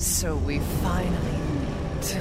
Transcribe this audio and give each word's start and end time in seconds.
So 0.00 0.34
we 0.46 0.60
finally 0.82 1.12
meet. 1.60 2.16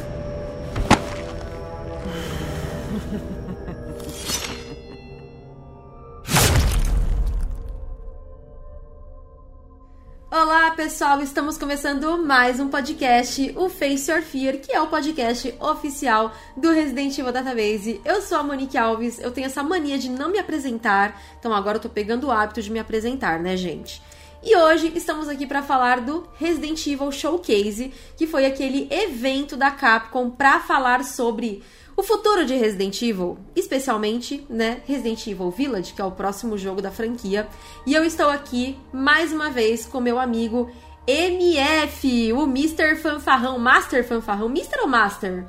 Olá 10.29 10.71
pessoal, 10.71 11.21
estamos 11.21 11.57
começando 11.57 12.18
mais 12.18 12.59
um 12.59 12.68
podcast, 12.68 13.54
o 13.55 13.70
Face 13.70 14.11
Your 14.11 14.21
Fear, 14.23 14.57
que 14.57 14.73
é 14.73 14.82
o 14.82 14.88
podcast 14.88 15.55
oficial 15.61 16.34
do 16.57 16.71
Resident 16.71 17.18
Evil 17.18 17.32
Database. 17.32 18.02
Eu 18.04 18.21
sou 18.21 18.39
a 18.39 18.43
Monique 18.43 18.77
Alves, 18.77 19.20
eu 19.20 19.32
tenho 19.32 19.48
essa 19.48 19.64
mania 19.64 19.98
de 19.98 20.09
não 20.09 20.30
me 20.30 20.38
apresentar, 20.38 21.18
então 21.39 21.54
agora 21.54 21.77
eu 21.77 21.82
tô 21.82 21.88
pegando 21.88 22.27
o 22.27 22.32
hábito 22.32 22.61
de 22.61 22.70
me 22.70 22.80
apresentar, 22.80 23.39
né, 23.39 23.55
gente? 23.55 24.02
E 24.41 24.55
hoje 24.55 24.93
estamos 24.95 25.27
aqui 25.27 25.45
para 25.45 25.61
falar 25.61 25.99
do 25.99 26.25
Resident 26.37 26.87
Evil 26.87 27.11
Showcase, 27.11 27.91
que 28.15 28.25
foi 28.25 28.45
aquele 28.45 28.87
evento 28.89 29.57
da 29.57 29.69
Capcom 29.69 30.29
para 30.29 30.61
falar 30.61 31.04
sobre 31.04 31.61
o 31.97 32.02
futuro 32.02 32.45
de 32.45 32.55
Resident 32.55 33.02
Evil, 33.02 33.38
especialmente, 33.54 34.45
né, 34.50 34.81
Resident 34.86 35.28
Evil 35.28 35.52
Village, 35.52 35.94
que 35.94 36.02
é 36.02 36.05
o 36.05 36.12
próximo 36.12 36.58
jogo 36.58 36.81
da 36.81 36.90
franquia. 36.90 37.50
E 37.86 37.94
eu 37.94 38.05
estou 38.05 38.30
aqui 38.30 38.80
mais 38.94 39.34
uma 39.34 39.50
vez 39.50 39.86
com 39.86 40.00
meu 40.00 40.17
amigo 40.17 40.72
MF, 41.09 42.34
o 42.34 42.44
Mr. 42.44 42.95
Fanfarrão, 42.95 43.58
Master 43.58 44.08
Fanfarrão, 44.08 44.45
Mr. 44.45 44.81
ou 44.81 44.88
Master? 44.88 45.44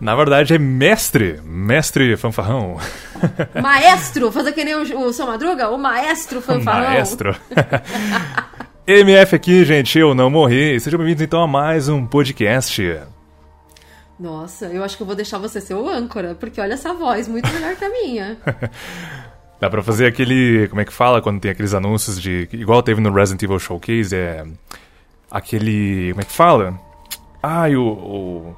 Na 0.00 0.16
verdade 0.16 0.54
é 0.54 0.58
mestre, 0.58 1.40
mestre 1.44 2.16
fanfarrão. 2.16 2.78
Maestro, 3.62 4.32
fazer 4.32 4.50
que 4.50 4.64
nem 4.64 4.74
o, 4.74 5.06
o 5.06 5.12
seu 5.12 5.24
Madruga, 5.28 5.70
o 5.70 5.78
Maestro 5.78 6.42
Fanfarrão. 6.42 6.88
Maestro. 6.88 7.36
MF 8.84 9.36
aqui, 9.36 9.64
gente, 9.64 9.96
eu 9.96 10.16
não 10.16 10.28
morri. 10.28 10.80
Sejam 10.80 10.98
bem-vindos 10.98 11.22
então 11.22 11.40
a 11.40 11.46
mais 11.46 11.88
um 11.88 12.04
podcast. 12.04 13.00
Nossa, 14.18 14.66
eu 14.66 14.82
acho 14.82 14.96
que 14.96 15.04
eu 15.04 15.06
vou 15.06 15.14
deixar 15.14 15.38
você 15.38 15.60
ser 15.60 15.74
o 15.74 15.88
âncora, 15.88 16.34
porque 16.34 16.60
olha 16.60 16.74
essa 16.74 16.92
voz, 16.92 17.28
muito 17.28 17.48
melhor 17.52 17.76
que 17.76 17.84
a 17.84 17.88
minha. 17.88 18.36
Dá 19.60 19.70
pra 19.70 19.80
fazer 19.80 20.06
aquele. 20.06 20.66
Como 20.66 20.80
é 20.80 20.84
que 20.84 20.92
fala 20.92 21.22
quando 21.22 21.40
tem 21.40 21.52
aqueles 21.52 21.72
anúncios 21.72 22.20
de. 22.20 22.48
Igual 22.52 22.82
teve 22.82 23.00
no 23.00 23.12
Resident 23.12 23.44
Evil 23.44 23.60
Showcase, 23.60 24.14
é. 24.14 24.44
Aquele. 25.34 26.10
Como 26.10 26.20
é 26.20 26.24
que 26.24 26.32
fala? 26.32 26.78
Ai, 27.42 27.74
o. 27.74 27.82
o 27.82 28.56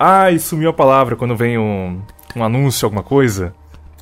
ai, 0.00 0.38
sumiu 0.38 0.70
a 0.70 0.72
palavra 0.72 1.16
quando 1.16 1.36
vem 1.36 1.58
um, 1.58 2.00
um 2.34 2.42
anúncio, 2.42 2.86
alguma 2.86 3.02
coisa. 3.02 3.54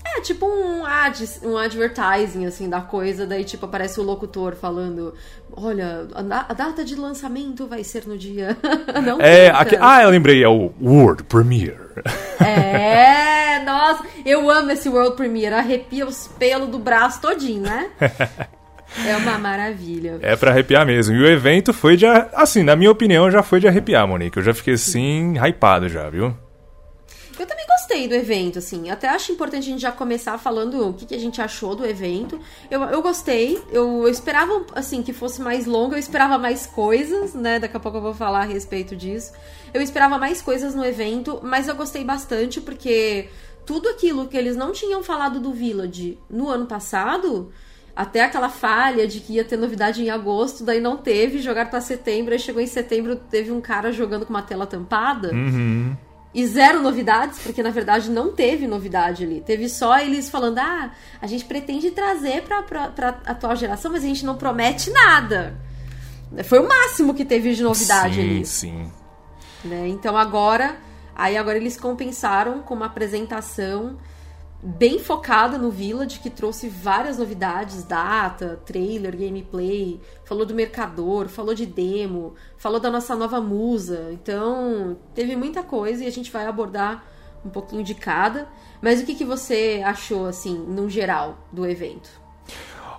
É 0.05 0.21
tipo 0.21 0.47
um 0.47 0.87
ad, 0.87 1.29
um 1.43 1.57
advertising, 1.57 2.47
assim, 2.47 2.71
da 2.71 2.81
coisa, 2.81 3.27
daí 3.27 3.43
tipo 3.43 3.67
aparece 3.67 3.99
o 3.99 4.05
locutor 4.05 4.55
falando: 4.55 5.15
Olha, 5.51 6.07
a, 6.15 6.53
data 6.55 6.85
de 6.85 6.95
lançamento 6.95 7.67
vai 7.67 7.83
ser 7.83 8.07
no 8.07 8.17
dia. 8.17 8.57
Não 9.05 9.21
É, 9.21 9.49
aqui, 9.49 9.77
ah, 9.81 10.05
eu 10.05 10.11
lembrei, 10.11 10.45
é 10.45 10.49
o 10.49 10.73
World 10.81 11.25
Premiere. 11.25 11.77
É, 12.39 13.65
nossa, 13.65 14.05
eu 14.25 14.49
amo 14.49 14.71
esse 14.71 14.89
World 14.89 15.17
Premiere, 15.17 15.57
arrepia 15.57 16.07
os 16.07 16.29
pelos 16.39 16.69
do 16.69 16.79
braço 16.79 17.21
todinho, 17.21 17.63
né? 17.63 17.91
É 19.07 19.17
uma 19.17 19.39
maravilha. 19.39 20.19
É 20.21 20.37
pra 20.37 20.51
arrepiar 20.51 20.87
mesmo. 20.87 21.15
E 21.15 21.21
o 21.21 21.27
evento 21.27 21.73
foi 21.73 21.97
de. 21.97 22.07
Assim, 22.07 22.63
na 22.63 22.77
minha 22.77 22.91
opinião, 22.91 23.31
já 23.31 23.43
foi 23.43 23.61
de 23.61 23.67
arrepiar, 23.67 24.07
Monique. 24.07 24.37
Eu 24.37 24.43
já 24.43 24.55
fiquei 24.55 24.75
assim, 24.75 25.35
hypado 25.39 25.89
já, 25.89 26.09
viu? 26.11 26.37
Eu 27.39 27.47
também 27.47 27.67
gostei 27.67 28.07
do 28.07 28.15
evento, 28.15 28.59
assim. 28.59 28.91
Até 28.91 29.09
acho 29.09 29.33
importante 29.33 29.65
a 29.65 29.71
gente 29.71 29.81
já 29.81 29.91
começar 29.91 30.37
falando 30.39 30.91
o 30.91 30.93
que, 30.93 31.07
que 31.07 31.15
a 31.15 31.19
gente 31.19 31.41
achou 31.41 31.75
do 31.75 31.85
evento. 31.85 32.39
Eu, 32.71 32.83
eu 32.85 33.03
gostei. 33.03 33.61
Eu, 33.73 34.03
eu 34.03 34.09
esperava, 34.09 34.65
assim, 34.75 35.03
que 35.03 35.13
fosse 35.13 35.41
mais 35.41 35.67
longo. 35.67 35.95
Eu 35.95 35.99
esperava 35.99 36.37
mais 36.37 36.67
coisas, 36.67 37.35
né? 37.35 37.59
Daqui 37.59 37.77
a 37.77 37.81
pouco 37.81 37.99
eu 37.99 38.03
vou 38.03 38.15
falar 38.15 38.43
a 38.43 38.45
respeito 38.45 38.95
disso. 38.95 39.33
Eu 39.73 39.81
esperava 39.81 40.19
mais 40.19 40.43
coisas 40.43 40.75
no 40.75 40.85
evento, 40.85 41.41
mas 41.43 41.67
eu 41.67 41.75
gostei 41.75 42.05
bastante 42.05 42.61
porque 42.61 43.29
tudo 43.65 43.89
aquilo 43.89 44.29
que 44.29 44.37
eles 44.37 44.57
não 44.57 44.73
tinham 44.73 45.03
falado 45.03 45.41
do 45.41 45.53
Village 45.53 46.19
no 46.29 46.49
ano 46.49 46.67
passado 46.67 47.51
até 47.95 48.25
aquela 48.25 48.49
falha 48.49 49.07
de 49.07 49.21
que 49.21 49.35
ia 49.35 49.45
ter 49.45 49.57
novidade 49.57 50.03
em 50.03 50.09
agosto, 50.09 50.65
daí 50.65 50.81
não 50.81 50.97
teve, 50.97 51.39
jogaram 51.39 51.69
pra 51.69 51.81
setembro, 51.81 52.33
aí 52.33 52.39
chegou 52.39 52.63
em 52.63 52.67
setembro, 52.67 53.17
teve 53.17 53.53
um 53.53 53.61
cara 53.61 53.93
jogando 53.93 54.25
com 54.25 54.33
uma 54.33 54.43
tela 54.43 54.67
tampada. 54.67 55.33
Uhum. 55.33 55.95
E 56.35 56.47
zero 56.47 56.81
novidades, 56.81 57.39
porque 57.41 57.63
na 57.63 57.69
verdade 57.69 58.11
não 58.11 58.33
teve 58.33 58.67
novidade 58.67 59.25
ali. 59.25 59.43
Teve 59.43 59.69
só 59.69 59.99
eles 59.99 60.31
falando: 60.31 60.59
ah, 60.59 60.91
a 61.21 61.27
gente 61.27 61.45
pretende 61.45 61.91
trazer 61.91 62.43
pra, 62.43 62.63
pra, 62.63 62.89
pra 62.89 63.09
atual 63.27 63.55
geração, 63.55 63.93
mas 63.93 64.03
a 64.03 64.07
gente 64.07 64.25
não 64.25 64.37
promete 64.37 64.91
nada. 64.91 65.55
Foi 66.45 66.59
o 66.59 66.67
máximo 66.67 67.13
que 67.13 67.27
teve 67.27 67.55
de 67.55 67.63
novidade 67.63 68.15
sim, 68.15 68.21
ali. 68.23 68.47
Sim, 68.47 68.93
Né? 69.63 69.89
Então 69.89 70.17
agora, 70.17 70.77
aí 71.15 71.37
agora 71.37 71.59
eles 71.59 71.77
compensaram 71.77 72.61
com 72.61 72.73
uma 72.73 72.87
apresentação 72.87 73.99
bem 74.63 74.99
focada 74.99 75.59
no 75.59 75.71
Village, 75.71 76.21
que 76.21 76.31
trouxe 76.31 76.69
várias 76.69 77.19
novidades, 77.19 77.83
data, 77.85 78.61
trailer, 78.65 79.17
gameplay, 79.17 80.01
falou 80.25 80.47
do 80.47 80.55
mercador, 80.55 81.29
falou 81.29 81.53
de 81.55 81.67
demo, 81.67 82.35
falou 82.57 82.79
da 82.79 82.91
nossa 82.91 83.17
nova 83.17 83.41
musa. 83.41 84.11
Então, 84.13 84.97
teve 85.15 85.35
muita 85.35 85.63
coisa 85.63 86.05
e 86.05 86.07
a 86.07 86.13
gente 86.13 86.31
vai 86.31 86.47
abordar 86.47 87.05
um 87.45 87.51
pouquinho 87.51 87.83
de 87.83 87.95
cada. 87.95 88.47
Mas 88.81 89.01
o 89.01 89.05
que, 89.07 89.15
que 89.17 89.25
você 89.25 89.83
achou, 89.85 90.27
assim, 90.27 90.57
no 90.57 90.89
geral, 90.89 91.37
do 91.53 91.67
evento? 91.67 92.09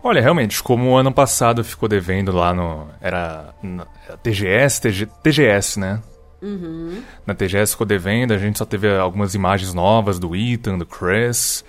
Olha, 0.05 0.21
realmente, 0.21 0.61
como 0.61 0.89
o 0.91 0.97
ano 0.97 1.13
passado 1.13 1.63
ficou 1.63 1.87
devendo 1.87 2.33
lá 2.33 2.53
no. 2.53 2.89
Era. 2.99 3.55
na- 3.63 3.85
TGS, 4.21 4.81
TG, 4.81 5.05
TGS, 5.23 5.79
né? 5.79 6.01
Uhum. 6.43 7.01
Na 7.25 7.33
TGS 7.33 7.71
ficou 7.71 7.87
devendo, 7.87 8.33
a 8.33 8.37
gente 8.37 8.57
só 8.57 8.65
teve 8.65 8.93
algumas 8.97 9.33
imagens 9.33 9.73
novas 9.73 10.19
do 10.19 10.35
Ethan, 10.35 10.77
do 10.77 10.85
Chris. 10.85 11.63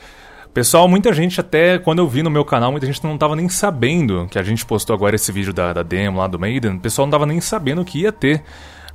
Pessoal, 0.52 0.88
muita 0.88 1.12
gente 1.12 1.40
até, 1.40 1.78
quando 1.78 2.00
eu 2.00 2.08
vi 2.08 2.22
no 2.22 2.30
meu 2.30 2.44
canal, 2.44 2.72
muita 2.72 2.86
gente 2.86 3.02
não 3.04 3.16
tava 3.16 3.36
nem 3.36 3.48
sabendo 3.48 4.26
que 4.30 4.38
a 4.38 4.42
gente 4.42 4.66
postou 4.66 4.94
agora 4.94 5.14
esse 5.14 5.30
vídeo 5.30 5.52
da, 5.52 5.72
da 5.72 5.82
demo 5.82 6.18
lá 6.18 6.26
do 6.26 6.38
Maiden, 6.38 6.76
o 6.76 6.80
pessoal 6.80 7.06
não 7.06 7.10
tava 7.10 7.26
nem 7.26 7.40
sabendo 7.40 7.84
que 7.84 8.00
ia 8.00 8.12
ter 8.12 8.42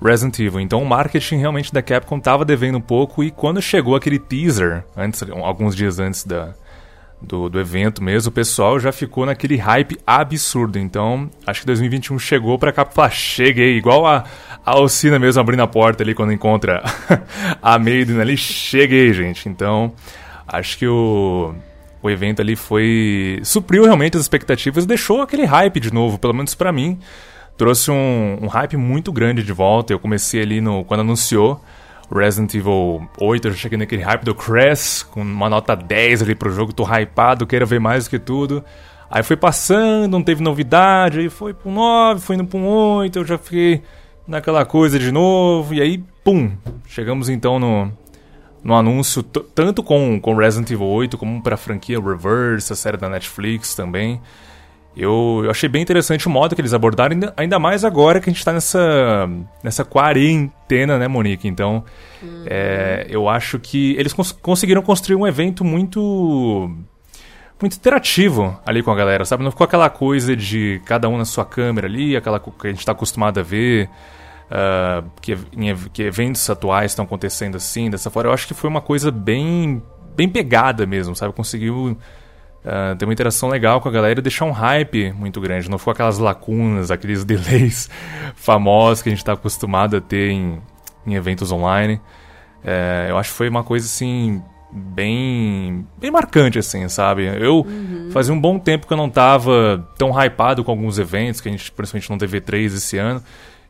Resident 0.02 0.38
Evil. 0.40 0.60
Então 0.60 0.82
o 0.82 0.86
marketing 0.86 1.38
realmente 1.38 1.74
da 1.74 1.82
Capcom 1.82 2.20
tava 2.20 2.44
devendo 2.44 2.78
um 2.78 2.82
pouco 2.82 3.24
e 3.24 3.32
quando 3.32 3.62
chegou 3.62 3.96
aquele 3.96 4.20
teaser, 4.20 4.84
antes, 4.96 5.24
alguns 5.24 5.76
dias 5.76 6.00
antes 6.00 6.24
da, 6.24 6.54
do, 7.22 7.50
do 7.50 7.60
evento 7.60 8.02
mesmo, 8.02 8.30
o 8.30 8.34
pessoal 8.34 8.80
já 8.80 8.92
ficou 8.92 9.26
naquele 9.26 9.58
hype 9.58 10.00
absurdo. 10.06 10.80
Então, 10.80 11.30
acho 11.46 11.62
que 11.62 11.66
2021 11.68 12.18
chegou 12.20 12.58
pra 12.58 12.72
cá, 12.72 12.86
falar, 12.86 13.10
cheguei, 13.10 13.78
igual 13.78 14.06
a, 14.08 14.24
a 14.66 14.72
Alcina 14.72 15.18
mesmo 15.18 15.42
abrindo 15.42 15.62
a 15.62 15.68
porta 15.68 16.04
ali 16.04 16.14
quando 16.14 16.32
encontra 16.32 16.84
a 17.62 17.80
Maiden 17.80 18.20
ali, 18.22 18.38
cheguei, 18.38 19.14
gente. 19.14 19.50
Então, 19.50 19.94
acho 20.48 20.78
que 20.78 20.88
o, 20.88 21.54
o 22.02 22.10
evento 22.10 22.42
ali 22.42 22.56
foi. 22.56 23.40
supriu 23.44 23.84
realmente 23.84 24.18
as 24.18 24.24
expectativas 24.24 24.86
deixou 24.86 25.22
aquele 25.22 25.46
hype 25.46 25.80
de 25.80 25.94
novo, 25.94 26.18
pelo 26.18 26.34
menos 26.34 26.56
pra 26.56 26.72
mim. 26.72 27.00
Trouxe 27.58 27.92
um, 27.92 28.38
um 28.42 28.48
hype 28.48 28.78
muito 28.78 29.12
grande 29.12 29.44
de 29.44 29.52
volta. 29.52 29.92
Eu 29.92 30.00
comecei 30.00 30.42
ali 30.42 30.62
no. 30.62 30.86
quando 30.86 31.02
anunciou. 31.02 31.62
Resident 32.12 32.54
Evil 32.56 33.08
8, 33.20 33.48
eu 33.48 33.52
já 33.52 33.58
cheguei 33.58 33.78
naquele 33.78 34.02
hype 34.02 34.24
do 34.24 34.34
Crash, 34.34 35.04
com 35.04 35.22
uma 35.22 35.48
nota 35.48 35.76
10 35.76 36.24
ali 36.24 36.34
pro 36.34 36.50
jogo, 36.50 36.74
tô 36.74 36.84
hypado, 36.84 37.46
quero 37.46 37.68
ver 37.68 37.80
mais 37.80 38.06
do 38.06 38.10
que 38.10 38.18
tudo. 38.18 38.64
Aí 39.12 39.22
foi 39.22 39.36
passando, 39.36 40.12
não 40.12 40.24
teve 40.24 40.42
novidade, 40.42 41.20
aí 41.20 41.30
foi 41.30 41.54
pro 41.54 41.70
9, 41.70 42.20
foi 42.20 42.36
indo 42.36 42.46
pro 42.46 42.60
8, 42.60 43.20
eu 43.20 43.26
já 43.26 43.38
fiquei 43.38 43.84
naquela 44.30 44.64
coisa 44.66 45.00
de 45.00 45.12
novo, 45.12 45.74
e 45.74 45.82
aí, 45.82 45.98
pum, 46.24 46.52
chegamos 46.88 47.28
então 47.30 47.60
no, 47.60 47.92
no 48.64 48.76
anúncio, 48.76 49.24
tanto 49.24 49.82
com, 49.84 50.20
com 50.22 50.36
Resident 50.36 50.70
Evil 50.72 50.86
8, 50.88 51.18
como 51.18 51.42
pra 51.42 51.58
franquia 51.58 52.00
Reverse, 52.00 52.72
a 52.72 52.76
série 52.76 52.98
da 52.98 53.10
Netflix 53.10 53.74
também. 53.76 54.22
Eu, 54.98 55.42
eu 55.46 55.52
achei 55.52 55.70
bem 55.70 55.82
interessante 55.82 56.28
o 56.28 56.30
modo 56.30 56.56
que 56.56 56.62
eles 56.62 56.74
abordaram, 56.74 57.16
ainda, 57.38 57.60
mais 57.60 57.86
agora 57.86 58.20
que 58.20 58.30
a 58.30 58.34
gente 58.34 58.44
tá 58.44 58.52
nessa, 58.52 59.30
nessa 59.64 59.86
quarentena, 59.86 60.98
né, 60.98 61.08
Monique? 61.08 61.48
Então, 61.48 61.84
é, 62.46 63.06
eu 63.10 63.30
acho 63.30 63.60
que 63.60 63.96
eles 63.98 64.14
cons- 64.14 64.32
conseguiram 64.32 64.82
construir 64.82 65.16
um 65.16 65.26
evento 65.28 65.64
muito 65.64 66.70
muito 67.62 67.76
interativo 67.76 68.58
ali 68.66 68.82
com 68.82 68.90
a 68.90 68.96
galera, 68.96 69.26
sabe? 69.26 69.44
Não 69.44 69.52
ficou 69.52 69.66
aquela 69.66 69.90
coisa 69.90 70.34
de 70.36 70.82
cada 70.86 71.10
um 71.10 71.18
na 71.18 71.26
sua 71.26 71.44
câmera 71.46 71.88
ali, 71.88 72.16
aquela 72.16 72.40
que 72.40 72.50
a 72.68 72.70
gente 72.70 72.80
está 72.80 72.94
acostumado 72.94 73.38
a 73.40 73.44
ver, 73.44 73.90
ah, 74.50 75.04
que, 75.22 75.38
que 75.94 76.04
eventos 76.04 76.50
atuais 76.50 76.92
estão 76.92 77.06
acontecendo 77.06 77.56
assim, 77.56 77.90
dessa 77.90 78.10
forma. 78.10 78.30
Eu 78.30 78.34
acho 78.34 78.48
que 78.48 78.54
foi 78.54 78.70
uma 78.70 78.82
coisa 78.82 79.12
bem, 79.12 79.82
bem 80.16 80.28
pegada 80.28 80.86
mesmo, 80.86 81.16
sabe? 81.16 81.34
Conseguiu 81.34 81.98
ah, 82.66 82.96
ter 82.98 83.06
uma 83.06 83.14
interação 83.14 83.50
legal 83.50 83.80
com 83.80 83.90
a 83.90 83.92
galera 83.92 84.20
e 84.20 84.24
deixar 84.24 84.46
um 84.46 84.52
hype 84.52 85.12
muito 85.14 85.40
grande. 85.40 85.70
Não 85.70 85.78
ficou 85.78 85.92
aquelas 85.92 86.18
lacunas, 86.18 86.92
aqueles 86.92 87.24
delays 87.26 87.90
famosos 88.36 89.02
que 89.04 89.10
a 89.10 89.12
gente 89.12 89.20
está 89.20 89.34
acostumado 89.34 89.98
a 89.98 90.02
ter 90.02 90.32
em, 90.32 90.62
em 91.06 91.16
eventos 91.16 91.52
online. 91.52 92.02
É, 92.64 93.08
eu 93.10 93.18
acho 93.18 93.30
que 93.30 93.38
foi 93.38 93.50
uma 93.50 93.64
coisa 93.64 93.86
assim 93.86 94.42
bem 94.72 95.88
bem 95.98 96.12
marcante 96.12 96.60
assim, 96.60 96.88
sabe? 96.90 97.26
Eu 97.26 97.66
fazia 98.12 98.34
um 98.34 98.40
bom 98.40 98.60
tempo 98.60 98.86
que 98.86 98.94
eu 98.94 98.98
não 98.98 99.10
tava 99.10 99.88
tão 99.98 100.12
hypado 100.12 100.64
com 100.64 100.72
alguns 100.72 101.00
eventos 101.00 101.42
que 101.42 101.48
a 101.50 101.52
gente 101.52 101.72
principalmente 101.72 102.10
não 102.10 102.18
teve 102.18 102.40
três 102.42 102.74
esse 102.74 102.98
ano. 102.98 103.24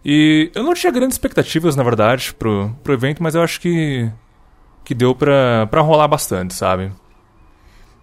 E 0.04 0.52
eu 0.56 0.64
não 0.64 0.74
tinha 0.74 0.92
grandes 0.92 1.16
expectativas, 1.16 1.76
na 1.76 1.84
verdade, 1.84 2.34
pro, 2.34 2.76
pro 2.84 2.94
evento, 2.94 3.22
mas 3.22 3.36
eu 3.36 3.42
acho 3.42 3.60
que, 3.60 4.10
que 4.84 4.94
deu 4.94 5.14
pra, 5.14 5.68
pra 5.68 5.82
rolar 5.82 6.08
bastante, 6.08 6.54
sabe? 6.54 6.92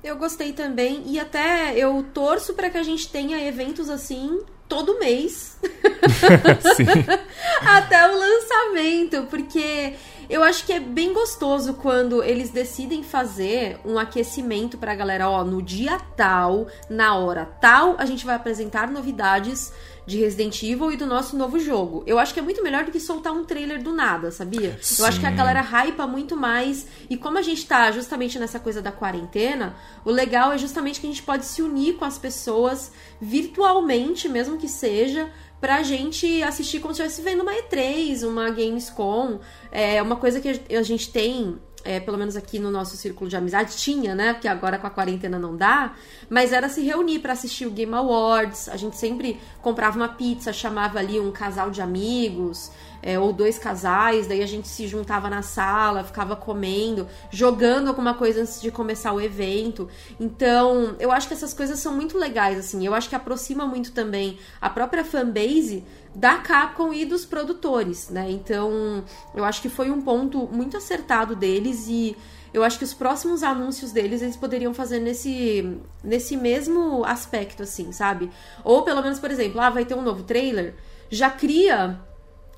Eu 0.04 0.16
gostei 0.16 0.52
também 0.52 1.02
e 1.06 1.18
até 1.18 1.76
eu 1.76 2.04
torço 2.14 2.54
para 2.54 2.70
que 2.70 2.78
a 2.78 2.82
gente 2.82 3.08
tenha 3.08 3.44
eventos 3.44 3.90
assim 3.90 4.40
todo 4.68 4.98
mês. 4.98 5.58
até 7.66 8.08
o 8.08 8.18
lançamento, 8.18 9.26
porque 9.28 9.94
eu 10.28 10.42
acho 10.42 10.64
que 10.66 10.72
é 10.72 10.80
bem 10.80 11.12
gostoso 11.12 11.74
quando 11.74 12.22
eles 12.22 12.50
decidem 12.50 13.02
fazer 13.02 13.78
um 13.84 13.98
aquecimento 13.98 14.76
pra 14.76 14.94
galera, 14.94 15.28
ó, 15.28 15.44
no 15.44 15.62
dia 15.62 15.98
tal, 16.16 16.66
na 16.90 17.16
hora 17.16 17.46
tal, 17.60 17.94
a 17.98 18.04
gente 18.04 18.26
vai 18.26 18.34
apresentar 18.34 18.90
novidades 18.90 19.72
de 20.06 20.18
Resident 20.18 20.62
Evil 20.62 20.92
e 20.92 20.96
do 20.96 21.04
nosso 21.04 21.36
novo 21.36 21.58
jogo. 21.58 22.04
Eu 22.06 22.18
acho 22.18 22.32
que 22.32 22.38
é 22.38 22.42
muito 22.42 22.62
melhor 22.62 22.84
do 22.84 22.92
que 22.92 23.00
soltar 23.00 23.32
um 23.32 23.44
trailer 23.44 23.82
do 23.82 23.92
nada, 23.92 24.30
sabia? 24.30 24.78
Sim. 24.80 25.02
Eu 25.02 25.08
acho 25.08 25.18
que 25.18 25.26
a 25.26 25.30
galera 25.30 25.60
hypa 25.60 26.06
muito 26.06 26.36
mais. 26.36 26.86
E 27.10 27.16
como 27.16 27.38
a 27.38 27.42
gente 27.42 27.66
tá 27.66 27.90
justamente 27.90 28.38
nessa 28.38 28.60
coisa 28.60 28.80
da 28.80 28.92
quarentena, 28.92 29.74
o 30.04 30.10
legal 30.10 30.52
é 30.52 30.58
justamente 30.58 31.00
que 31.00 31.06
a 31.06 31.10
gente 31.10 31.22
pode 31.22 31.44
se 31.44 31.60
unir 31.60 31.94
com 31.96 32.04
as 32.04 32.18
pessoas 32.18 32.92
virtualmente, 33.20 34.28
mesmo 34.28 34.56
que 34.56 34.68
seja, 34.68 35.28
pra 35.60 35.82
gente 35.82 36.42
assistir 36.42 36.80
como 36.80 36.94
se 36.94 37.02
estivesse 37.02 37.22
vendo 37.22 37.42
uma 37.42 37.52
E3, 37.52 38.26
uma 38.26 38.48
Gamescom. 38.50 39.40
É 39.72 40.00
uma 40.00 40.16
coisa 40.16 40.40
que 40.40 40.60
a 40.76 40.82
gente 40.82 41.10
tem 41.10 41.58
é, 41.86 42.00
pelo 42.00 42.18
menos 42.18 42.36
aqui 42.36 42.58
no 42.58 42.70
nosso 42.70 42.96
círculo 42.96 43.30
de 43.30 43.36
amizade, 43.36 43.76
tinha, 43.76 44.14
né? 44.14 44.32
Porque 44.32 44.48
agora 44.48 44.78
com 44.78 44.86
a 44.86 44.90
quarentena 44.90 45.38
não 45.38 45.56
dá, 45.56 45.94
mas 46.28 46.52
era 46.52 46.68
se 46.68 46.82
reunir 46.82 47.20
para 47.20 47.32
assistir 47.32 47.66
o 47.66 47.70
Game 47.70 47.94
Awards. 47.94 48.68
A 48.68 48.76
gente 48.76 48.96
sempre 48.96 49.40
comprava 49.62 49.96
uma 49.96 50.08
pizza, 50.08 50.52
chamava 50.52 50.98
ali 50.98 51.20
um 51.20 51.30
casal 51.30 51.70
de 51.70 51.80
amigos, 51.80 52.70
é, 53.02 53.18
ou 53.18 53.32
dois 53.32 53.58
casais, 53.58 54.26
daí 54.26 54.42
a 54.42 54.46
gente 54.46 54.68
se 54.68 54.86
juntava 54.86 55.28
na 55.28 55.42
sala, 55.42 56.04
ficava 56.04 56.36
comendo, 56.36 57.06
jogando 57.30 57.88
alguma 57.88 58.14
coisa 58.14 58.42
antes 58.42 58.60
de 58.60 58.70
começar 58.70 59.12
o 59.12 59.20
evento. 59.20 59.88
Então, 60.18 60.96
eu 60.98 61.12
acho 61.12 61.28
que 61.28 61.34
essas 61.34 61.54
coisas 61.54 61.78
são 61.78 61.94
muito 61.94 62.18
legais, 62.18 62.58
assim. 62.58 62.84
Eu 62.86 62.94
acho 62.94 63.08
que 63.08 63.14
aproxima 63.14 63.66
muito 63.66 63.92
também 63.92 64.38
a 64.60 64.68
própria 64.70 65.04
fanbase 65.04 65.84
da 66.14 66.38
Capcom 66.38 66.92
e 66.92 67.04
dos 67.04 67.26
produtores, 67.26 68.08
né? 68.08 68.30
Então, 68.30 69.04
eu 69.34 69.44
acho 69.44 69.60
que 69.60 69.68
foi 69.68 69.90
um 69.90 70.00
ponto 70.00 70.48
muito 70.50 70.76
acertado 70.76 71.36
deles 71.36 71.86
e 71.88 72.16
eu 72.54 72.64
acho 72.64 72.78
que 72.78 72.84
os 72.84 72.94
próximos 72.94 73.42
anúncios 73.42 73.92
deles 73.92 74.22
eles 74.22 74.34
poderiam 74.34 74.72
fazer 74.72 74.98
nesse 74.98 75.78
nesse 76.02 76.36
mesmo 76.38 77.04
aspecto 77.04 77.62
assim, 77.62 77.92
sabe? 77.92 78.30
Ou 78.64 78.82
pelo 78.82 79.02
menos, 79.02 79.18
por 79.18 79.30
exemplo, 79.30 79.60
ah, 79.60 79.68
vai 79.68 79.84
ter 79.84 79.94
um 79.94 80.00
novo 80.00 80.22
trailer, 80.22 80.74
já 81.10 81.28
cria, 81.28 82.00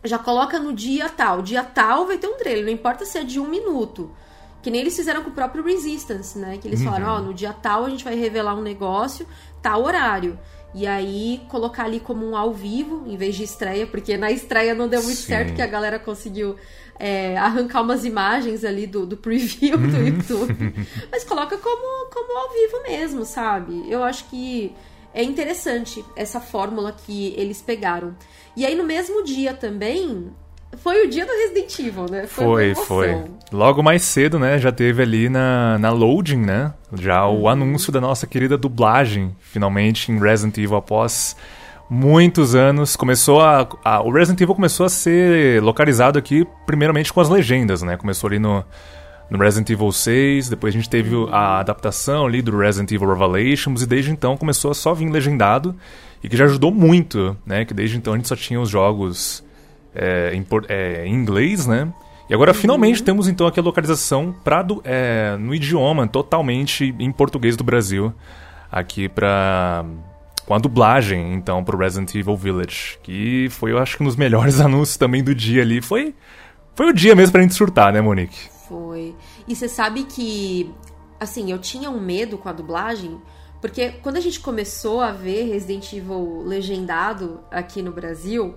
já 0.04 0.18
coloca 0.18 0.58
no 0.58 0.72
dia 0.72 1.08
tal, 1.08 1.42
dia 1.42 1.64
tal 1.64 2.06
vai 2.06 2.18
ter 2.18 2.26
um 2.26 2.36
trailer, 2.36 2.64
não 2.64 2.72
importa 2.72 3.04
se 3.04 3.18
é 3.18 3.24
de 3.24 3.40
um 3.40 3.48
minuto. 3.48 4.10
Que 4.60 4.70
nem 4.70 4.80
eles 4.80 4.96
fizeram 4.96 5.22
com 5.22 5.30
o 5.30 5.32
próprio 5.32 5.62
Resistance, 5.62 6.36
né? 6.36 6.58
Que 6.58 6.66
eles 6.66 6.82
falaram, 6.82 7.06
ó, 7.06 7.16
oh, 7.18 7.22
no 7.22 7.34
dia 7.34 7.52
tal 7.52 7.84
a 7.84 7.90
gente 7.90 8.02
vai 8.02 8.16
revelar 8.16 8.54
um 8.56 8.60
negócio, 8.60 9.26
tal 9.62 9.84
horário. 9.84 10.38
E 10.74 10.86
aí 10.86 11.40
colocar 11.48 11.84
ali 11.84 12.00
como 12.00 12.28
um 12.28 12.36
ao 12.36 12.52
vivo, 12.52 13.04
em 13.06 13.16
vez 13.16 13.36
de 13.36 13.44
estreia, 13.44 13.86
porque 13.86 14.16
na 14.16 14.30
estreia 14.30 14.74
não 14.74 14.88
deu 14.88 15.02
muito 15.02 15.18
Sim. 15.18 15.28
certo, 15.28 15.54
que 15.54 15.62
a 15.62 15.66
galera 15.66 15.98
conseguiu 15.98 16.56
é, 16.98 17.36
arrancar 17.38 17.82
umas 17.82 18.04
imagens 18.04 18.64
ali 18.64 18.86
do, 18.86 19.06
do 19.06 19.16
preview 19.16 19.78
do 19.78 19.96
YouTube. 19.96 20.74
Mas 21.10 21.24
coloca 21.24 21.56
como, 21.56 22.10
como 22.10 22.38
ao 22.38 22.52
vivo 22.52 22.82
mesmo, 22.82 23.24
sabe? 23.24 23.88
Eu 23.88 24.02
acho 24.02 24.24
que 24.24 24.74
é 25.14 25.22
interessante 25.22 26.04
essa 26.16 26.40
fórmula 26.40 26.92
que 26.92 27.34
eles 27.36 27.60
pegaram. 27.62 28.14
E 28.56 28.64
aí 28.66 28.74
no 28.74 28.84
mesmo 28.84 29.24
dia 29.24 29.54
também, 29.54 30.30
foi 30.78 31.06
o 31.06 31.08
dia 31.10 31.24
do 31.24 31.32
Resident 31.32 31.78
Evil, 31.78 32.06
né? 32.10 32.26
Foi, 32.26 32.74
foi. 32.74 33.24
Logo 33.52 33.82
mais 33.82 34.02
cedo, 34.02 34.38
né? 34.38 34.58
Já 34.58 34.70
teve 34.70 35.02
ali 35.02 35.28
na, 35.28 35.78
na 35.78 35.90
loading, 35.90 36.36
né? 36.44 36.74
Já 36.94 37.26
o 37.26 37.40
Uhum. 37.42 37.48
anúncio 37.48 37.90
da 37.92 38.00
nossa 38.00 38.26
querida 38.26 38.56
dublagem, 38.58 39.34
finalmente, 39.40 40.12
em 40.12 40.18
Resident 40.18 40.58
Evil 40.58 40.76
após 40.76 41.34
muitos 41.88 42.54
anos. 42.54 42.96
Começou 42.96 43.40
a, 43.40 43.66
a- 43.84 44.02
O 44.02 44.10
Resident 44.12 44.40
Evil 44.42 44.54
começou 44.54 44.84
a 44.84 44.88
ser 44.90 45.62
localizado 45.62 46.18
aqui, 46.18 46.46
primeiramente 46.66 47.12
com 47.12 47.20
as 47.20 47.28
legendas, 47.30 47.80
né? 47.82 47.96
Começou 47.96 48.28
ali 48.28 48.38
no, 48.38 48.62
no 49.30 49.38
Resident 49.38 49.68
Evil 49.70 49.92
6, 49.92 50.48
depois 50.48 50.74
a 50.74 50.76
gente 50.76 50.88
teve 50.88 51.14
a 51.30 51.60
adaptação 51.60 52.26
ali 52.26 52.40
do 52.40 52.56
Resident 52.56 52.90
Evil 52.92 53.08
Revelations, 53.08 53.82
e 53.82 53.86
desde 53.86 54.10
então 54.10 54.36
começou 54.36 54.70
a 54.70 54.74
só 54.74 54.94
vir 54.94 55.10
legendado, 55.10 55.74
e 56.22 56.28
que 56.28 56.36
já 56.36 56.44
ajudou 56.44 56.72
muito, 56.72 57.36
né? 57.44 57.64
Que 57.64 57.74
desde 57.74 57.96
então 57.96 58.14
a 58.14 58.16
gente 58.16 58.28
só 58.28 58.36
tinha 58.36 58.60
os 58.60 58.68
jogos 58.68 59.44
é, 59.94 60.32
em, 60.34 60.46
é, 60.68 61.06
em 61.06 61.14
inglês, 61.14 61.66
né? 61.66 61.92
E 62.28 62.34
agora 62.34 62.52
finalmente 62.52 63.02
temos 63.02 63.26
então 63.26 63.46
aqui 63.46 63.58
a 63.58 63.62
localização 63.62 64.34
pra 64.44 64.62
do, 64.62 64.82
é, 64.84 65.36
no 65.38 65.54
idioma 65.54 66.06
totalmente 66.06 66.94
em 66.98 67.10
português 67.10 67.56
do 67.56 67.64
Brasil, 67.64 68.12
aqui 68.70 69.08
pra 69.08 69.84
com 70.44 70.54
a 70.54 70.58
dublagem 70.58 71.34
então 71.34 71.62
pro 71.62 71.76
Resident 71.76 72.14
Evil 72.14 72.36
Village, 72.36 72.98
que 73.02 73.48
foi 73.50 73.72
eu 73.72 73.78
acho 73.78 73.96
que 73.96 74.02
um 74.02 74.06
dos 74.06 74.16
melhores 74.16 74.60
anúncios 74.62 74.96
também 74.96 75.22
do 75.22 75.34
dia 75.34 75.62
ali, 75.62 75.80
foi 75.80 76.14
foi 76.74 76.90
o 76.90 76.92
dia 76.92 77.14
mesmo 77.14 77.32
pra 77.32 77.42
gente 77.42 77.54
surtar, 77.54 77.92
né, 77.92 78.00
Monique? 78.00 78.57
Foi. 78.98 79.16
E 79.46 79.54
você 79.54 79.68
sabe 79.68 80.04
que, 80.04 80.74
assim, 81.20 81.50
eu 81.52 81.58
tinha 81.58 81.88
um 81.90 82.00
medo 82.00 82.36
com 82.36 82.48
a 82.48 82.52
dublagem, 82.52 83.20
porque 83.60 83.90
quando 84.02 84.16
a 84.16 84.20
gente 84.20 84.40
começou 84.40 85.00
a 85.00 85.12
ver 85.12 85.44
Resident 85.44 85.92
Evil 85.92 86.42
legendado 86.44 87.40
aqui 87.50 87.80
no 87.80 87.92
Brasil, 87.92 88.56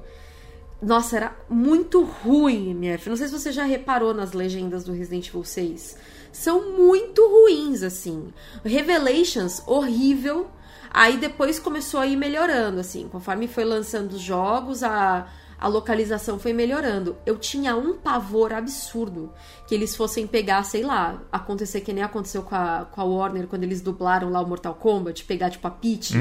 nossa, 0.82 1.16
era 1.16 1.36
muito 1.48 2.04
ruim, 2.04 2.72
MF. 2.72 3.10
Não 3.10 3.16
sei 3.16 3.28
se 3.28 3.34
você 3.34 3.52
já 3.52 3.64
reparou 3.64 4.14
nas 4.14 4.34
legendas 4.34 4.84
do 4.84 4.92
Resident 4.92 5.28
Evil 5.28 5.44
6. 5.44 5.98
São 6.32 6.76
muito 6.76 7.22
ruins, 7.28 7.84
assim. 7.84 8.34
Revelations, 8.66 9.62
horrível. 9.68 10.50
Aí 10.90 11.18
depois 11.18 11.60
começou 11.60 12.00
a 12.00 12.08
ir 12.08 12.16
melhorando, 12.16 12.80
assim. 12.80 13.08
Conforme 13.10 13.48
foi 13.48 13.64
lançando 13.64 14.14
os 14.14 14.22
jogos, 14.22 14.82
a, 14.82 15.28
a 15.62 15.68
localização 15.68 16.40
foi 16.40 16.52
melhorando. 16.54 17.16
Eu 17.24 17.38
tinha 17.38 17.76
um 17.76 17.94
pavor 17.94 18.52
absurdo 18.52 19.32
que 19.68 19.76
eles 19.76 19.96
fossem 19.96 20.26
pegar, 20.26 20.64
sei 20.64 20.82
lá, 20.84 21.22
acontecer 21.32 21.82
que 21.82 21.94
nem 21.94 22.04
aconteceu 22.04 22.42
com 22.42 22.56
a, 22.56 22.88
com 22.92 23.00
a 23.00 23.04
Warner 23.04 23.46
quando 23.48 23.64
eles 23.64 23.80
dublaram 23.80 24.32
lá 24.32 24.42
o 24.42 24.48
Mortal 24.48 24.74
Kombat, 24.74 25.24
pegar 25.24 25.52
tipo 25.52 25.68
a 25.68 25.72
Peach 25.72 26.16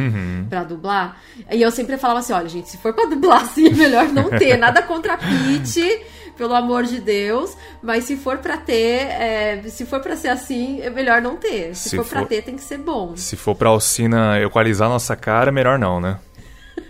pra 0.51 0.63
dublar. 0.63 1.17
E 1.51 1.61
eu 1.63 1.71
sempre 1.71 1.97
falava 1.97 2.21
assim: 2.21 2.35
olha, 2.35 2.49
gente, 2.49 2.69
se 2.69 2.77
for 2.77 2.93
pra 2.93 3.07
dublar 3.07 3.43
assim, 3.43 3.67
é 3.69 3.71
melhor 3.75 4.09
não 4.09 4.29
ter. 4.29 4.59
Nada 4.59 4.83
contra 4.83 5.15
a 5.15 5.17
Peach, 5.17 6.05
pelo 6.37 6.55
amor 6.55 6.85
de 6.85 7.01
Deus. 7.01 7.57
Mas 7.83 8.05
se 8.05 8.17
for 8.17 8.39
pra 8.39 8.59
ter, 8.59 9.07
é, 9.09 9.63
se 9.69 9.87
for 9.87 10.01
pra 10.01 10.17
ser 10.17 10.29
assim, 10.29 10.81
é 10.83 10.91
melhor 10.91 11.23
não 11.23 11.37
ter. 11.37 11.75
Se, 11.75 11.89
Se 11.91 11.97
for, 11.97 12.05
pra 12.05 12.21
for- 12.21 12.29
ter, 12.29 12.43
tem 12.43 12.57
que 12.57 12.63
ser 12.63 12.77
bom. 12.79 13.17
Se 13.17 13.37
for 13.37 13.55
pra 13.55 13.71
Alcina 13.71 14.39
equalizar 14.43 14.89
nossa 14.89 15.17
cara, 15.17 15.51
melhor 15.51 15.79
não, 15.79 15.99
né? 15.99 16.19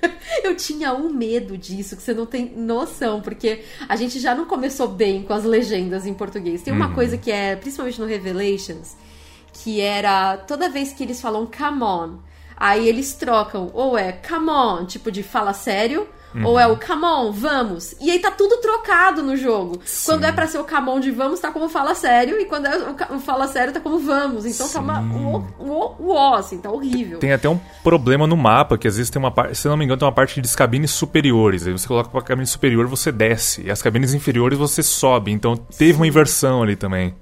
Eu 0.43 0.57
tinha 0.57 0.93
um 0.95 1.13
medo 1.13 1.57
disso, 1.57 1.97
que 1.97 2.03
você 2.03 2.15
não 2.15 2.27
tem 2.27 2.53
noção, 2.57 3.21
porque 3.21 3.63
a 3.89 3.97
gente 3.97 4.19
já 4.19 4.35
não 4.35 4.47
começou 4.47 4.89
bem 4.89 5.23
com 5.23 5.33
as 5.33 5.45
legendas 5.45 6.07
em 6.07 6.15
português. 6.15 6.63
Tem 6.63 6.73
uma 6.73 6.95
coisa 6.95 7.17
que 7.17 7.31
é, 7.31 7.57
principalmente 7.57 8.01
no 8.01 8.07
Revelations, 8.07 8.97
que 9.53 9.81
era 9.81 10.37
toda 10.37 10.69
vez 10.69 10.93
que 10.93 11.03
eles 11.03 11.21
falam 11.21 11.47
come 11.47 11.83
on, 11.83 12.19
aí 12.57 12.89
eles 12.89 13.15
trocam, 13.15 13.71
ou 13.75 13.97
é 13.97 14.13
come 14.13 14.51
on, 14.51 14.87
tipo 14.87 15.11
de 15.11 15.23
fala 15.23 15.53
sério, 15.53 16.09
ou 16.45 16.59
é 16.59 16.67
o 16.67 16.77
come 16.77 17.05
on, 17.05 17.33
vamos. 17.33 17.95
E 18.01 18.11
aí 18.11 18.19
tá 18.19 18.31
tudo 18.31 18.59
trocado 18.59 19.23
no 19.23 19.37
jogo. 19.37 19.81
Quando 20.05 20.25
é 20.25 20.33
pra 20.33 20.47
ser 20.47 20.59
o 20.59 20.65
come 20.65 20.89
on 20.89 21.01
de 21.01 21.11
vamos, 21.11 21.41
tá 21.41 21.51
como 21.51 21.69
fala 21.69 21.95
sério, 21.95 22.41
e 22.41 22.45
quando 22.45 22.67
é 22.67 22.95
o 23.11 23.19
fala 23.19 23.49
sério, 23.49 23.73
tá 23.73 23.81
como 23.81 23.99
vamos. 23.99 24.47
Então 24.47 24.69
tá 24.69 24.81
uma, 24.81 25.01
um, 25.01 25.37
um, 25.59 25.73
um, 26.01 26.09
ó, 26.11 26.35
assim, 26.37 26.59
tá 26.59 26.71
horrível. 26.71 27.19
Tem 27.19 27.33
até 27.33 27.49
um 27.49 27.59
problema 27.83 28.27
no 28.27 28.37
mapa, 28.37 28.79
que 28.79 28.87
às 28.87 28.97
vezes 28.97 29.11
tem 29.11 29.21
uma 29.21 29.31
parte, 29.31 29.57
se 29.57 29.67
eu 29.67 29.71
não 29.71 29.77
me 29.77 29.85
engano, 29.85 29.99
tem 29.99 30.07
uma 30.07 30.15
parte 30.15 30.41
de 30.41 30.57
cabines 30.57 30.91
superiores. 30.91 31.67
Aí 31.67 31.73
você 31.73 31.89
coloca 31.89 32.11
pra 32.11 32.23
cabine 32.23 32.47
superior, 32.47 32.87
você 32.87 33.11
desce. 33.11 33.63
E 33.63 33.71
as 33.71 33.83
cabines 33.83 34.15
inferiores 34.15 34.59
você 34.59 34.83
sobe. 34.83 35.33
Então 35.33 35.57
teve 35.57 35.95
uma 35.95 36.07
inversão 36.07 36.63
ali 36.63 36.77
também. 36.77 37.15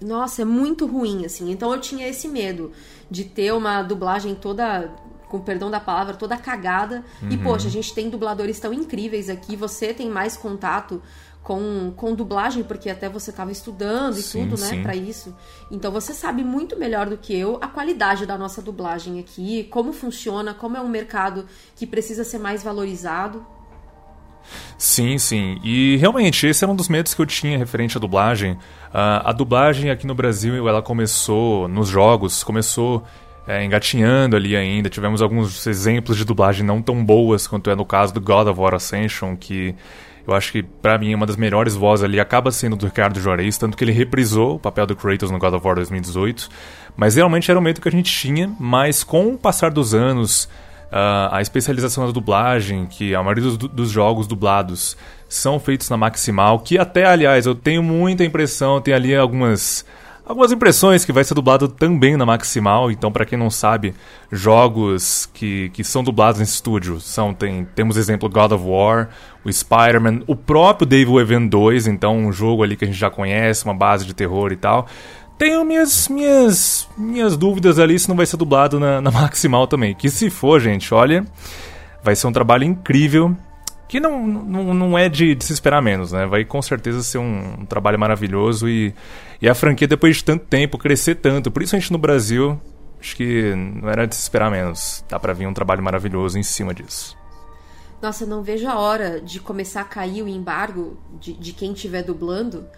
Nossa, 0.00 0.42
é 0.42 0.44
muito 0.44 0.86
ruim, 0.86 1.26
assim. 1.26 1.50
Então 1.50 1.72
eu 1.72 1.80
tinha 1.80 2.08
esse 2.08 2.26
medo 2.26 2.72
de 3.10 3.24
ter 3.24 3.52
uma 3.52 3.82
dublagem 3.82 4.34
toda, 4.34 4.90
com 5.30 5.38
perdão 5.40 5.70
da 5.70 5.80
palavra, 5.80 6.14
toda 6.14 6.36
cagada. 6.36 7.02
E, 7.22 7.34
Uhum. 7.36 7.38
poxa, 7.42 7.68
a 7.68 7.70
gente 7.70 7.94
tem 7.94 8.10
dubladores 8.10 8.58
tão 8.60 8.72
incríveis 8.72 9.30
aqui, 9.30 9.56
você 9.56 9.94
tem 9.94 10.10
mais 10.10 10.36
contato 10.36 11.00
com, 11.42 11.92
com 11.96 12.14
dublagem, 12.14 12.62
porque 12.62 12.90
até 12.90 13.08
você 13.08 13.32
tava 13.32 13.50
estudando 13.50 14.18
e 14.18 14.22
Sim, 14.22 14.46
tudo, 14.48 14.60
né, 14.60 14.82
pra 14.82 14.94
isso. 14.94 15.34
Então 15.70 15.90
você 15.90 16.12
sabe 16.12 16.44
muito 16.44 16.76
melhor 16.78 17.08
do 17.08 17.16
que 17.16 17.34
eu 17.34 17.56
a 17.62 17.66
qualidade 17.68 18.26
da 18.26 18.36
nossa 18.36 18.60
dublagem 18.60 19.18
aqui, 19.20 19.64
como 19.70 19.92
funciona, 19.92 20.52
como 20.52 20.76
é 20.76 20.80
um 20.80 20.88
mercado 20.88 21.46
que 21.76 21.86
precisa 21.86 22.24
ser 22.24 22.38
mais 22.38 22.62
valorizado. 22.62 23.46
Sim, 24.76 25.18
sim. 25.18 25.60
E 25.62 25.96
realmente, 25.96 26.46
esse 26.46 26.64
era 26.64 26.72
um 26.72 26.76
dos 26.76 26.88
medos 26.88 27.14
que 27.14 27.20
eu 27.22 27.26
tinha 27.26 27.56
referente 27.58 27.96
à 27.96 28.00
dublagem. 28.00 28.58
Ah, 28.92 29.30
a 29.30 29.32
dublagem 29.32 29.90
aqui 29.90 30.06
no 30.06 30.14
Brasil, 30.14 30.66
ela 30.68 30.82
começou 30.82 31.68
nos 31.68 31.88
jogos, 31.88 32.42
começou 32.42 33.02
é, 33.50 33.64
engatinhando 33.64 34.36
ali 34.36 34.56
ainda. 34.56 34.88
Tivemos 34.88 35.20
alguns 35.20 35.66
exemplos 35.66 36.16
de 36.16 36.24
dublagem 36.24 36.64
não 36.64 36.80
tão 36.80 37.04
boas 37.04 37.48
quanto 37.48 37.68
é 37.68 37.74
no 37.74 37.84
caso 37.84 38.14
do 38.14 38.20
God 38.20 38.46
of 38.46 38.60
War 38.60 38.74
Ascension, 38.74 39.36
que 39.36 39.74
eu 40.24 40.34
acho 40.34 40.52
que, 40.52 40.62
para 40.62 40.96
mim, 40.96 41.12
uma 41.14 41.26
das 41.26 41.36
melhores 41.36 41.74
vozes 41.74 42.04
ali 42.04 42.20
acaba 42.20 42.52
sendo 42.52 42.76
do 42.76 42.86
Ricardo 42.86 43.18
Juarez, 43.18 43.58
tanto 43.58 43.76
que 43.76 43.82
ele 43.82 43.90
reprisou 43.90 44.54
o 44.54 44.58
papel 44.60 44.86
do 44.86 44.94
Kratos 44.94 45.32
no 45.32 45.38
God 45.38 45.54
of 45.54 45.66
War 45.66 45.74
2018. 45.74 46.48
Mas 46.96 47.16
realmente 47.16 47.50
era 47.50 47.58
o 47.58 47.62
medo 47.62 47.80
que 47.80 47.88
a 47.88 47.92
gente 47.92 48.12
tinha, 48.12 48.54
mas 48.60 49.02
com 49.02 49.34
o 49.34 49.38
passar 49.38 49.72
dos 49.72 49.94
anos, 49.94 50.44
uh, 50.92 51.32
a 51.32 51.40
especialização 51.40 52.06
da 52.06 52.12
dublagem, 52.12 52.86
que 52.86 53.16
a 53.16 53.22
maioria 53.22 53.42
dos, 53.42 53.56
dos, 53.56 53.90
jogos 53.90 54.28
dublados 54.28 54.96
são 55.28 55.58
feitos 55.58 55.90
na 55.90 55.96
Maximal, 55.96 56.60
que 56.60 56.78
até, 56.78 57.04
aliás, 57.04 57.46
eu 57.46 57.54
tenho 57.56 57.82
muita 57.82 58.24
impressão, 58.24 58.80
tem 58.80 58.94
ali 58.94 59.16
algumas 59.16 59.84
algumas 60.30 60.52
impressões 60.52 61.04
que 61.04 61.12
vai 61.12 61.24
ser 61.24 61.34
dublado 61.34 61.66
também 61.66 62.16
na 62.16 62.24
Maximal. 62.24 62.90
Então, 62.90 63.10
para 63.10 63.24
quem 63.24 63.36
não 63.36 63.50
sabe, 63.50 63.92
jogos 64.30 65.28
que, 65.34 65.70
que 65.70 65.82
são 65.82 66.04
dublados 66.04 66.40
nesse 66.40 66.54
estúdio 66.54 67.00
são 67.00 67.34
tem 67.34 67.64
temos 67.74 67.96
exemplo 67.96 68.28
God 68.28 68.52
of 68.52 68.64
War, 68.64 69.08
o 69.44 69.52
Spider-Man, 69.52 70.20
o 70.28 70.36
próprio 70.36 70.86
Devil 70.86 71.20
Even 71.20 71.48
2, 71.48 71.88
então 71.88 72.16
um 72.16 72.32
jogo 72.32 72.62
ali 72.62 72.76
que 72.76 72.84
a 72.84 72.86
gente 72.86 72.98
já 72.98 73.10
conhece, 73.10 73.64
uma 73.64 73.74
base 73.74 74.06
de 74.06 74.14
terror 74.14 74.52
e 74.52 74.56
tal. 74.56 74.86
Tenho 75.36 75.64
minhas 75.64 76.06
minhas 76.08 76.88
minhas 76.96 77.36
dúvidas 77.36 77.78
ali 77.78 77.98
se 77.98 78.08
não 78.08 78.16
vai 78.16 78.26
ser 78.26 78.36
dublado 78.36 78.78
na, 78.78 79.00
na 79.00 79.10
Maximal 79.10 79.66
também. 79.66 79.94
Que 79.94 80.08
se 80.08 80.30
for, 80.30 80.60
gente, 80.60 80.94
olha, 80.94 81.24
vai 82.04 82.14
ser 82.14 82.28
um 82.28 82.32
trabalho 82.32 82.62
incrível 82.62 83.36
que 83.90 83.98
não, 83.98 84.24
não, 84.24 84.72
não 84.72 84.96
é 84.96 85.08
de, 85.08 85.34
de, 85.34 85.44
se 85.44 85.52
esperar 85.52 85.82
menos, 85.82 86.12
né? 86.12 86.24
Vai 86.24 86.44
com 86.44 86.62
certeza 86.62 87.02
ser 87.02 87.18
um, 87.18 87.62
um, 87.62 87.66
trabalho 87.66 87.98
maravilhoso 87.98 88.68
e, 88.68 88.94
e 89.42 89.48
a 89.48 89.54
franquia, 89.54 89.88
depois 89.88 90.18
de 90.18 90.24
tanto 90.24 90.46
tempo, 90.46 90.78
crescer 90.78 91.16
tanto, 91.16 91.50
principalmente 91.50 91.90
no 91.90 91.98
Brasil, 91.98 92.60
acho 93.00 93.16
que 93.16 93.52
não 93.52 93.90
era 93.90 94.06
de 94.06 94.14
se 94.14 94.22
esperar 94.22 94.48
menos. 94.48 95.04
Dá 95.08 95.18
pra 95.18 95.32
vir 95.32 95.48
um 95.48 95.52
trabalho 95.52 95.82
maravilhoso 95.82 96.38
em 96.38 96.42
cima 96.44 96.72
disso. 96.72 97.18
Nossa, 98.00 98.24
não 98.24 98.44
vejo 98.44 98.68
a 98.68 98.78
hora 98.78 99.20
de 99.20 99.40
começar 99.40 99.80
a 99.80 99.84
cair 99.84 100.22
o 100.22 100.28
embargo 100.28 100.96
de, 101.18 101.32
de 101.32 101.52
quem 101.52 101.72
estiver 101.72 102.04
dublando 102.04 102.68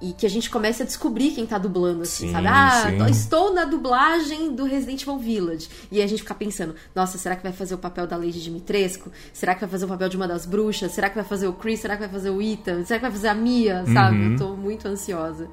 e 0.00 0.12
que 0.12 0.26
a 0.26 0.30
gente 0.30 0.50
comece 0.50 0.82
a 0.82 0.86
descobrir 0.86 1.30
quem 1.30 1.46
tá 1.46 1.56
dublando, 1.56 2.02
assim, 2.02 2.26
sim, 2.26 2.32
sabe? 2.32 2.46
Ah, 2.48 2.86
sim. 2.88 3.10
estou 3.10 3.54
na 3.54 3.64
dublagem 3.64 4.54
do 4.54 4.64
Resident 4.64 5.02
Evil 5.02 5.18
Village. 5.18 5.68
E 5.90 6.02
a 6.02 6.06
gente 6.06 6.22
fica 6.22 6.34
pensando, 6.34 6.74
nossa, 6.94 7.16
será 7.16 7.36
que 7.36 7.42
vai 7.42 7.52
fazer 7.52 7.74
o 7.74 7.78
papel 7.78 8.06
da 8.06 8.16
Lady 8.16 8.42
Dimitrescu? 8.42 9.10
Será 9.32 9.54
que 9.54 9.60
vai 9.60 9.68
fazer 9.68 9.84
o 9.84 9.88
papel 9.88 10.08
de 10.08 10.16
uma 10.16 10.28
das 10.28 10.44
bruxas? 10.44 10.92
Será 10.92 11.08
que 11.08 11.14
vai 11.14 11.24
fazer 11.24 11.46
o 11.46 11.52
Chris? 11.52 11.80
Será 11.80 11.94
que 11.94 12.00
vai 12.00 12.10
fazer 12.10 12.30
o 12.30 12.42
Ethan? 12.42 12.84
Será 12.84 12.98
que 12.98 13.02
vai 13.04 13.12
fazer 13.12 13.28
a 13.28 13.34
Mia? 13.34 13.84
Sabe? 13.92 14.16
Uhum. 14.16 14.32
Eu 14.32 14.38
tô 14.38 14.56
muito 14.56 14.86
ansiosa. 14.86 15.48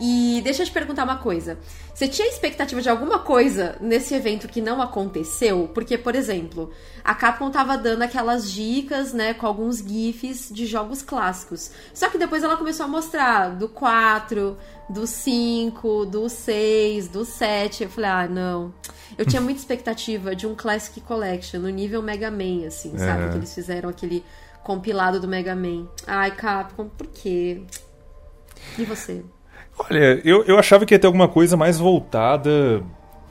E 0.00 0.40
deixa 0.42 0.62
eu 0.62 0.66
te 0.66 0.72
perguntar 0.72 1.04
uma 1.04 1.18
coisa. 1.18 1.58
Você 1.94 2.08
tinha 2.08 2.26
expectativa 2.26 2.80
de 2.80 2.88
alguma 2.88 3.18
coisa 3.18 3.76
nesse 3.82 4.14
evento 4.14 4.48
que 4.48 4.62
não 4.62 4.80
aconteceu? 4.80 5.70
Porque, 5.74 5.98
por 5.98 6.14
exemplo, 6.14 6.70
a 7.04 7.14
Capcom 7.14 7.50
tava 7.50 7.76
dando 7.76 8.00
aquelas 8.00 8.50
dicas, 8.50 9.12
né, 9.12 9.34
com 9.34 9.46
alguns 9.46 9.80
GIFs 9.80 10.48
de 10.50 10.64
jogos 10.64 11.02
clássicos. 11.02 11.70
Só 11.92 12.08
que 12.08 12.16
depois 12.16 12.42
ela 12.42 12.56
começou 12.56 12.86
a 12.86 12.88
mostrar 12.88 13.50
do 13.50 13.68
4, 13.68 14.56
do 14.88 15.06
5, 15.06 16.06
do 16.06 16.30
6, 16.30 17.08
do 17.08 17.22
7. 17.22 17.82
Eu 17.82 17.90
falei, 17.90 18.10
ah, 18.10 18.26
não. 18.26 18.72
Eu 19.18 19.26
tinha 19.26 19.42
muita 19.42 19.60
expectativa 19.60 20.34
de 20.34 20.46
um 20.46 20.54
Classic 20.54 20.98
Collection 21.02 21.60
no 21.60 21.68
nível 21.68 22.00
Mega 22.00 22.30
Man, 22.30 22.66
assim, 22.66 22.96
sabe? 22.96 23.24
É. 23.24 23.28
Que 23.28 23.36
eles 23.36 23.54
fizeram 23.54 23.90
aquele 23.90 24.24
compilado 24.64 25.20
do 25.20 25.28
Mega 25.28 25.54
Man. 25.54 25.86
Ai, 26.06 26.30
Capcom, 26.30 26.88
por 26.88 27.06
quê? 27.08 27.60
E 28.78 28.84
você? 28.86 29.22
Olha, 29.88 30.20
eu, 30.24 30.44
eu 30.44 30.58
achava 30.58 30.84
que 30.84 30.94
ia 30.94 30.98
ter 30.98 31.06
alguma 31.06 31.28
coisa 31.28 31.56
mais 31.56 31.78
voltada 31.78 32.82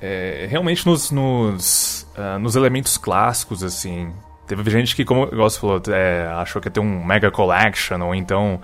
é, 0.01 0.47
realmente 0.49 0.85
nos, 0.85 1.11
nos, 1.11 2.07
uh, 2.17 2.39
nos, 2.39 2.55
elementos 2.55 2.97
clássicos, 2.97 3.63
assim. 3.63 4.11
Teve 4.47 4.69
gente 4.71 4.95
que, 4.95 5.05
como 5.05 5.27
você 5.27 5.59
falou, 5.59 5.81
é, 5.89 6.27
achou 6.37 6.61
que 6.61 6.67
ia 6.67 6.71
ter 6.71 6.79
um 6.79 7.05
Mega 7.05 7.29
Collection, 7.29 8.01
ou 8.01 8.15
então 8.15 8.59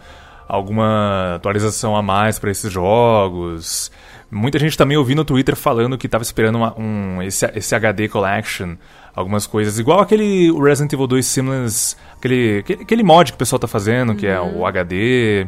alguma 0.47 1.35
atualização 1.35 1.95
a 1.95 2.01
mais 2.01 2.39
para 2.39 2.49
esses 2.51 2.71
jogos. 2.71 3.91
Muita 4.31 4.57
gente 4.57 4.77
também 4.77 4.97
ouviu 4.97 5.15
no 5.15 5.23
Twitter 5.23 5.55
falando 5.55 5.97
que 5.97 6.07
estava 6.07 6.23
esperando 6.23 6.55
uma, 6.55 6.79
um, 6.79 7.21
esse, 7.21 7.45
esse 7.55 7.75
HD 7.75 8.07
Collection, 8.07 8.75
algumas 9.15 9.45
coisas. 9.45 9.77
Igual 9.77 9.99
aquele 9.99 10.51
Resident 10.59 10.93
Evil 10.93 11.07
2 11.07 11.25
Seamless, 11.25 11.95
aquele, 12.17 12.59
aquele, 12.59 12.81
aquele 12.81 13.03
mod 13.03 13.31
que 13.31 13.35
o 13.35 13.39
pessoal 13.39 13.57
está 13.57 13.67
fazendo, 13.67 14.09
uhum. 14.09 14.15
que 14.15 14.25
é 14.25 14.39
o 14.39 14.65
HD. 14.65 15.47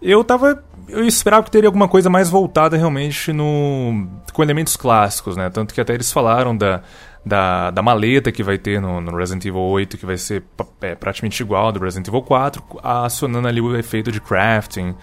Eu 0.00 0.24
tava 0.24 0.64
eu 0.92 1.06
esperava 1.06 1.42
que 1.42 1.50
teria 1.50 1.68
alguma 1.68 1.88
coisa 1.88 2.10
mais 2.10 2.28
voltada 2.30 2.76
realmente 2.76 3.32
no 3.32 4.08
com 4.32 4.42
elementos 4.42 4.76
clássicos, 4.76 5.36
né? 5.36 5.50
Tanto 5.50 5.74
que 5.74 5.80
até 5.80 5.94
eles 5.94 6.12
falaram 6.12 6.56
da, 6.56 6.82
da, 7.24 7.70
da 7.70 7.82
maleta 7.82 8.32
que 8.32 8.42
vai 8.42 8.58
ter 8.58 8.80
no, 8.80 9.00
no 9.00 9.16
Resident 9.16 9.44
Evil 9.44 9.60
8, 9.60 9.98
que 9.98 10.06
vai 10.06 10.16
ser 10.16 10.42
é, 10.80 10.94
praticamente 10.94 11.42
igual 11.42 11.66
ao 11.66 11.72
do 11.72 11.80
Resident 11.80 12.08
Evil 12.08 12.22
4, 12.22 12.62
acionando 12.82 13.48
ali 13.48 13.60
o 13.60 13.76
efeito 13.76 14.10
de 14.10 14.20
crafting. 14.20 14.94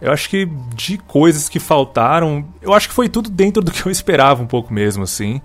Eu 0.00 0.12
acho 0.12 0.28
que 0.28 0.46
de 0.74 0.96
coisas 0.98 1.48
que 1.48 1.58
faltaram, 1.58 2.46
eu 2.62 2.72
acho 2.72 2.88
que 2.88 2.94
foi 2.94 3.08
tudo 3.08 3.28
dentro 3.28 3.62
do 3.62 3.72
que 3.72 3.84
eu 3.84 3.90
esperava 3.90 4.42
um 4.42 4.46
pouco 4.46 4.72
mesmo, 4.72 5.02
assim. 5.02 5.40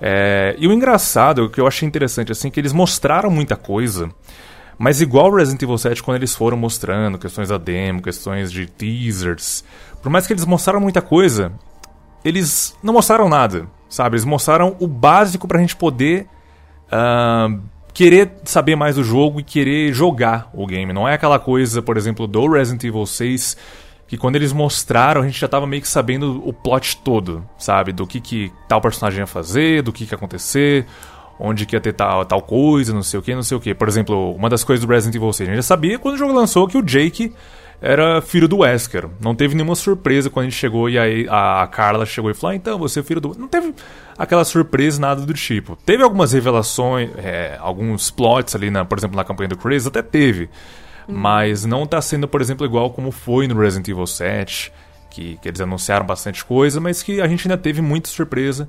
É, 0.00 0.56
e 0.58 0.66
o 0.66 0.72
engraçado, 0.72 1.44
o 1.44 1.50
que 1.50 1.60
eu 1.60 1.66
achei 1.66 1.86
interessante, 1.86 2.32
assim, 2.32 2.50
que 2.50 2.58
eles 2.58 2.72
mostraram 2.72 3.30
muita 3.30 3.54
coisa, 3.54 4.10
mas 4.78 5.00
igual 5.00 5.30
Resident 5.30 5.62
Evil 5.62 5.78
7, 5.78 6.02
quando 6.02 6.16
eles 6.16 6.34
foram 6.34 6.56
mostrando 6.56 7.18
questões 7.18 7.48
da 7.48 7.58
demo, 7.58 8.02
questões 8.02 8.50
de 8.50 8.66
teasers, 8.66 9.64
por 10.02 10.10
mais 10.10 10.26
que 10.26 10.32
eles 10.32 10.44
mostraram 10.44 10.80
muita 10.80 11.00
coisa, 11.00 11.52
eles 12.24 12.76
não 12.82 12.94
mostraram 12.94 13.28
nada, 13.28 13.66
sabe? 13.88 14.16
Eles 14.16 14.24
mostraram 14.24 14.76
o 14.80 14.86
básico 14.86 15.46
pra 15.46 15.60
gente 15.60 15.76
poder 15.76 16.26
uh, 16.88 17.60
querer 17.92 18.32
saber 18.44 18.76
mais 18.76 18.96
do 18.96 19.04
jogo 19.04 19.40
e 19.40 19.44
querer 19.44 19.92
jogar 19.92 20.50
o 20.52 20.66
game. 20.66 20.92
Não 20.92 21.08
é 21.08 21.14
aquela 21.14 21.38
coisa, 21.38 21.82
por 21.82 21.96
exemplo, 21.96 22.26
do 22.26 22.48
Resident 22.48 22.84
Evil 22.84 23.06
6 23.06 23.56
que 24.12 24.18
quando 24.18 24.36
eles 24.36 24.52
mostraram 24.52 25.22
a 25.22 25.24
gente 25.24 25.40
já 25.40 25.48
tava 25.48 25.66
meio 25.66 25.80
que 25.80 25.88
sabendo 25.88 26.46
o 26.46 26.52
plot 26.52 26.98
todo, 26.98 27.46
sabe? 27.56 27.92
Do 27.92 28.06
que, 28.06 28.20
que 28.20 28.52
tal 28.68 28.78
personagem 28.78 29.20
ia 29.20 29.26
fazer, 29.26 29.82
do 29.82 29.90
que, 29.90 30.04
que 30.04 30.12
ia 30.12 30.16
acontecer, 30.16 30.86
onde 31.42 31.66
que 31.66 31.74
ia 31.74 31.80
ter 31.80 31.92
tal, 31.92 32.24
tal 32.24 32.40
coisa, 32.40 32.94
não 32.94 33.02
sei 33.02 33.18
o 33.18 33.22
que, 33.22 33.34
não 33.34 33.42
sei 33.42 33.56
o 33.56 33.60
que. 33.60 33.74
Por 33.74 33.88
exemplo, 33.88 34.32
uma 34.34 34.48
das 34.48 34.62
coisas 34.62 34.86
do 34.86 34.90
Resident 34.90 35.16
Evil 35.16 35.32
6, 35.32 35.48
a 35.48 35.52
gente 35.52 35.56
já 35.56 35.66
sabia 35.66 35.98
quando 35.98 36.14
o 36.14 36.18
jogo 36.18 36.32
lançou 36.32 36.68
que 36.68 36.78
o 36.78 36.82
Jake 36.82 37.32
era 37.80 38.22
filho 38.22 38.46
do 38.46 38.58
Wesker. 38.58 39.08
Não 39.20 39.34
teve 39.34 39.56
nenhuma 39.56 39.74
surpresa 39.74 40.30
quando 40.30 40.46
a 40.46 40.48
gente 40.48 40.58
chegou 40.58 40.88
e 40.88 40.96
aí 40.96 41.26
a 41.28 41.66
Carla 41.66 42.06
chegou 42.06 42.30
e 42.30 42.34
falou: 42.34 42.52
ah, 42.52 42.56
então, 42.56 42.78
você 42.78 43.00
é 43.00 43.02
filho 43.02 43.20
do. 43.20 43.36
Não 43.36 43.48
teve 43.48 43.74
aquela 44.16 44.44
surpresa, 44.44 45.00
nada 45.00 45.26
do 45.26 45.34
tipo. 45.34 45.76
Teve 45.84 46.04
algumas 46.04 46.32
revelações, 46.32 47.10
é, 47.16 47.56
alguns 47.60 48.08
plots 48.08 48.54
ali, 48.54 48.70
na, 48.70 48.84
por 48.84 48.96
exemplo, 48.96 49.16
na 49.16 49.24
campanha 49.24 49.48
do 49.48 49.58
Chris, 49.58 49.84
até 49.84 50.00
teve. 50.00 50.48
Hum. 51.08 51.14
Mas 51.14 51.64
não 51.64 51.84
tá 51.84 52.00
sendo, 52.00 52.28
por 52.28 52.40
exemplo, 52.40 52.64
igual 52.64 52.90
como 52.90 53.10
foi 53.10 53.48
no 53.48 53.58
Resident 53.58 53.88
Evil 53.88 54.06
7, 54.06 54.72
que, 55.10 55.36
que 55.42 55.48
eles 55.48 55.60
anunciaram 55.60 56.06
bastante 56.06 56.44
coisa, 56.44 56.80
mas 56.80 57.02
que 57.02 57.20
a 57.20 57.26
gente 57.26 57.48
ainda 57.48 57.58
teve 57.58 57.82
muita 57.82 58.08
surpresa. 58.08 58.68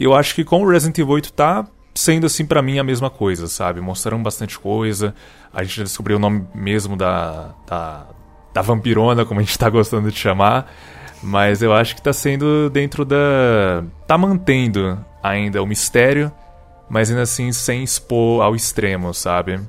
E 0.00 0.04
eu 0.04 0.14
acho 0.14 0.34
que 0.34 0.42
com 0.42 0.62
o 0.62 0.68
Resident 0.70 0.98
Evil 0.98 1.12
8 1.12 1.34
tá 1.34 1.66
sendo 1.94 2.26
assim 2.26 2.44
para 2.44 2.60
mim 2.60 2.78
a 2.78 2.84
mesma 2.84 3.08
coisa, 3.08 3.46
sabe? 3.46 3.80
Mostraram 3.80 4.22
bastante 4.22 4.58
coisa. 4.58 5.14
A 5.52 5.62
gente 5.62 5.84
descobriu 5.84 6.16
o 6.16 6.20
nome 6.20 6.46
mesmo 6.54 6.96
da, 6.96 7.54
da, 7.66 8.06
da 8.52 8.62
vampirona, 8.62 9.24
como 9.24 9.40
a 9.40 9.42
gente 9.42 9.58
tá 9.58 9.70
gostando 9.70 10.10
de 10.10 10.18
chamar. 10.18 10.72
Mas 11.22 11.62
eu 11.62 11.72
acho 11.72 11.94
que 11.94 12.02
tá 12.02 12.12
sendo 12.12 12.68
dentro 12.68 13.04
da. 13.04 13.82
tá 14.06 14.18
mantendo 14.18 15.02
ainda 15.22 15.62
o 15.62 15.66
mistério, 15.66 16.30
mas 16.88 17.08
ainda 17.08 17.22
assim 17.22 17.50
sem 17.50 17.82
expor 17.82 18.42
ao 18.42 18.54
extremo, 18.54 19.14
sabe? 19.14 19.60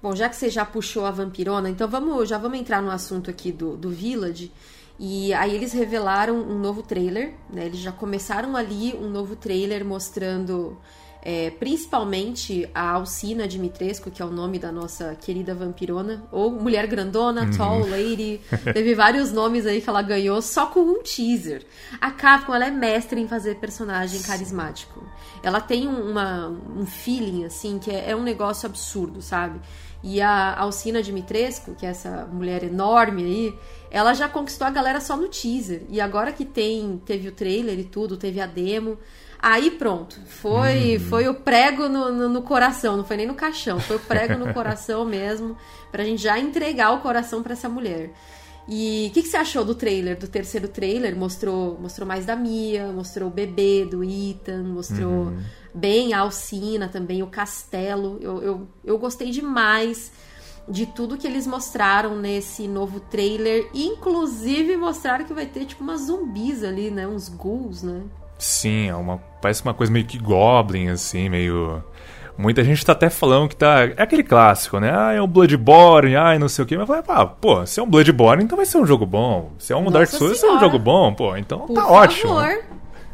Bom, 0.00 0.14
já 0.14 0.28
que 0.28 0.36
você 0.36 0.48
já 0.48 0.64
puxou 0.64 1.04
a 1.04 1.10
vampirona, 1.10 1.68
então 1.68 1.88
vamos, 1.88 2.28
já 2.28 2.38
vamos 2.38 2.58
entrar 2.58 2.80
no 2.80 2.90
assunto 2.90 3.28
aqui 3.28 3.50
do, 3.50 3.76
do 3.76 3.90
Village. 3.90 4.52
E 4.98 5.32
aí 5.32 5.54
eles 5.54 5.72
revelaram 5.72 6.36
um 6.36 6.58
novo 6.58 6.82
trailer, 6.82 7.34
né? 7.48 7.66
Eles 7.66 7.78
já 7.78 7.92
começaram 7.92 8.56
ali 8.56 8.94
um 8.94 9.08
novo 9.08 9.36
trailer 9.36 9.84
mostrando 9.84 10.76
é, 11.22 11.50
principalmente 11.50 12.68
a 12.74 12.92
Alcina 12.92 13.46
Dimitrescu, 13.46 14.10
que 14.10 14.22
é 14.22 14.24
o 14.24 14.30
nome 14.30 14.58
da 14.58 14.72
nossa 14.72 15.16
querida 15.20 15.54
vampirona, 15.54 16.24
ou 16.32 16.50
Mulher 16.50 16.86
Grandona, 16.86 17.42
uhum. 17.42 17.50
Tall 17.56 17.88
Lady. 17.88 18.40
Teve 18.72 18.94
vários 18.94 19.32
nomes 19.32 19.66
aí 19.66 19.80
que 19.80 19.88
ela 19.88 20.02
ganhou 20.02 20.40
só 20.40 20.66
com 20.66 20.80
um 20.80 21.02
teaser. 21.02 21.66
A 22.00 22.10
Capcom 22.10 22.54
ela 22.54 22.66
é 22.66 22.70
mestre 22.70 23.20
em 23.20 23.28
fazer 23.28 23.56
personagem 23.56 24.22
carismático. 24.22 25.04
Ela 25.42 25.60
tem 25.60 25.86
uma, 25.86 26.48
um 26.48 26.86
feeling, 26.86 27.44
assim, 27.44 27.78
que 27.78 27.90
é, 27.90 28.10
é 28.10 28.16
um 28.16 28.22
negócio 28.22 28.68
absurdo, 28.68 29.22
sabe? 29.22 29.60
E 30.02 30.20
a 30.20 30.58
Alcina 30.58 31.02
Dimitrescu, 31.02 31.74
que 31.74 31.84
é 31.84 31.90
essa 31.90 32.26
mulher 32.32 32.62
enorme 32.62 33.24
aí, 33.24 33.58
ela 33.90 34.14
já 34.14 34.28
conquistou 34.28 34.66
a 34.66 34.70
galera 34.70 35.00
só 35.00 35.16
no 35.16 35.28
teaser. 35.28 35.82
E 35.88 36.00
agora 36.00 36.32
que 36.32 36.44
tem, 36.44 37.00
teve 37.04 37.28
o 37.28 37.32
trailer 37.32 37.78
e 37.78 37.84
tudo, 37.84 38.16
teve 38.16 38.40
a 38.40 38.46
demo. 38.46 38.98
Aí 39.40 39.70
pronto, 39.70 40.20
foi 40.26 40.96
uhum. 40.96 41.00
foi 41.00 41.28
o 41.28 41.34
prego 41.34 41.88
no, 41.88 42.10
no, 42.10 42.28
no, 42.28 42.42
coração, 42.42 42.96
não 42.96 43.04
foi 43.04 43.18
nem 43.18 43.26
no 43.26 43.34
caixão, 43.34 43.78
foi 43.78 43.94
o 43.94 44.00
prego 44.00 44.36
no 44.36 44.52
coração 44.54 45.04
mesmo, 45.04 45.56
pra 45.92 46.02
gente 46.02 46.20
já 46.20 46.36
entregar 46.40 46.90
o 46.90 47.00
coração 47.00 47.40
para 47.40 47.52
essa 47.52 47.68
mulher. 47.68 48.10
E 48.68 49.08
o 49.08 49.14
que, 49.14 49.22
que, 49.22 49.28
você 49.28 49.38
achou 49.38 49.64
do 49.64 49.74
trailer, 49.74 50.18
do 50.18 50.28
terceiro 50.28 50.68
trailer? 50.68 51.16
Mostrou, 51.16 51.78
mostrou 51.80 52.06
mais 52.06 52.26
da 52.26 52.36
Mia, 52.36 52.92
mostrou 52.92 53.30
o 53.30 53.32
bebê 53.32 53.86
do 53.86 54.04
Ethan, 54.04 54.62
mostrou 54.62 55.28
uhum. 55.28 55.42
bem 55.74 56.12
a 56.12 56.20
Alcina 56.20 56.86
também, 56.86 57.22
o 57.22 57.28
castelo. 57.28 58.18
Eu, 58.20 58.42
eu, 58.42 58.68
eu 58.84 58.98
gostei 58.98 59.30
demais 59.30 60.12
de 60.68 60.84
tudo 60.84 61.16
que 61.16 61.26
eles 61.26 61.46
mostraram 61.46 62.14
nesse 62.14 62.68
novo 62.68 63.00
trailer. 63.00 63.70
Inclusive 63.72 64.76
mostraram 64.76 65.24
que 65.24 65.32
vai 65.32 65.46
ter 65.46 65.64
tipo 65.64 65.82
umas 65.82 66.02
zumbis 66.02 66.62
ali, 66.62 66.90
né? 66.90 67.06
Uns 67.06 67.30
ghouls, 67.30 67.82
né? 67.82 68.02
Sim, 68.38 68.88
é 68.88 68.94
uma, 68.94 69.16
parece 69.40 69.62
uma 69.62 69.74
coisa 69.74 69.90
meio 69.90 70.04
que 70.04 70.18
Goblin, 70.18 70.88
assim, 70.88 71.28
meio 71.30 71.82
Muita 72.38 72.62
gente 72.62 72.86
tá 72.86 72.92
até 72.92 73.10
falando 73.10 73.48
que 73.48 73.56
tá. 73.56 73.80
É 73.96 74.02
aquele 74.02 74.22
clássico, 74.22 74.78
né? 74.78 74.92
Ah, 74.96 75.12
é 75.12 75.20
um 75.20 75.26
Bloodborne, 75.26 76.14
ai, 76.14 76.38
não 76.38 76.48
sei 76.48 76.64
o 76.64 76.66
quê. 76.66 76.78
Mas 76.78 76.86
vai, 76.86 77.02
ah, 77.08 77.26
pô, 77.26 77.66
se 77.66 77.80
é 77.80 77.82
um 77.82 77.90
Bloodborne, 77.90 78.44
então 78.44 78.56
vai 78.56 78.64
ser 78.64 78.78
um 78.78 78.86
jogo 78.86 79.04
bom. 79.04 79.50
Se 79.58 79.72
é 79.72 79.76
um 79.76 79.80
Nossa 79.80 79.98
Dark 79.98 80.08
Souls, 80.08 80.40
vai 80.40 80.50
ser 80.50 80.56
um 80.56 80.60
jogo 80.60 80.78
bom, 80.78 81.12
pô. 81.12 81.36
Então 81.36 81.66
Por 81.66 81.74
tá 81.74 81.82
favor. 81.82 81.96
ótimo. 81.96 82.34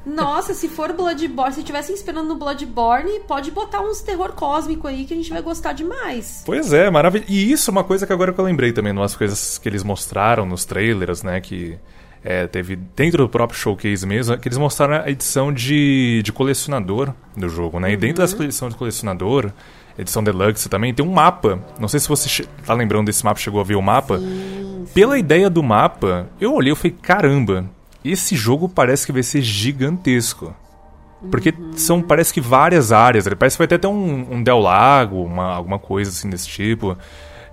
Nossa, 0.04 0.52
se 0.52 0.69
for 0.69 0.93
Bloodborne, 0.93 1.54
se 1.54 1.61
estivessem 1.61 1.95
esperando 1.95 2.28
no 2.28 2.35
Bloodborne, 2.35 3.21
pode 3.21 3.50
botar 3.50 3.81
uns 3.81 4.02
terror 4.02 4.33
cósmico 4.33 4.87
aí 4.87 5.07
que 5.07 5.14
a 5.14 5.16
gente 5.16 5.31
vai 5.31 5.40
gostar 5.40 5.73
demais. 5.73 6.43
Pois 6.45 6.75
é, 6.75 6.90
maravilhoso. 6.90 7.33
E 7.33 7.50
isso 7.50 7.71
é 7.71 7.73
uma 7.73 7.83
coisa 7.83 8.07
que 8.07 8.12
agora 8.12 8.31
que 8.31 8.38
eu 8.38 8.45
lembrei 8.45 8.73
também, 8.73 8.93
umas 8.93 9.16
coisas 9.16 9.57
que 9.57 9.66
eles 9.66 9.83
mostraram 9.83 10.45
nos 10.45 10.66
trailers, 10.66 11.23
né? 11.23 11.40
Que 11.40 11.78
é, 12.25 12.47
teve 12.47 12.76
dentro 12.97 13.19
do 13.25 13.28
próprio 13.28 13.59
showcase 13.59 14.07
mesmo, 14.07 14.38
que 14.38 14.49
eles 14.49 14.57
mostraram 14.57 15.04
a 15.04 15.11
edição 15.11 15.52
de, 15.52 16.23
de 16.25 16.33
colecionador 16.33 17.12
do 17.37 17.49
jogo, 17.50 17.78
né? 17.78 17.88
Uhum. 17.88 17.95
E 17.95 17.97
dentro 17.99 18.23
dessa 18.23 18.43
edição 18.43 18.71
de 18.71 18.75
colecionador, 18.75 19.52
edição 19.99 20.25
deluxe 20.25 20.69
também, 20.69 20.95
tem 20.95 21.04
um 21.04 21.12
mapa. 21.12 21.61
Não 21.78 21.87
sei 21.87 22.00
se 22.00 22.09
você 22.09 22.49
tá 22.64 22.73
lembrando 22.73 23.07
desse 23.07 23.23
mapa, 23.23 23.38
chegou 23.38 23.61
a 23.61 23.64
ver 23.64 23.75
o 23.75 23.83
mapa. 23.83 24.19
Sim, 24.19 24.87
sim. 24.87 24.93
Pela 24.95 25.19
ideia 25.19 25.50
do 25.50 25.62
mapa, 25.62 26.26
eu 26.40 26.54
olhei 26.54 26.73
e 26.73 26.76
falei, 26.76 26.97
caramba, 27.02 27.66
esse 28.02 28.35
jogo 28.35 28.71
parece 28.71 29.04
que 29.04 29.12
vai 29.12 29.23
ser 29.23 29.43
gigantesco. 29.43 30.54
Porque 31.31 31.50
uhum. 31.50 31.73
são, 31.76 32.00
parece 32.00 32.33
que 32.33 32.40
várias 32.40 32.90
áreas. 32.90 33.28
Parece 33.38 33.57
que 33.57 33.61
vai 33.61 33.69
ter 33.69 33.75
até 33.75 33.88
um, 33.88 34.35
um 34.35 34.43
Del 34.43 34.61
Lago, 34.61 35.23
uma, 35.23 35.54
alguma 35.54 35.78
coisa 35.78 36.11
assim 36.11 36.31
desse 36.31 36.49
tipo 36.49 36.97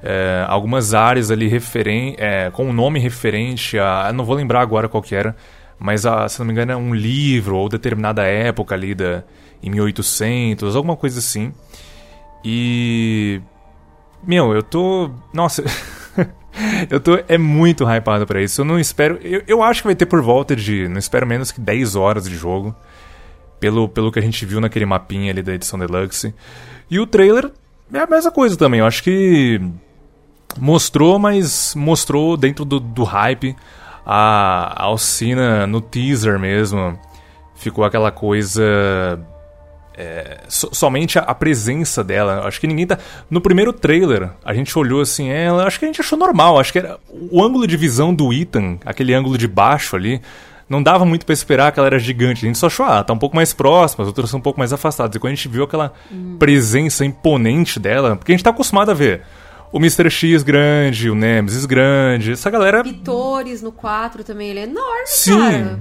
é, 0.03 0.45
algumas 0.47 0.93
áreas 0.93 1.29
ali 1.29 1.47
referen 1.47 2.15
é, 2.17 2.49
com 2.51 2.65
um 2.65 2.73
nome 2.73 2.99
referente 2.99 3.77
a. 3.77 4.11
Não 4.13 4.25
vou 4.25 4.35
lembrar 4.35 4.61
agora 4.61 4.89
qual 4.89 5.03
que 5.03 5.13
era, 5.13 5.35
mas 5.77 6.05
a, 6.05 6.27
se 6.27 6.39
não 6.39 6.45
me 6.45 6.51
engano 6.51 6.71
é 6.71 6.75
um 6.75 6.93
livro 6.93 7.55
ou 7.55 7.69
determinada 7.69 8.23
época 8.23 8.73
ali 8.73 8.95
da, 8.95 9.23
em 9.61 9.69
1800, 9.69 10.75
alguma 10.75 10.95
coisa 10.95 11.19
assim. 11.19 11.53
E. 12.43 13.41
Meu, 14.23 14.53
eu 14.53 14.63
tô. 14.63 15.11
Nossa. 15.33 15.63
eu 16.89 16.99
tô 16.99 17.19
é 17.27 17.37
muito 17.37 17.83
hypado 17.83 18.25
para 18.25 18.41
isso. 18.41 18.61
Eu 18.61 18.65
não 18.65 18.79
espero. 18.79 19.19
Eu, 19.21 19.43
eu 19.47 19.63
acho 19.63 19.81
que 19.81 19.87
vai 19.87 19.95
ter 19.95 20.07
por 20.07 20.21
volta 20.21 20.55
de. 20.55 20.87
Não 20.87 20.97
espero 20.97 21.27
menos 21.27 21.51
que 21.51 21.61
10 21.61 21.95
horas 21.95 22.23
de 22.27 22.35
jogo. 22.35 22.75
Pelo, 23.59 23.87
pelo 23.87 24.11
que 24.11 24.17
a 24.17 24.21
gente 24.23 24.43
viu 24.43 24.59
naquele 24.59 24.87
mapinha 24.87 25.31
ali 25.31 25.43
da 25.43 25.53
edição 25.53 25.77
Deluxe. 25.77 26.33
E 26.89 26.99
o 26.99 27.05
trailer 27.05 27.51
é 27.93 27.99
a 27.99 28.07
mesma 28.07 28.31
coisa 28.31 28.57
também. 28.57 28.79
Eu 28.79 28.87
acho 28.87 29.03
que 29.03 29.61
mostrou, 30.59 31.19
mas 31.19 31.73
mostrou 31.75 32.35
dentro 32.37 32.65
do, 32.65 32.79
do 32.79 33.03
hype. 33.03 33.55
A, 34.05 34.83
Alcina 34.83 35.67
no 35.67 35.79
teaser 35.79 36.39
mesmo 36.39 36.97
ficou 37.55 37.83
aquela 37.83 38.11
coisa. 38.11 39.19
É, 39.95 40.39
so, 40.47 40.69
somente 40.73 41.19
a, 41.19 41.21
a, 41.21 41.35
presença 41.35 42.03
dela. 42.03 42.47
Acho 42.47 42.59
que 42.59 42.67
ninguém 42.67 42.87
tá. 42.87 42.97
No 43.29 43.39
primeiro 43.39 43.71
trailer, 43.71 44.31
a 44.43 44.53
gente 44.53 44.77
olhou 44.77 45.01
assim, 45.01 45.29
ela. 45.29 45.65
Acho 45.65 45.77
que 45.79 45.85
a 45.85 45.87
gente 45.87 46.01
achou 46.01 46.17
normal. 46.17 46.59
Acho 46.59 46.71
que 46.71 46.79
era 46.79 46.97
o 47.09 47.43
ângulo 47.43 47.67
de 47.67 47.77
visão 47.77 48.13
do 48.13 48.33
Ethan, 48.33 48.77
aquele 48.85 49.13
ângulo 49.13 49.37
de 49.37 49.47
baixo 49.47 49.95
ali. 49.95 50.21
Não 50.67 50.81
dava 50.81 51.03
muito 51.03 51.25
para 51.25 51.33
esperar 51.33 51.71
que 51.73 51.79
ela 51.79 51.87
era 51.87 51.99
gigante. 51.99 52.45
A 52.45 52.47
gente 52.47 52.57
só 52.57 52.67
achou, 52.67 52.85
ah, 52.85 53.03
tá 53.03 53.11
um 53.11 53.17
pouco 53.17 53.35
mais 53.35 53.51
próxima, 53.51 54.03
as 54.03 54.07
outras 54.07 54.29
são 54.29 54.39
um 54.39 54.41
pouco 54.41 54.57
mais 54.57 54.71
afastadas. 54.71 55.13
E 55.13 55.19
quando 55.19 55.33
a 55.33 55.35
gente 55.35 55.49
viu 55.49 55.65
aquela 55.65 55.91
hum. 56.09 56.37
presença 56.39 57.03
imponente 57.03 57.77
dela, 57.77 58.15
porque 58.15 58.31
a 58.31 58.35
gente 58.35 58.43
tá 58.43 58.51
acostumado 58.51 58.89
a 58.89 58.93
ver 58.93 59.21
o 59.71 59.77
Mr. 59.77 60.09
X 60.09 60.43
grande, 60.43 61.09
o 61.09 61.15
Nemesis 61.15 61.65
grande, 61.65 62.33
essa 62.33 62.49
galera. 62.49 62.83
Vitores 62.83 63.61
no 63.61 63.71
4 63.71 64.23
também, 64.23 64.49
ele 64.49 64.59
é 64.59 64.63
enorme, 64.63 65.07
Sim. 65.07 65.39
cara. 65.39 65.79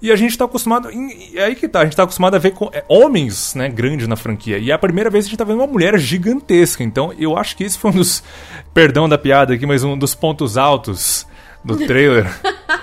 E 0.00 0.12
a 0.12 0.16
gente 0.16 0.38
tá 0.38 0.44
acostumado. 0.44 0.90
E 0.92 1.38
aí 1.40 1.56
que 1.56 1.68
tá, 1.68 1.80
a 1.80 1.84
gente 1.84 1.96
tá 1.96 2.04
acostumado 2.04 2.36
a 2.36 2.38
ver 2.38 2.52
com, 2.52 2.70
é, 2.72 2.84
homens, 2.88 3.54
né, 3.54 3.68
grandes 3.68 4.06
na 4.06 4.14
franquia. 4.14 4.58
E 4.58 4.70
é 4.70 4.74
a 4.74 4.78
primeira 4.78 5.10
vez 5.10 5.24
que 5.24 5.28
a 5.28 5.30
gente 5.30 5.38
tá 5.38 5.44
vendo 5.44 5.58
uma 5.58 5.66
mulher 5.66 5.98
gigantesca. 5.98 6.84
Então, 6.84 7.12
eu 7.18 7.36
acho 7.36 7.56
que 7.56 7.64
esse 7.64 7.76
foi 7.76 7.90
um 7.90 7.94
dos. 7.94 8.22
Perdão 8.72 9.08
da 9.08 9.18
piada 9.18 9.54
aqui, 9.54 9.66
mas 9.66 9.82
um 9.82 9.98
dos 9.98 10.14
pontos 10.14 10.56
altos 10.56 11.26
do 11.64 11.76
trailer. 11.76 12.30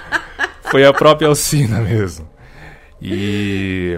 foi 0.70 0.86
a 0.86 0.92
própria 0.92 1.30
Alcina 1.30 1.80
mesmo. 1.80 2.28
E 3.02 3.98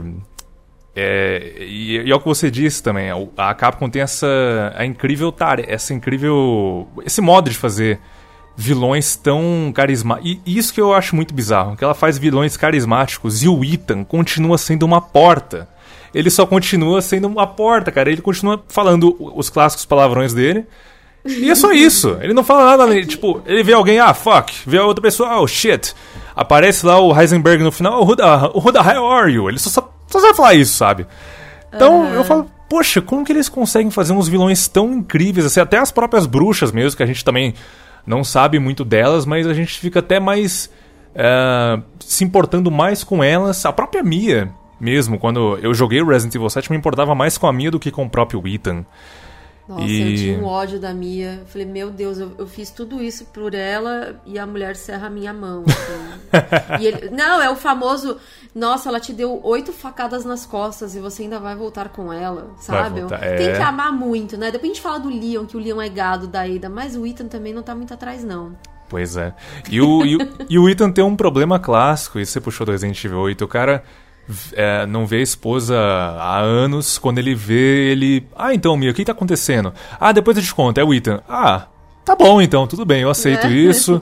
é, 1.00 1.54
e, 1.60 2.02
e 2.08 2.12
é 2.12 2.16
o 2.16 2.20
que 2.20 2.26
você 2.26 2.50
disse 2.50 2.82
também, 2.82 3.12
a 3.38 3.54
Capcom 3.54 3.88
tem 3.88 4.02
essa 4.02 4.74
a 4.76 4.84
incrível 4.84 5.32
tarefa, 5.32 5.72
essa 5.72 5.94
incrível 5.94 6.88
esse 7.06 7.22
modo 7.22 7.52
de 7.52 7.56
fazer 7.56 8.00
vilões 8.56 9.16
tão 9.16 9.72
carismáticos. 9.72 10.42
E 10.44 10.58
isso 10.58 10.74
que 10.74 10.82
eu 10.82 10.96
acho 10.96 11.16
muito 11.16 11.36
bizarro, 11.36 11.78
que 11.78 11.84
ela 11.84 11.94
faz 11.94 12.18
vilões 12.18 12.58
carismáticos 12.58 13.44
e 13.44 13.48
o 13.48 13.64
Ethan 13.64 14.04
continua 14.04 14.58
sendo 14.58 14.88
uma 14.88 15.00
porta. 15.00 15.70
Ele 16.16 16.32
só 16.32 16.48
continua 16.48 17.00
sendo 17.00 17.28
uma 17.28 17.46
porta, 17.46 17.92
cara. 17.92 18.12
Ele 18.12 18.22
continua 18.22 18.64
falando 18.68 19.16
os 19.20 19.52
clássicos 19.52 19.86
palavrões 19.86 20.34
dele. 20.34 20.66
E 21.24 21.52
é 21.52 21.54
só 21.54 21.72
isso. 21.74 22.18
Ele 22.22 22.34
não 22.34 22.44
fala 22.44 22.76
nada. 22.76 23.06
Tipo, 23.06 23.44
ele 23.46 23.62
vê 23.62 23.74
alguém, 23.74 24.00
ah, 24.00 24.16
fuck. 24.16 24.52
Vê 24.66 24.80
a 24.80 24.86
outra 24.86 25.02
pessoa, 25.02 25.40
oh, 25.40 25.46
shit. 25.46 25.94
Aparece 26.36 26.88
lá 26.88 27.00
o 27.00 27.16
Heisenberg 27.16 27.62
no 27.64 27.72
final, 27.72 28.02
oh, 28.02 28.06
who 28.06 28.16
the, 28.16 28.24
who 28.56 28.72
the 28.72 28.80
hell 28.80 29.06
are 29.06 29.32
you? 29.32 29.48
Ele 29.48 29.60
só, 29.60 29.70
só 29.70 29.97
só 30.08 30.20
vai 30.20 30.34
falar 30.34 30.54
isso, 30.56 30.74
sabe? 30.74 31.06
Então 31.74 32.02
uhum. 32.02 32.14
eu 32.14 32.24
falo, 32.24 32.50
poxa, 32.70 33.02
como 33.02 33.26
que 33.26 33.32
eles 33.32 33.50
conseguem 33.50 33.92
fazer 33.92 34.14
uns 34.14 34.28
vilões 34.28 34.68
tão 34.68 34.94
incríveis, 34.94 35.46
assim, 35.46 35.60
até 35.60 35.78
as 35.78 35.92
próprias 35.92 36.26
bruxas 36.26 36.72
mesmo, 36.72 36.98
que 36.98 37.04
a 37.04 37.08
gente 37.08 37.24
também 37.24 37.54
não 38.06 38.24
sabe 38.24 38.58
muito 38.58 38.86
delas, 38.86 39.26
mas 39.26 39.46
a 39.46 39.54
gente 39.54 39.80
fica 39.80 40.00
até 40.00 40.20
mais 40.20 40.70
uh, 41.14 41.84
se 42.00 42.24
importando 42.24 42.72
mais 42.72 43.04
com 43.04 43.24
elas. 43.24 43.66
A 43.66 43.74
própria 43.74 44.02
Mia 44.02 44.50
mesmo, 44.80 45.18
quando 45.18 45.58
eu 45.62 45.74
joguei 45.74 46.02
o 46.02 46.08
Resident 46.08 46.36
Evil 46.36 46.50
7, 46.50 46.72
me 46.72 46.78
importava 46.78 47.14
mais 47.14 47.38
com 47.38 47.48
a 47.48 47.54
Mia 47.54 47.72
do 47.72 47.80
que 47.80 47.92
com 47.92 48.06
o 48.06 48.10
próprio 48.10 48.42
Ethan. 48.48 48.86
Nossa, 49.68 49.84
e... 49.84 50.12
eu 50.12 50.18
tinha 50.18 50.40
um 50.40 50.46
ódio 50.46 50.80
da 50.80 50.94
Mia. 50.94 51.44
falei, 51.48 51.68
meu 51.68 51.92
Deus, 51.92 52.18
eu, 52.18 52.32
eu, 52.38 52.48
fiz 52.48 52.72
tudo 52.72 53.02
isso 53.02 53.26
por 53.26 53.54
ela 53.54 54.22
e 54.26 54.40
a 54.40 54.48
mulher 54.48 54.76
serra 54.76 55.08
a 55.08 55.10
minha 55.10 55.34
mão. 55.34 55.66
Assim. 55.68 56.80
ele... 56.86 57.10
Não, 57.10 57.42
é 57.42 57.50
o 57.50 57.56
famoso. 57.56 58.18
Nossa, 58.56 58.88
ela 58.88 59.00
te 59.00 59.12
deu 59.12 59.42
oito 59.44 59.74
facadas 59.74 60.24
nas 60.24 60.46
costas 60.46 60.96
e 60.96 61.00
você 61.00 61.24
ainda 61.24 61.40
vai 61.40 61.56
voltar 61.56 61.90
com 61.90 62.14
ela, 62.14 62.52
sabe? 62.60 63.02
É... 63.20 63.36
Tem 63.36 63.54
que 63.54 63.62
amar 63.62 63.92
muito, 63.92 64.38
né? 64.38 64.52
Depois 64.52 64.72
a 64.72 64.74
gente 64.74 64.82
fala 64.82 65.00
do 65.00 65.10
Leon, 65.10 65.46
que 65.46 65.58
o 65.58 65.60
Leon 65.60 65.82
é 65.82 65.90
gado 65.90 66.28
da 66.28 66.44
Ada, 66.44 66.70
mas 66.70 66.96
o 66.96 67.06
Ethan 67.06 67.28
também 67.28 67.54
não 67.54 67.62
tá 67.62 67.76
muito 67.76 67.94
atrás, 67.94 68.24
não. 68.24 68.56
Pois 68.90 69.18
é. 69.18 69.34
E 69.70 69.82
o, 69.82 70.06
e, 70.06 70.16
o, 70.16 70.20
e 70.50 70.58
o 70.58 70.70
Ethan 70.70 70.92
tem 70.92 71.04
um 71.04 71.16
problema 71.16 71.60
clássico, 71.60 72.20
e 72.20 72.26
você 72.26 72.40
puxou 72.40 72.66
do 72.66 72.72
Resident 72.72 73.04
Evil 73.04 73.20
8. 73.20 73.44
O 73.44 73.48
cara 73.48 73.84
é, 74.54 74.86
não 74.86 75.06
vê 75.06 75.18
a 75.18 75.22
esposa 75.22 75.78
há 75.78 76.40
anos, 76.40 76.98
quando 76.98 77.20
ele 77.20 77.34
vê, 77.34 77.92
ele. 77.92 78.28
Ah, 78.36 78.54
então, 78.54 78.76
Mia, 78.76 78.92
o 78.92 78.94
que 78.94 79.06
tá 79.06 79.12
acontecendo? 79.12 79.74
Ah, 80.00 80.12
depois 80.12 80.38
eu 80.38 80.44
te 80.44 80.54
conto, 80.54 80.78
é 80.80 80.84
o 80.84 80.94
Ethan. 80.94 81.22
Ah, 81.28 81.68
tá 82.04 82.16
bom 82.16 82.42
então, 82.42 82.68
tudo 82.68 82.86
bem, 82.86 83.02
eu 83.02 83.10
aceito 83.10 83.48
é. 83.48 83.52
isso. 83.52 84.02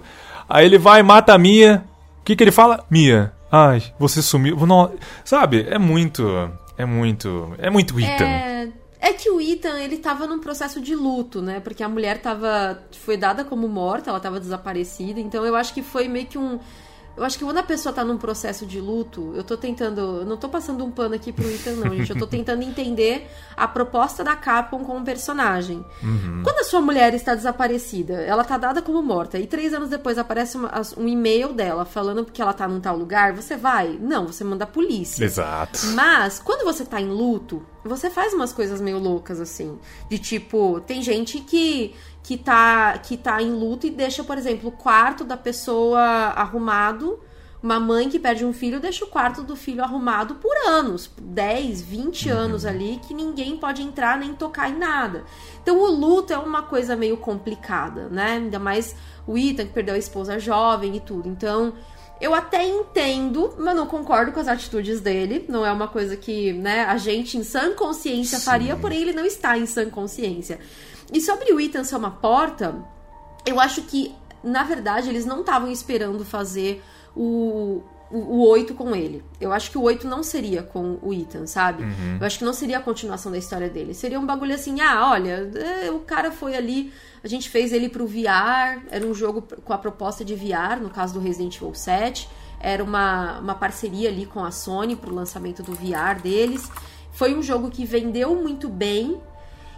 Aí 0.49 0.65
ele 0.65 0.77
vai, 0.77 1.01
mata 1.03 1.33
a 1.33 1.37
Mia. 1.37 1.83
O 2.21 2.23
que, 2.25 2.35
que 2.35 2.43
ele 2.43 2.51
fala? 2.51 2.83
Mia, 2.89 3.33
ai, 3.51 3.83
você 3.99 4.21
sumiu. 4.21 4.57
Não, 4.65 4.91
sabe, 5.23 5.65
é 5.69 5.77
muito. 5.77 6.51
É 6.77 6.85
muito. 6.85 7.53
É 7.57 7.69
muito 7.69 7.99
Ethan. 7.99 8.25
É... 8.25 8.67
É 8.97 9.13
que 9.13 9.29
o 9.29 9.39
Ethan, 9.39 9.79
ele 9.79 9.97
tava 9.97 10.25
num 10.25 10.39
processo 10.39 10.81
de 10.81 10.95
luto, 10.95 11.39
né? 11.39 11.59
Porque 11.59 11.83
a 11.83 11.87
mulher 11.87 12.19
tava. 12.19 12.79
Foi 12.91 13.15
dada 13.15 13.45
como 13.45 13.67
morta, 13.67 14.09
ela 14.09 14.19
tava 14.19 14.39
desaparecida. 14.39 15.19
Então 15.19 15.45
eu 15.45 15.55
acho 15.55 15.75
que 15.75 15.83
foi 15.83 16.07
meio 16.07 16.25
que 16.25 16.39
um 16.39 16.59
eu 17.17 17.23
acho 17.23 17.37
que 17.37 17.45
quando 17.45 17.57
a 17.57 17.63
pessoa 17.63 17.93
tá 17.93 18.03
num 18.03 18.17
processo 18.17 18.65
de 18.65 18.79
luto, 18.79 19.31
eu 19.35 19.43
tô 19.43 19.55
tentando. 19.55 20.01
Eu 20.21 20.25
não 20.25 20.35
tô 20.35 20.49
passando 20.49 20.83
um 20.83 20.91
pano 20.91 21.15
aqui 21.15 21.31
pro 21.31 21.49
Ethan, 21.49 21.75
não, 21.75 21.95
gente. 21.95 22.11
Eu 22.11 22.17
tô 22.17 22.27
tentando 22.27 22.61
entender 22.61 23.29
a 23.55 23.67
proposta 23.67 24.23
da 24.23 24.35
Capcom 24.35 24.83
como 24.83 25.03
personagem. 25.05 25.85
Uhum. 26.03 26.41
Quando 26.43 26.59
a 26.59 26.63
sua 26.63 26.81
mulher 26.81 27.13
está 27.13 27.33
desaparecida, 27.33 28.15
ela 28.15 28.43
tá 28.43 28.57
dada 28.57 28.81
como 28.81 29.01
morta, 29.01 29.39
e 29.39 29.47
três 29.47 29.73
anos 29.73 29.89
depois 29.89 30.17
aparece 30.17 30.57
uma, 30.57 30.71
um 30.97 31.07
e-mail 31.07 31.53
dela 31.53 31.85
falando 31.85 32.25
que 32.25 32.41
ela 32.41 32.53
tá 32.53 32.67
num 32.67 32.81
tal 32.81 32.97
lugar, 32.97 33.33
você 33.33 33.55
vai? 33.55 33.97
Não, 34.01 34.27
você 34.27 34.43
manda 34.43 34.65
a 34.65 34.67
polícia. 34.67 35.23
Exato. 35.23 35.79
Mas, 35.93 36.39
quando 36.39 36.65
você 36.65 36.83
tá 36.83 36.99
em 36.99 37.07
luto, 37.07 37.65
você 37.83 38.09
faz 38.09 38.33
umas 38.33 38.51
coisas 38.51 38.81
meio 38.81 38.99
loucas, 38.99 39.39
assim. 39.39 39.79
De 40.09 40.19
tipo, 40.19 40.81
tem 40.81 41.01
gente 41.01 41.39
que 41.39 41.95
que 42.25 42.37
tá, 42.37 42.97
que 42.97 43.15
tá 43.15 43.39
em 43.39 43.51
luto 43.51 43.85
e 43.85 43.91
deixa, 43.91 44.23
por 44.23 44.35
exemplo, 44.35 44.69
o 44.69 44.71
quarto 44.71 45.23
da 45.23 45.37
pessoa 45.37 46.01
arrumado, 46.35 47.19
Uma 47.63 47.79
mãe 47.79 48.09
que 48.09 48.19
perde 48.19 48.45
um 48.45 48.53
filho 48.53 48.79
deixa 48.79 49.03
o 49.05 49.07
quarto 49.07 49.41
do 49.41 49.55
filho 49.55 49.83
arrumado 49.83 50.35
por 50.35 50.55
anos 50.67 51.09
10, 51.19 51.81
20 51.81 52.29
Uhum. 52.29 52.37
anos 52.37 52.63
ali 52.65 52.99
que 53.07 53.11
ninguém 53.11 53.57
pode 53.57 53.81
entrar 53.81 54.19
nem 54.19 54.33
tocar 54.35 54.69
em 54.69 54.77
nada. 54.77 55.23
Então 55.63 55.79
o 55.79 55.87
luto 55.89 56.31
é 56.31 56.37
uma 56.37 56.61
coisa 56.61 56.95
meio 56.95 57.17
complicada, 57.17 58.07
né? 58.09 58.33
Ainda 58.33 58.59
mais 58.59 58.95
o 59.25 59.35
Ethan 59.35 59.65
que 59.65 59.73
perdeu 59.73 59.95
a 59.95 59.97
esposa 59.97 60.37
jovem 60.37 60.95
e 60.95 60.99
tudo. 60.99 61.27
Então 61.27 61.73
eu 62.21 62.35
até 62.35 62.63
entendo, 62.67 63.55
mas 63.57 63.75
não 63.75 63.87
concordo 63.87 64.31
com 64.31 64.39
as 64.39 64.47
atitudes 64.47 65.01
dele. 65.01 65.45
Não 65.49 65.65
é 65.65 65.71
uma 65.71 65.87
coisa 65.87 66.15
que, 66.15 66.53
né, 66.53 66.85
a 66.85 66.97
gente 66.97 67.35
em 67.37 67.43
sã 67.43 67.73
consciência 67.73 68.39
faria, 68.39 68.75
porém 68.75 69.01
ele 69.01 69.13
não 69.13 69.25
está 69.25 69.57
em 69.57 69.65
sã 69.65 69.89
consciência. 69.89 70.59
E 71.11 71.21
sobre 71.21 71.51
o 71.53 71.59
Ethan 71.59 71.83
ser 71.83 71.95
uma 71.95 72.11
porta, 72.11 72.75
eu 73.45 73.59
acho 73.59 73.83
que, 73.83 74.13
na 74.43 74.63
verdade, 74.63 75.09
eles 75.09 75.25
não 75.25 75.41
estavam 75.41 75.71
esperando 75.71 76.25
fazer 76.25 76.83
o, 77.15 77.83
o, 78.11 78.17
o 78.17 78.47
8 78.47 78.73
com 78.73 78.95
ele. 78.95 79.23
Eu 79.39 79.51
acho 79.51 79.71
que 79.71 79.77
o 79.77 79.81
8 79.81 80.07
não 80.07 80.23
seria 80.23 80.63
com 80.63 80.97
o 81.01 81.13
Ethan, 81.13 81.45
sabe? 81.45 81.83
Eu 82.19 82.25
acho 82.25 82.39
que 82.39 82.45
não 82.45 82.53
seria 82.53 82.77
a 82.79 82.81
continuação 82.81 83.31
da 83.31 83.37
história 83.37 83.69
dele. 83.69 83.93
Seria 83.93 84.19
um 84.19 84.25
bagulho 84.25 84.53
assim, 84.53 84.81
ah, 84.81 85.09
olha, 85.11 85.49
é, 85.55 85.91
o 85.91 85.99
cara 85.99 86.31
foi 86.31 86.55
ali, 86.55 86.91
a 87.23 87.27
gente 87.27 87.49
fez 87.49 87.71
ele 87.71 87.89
pro 87.89 88.07
VR, 88.07 88.81
era 88.89 89.05
um 89.05 89.13
jogo 89.13 89.41
com 89.41 89.73
a 89.73 89.77
proposta 89.77 90.23
de 90.23 90.35
VR, 90.35 90.79
no 90.81 90.89
caso 90.89 91.13
do 91.13 91.19
Resident 91.19 91.55
Evil 91.57 91.73
7. 91.73 92.27
Era 92.59 92.83
uma, 92.83 93.39
uma 93.39 93.55
parceria 93.55 94.09
ali 94.09 94.25
com 94.25 94.43
a 94.43 94.49
Sony 94.49 94.95
pro 94.95 95.13
lançamento 95.13 95.61
do 95.61 95.73
VR 95.73 96.19
deles. 96.21 96.69
Foi 97.11 97.33
um 97.35 97.41
jogo 97.41 97.69
que 97.69 97.85
vendeu 97.85 98.35
muito 98.35 98.67
bem, 98.67 99.19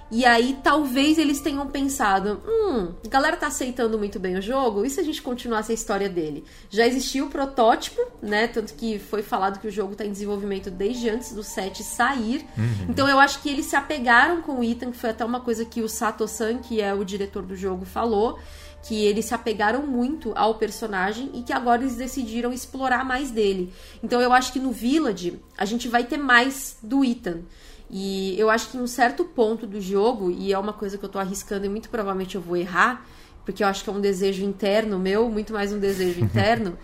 e 0.09 0.25
aí 0.25 0.57
talvez 0.63 1.17
eles 1.17 1.41
tenham 1.41 1.67
pensado, 1.67 2.41
hum, 2.47 2.93
a 3.05 3.09
galera 3.09 3.35
tá 3.35 3.47
aceitando 3.47 3.97
muito 3.97 4.19
bem 4.19 4.37
o 4.37 4.41
jogo, 4.41 4.85
e 4.85 4.89
se 4.89 4.99
a 4.99 5.03
gente 5.03 5.21
continuasse 5.21 5.71
a 5.71 5.75
história 5.75 6.07
dele? 6.07 6.45
Já 6.69 6.87
existia 6.87 7.23
o 7.23 7.29
protótipo, 7.29 8.01
né? 8.21 8.47
Tanto 8.47 8.73
que 8.73 8.99
foi 8.99 9.21
falado 9.21 9.59
que 9.59 9.67
o 9.67 9.71
jogo 9.71 9.95
tá 9.95 10.05
em 10.05 10.11
desenvolvimento 10.11 10.71
desde 10.71 11.09
antes 11.09 11.33
do 11.33 11.43
7 11.43 11.83
sair. 11.83 12.45
Então 12.89 13.07
eu 13.07 13.19
acho 13.19 13.41
que 13.41 13.49
eles 13.49 13.65
se 13.65 13.75
apegaram 13.75 14.41
com 14.41 14.59
o 14.59 14.63
Ethan, 14.63 14.91
que 14.91 14.97
foi 14.97 15.09
até 15.09 15.25
uma 15.25 15.41
coisa 15.41 15.65
que 15.65 15.81
o 15.81 15.89
Sato-san, 15.89 16.57
que 16.57 16.81
é 16.81 16.93
o 16.93 17.03
diretor 17.03 17.43
do 17.43 17.55
jogo, 17.55 17.85
falou. 17.85 18.39
Que 18.83 19.05
eles 19.05 19.25
se 19.25 19.33
apegaram 19.33 19.85
muito 19.85 20.31
ao 20.35 20.55
personagem 20.55 21.31
e 21.33 21.41
que 21.41 21.51
agora 21.51 21.81
eles 21.81 21.95
decidiram 21.95 22.53
explorar 22.53 23.03
mais 23.03 23.31
dele. 23.31 23.73
Então 24.01 24.21
eu 24.21 24.31
acho 24.31 24.53
que 24.53 24.59
no 24.59 24.71
Village 24.71 25.39
a 25.57 25.65
gente 25.65 25.89
vai 25.89 26.05
ter 26.05 26.17
mais 26.17 26.77
do 26.81 27.03
Ethan. 27.03 27.41
E 27.89 28.37
eu 28.37 28.49
acho 28.49 28.69
que 28.69 28.77
em 28.77 28.81
um 28.81 28.87
certo 28.87 29.23
ponto 29.23 29.65
do 29.65 29.79
jogo, 29.79 30.29
e 30.29 30.51
é 30.51 30.59
uma 30.59 30.73
coisa 30.73 30.97
que 30.97 31.05
eu 31.05 31.09
tô 31.09 31.19
arriscando 31.19 31.65
e 31.65 31.69
muito 31.69 31.89
provavelmente 31.89 32.35
eu 32.35 32.41
vou 32.41 32.57
errar, 32.57 33.05
porque 33.45 33.63
eu 33.63 33.67
acho 33.67 33.83
que 33.83 33.89
é 33.89 33.93
um 33.93 34.01
desejo 34.01 34.43
interno 34.43 34.99
meu, 34.99 35.29
muito 35.29 35.53
mais 35.53 35.71
um 35.71 35.79
desejo 35.79 36.19
interno. 36.23 36.77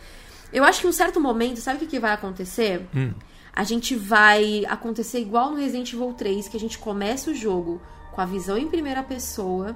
Eu 0.52 0.64
acho 0.64 0.80
que 0.80 0.88
em 0.88 0.90
um 0.90 0.94
certo 0.94 1.20
momento, 1.20 1.60
sabe 1.60 1.78
o 1.78 1.80
que, 1.80 1.88
que 1.88 2.00
vai 2.00 2.14
acontecer? 2.14 2.88
A 3.52 3.64
gente 3.64 3.96
vai 3.96 4.64
acontecer 4.68 5.20
igual 5.20 5.52
no 5.52 5.58
Resident 5.58 5.92
Evil 5.92 6.14
3, 6.14 6.48
que 6.48 6.58
a 6.58 6.60
gente 6.60 6.78
começa 6.78 7.30
o 7.32 7.36
jogo 7.36 7.82
com 8.14 8.22
a 8.22 8.26
visão 8.26 8.58
em 8.58 8.68
primeira 8.68 9.04
pessoa, 9.04 9.76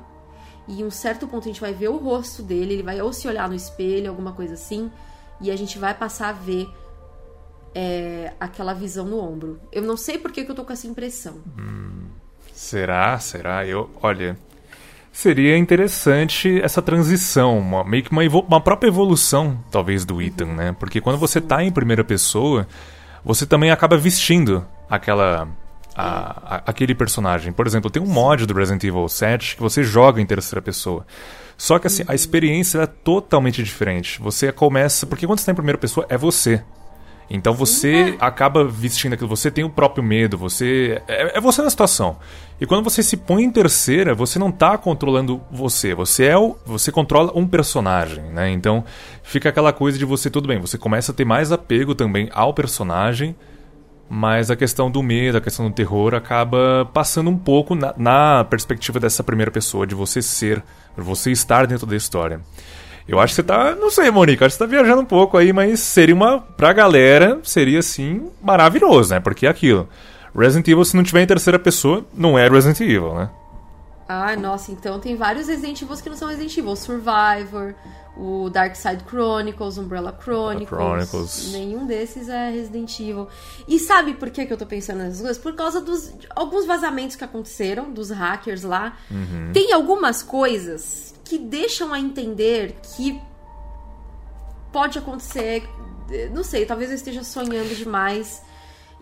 e 0.68 0.82
em 0.82 0.86
um 0.86 0.92
certo 0.92 1.28
ponto 1.28 1.44
a 1.44 1.48
gente 1.48 1.62
vai 1.62 1.74
ver 1.74 1.90
o 1.90 1.98
rosto 1.98 2.42
dele, 2.42 2.74
ele 2.74 2.84
vai 2.84 3.02
ou 3.02 3.12
se 3.12 3.28
olhar 3.28 3.50
no 3.50 3.56
espelho, 3.56 4.10
alguma 4.10 4.32
coisa 4.32 4.54
assim, 4.54 4.92
e 5.42 5.52
a 5.52 5.56
gente 5.56 5.78
vai 5.78 5.94
passar 5.94 6.30
a 6.30 6.34
ver 6.34 6.68
é, 7.80 8.34
aquela 8.40 8.74
visão 8.74 9.06
no 9.06 9.20
ombro. 9.20 9.60
Eu 9.72 9.84
não 9.84 9.96
sei 9.96 10.18
por 10.18 10.32
que, 10.32 10.44
que 10.44 10.50
eu 10.50 10.56
tô 10.56 10.66
com 10.66 10.74
essa 10.74 10.88
impressão. 10.88 11.36
Será? 12.54 13.20
Será? 13.20 13.66
Eu, 13.68 13.90
olha, 14.02 14.36
seria 15.12 15.56
interessante 15.58 16.60
essa 16.62 16.82
transição, 16.82 17.60
uma- 17.60 17.84
meio 17.84 18.04
que 18.04 18.12
uma, 18.12 18.24
uma 18.48 18.60
própria 18.62 18.90
evolução, 18.90 19.64
talvez, 19.72 20.06
do 20.06 20.20
Ethan, 20.22 20.48
né? 20.56 20.76
Porque 20.80 21.00
quando 21.00 21.20
você 21.20 21.40
tá 21.40 21.64
em 21.64 21.72
primeira 21.72 22.04
pessoa, 22.04 22.68
você 23.24 23.46
também 23.46 23.70
acaba 23.72 23.96
vestindo 23.98 24.66
aquela. 24.90 25.48
a- 26.00 26.58
a- 26.58 26.64
aquele 26.68 26.94
personagem. 26.94 27.52
Por 27.52 27.66
exemplo, 27.66 27.90
tem 27.90 28.02
um 28.02 28.06
mod 28.06 28.46
do 28.46 28.54
Resident 28.54 28.84
Evil 28.84 29.08
7 29.08 29.56
que 29.56 29.62
você 29.64 29.84
joga 29.84 30.22
em 30.22 30.26
terceira 30.28 30.62
pessoa. 30.62 31.06
Só 31.58 31.80
que 31.80 31.88
assim, 31.88 32.04
a 32.08 32.14
experiência 32.14 32.78
é 32.80 32.86
totalmente 32.86 33.64
diferente. 33.64 34.22
Você 34.22 34.52
começa. 34.52 35.08
Porque 35.08 35.26
quando 35.26 35.40
você 35.40 35.48
tá 35.48 35.52
em 35.54 35.56
primeira 35.56 35.78
pessoa, 35.80 36.06
é 36.08 36.16
você. 36.16 36.64
Então 37.30 37.54
você 37.54 38.16
acaba 38.20 38.64
vestindo 38.64 39.14
aquilo, 39.14 39.28
você 39.28 39.52
tem 39.52 39.64
o 39.64 39.70
próprio 39.70 40.04
medo, 40.04 40.38
você. 40.38 41.02
É, 41.08 41.38
é 41.38 41.42
você 41.42 41.62
na 41.62 41.70
situação. 41.70 42.18
E 42.60 42.66
quando 42.66 42.84
você 42.84 43.04
se 43.04 43.18
põe 43.18 43.44
em 43.44 43.52
terceira, 43.52 44.16
você 44.16 44.40
não 44.40 44.52
tá 44.52 44.78
controlando 44.78 45.42
você. 45.52 45.94
Você 45.94 46.26
é 46.26 46.38
o. 46.38 46.56
Você 46.66 46.92
controla 46.92 47.32
um 47.36 47.46
personagem, 47.46 48.24
né? 48.26 48.50
Então 48.50 48.84
fica 49.24 49.50
aquela 49.50 49.74
coisa 49.74 49.98
de 49.98 50.06
você, 50.06 50.30
tudo 50.30 50.48
bem, 50.48 50.60
você 50.60 50.78
começa 50.78 51.12
a 51.12 51.16
ter 51.16 51.26
mais 51.26 51.52
apego 51.52 51.94
também 51.94 52.30
ao 52.34 52.54
personagem. 52.54 53.36
Mas 54.10 54.50
a 54.50 54.56
questão 54.56 54.90
do 54.90 55.04
medo, 55.04 55.38
a 55.38 55.42
questão 55.42 55.68
do 55.68 55.74
terror 55.74 56.16
acaba 56.16 56.90
passando 56.94 57.30
um 57.30 57.38
pouco 57.38 57.76
na, 57.76 57.94
na 57.98 58.46
perspectiva 58.46 59.02
dessa 59.02 59.22
primeira 59.22 59.52
pessoa, 59.52 59.86
de 59.86 59.94
você 59.94 60.22
ser, 60.22 60.64
você 60.96 61.30
estar 61.30 61.68
dentro 61.68 61.86
da 61.86 61.94
história. 61.94 62.40
Eu 63.08 63.20
acho 63.20 63.32
que 63.32 63.36
você 63.36 63.44
tá. 63.44 63.74
Não 63.76 63.90
sei, 63.90 64.12
Monique, 64.12 64.44
acho 64.44 64.56
que 64.56 64.58
você 64.58 64.66
tá 64.66 64.70
viajando 64.70 65.02
um 65.02 65.06
pouco 65.06 65.38
aí, 65.38 65.54
mas 65.54 65.80
seria 65.80 66.14
uma. 66.14 66.42
Pra 66.42 66.74
galera, 66.74 67.40
seria 67.44 67.80
assim, 67.80 68.30
maravilhoso, 68.42 69.14
né? 69.14 69.20
Porque 69.20 69.46
é 69.46 69.50
aquilo. 69.50 69.88
Resident 70.36 70.68
Evil, 70.68 70.86
se 70.86 70.96
não 70.96 71.04
tiver 71.04 71.22
em 71.24 71.28
terceira 71.28 71.58
pessoa, 71.58 72.06
não 72.14 72.38
é 72.38 72.48
Resident 72.50 72.82
Evil, 72.82 73.16
né? 73.16 73.30
Ah, 74.10 74.36
nossa, 74.36 74.72
então 74.72 75.00
tem 75.00 75.16
vários 75.16 75.48
Resident 75.48 75.82
Evil 75.82 75.98
que 75.98 76.10
não 76.10 76.16
são 76.16 76.28
Resident 76.28 76.58
Evil. 76.58 76.76
Survivor, 76.76 77.74
o 78.16 78.50
Dark 78.50 78.76
Side 78.76 79.04
Chronicles, 79.08 79.78
Umbrella 79.78 80.18
Chronicles. 80.22 80.70
Chronicles. 80.70 81.52
Nenhum 81.52 81.86
desses 81.86 82.30
é 82.30 82.50
Resident 82.52 83.00
Evil. 83.00 83.28
E 83.68 83.80
sabe 83.80 84.14
por 84.14 84.30
que, 84.30 84.46
que 84.46 84.54
eu 84.54 84.58
tô 84.58 84.66
pensando 84.66 85.00
nessas 85.00 85.20
coisas? 85.20 85.38
Por 85.38 85.56
causa 85.56 85.82
dos 85.82 86.14
alguns 86.36 86.66
vazamentos 86.66 87.16
que 87.16 87.24
aconteceram, 87.24 87.92
dos 87.92 88.10
hackers 88.10 88.64
lá. 88.64 88.98
Tem 89.54 89.74
algumas 89.74 90.24
coisas 90.24 91.17
que 91.28 91.38
deixam 91.38 91.94
a 91.94 92.00
entender 92.00 92.78
que 92.96 93.20
pode 94.72 94.98
acontecer. 94.98 95.68
Não 96.34 96.44
sei, 96.44 96.66
talvez 96.66 96.90
eu 96.90 96.96
esteja 96.96 97.24
sonhando 97.24 97.76
demais 97.76 98.42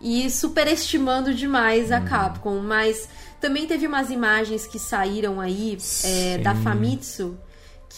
e 0.02 0.30
superestimando 0.30 1.34
demais 1.34 1.92
a 1.92 2.02
Capcom, 2.02 2.60
mas 2.60 3.08
também 3.40 3.66
teve 3.68 3.86
umas 3.88 4.10
imagens 4.10 4.66
que 4.66 4.80
saíram 4.80 5.40
aí 5.40 5.78
é, 6.04 6.38
da. 6.40 6.56
Famitsu 6.56 7.38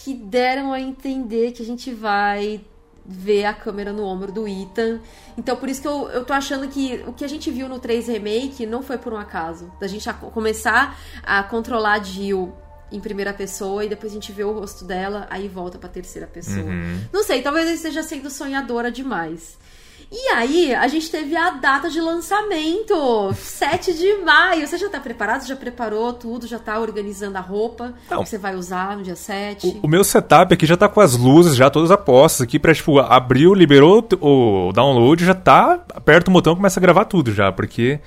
que 0.04 0.14
deram 0.14 0.72
a 0.72 0.80
entender 0.80 1.50
que 1.52 1.62
a 1.62 1.66
gente 1.66 1.92
vai 1.92 2.60
ver 3.04 3.46
a 3.46 3.52
câmera 3.54 3.92
no 3.92 4.04
ombro 4.04 4.30
do 4.30 4.46
Ethan. 4.46 5.00
Então 5.36 5.56
por 5.56 5.68
isso 5.68 5.80
que 5.82 5.88
eu, 5.88 6.08
eu 6.10 6.24
tô 6.24 6.32
achando 6.32 6.68
que 6.68 7.02
o 7.06 7.12
que 7.12 7.24
a 7.24 7.28
gente 7.28 7.50
viu 7.50 7.68
no 7.68 7.78
3 7.80 8.06
Remake 8.06 8.64
não 8.66 8.82
foi 8.82 8.96
por 8.98 9.12
um 9.12 9.16
acaso. 9.16 9.72
Da 9.80 9.88
gente 9.88 10.08
a- 10.08 10.12
começar 10.14 10.96
a 11.22 11.42
controlar 11.42 11.94
a 11.94 12.02
Jill 12.02 12.52
em 12.90 13.00
primeira 13.00 13.32
pessoa 13.32 13.84
e 13.84 13.88
depois 13.88 14.12
a 14.12 14.14
gente 14.14 14.32
vê 14.32 14.44
o 14.44 14.52
rosto 14.52 14.84
dela, 14.84 15.26
aí 15.30 15.48
volta 15.48 15.78
pra 15.78 15.88
terceira 15.88 16.26
pessoa. 16.26 16.70
Não 17.12 17.22
sei, 17.22 17.42
talvez 17.42 17.68
eu 17.68 17.74
esteja 17.74 18.02
sendo 18.02 18.30
sonhadora 18.30 18.90
demais. 18.90 19.58
E 20.10 20.28
aí, 20.30 20.74
a 20.74 20.88
gente 20.88 21.10
teve 21.10 21.36
a 21.36 21.50
data 21.50 21.90
de 21.90 22.00
lançamento, 22.00 23.30
7 23.34 23.92
de 23.92 24.14
maio. 24.24 24.66
Você 24.66 24.78
já 24.78 24.88
tá 24.88 24.98
preparado? 24.98 25.46
Já 25.46 25.54
preparou 25.54 26.14
tudo? 26.14 26.46
Já 26.46 26.58
tá 26.58 26.78
organizando 26.80 27.36
a 27.36 27.42
roupa 27.42 27.92
Não. 28.10 28.22
que 28.22 28.28
você 28.30 28.38
vai 28.38 28.56
usar 28.56 28.96
no 28.96 29.02
dia 29.02 29.14
7? 29.14 29.66
O, 29.66 29.86
o 29.86 29.88
meu 29.88 30.02
setup 30.02 30.54
aqui 30.54 30.64
já 30.64 30.78
tá 30.78 30.88
com 30.88 31.02
as 31.02 31.14
luzes, 31.14 31.54
já 31.54 31.68
todas 31.68 31.90
apostas 31.90 32.40
aqui 32.40 32.58
pra, 32.58 32.74
tipo, 32.74 32.98
abriu, 32.98 33.52
liberou 33.52 34.02
o, 34.18 34.72
download, 34.72 35.26
já 35.26 35.34
tá, 35.34 35.84
aperta 35.92 36.30
o 36.30 36.32
botão 36.32 36.54
e 36.54 36.56
começa 36.56 36.80
a 36.80 36.82
gravar 36.82 37.04
tudo 37.04 37.32
já, 37.32 37.52
porque... 37.52 38.00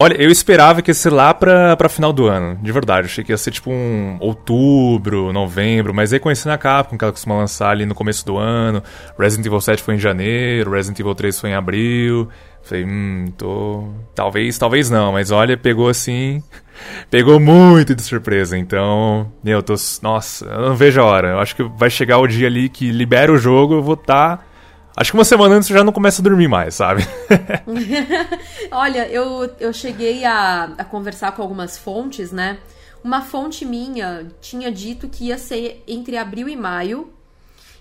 Olha, 0.00 0.14
eu 0.14 0.30
esperava 0.30 0.80
que 0.80 0.90
ia 0.90 0.94
ser 0.94 1.10
lá 1.10 1.34
pra, 1.34 1.76
pra 1.76 1.88
final 1.88 2.12
do 2.12 2.28
ano, 2.28 2.56
de 2.62 2.70
verdade. 2.70 3.00
Eu 3.00 3.04
achei 3.06 3.24
que 3.24 3.32
ia 3.32 3.36
ser 3.36 3.50
tipo 3.50 3.68
um 3.68 4.16
outubro, 4.20 5.32
novembro, 5.32 5.92
mas 5.92 6.12
aí 6.12 6.20
conhecendo 6.20 6.52
a 6.52 6.58
Capcom, 6.58 6.96
que 6.96 7.04
ela 7.04 7.10
costuma 7.10 7.36
lançar 7.36 7.70
ali 7.70 7.84
no 7.84 7.96
começo 7.96 8.24
do 8.24 8.38
ano. 8.38 8.80
Resident 9.18 9.46
Evil 9.46 9.60
7 9.60 9.82
foi 9.82 9.96
em 9.96 9.98
janeiro, 9.98 10.70
Resident 10.70 11.00
Evil 11.00 11.16
3 11.16 11.40
foi 11.40 11.50
em 11.50 11.54
abril. 11.54 12.28
Falei, 12.62 12.84
hum, 12.84 13.32
tô. 13.36 13.88
Talvez, 14.14 14.56
talvez 14.56 14.88
não, 14.88 15.12
mas 15.12 15.32
olha, 15.32 15.56
pegou 15.56 15.88
assim. 15.88 16.42
Pegou 17.10 17.40
muito 17.40 17.92
de 17.92 18.02
surpresa, 18.02 18.56
então. 18.56 19.32
Eu 19.44 19.62
tô. 19.64 19.74
Nossa, 20.00 20.44
eu 20.44 20.68
não 20.68 20.76
vejo 20.76 21.00
a 21.00 21.04
hora. 21.04 21.30
Eu 21.30 21.40
acho 21.40 21.56
que 21.56 21.62
vai 21.64 21.90
chegar 21.90 22.18
o 22.18 22.26
dia 22.28 22.46
ali 22.46 22.68
que 22.68 22.92
libera 22.92 23.32
o 23.32 23.36
jogo, 23.36 23.74
eu 23.74 23.82
vou 23.82 23.94
estar. 23.94 24.47
Acho 24.98 25.12
que 25.12 25.16
uma 25.16 25.24
semana 25.24 25.54
antes 25.54 25.70
eu 25.70 25.76
já 25.76 25.84
não 25.84 25.92
começo 25.92 26.20
a 26.20 26.24
dormir 26.24 26.48
mais, 26.48 26.74
sabe? 26.74 27.06
Olha, 28.68 29.06
eu, 29.08 29.48
eu 29.60 29.72
cheguei 29.72 30.24
a, 30.24 30.72
a 30.76 30.84
conversar 30.84 31.30
com 31.30 31.40
algumas 31.40 31.78
fontes, 31.78 32.32
né? 32.32 32.58
Uma 33.04 33.22
fonte 33.22 33.64
minha 33.64 34.26
tinha 34.40 34.72
dito 34.72 35.08
que 35.08 35.26
ia 35.26 35.38
ser 35.38 35.84
entre 35.86 36.16
abril 36.16 36.48
e 36.48 36.56
maio. 36.56 37.12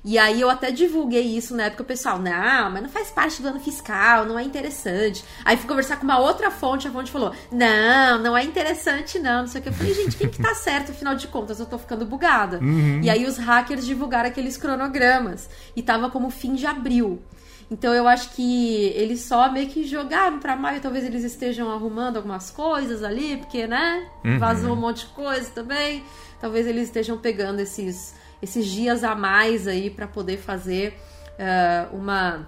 E 0.03 0.17
aí 0.17 0.39
eu 0.39 0.49
até 0.49 0.71
divulguei 0.71 1.23
isso 1.38 1.55
na 1.55 1.63
época, 1.63 1.83
o 1.83 1.86
pessoal, 1.86 2.17
não, 2.19 2.71
mas 2.71 2.81
não 2.81 2.89
faz 2.89 3.10
parte 3.10 3.41
do 3.41 3.47
ano 3.49 3.60
fiscal, 3.60 4.25
não 4.25 4.38
é 4.39 4.43
interessante. 4.43 5.23
Aí 5.43 5.57
fui 5.57 5.67
conversar 5.67 5.97
com 5.97 6.03
uma 6.03 6.19
outra 6.19 6.49
fonte, 6.49 6.88
a 6.88 6.91
fonte 6.91 7.12
falou, 7.12 7.33
não, 7.51 8.19
não 8.19 8.38
é 8.38 8.43
interessante 8.43 9.19
não, 9.19 9.41
não 9.41 9.47
sei 9.47 9.60
o 9.60 9.63
que. 9.63 9.69
Eu 9.69 9.73
falei, 9.73 9.93
gente, 9.93 10.17
quem 10.17 10.29
que 10.29 10.41
tá 10.41 10.53
certo, 10.55 10.91
afinal 10.91 11.15
de 11.15 11.27
contas, 11.27 11.60
eu 11.60 11.65
tô 11.65 11.77
ficando 11.77 12.05
bugada. 12.05 12.60
E 13.03 13.10
aí 13.10 13.25
os 13.25 13.38
hackers 13.38 13.86
divulgaram 13.86 14.29
aqueles 14.29 14.57
cronogramas, 14.57 15.49
e 15.75 15.81
tava 15.81 16.10
como 16.10 16.29
fim 16.29 16.53
de 16.53 16.65
abril. 16.65 17.21
Então 17.69 17.93
eu 17.93 18.07
acho 18.07 18.29
que 18.29 18.86
eles 18.95 19.21
só 19.21 19.51
meio 19.51 19.67
que 19.67 19.83
jogaram 19.83 20.39
pra 20.39 20.55
maio, 20.55 20.79
talvez 20.79 21.03
eles 21.03 21.23
estejam 21.23 21.69
arrumando 21.69 22.15
algumas 22.15 22.49
coisas 22.49 23.03
ali, 23.03 23.38
porque, 23.38 23.67
né? 23.67 24.07
Uhum. 24.23 24.39
Vazou 24.39 24.71
um 24.71 24.75
monte 24.75 25.05
de 25.05 25.07
coisa 25.07 25.49
também. 25.53 26.03
Talvez 26.39 26.65
eles 26.65 26.83
estejam 26.83 27.17
pegando 27.17 27.60
esses, 27.60 28.15
esses 28.41 28.65
dias 28.65 29.04
a 29.04 29.15
mais 29.15 29.67
aí 29.67 29.89
pra 29.89 30.08
poder 30.08 30.38
fazer 30.38 30.97
eh, 31.39 31.86
uma. 31.91 32.47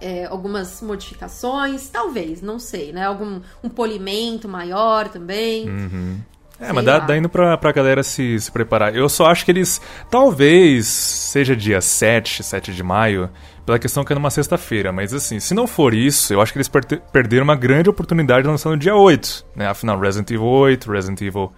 eh, 0.00 0.26
algumas 0.26 0.80
modificações, 0.82 1.88
talvez, 1.88 2.40
não 2.42 2.58
sei, 2.58 2.92
né? 2.92 3.04
Algum 3.06 3.40
um 3.62 3.68
polimento 3.68 4.48
maior 4.48 5.08
também. 5.08 5.68
É, 6.58 6.64
Sei 6.66 6.74
mas 6.74 6.84
dá, 6.84 6.98
dá 6.98 7.16
indo 7.16 7.28
pra, 7.28 7.56
pra 7.56 7.72
galera 7.72 8.02
se, 8.02 8.38
se 8.38 8.52
preparar. 8.52 8.94
Eu 8.94 9.08
só 9.08 9.26
acho 9.26 9.44
que 9.46 9.50
eles. 9.50 9.80
Talvez 10.10 10.86
seja 10.86 11.56
dia 11.56 11.80
7, 11.80 12.42
7 12.42 12.74
de 12.74 12.82
maio, 12.82 13.30
pela 13.64 13.78
questão 13.78 14.04
que 14.04 14.12
é 14.12 14.14
numa 14.14 14.28
sexta-feira. 14.30 14.92
Mas 14.92 15.14
assim, 15.14 15.40
se 15.40 15.54
não 15.54 15.66
for 15.66 15.94
isso, 15.94 16.34
eu 16.34 16.40
acho 16.42 16.52
que 16.52 16.58
eles 16.58 16.68
perte- 16.68 17.00
perderam 17.12 17.44
uma 17.44 17.56
grande 17.56 17.88
oportunidade 17.88 18.46
lançando 18.46 18.72
no 18.72 18.78
dia 18.78 18.94
8. 18.94 19.46
Né? 19.56 19.68
Afinal, 19.68 19.98
Resident 19.98 20.30
Evil 20.30 20.44
8, 20.44 20.90
Resident 20.92 21.22
Evil 21.22 21.50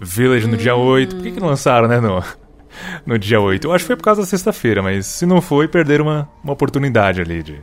Village 0.00 0.48
no 0.48 0.56
dia 0.56 0.74
8. 0.74 1.14
Por 1.14 1.22
que, 1.22 1.30
que 1.32 1.40
não 1.40 1.46
lançaram, 1.48 1.86
né? 1.86 2.00
No, 2.00 2.20
no 3.06 3.18
dia 3.18 3.40
8? 3.40 3.66
Eu 3.66 3.72
acho 3.72 3.84
que 3.84 3.86
foi 3.88 3.96
por 3.96 4.02
causa 4.04 4.20
da 4.22 4.26
sexta-feira, 4.26 4.82
mas 4.82 5.06
se 5.06 5.24
não 5.26 5.40
foi, 5.40 5.68
perderam 5.68 6.06
uma, 6.06 6.28
uma 6.42 6.52
oportunidade 6.52 7.20
ali 7.20 7.42
de, 7.42 7.60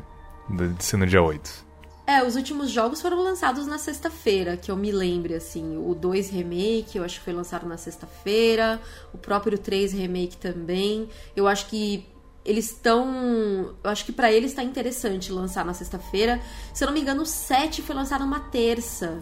de, 0.49 0.67
de 0.73 0.83
ser 0.83 0.97
no 0.97 1.05
dia 1.07 1.21
8. 1.21 1.65
É, 2.07 2.23
os 2.23 2.35
últimos 2.35 2.69
jogos 2.69 3.01
foram 3.01 3.23
lançados 3.23 3.65
na 3.65 3.79
sexta-feira, 3.79 4.55
que 4.55 4.69
eu 4.69 4.75
me 4.77 4.91
lembre, 4.91 5.33
assim. 5.33 5.75
O 5.77 5.95
2 5.95 6.29
Remake, 6.29 6.97
eu 6.97 7.03
acho 7.03 7.17
que 7.17 7.25
foi 7.25 7.33
lançado 7.33 7.65
na 7.67 7.77
sexta-feira. 7.77 8.79
O 9.11 9.17
próprio 9.17 9.57
3 9.57 9.91
Remake 9.93 10.37
também. 10.37 11.09
Eu 11.35 11.47
acho 11.47 11.65
que 11.65 12.05
eles 12.45 12.65
estão. 12.65 13.73
Eu 13.83 13.89
acho 13.89 14.05
que 14.05 14.11
pra 14.11 14.31
eles 14.31 14.53
tá 14.53 14.61
interessante 14.61 15.31
lançar 15.31 15.65
na 15.65 15.73
sexta-feira. 15.73 16.39
Se 16.75 16.83
eu 16.83 16.85
não 16.85 16.93
me 16.93 17.01
engano, 17.01 17.23
o 17.23 17.25
7 17.25 17.81
foi 17.81 17.95
lançado 17.95 18.21
numa 18.23 18.39
terça. 18.39 19.17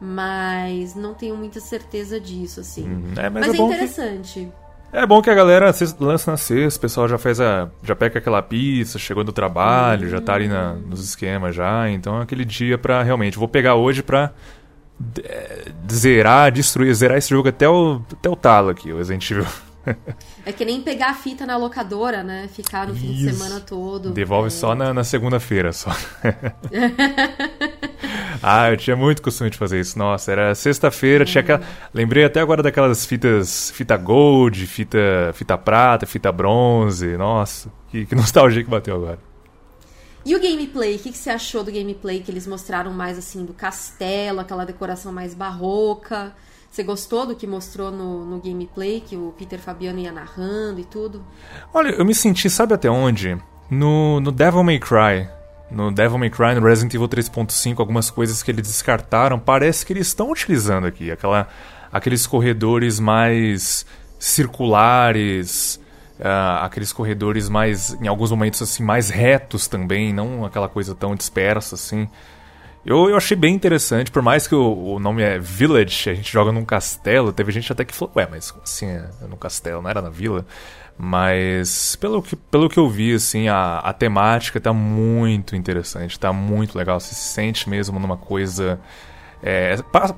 Mas 0.00 0.94
não 0.94 1.14
tenho 1.14 1.36
muita 1.36 1.58
certeza 1.60 2.20
disso, 2.20 2.60
assim. 2.60 2.84
É, 3.16 3.30
mas, 3.30 3.46
mas 3.46 3.48
é 3.48 3.56
é 3.56 3.58
bom 3.58 3.68
que- 3.68 3.74
interessante. 3.74 4.52
É 4.92 5.06
bom 5.06 5.22
que 5.22 5.30
a 5.30 5.34
galera 5.34 5.72
lança 5.98 6.30
na 6.30 6.36
sexta, 6.36 6.78
o 6.78 6.80
pessoal 6.82 7.08
já 7.08 7.16
faz 7.16 7.40
a. 7.40 7.68
já 7.82 7.96
pega 7.96 8.18
aquela 8.18 8.42
pizza, 8.42 8.98
chegou 8.98 9.24
do 9.24 9.32
trabalho, 9.32 10.08
já 10.10 10.20
tá 10.20 10.34
ali 10.34 10.48
na- 10.48 10.74
nos 10.74 11.02
esquemas 11.02 11.54
já, 11.54 11.88
então 11.88 12.18
é 12.20 12.22
aquele 12.22 12.44
dia 12.44 12.76
pra 12.76 13.02
realmente. 13.02 13.38
Vou 13.38 13.48
pegar 13.48 13.74
hoje 13.74 14.02
pra 14.02 14.30
é, 15.24 15.68
zerar, 15.90 16.52
destruir, 16.52 16.94
zerar 16.94 17.16
esse 17.16 17.30
jogo 17.30 17.48
até 17.48 17.66
o, 17.68 18.02
até 18.12 18.28
o 18.28 18.36
talo 18.36 18.68
aqui, 18.68 18.92
o 18.92 18.98
Resident 18.98 19.30
Evil. 19.30 19.46
É 20.44 20.52
que 20.52 20.64
nem 20.64 20.80
pegar 20.80 21.10
a 21.10 21.14
fita 21.14 21.46
na 21.46 21.56
locadora, 21.56 22.22
né? 22.22 22.48
Ficar 22.52 22.86
no 22.86 22.94
fim 22.94 23.12
de 23.12 23.26
Isso. 23.26 23.36
semana 23.36 23.60
todo. 23.60 24.10
Devolve 24.10 24.48
É. 24.48 24.50
só 24.50 24.74
na, 24.74 24.92
na 24.94 25.04
segunda-feira 25.04 25.72
só. 25.72 25.90
ah, 28.42 28.70
eu 28.70 28.76
tinha 28.76 28.96
muito 28.96 29.22
costume 29.22 29.50
de 29.50 29.58
fazer 29.58 29.80
isso. 29.80 29.98
Nossa, 29.98 30.32
era 30.32 30.54
sexta-feira, 30.54 31.24
tinha 31.24 31.42
aquela. 31.42 31.62
Lembrei 31.92 32.24
até 32.24 32.40
agora 32.40 32.62
daquelas 32.62 33.04
fitas. 33.06 33.70
Fita 33.70 33.96
gold, 33.96 34.66
fita, 34.66 34.98
fita 35.34 35.56
prata, 35.58 36.06
fita 36.06 36.30
bronze. 36.32 37.16
Nossa, 37.16 37.70
que, 37.90 38.06
que 38.06 38.14
nostalgia 38.14 38.62
que 38.62 38.70
bateu 38.70 38.96
agora. 38.96 39.18
E 40.24 40.36
o 40.36 40.40
gameplay, 40.40 40.94
o 40.94 40.98
que, 41.00 41.10
que 41.10 41.18
você 41.18 41.30
achou 41.30 41.64
do 41.64 41.72
gameplay 41.72 42.20
que 42.20 42.30
eles 42.30 42.46
mostraram 42.46 42.92
mais 42.92 43.18
assim 43.18 43.44
do 43.44 43.52
castelo, 43.52 44.38
aquela 44.38 44.64
decoração 44.64 45.12
mais 45.12 45.34
barroca? 45.34 46.32
Você 46.72 46.82
gostou 46.82 47.26
do 47.26 47.36
que 47.36 47.46
mostrou 47.46 47.90
no, 47.90 48.24
no 48.24 48.40
gameplay, 48.40 49.02
que 49.02 49.14
o 49.14 49.34
Peter 49.36 49.58
Fabiano 49.58 49.98
ia 49.98 50.10
narrando 50.10 50.80
e 50.80 50.84
tudo? 50.84 51.22
Olha, 51.70 51.90
eu 51.90 52.02
me 52.02 52.14
senti, 52.14 52.48
sabe 52.48 52.72
até 52.72 52.88
onde? 52.88 53.36
No, 53.70 54.18
no 54.20 54.32
Devil 54.32 54.64
May 54.64 54.78
Cry. 54.78 55.28
No 55.70 55.92
Devil 55.92 56.16
May 56.16 56.30
Cry, 56.30 56.54
no 56.54 56.66
Resident 56.66 56.94
Evil 56.94 57.06
3.5, 57.06 57.78
algumas 57.78 58.10
coisas 58.10 58.42
que 58.42 58.50
eles 58.50 58.66
descartaram, 58.66 59.38
parece 59.38 59.84
que 59.84 59.92
eles 59.92 60.06
estão 60.06 60.30
utilizando 60.30 60.86
aqui. 60.86 61.10
Aquela, 61.10 61.46
aqueles 61.92 62.26
corredores 62.26 62.98
mais 62.98 63.84
circulares, 64.18 65.78
ah, 66.18 66.64
aqueles 66.64 66.90
corredores 66.90 67.50
mais, 67.50 67.92
em 68.00 68.08
alguns 68.08 68.30
momentos, 68.30 68.62
assim, 68.62 68.82
mais 68.82 69.10
retos 69.10 69.68
também, 69.68 70.10
não 70.10 70.42
aquela 70.42 70.70
coisa 70.70 70.94
tão 70.94 71.14
dispersa, 71.14 71.74
assim. 71.74 72.08
Eu, 72.84 73.08
eu 73.08 73.16
achei 73.16 73.36
bem 73.36 73.54
interessante, 73.54 74.10
por 74.10 74.22
mais 74.22 74.46
que 74.46 74.54
o, 74.54 74.94
o 74.94 74.98
nome 74.98 75.22
é 75.22 75.38
Village, 75.38 76.10
a 76.10 76.14
gente 76.14 76.32
joga 76.32 76.50
num 76.50 76.64
castelo, 76.64 77.32
teve 77.32 77.52
gente 77.52 77.70
até 77.70 77.84
que 77.84 77.94
falou, 77.94 78.12
ué, 78.16 78.26
mas 78.28 78.50
como 78.50 78.64
assim, 78.64 78.86
é 78.86 79.08
no 79.28 79.36
castelo, 79.36 79.80
não 79.80 79.88
era 79.88 80.02
na 80.02 80.10
vila? 80.10 80.44
Mas 80.98 81.96
pelo 81.96 82.20
que, 82.22 82.34
pelo 82.34 82.68
que 82.68 82.78
eu 82.78 82.88
vi, 82.88 83.14
assim, 83.14 83.48
a, 83.48 83.78
a 83.78 83.92
temática 83.92 84.60
tá 84.60 84.72
muito 84.72 85.54
interessante, 85.54 86.18
tá 86.18 86.32
muito 86.32 86.76
legal, 86.76 86.98
você 86.98 87.14
se 87.14 87.28
sente 87.32 87.68
mesmo 87.68 87.98
numa 88.00 88.16
coisa... 88.16 88.80
é, 89.42 89.76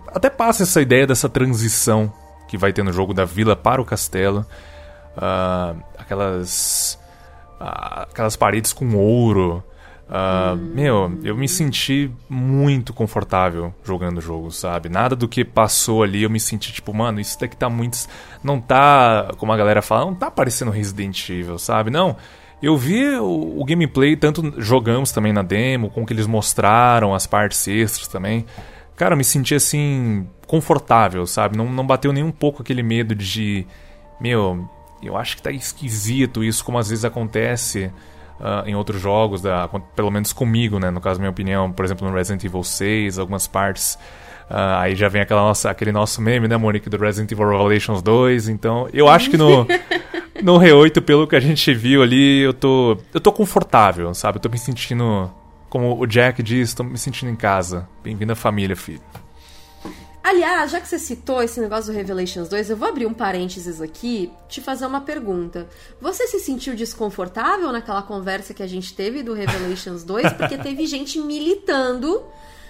até 0.09 0.31
passa 0.31 0.63
essa 0.63 0.81
ideia 0.81 1.07
dessa 1.07 1.29
transição 1.29 2.13
que 2.49 2.59
vai 2.59 2.73
ter 2.73 2.83
no 2.83 2.93
jogo 2.93 3.13
da 3.13 3.25
vila 3.25 3.57
para 3.57 3.81
o 3.81 3.85
castelo. 3.85 4.45
Ah, 5.17 5.75
aquelas 5.99 6.99
ah, 7.61 8.07
aquelas 8.11 8.37
paredes 8.37 8.73
com 8.73 8.95
ouro. 8.95 9.63
Ah, 10.17 10.55
Meu, 10.57 11.19
eu 11.25 11.37
me 11.37 11.49
senti 11.49 12.09
muito 12.29 12.93
confortável 12.93 13.75
jogando 13.83 14.19
o 14.19 14.21
jogo, 14.21 14.49
sabe? 14.53 14.89
Nada 14.89 15.17
do 15.17 15.27
que 15.27 15.45
passou 15.45 16.05
ali 16.05 16.23
eu 16.23 16.31
me 16.31 16.39
senti 16.39 16.73
tipo, 16.73 16.95
mano, 16.95 17.19
isso 17.19 17.37
daqui 17.41 17.57
tá 17.57 17.69
muito. 17.69 17.99
Não 18.41 18.61
tá, 18.61 19.33
como 19.39 19.51
a 19.51 19.57
galera 19.57 19.83
fala, 19.83 20.05
não 20.05 20.15
tá 20.15 20.31
parecendo 20.31 20.71
Resident 20.71 21.29
Evil, 21.29 21.59
sabe? 21.59 21.91
Não. 21.91 22.17
Eu 22.63 22.77
vi 22.77 23.05
o, 23.17 23.61
o 23.61 23.65
gameplay, 23.65 24.15
tanto 24.15 24.55
jogamos 24.57 25.11
também 25.11 25.33
na 25.33 25.43
demo, 25.43 25.91
com 25.91 26.07
que 26.07 26.13
eles 26.13 26.29
mostraram, 26.29 27.13
as 27.13 27.27
partes 27.27 27.67
extras 27.67 28.07
também. 28.07 28.47
Cara, 28.95 29.15
eu 29.15 29.19
me 29.19 29.25
senti 29.25 29.53
assim, 29.57 30.29
confortável, 30.47 31.27
sabe? 31.27 31.59
Não, 31.59 31.69
não 31.69 31.85
bateu 31.85 32.13
nem 32.13 32.23
um 32.23 32.31
pouco 32.31 32.63
aquele 32.63 32.85
medo 32.85 33.17
de. 33.17 33.67
Meu, 34.21 34.65
eu 35.03 35.17
acho 35.17 35.35
que 35.35 35.43
tá 35.43 35.51
esquisito 35.51 36.45
isso, 36.45 36.65
como 36.65 36.79
às 36.79 36.89
vezes 36.89 37.05
acontece 37.05 37.91
ah, 38.41 38.65
em 38.67 38.75
outros 38.75 39.01
jogos, 39.01 39.43
da, 39.43 39.69
pelo 39.95 40.11
menos 40.11 40.33
comigo, 40.33 40.79
né? 40.79 40.91
No 40.91 41.01
caso, 41.01 41.21
minha 41.21 41.31
opinião, 41.31 41.71
por 41.71 41.85
exemplo, 41.85 42.09
no 42.09 42.15
Resident 42.15 42.43
Evil 42.45 42.63
6, 42.63 43.19
algumas 43.19 43.47
partes. 43.47 43.99
ah, 44.51 44.81
aí 44.81 44.95
já 44.95 45.09
vem 45.09 45.23
aquela 45.23 45.43
nossa, 45.43 45.71
aquele 45.71 45.93
nosso 45.93 46.21
meme, 46.21 46.49
né, 46.49 46.57
Monique, 46.57 46.89
do 46.91 46.97
Resident 46.97 47.31
Evil 47.33 47.49
Revelations 47.49 48.03
2. 48.03 48.49
Então, 48.49 48.89
eu 48.93 49.09
acho 49.09 49.31
que 49.31 49.37
no, 49.37 49.67
no 50.43 50.59
R8, 50.59 51.01
pelo 51.03 51.27
que 51.27 51.37
a 51.37 51.41
gente 51.41 51.73
viu 51.73 52.03
ali, 52.03 52.41
eu 52.41 52.53
tô, 52.53 52.99
eu 53.13 53.21
tô 53.21 53.33
confortável, 53.33 54.13
sabe? 54.15 54.39
Eu 54.39 54.43
tô 54.43 54.49
me 54.49 54.59
sentindo, 54.59 55.31
como 55.71 55.99
o 56.01 56.07
Jack 56.07 56.43
diz, 56.43 56.75
tô 56.75 56.85
me 56.85 56.99
sentindo 56.99 57.31
em 57.31 57.37
casa. 57.37 57.89
Bem-vindo 58.03 58.33
à 58.33 58.37
família, 58.37 58.77
filho. 58.77 59.01
Aliás, 60.25 60.71
já 60.71 60.81
que 60.81 60.89
você 60.89 60.99
citou 60.99 61.43
esse 61.43 61.61
negócio 61.61 61.93
do 61.93 61.97
Revelations 61.97 62.49
2, 62.49 62.71
eu 62.71 62.79
vou 62.79 62.89
abrir 62.89 63.05
um 63.05 63.13
parênteses 63.13 63.79
aqui 63.79 64.33
te 64.49 64.59
fazer 64.63 64.87
uma 64.87 65.03
pergunta. 65.03 65.69
Você 66.01 66.27
se 66.27 66.39
sentiu 66.39 66.75
desconfortável 66.75 67.71
naquela 67.71 68.01
conversa 68.01 68.55
que 68.55 68.63
a 68.63 68.67
gente 68.67 68.95
teve 68.95 69.23
do 69.23 69.35
Revelations 69.35 70.03
2? 70.03 70.33
Porque 70.33 70.57
teve 70.57 70.87
gente 70.87 71.19
militando 71.19 72.25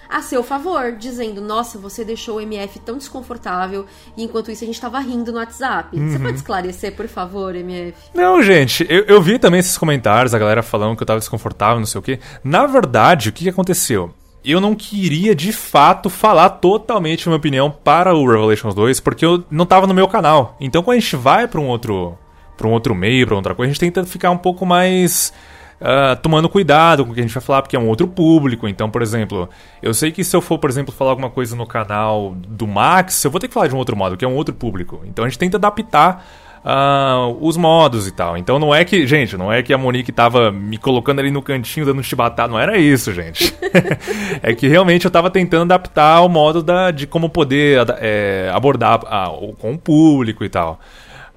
a 0.09 0.21
seu 0.21 0.43
favor, 0.43 0.91
dizendo: 0.91 1.39
Nossa, 1.39 1.79
você 1.79 2.03
deixou 2.03 2.39
o 2.39 2.41
MF 2.41 2.77
tão 2.79 2.97
desconfortável, 2.97 3.85
e 4.17 4.23
enquanto 4.25 4.51
isso 4.51 4.65
a 4.65 4.67
gente 4.67 4.81
tava 4.81 4.99
rindo 4.99 5.31
no 5.31 5.37
WhatsApp. 5.37 5.97
Você 5.97 6.19
pode 6.19 6.35
esclarecer, 6.35 6.93
por 6.93 7.07
favor, 7.07 7.55
MF? 7.55 7.97
Não, 8.13 8.43
gente, 8.43 8.85
eu, 8.89 9.05
eu 9.05 9.21
vi 9.21 9.39
também 9.39 9.61
esses 9.61 9.77
comentários, 9.77 10.33
a 10.33 10.39
galera 10.39 10.61
falando 10.61 10.97
que 10.97 11.03
eu 11.03 11.07
tava 11.07 11.19
desconfortável, 11.19 11.79
não 11.79 11.87
sei 11.87 11.99
o 11.99 12.01
quê. 12.01 12.19
Na 12.43 12.65
verdade, 12.65 13.29
o 13.29 13.31
que 13.31 13.47
aconteceu? 13.47 14.13
Eu 14.45 14.61
não 14.61 14.75
queria, 14.75 15.33
de 15.33 15.51
fato, 15.51 16.09
falar 16.09 16.49
totalmente 16.49 17.27
minha 17.27 17.37
opinião 17.37 17.71
para 17.71 18.13
o 18.13 18.29
Revelations 18.29 18.75
2, 18.75 18.99
porque 18.99 19.25
eu 19.25 19.43
não 19.49 19.65
tava 19.65 19.87
no 19.87 19.93
meu 19.93 20.07
canal. 20.07 20.55
Então, 20.59 20.83
quando 20.83 20.97
a 20.97 20.99
gente 20.99 21.15
vai 21.15 21.47
para 21.47 21.59
um 21.59 21.67
outro 21.67 22.17
para 22.55 22.67
um 22.67 22.71
outro 22.71 22.95
meio, 22.95 23.25
para 23.25 23.35
outra 23.35 23.53
coisa, 23.53 23.69
a 23.69 23.73
gente 23.73 23.81
tenta 23.81 24.05
ficar 24.05 24.31
um 24.31 24.37
pouco 24.37 24.65
mais 24.65 25.33
ah, 25.79 26.15
tomando 26.15 26.47
cuidado 26.47 27.03
com 27.03 27.11
o 27.11 27.13
que 27.13 27.19
a 27.19 27.23
gente 27.23 27.33
vai 27.33 27.43
falar, 27.43 27.61
porque 27.61 27.75
é 27.75 27.79
um 27.79 27.87
outro 27.87 28.07
público. 28.07 28.67
Então, 28.67 28.89
por 28.89 29.01
exemplo, 29.01 29.49
eu 29.81 29.93
sei 29.93 30.11
que 30.11 30.23
se 30.23 30.35
eu 30.35 30.41
for, 30.41 30.57
por 30.57 30.69
exemplo, 30.69 30.93
falar 30.93 31.11
alguma 31.11 31.29
coisa 31.29 31.55
no 31.55 31.67
canal 31.67 32.33
do 32.35 32.65
Max, 32.65 33.23
eu 33.23 33.31
vou 33.31 33.39
ter 33.39 33.47
que 33.47 33.53
falar 33.53 33.67
de 33.67 33.75
um 33.75 33.77
outro 33.77 33.95
modo, 33.95 34.15
que 34.15 34.23
é 34.23 34.27
um 34.27 34.35
outro 34.35 34.53
público. 34.53 35.01
Então, 35.05 35.25
a 35.25 35.29
gente 35.29 35.37
tenta 35.37 35.57
adaptar 35.57 36.25
ah, 36.67 37.27
os 37.39 37.55
modos 37.55 38.07
e 38.07 38.11
tal. 38.11 38.35
Então 38.35 38.57
não 38.57 38.73
é 38.73 38.83
que, 38.83 39.05
gente, 39.05 39.37
não 39.37 39.53
é 39.53 39.61
que 39.61 39.71
a 39.71 39.77
Monique 39.77 40.11
tava 40.11 40.51
me 40.51 40.79
colocando 40.79 41.19
ali 41.19 41.29
no 41.29 41.43
cantinho 41.43 41.85
dando 41.85 42.01
chibatada, 42.01 42.51
não 42.51 42.59
era 42.59 42.75
isso, 42.75 43.13
gente. 43.13 43.55
é 44.41 44.55
que 44.55 44.67
realmente 44.67 45.05
eu 45.05 45.11
tava 45.11 45.29
tentando 45.29 45.71
adaptar 45.71 46.21
o 46.21 46.27
modo 46.29 46.63
da, 46.63 46.89
de 46.89 47.05
como 47.05 47.29
poder 47.29 47.85
é, 47.99 48.49
abordar 48.51 48.99
a- 49.05 49.29
com 49.59 49.73
o 49.73 49.77
público 49.77 50.43
e 50.43 50.49
tal. 50.49 50.79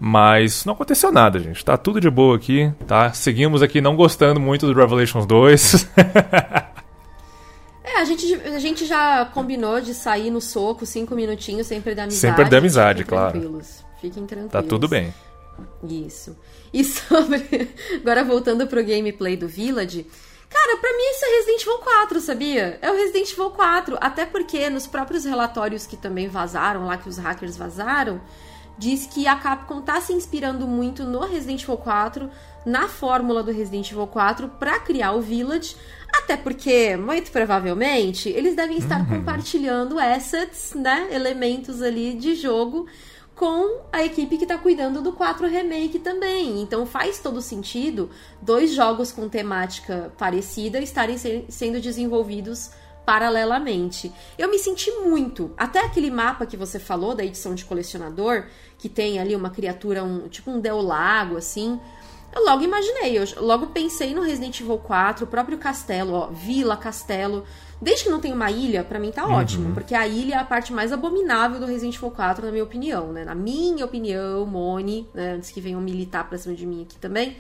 Mas 0.01 0.65
não 0.65 0.73
aconteceu 0.73 1.13
nada, 1.13 1.39
gente. 1.39 1.63
Tá 1.63 1.77
tudo 1.77 2.01
de 2.01 2.09
boa 2.09 2.37
aqui, 2.37 2.73
tá? 2.87 3.13
Seguimos 3.13 3.63
aqui 3.63 3.81
não 3.81 3.97
gostando 3.97 4.41
muito 4.41 4.67
do 4.67 4.73
Revelations 4.73 5.27
2. 5.27 5.91
É, 7.91 8.03
a 8.03 8.05
gente, 8.05 8.35
a 8.35 8.59
gente 8.59 8.85
já 8.85 9.25
combinou 9.33 9.81
de 9.81 9.95
sair 9.95 10.31
no 10.31 10.43
soco 10.43 10.85
cinco 10.85 11.15
minutinhos 11.15 11.67
sem 11.67 11.81
perder 11.81 12.03
a 12.03 12.05
amizade. 12.05 12.21
Sem 12.21 12.35
perder 12.35 12.57
a 12.57 12.59
amizade, 12.59 13.03
claro. 13.03 13.33
Tranquilos. 13.33 13.83
Fiquem 14.01 14.27
tranquilos. 14.27 14.53
tá 14.53 14.63
tudo 14.63 14.89
bem. 14.89 15.13
Isso. 15.83 16.37
E 16.73 16.83
sobre. 16.85 17.71
Agora 17.97 18.25
voltando 18.25 18.67
pro 18.67 18.85
gameplay 18.85 19.37
do 19.37 19.49
Village. 19.49 20.07
Cara, 20.49 20.79
pra 20.79 20.91
mim 20.93 21.11
isso 21.11 21.25
é 21.25 21.37
Resident 21.37 21.63
Evil 21.63 21.79
4, 21.79 22.21
sabia? 22.21 22.79
É 22.81 22.91
o 22.91 22.95
Resident 22.95 23.31
Evil 23.33 23.51
4. 23.51 23.99
Até 24.01 24.25
porque 24.25 24.71
nos 24.71 24.87
próprios 24.87 25.25
relatórios 25.25 25.87
que 25.87 25.97
também 25.97 26.27
vazaram, 26.29 26.87
lá 26.87 26.97
que 26.97 27.09
os 27.09 27.19
hackers 27.19 27.57
vazaram, 27.57 28.21
diz 28.79 29.07
que 29.07 29.27
a 29.27 29.37
Capcom 29.37 29.83
tá 29.83 30.01
se 30.01 30.13
inspirando 30.13 30.67
muito 30.67 31.05
no 31.05 31.21
Resident 31.21 31.63
Evil 31.63 31.77
4, 31.77 32.31
na 32.65 32.89
fórmula 32.89 33.43
do 33.43 33.53
Resident 33.53 33.91
Evil 33.91 34.07
4, 34.07 34.49
para 34.59 34.81
criar 34.81 35.13
o 35.13 35.21
Village. 35.21 35.77
Até 36.15 36.37
porque, 36.37 36.97
muito 36.97 37.31
provavelmente, 37.31 38.31
eles 38.31 38.57
devem 38.57 38.79
estar 38.79 39.01
uhum. 39.01 39.19
compartilhando 39.19 39.99
assets, 39.99 40.73
né? 40.75 41.09
Elementos 41.11 41.83
ali 41.83 42.15
de 42.15 42.35
jogo 42.35 42.87
com 43.39 43.83
a 43.93 44.05
equipe 44.05 44.37
que 44.37 44.45
está 44.45 44.59
cuidando 44.59 45.01
do 45.01 45.13
4 45.13 45.47
Remake 45.47 46.01
também. 46.01 46.61
Então 46.61 46.85
faz 46.85 47.21
todo 47.21 47.41
sentido 47.41 48.11
dois 48.43 48.75
jogos 48.75 49.13
com 49.13 49.29
temática 49.29 50.13
parecida 50.19 50.81
estarem 50.81 51.17
se 51.17 51.45
sendo 51.49 51.81
desenvolvidos 51.81 52.73
paralelamente. 53.07 54.13
Eu 54.37 54.51
me 54.51 54.59
senti 54.59 54.91
muito. 54.91 55.53
Até 55.57 55.81
aquele 55.81 56.11
mapa 56.11 56.45
que 56.45 56.57
você 56.57 56.81
falou 56.81 57.15
da 57.15 57.25
edição 57.25 57.55
de 57.55 57.65
colecionador, 57.65 58.47
que 58.77 58.89
tem 58.89 59.19
ali 59.21 59.35
uma 59.37 59.51
criatura, 59.51 60.03
um, 60.03 60.29
tipo 60.29 60.51
um 60.51 60.61
Del 60.61 60.83
Lago, 60.83 61.37
assim. 61.37 61.81
Eu 62.35 62.45
logo 62.45 62.63
imaginei, 62.63 63.17
eu 63.19 63.25
logo 63.39 63.69
pensei 63.69 64.15
no 64.15 64.21
Resident 64.21 64.61
Evil 64.61 64.79
4, 64.79 65.25
o 65.25 65.29
próprio 65.29 65.57
castelo, 65.57 66.13
ó, 66.13 66.27
vila, 66.27 66.77
castelo. 66.77 67.47
Desde 67.81 68.05
que 68.05 68.11
não 68.11 68.21
tem 68.21 68.33
uma 68.33 68.51
ilha, 68.51 68.83
para 68.83 68.99
mim 68.99 69.13
tá 69.13 69.25
uhum. 69.25 69.35
ótimo, 69.35 69.73
porque 69.73 69.95
a 69.95 70.07
ilha 70.07 70.35
é 70.35 70.39
a 70.39 70.45
parte 70.45 70.73
mais 70.73 70.93
abominável 70.93 71.61
do 71.61 71.67
Resident 71.67 71.95
Evil 71.95 72.11
4, 72.11 72.45
na 72.45 72.51
minha 72.51 72.65
opinião, 72.65 73.13
né? 73.13 73.25
Na 73.25 73.37
minha 73.37 73.85
opinião, 73.85 74.45
Moni, 74.45 75.09
né? 75.15 75.35
Antes 75.35 75.51
que 75.51 75.61
venham 75.61 75.81
militar 75.81 76.29
pra 76.29 76.37
cima 76.37 76.55
de 76.55 76.67
mim 76.67 76.83
aqui 76.83 76.99
também. 76.99 77.37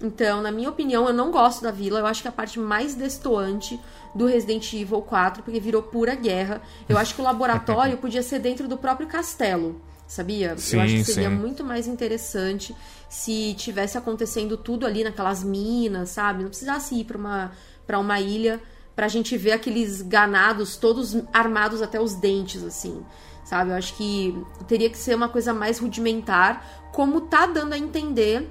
Então, 0.00 0.42
na 0.42 0.50
minha 0.50 0.68
opinião, 0.68 1.06
eu 1.06 1.14
não 1.14 1.30
gosto 1.30 1.62
da 1.62 1.70
vila. 1.70 2.00
Eu 2.00 2.06
acho 2.06 2.22
que 2.22 2.28
é 2.28 2.30
a 2.30 2.32
parte 2.32 2.58
mais 2.58 2.94
destoante 2.94 3.78
do 4.14 4.26
Resident 4.26 4.72
Evil 4.72 5.02
4, 5.02 5.42
porque 5.42 5.60
virou 5.60 5.82
pura 5.82 6.14
guerra. 6.14 6.60
Eu 6.88 6.98
acho 6.98 7.14
que 7.14 7.20
o 7.20 7.24
laboratório 7.24 7.96
podia 7.98 8.22
ser 8.22 8.38
dentro 8.38 8.68
do 8.68 8.76
próprio 8.76 9.06
castelo, 9.06 9.80
sabia? 10.06 10.56
Sim, 10.58 10.76
eu 10.76 10.82
acho 10.82 10.94
que 10.94 11.04
seria 11.04 11.30
sim. 11.30 11.36
muito 11.36 11.64
mais 11.64 11.86
interessante 11.86 12.74
se 13.08 13.54
tivesse 13.54 13.96
acontecendo 13.96 14.56
tudo 14.56 14.86
ali 14.86 15.04
naquelas 15.04 15.44
minas, 15.44 16.10
sabe? 16.10 16.42
Não 16.42 16.48
precisasse 16.48 16.94
ir 16.94 17.04
para 17.04 17.18
uma, 17.18 17.52
pra 17.86 17.98
uma 17.98 18.20
ilha 18.20 18.60
pra 18.94 19.08
gente 19.08 19.36
ver 19.36 19.52
aqueles 19.52 20.02
ganados 20.02 20.76
todos 20.76 21.16
armados 21.32 21.80
até 21.82 22.00
os 22.00 22.14
dentes, 22.14 22.62
assim. 22.62 23.04
Sabe? 23.44 23.70
Eu 23.70 23.76
acho 23.76 23.94
que 23.96 24.34
teria 24.68 24.88
que 24.88 24.96
ser 24.96 25.14
uma 25.14 25.28
coisa 25.28 25.52
mais 25.52 25.78
rudimentar, 25.78 26.90
como 26.92 27.22
tá 27.22 27.46
dando 27.46 27.72
a 27.72 27.78
entender 27.78 28.48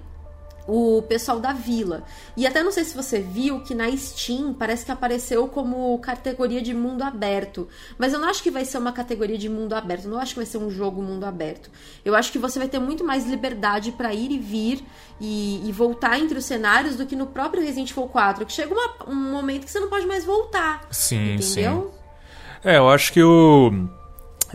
o 0.67 1.02
pessoal 1.02 1.39
da 1.39 1.54
vila. 1.54 2.04
E 2.36 2.45
até 2.45 2.63
não 2.63 2.71
sei 2.71 2.84
se 2.84 2.95
você 2.95 3.19
viu 3.19 3.62
que 3.62 3.74
na 3.74 3.89
Steam 3.95 4.54
parece 4.54 4.86
que 4.86 4.91
apareceu 4.91 5.47
como 5.47 5.97
categoria 6.00 6.62
de 6.62 6.74
mundo 6.74 7.04
aberto. 7.04 7.67
Mas 7.97 8.13
eu 8.13 8.19
não 8.19 8.30
acho 8.30 8.43
que 8.43 8.52
vai 8.52 8.65
ser 8.65 8.78
uma 8.78 8.91
categoria 8.91 9.38
de 9.38 9.50
mundo 9.50 9.74
aberto. 9.74 10.06
Eu 10.06 10.12
não 10.12 10.19
acho 10.19 10.34
que 10.34 10.39
vai 10.39 10.45
ser 10.45 10.58
um 10.58 10.69
jogo 10.69 11.02
mundo 11.02 11.26
aberto. 11.26 11.69
Eu 12.06 12.15
acho 12.15 12.32
que 12.32 12.39
você 12.39 12.60
vai 12.60 12.67
ter 12.67 12.80
muito 12.80 13.04
mais 13.04 13.26
liberdade 13.26 13.91
para 13.91 14.13
ir 14.13 14.32
e 14.32 14.39
vir 14.39 14.84
e, 15.19 15.67
e, 15.67 15.71
voltar 15.71 16.19
entre 16.19 16.38
os 16.38 16.45
cenários 16.45 16.95
do 16.95 17.06
que 17.06 17.15
no 17.15 17.28
próprio 17.28 17.62
Resident 17.62 17.91
Evil 17.91 18.08
4, 18.08 18.45
que 18.45 18.54
chega 18.54 18.74
uma, 18.74 19.08
um 19.08 19.32
momento 19.32 19.65
que 19.65 19.71
você 19.71 19.80
não 19.80 19.89
pode 19.89 20.06
mais 20.08 20.26
voltar. 20.26 20.88
Sim, 20.89 21.36
entendeu? 21.36 21.93
sim. 21.93 22.69
É, 22.69 22.78
eu 22.78 22.89
acho 22.89 23.12
que 23.13 23.21
o 23.21 23.71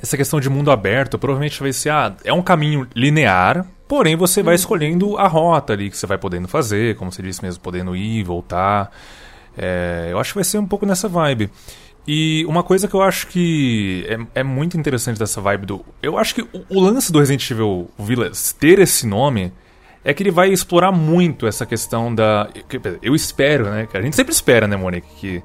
essa 0.00 0.16
questão 0.16 0.38
de 0.38 0.50
mundo 0.50 0.70
aberto 0.70 1.18
provavelmente 1.18 1.58
vai 1.58 1.72
ser 1.72 1.90
ah, 1.90 2.14
é 2.22 2.32
um 2.32 2.42
caminho 2.42 2.86
linear 2.94 3.66
Porém, 3.88 4.16
você 4.16 4.42
vai 4.42 4.54
uhum. 4.54 4.56
escolhendo 4.56 5.16
a 5.16 5.28
rota 5.28 5.72
ali 5.72 5.90
que 5.90 5.96
você 5.96 6.06
vai 6.06 6.18
podendo 6.18 6.48
fazer, 6.48 6.96
como 6.96 7.12
você 7.12 7.22
disse 7.22 7.42
mesmo, 7.42 7.62
podendo 7.62 7.94
ir, 7.94 8.24
voltar. 8.24 8.90
É, 9.56 10.08
eu 10.10 10.18
acho 10.18 10.30
que 10.32 10.36
vai 10.36 10.44
ser 10.44 10.58
um 10.58 10.66
pouco 10.66 10.84
nessa 10.84 11.08
vibe. 11.08 11.50
E 12.06 12.44
uma 12.46 12.62
coisa 12.62 12.86
que 12.86 12.94
eu 12.94 13.02
acho 13.02 13.26
que 13.26 14.06
é, 14.08 14.40
é 14.40 14.42
muito 14.42 14.76
interessante 14.76 15.18
dessa 15.18 15.40
vibe 15.40 15.66
do. 15.66 15.84
Eu 16.02 16.16
acho 16.16 16.34
que 16.34 16.42
o, 16.42 16.64
o 16.68 16.80
lance 16.80 17.10
do 17.10 17.18
Resident 17.18 17.50
Evil 17.50 17.90
Village 17.98 18.54
ter 18.54 18.78
esse 18.78 19.06
nome 19.06 19.52
é 20.06 20.14
que 20.14 20.22
ele 20.22 20.30
vai 20.30 20.50
explorar 20.50 20.92
muito 20.92 21.48
essa 21.48 21.66
questão 21.66 22.14
da. 22.14 22.48
Eu 23.02 23.12
espero, 23.12 23.64
né? 23.64 23.88
A 23.92 24.00
gente 24.00 24.14
sempre 24.14 24.32
espera, 24.32 24.68
né, 24.68 24.76
Monique? 24.76 25.08
Que, 25.18 25.42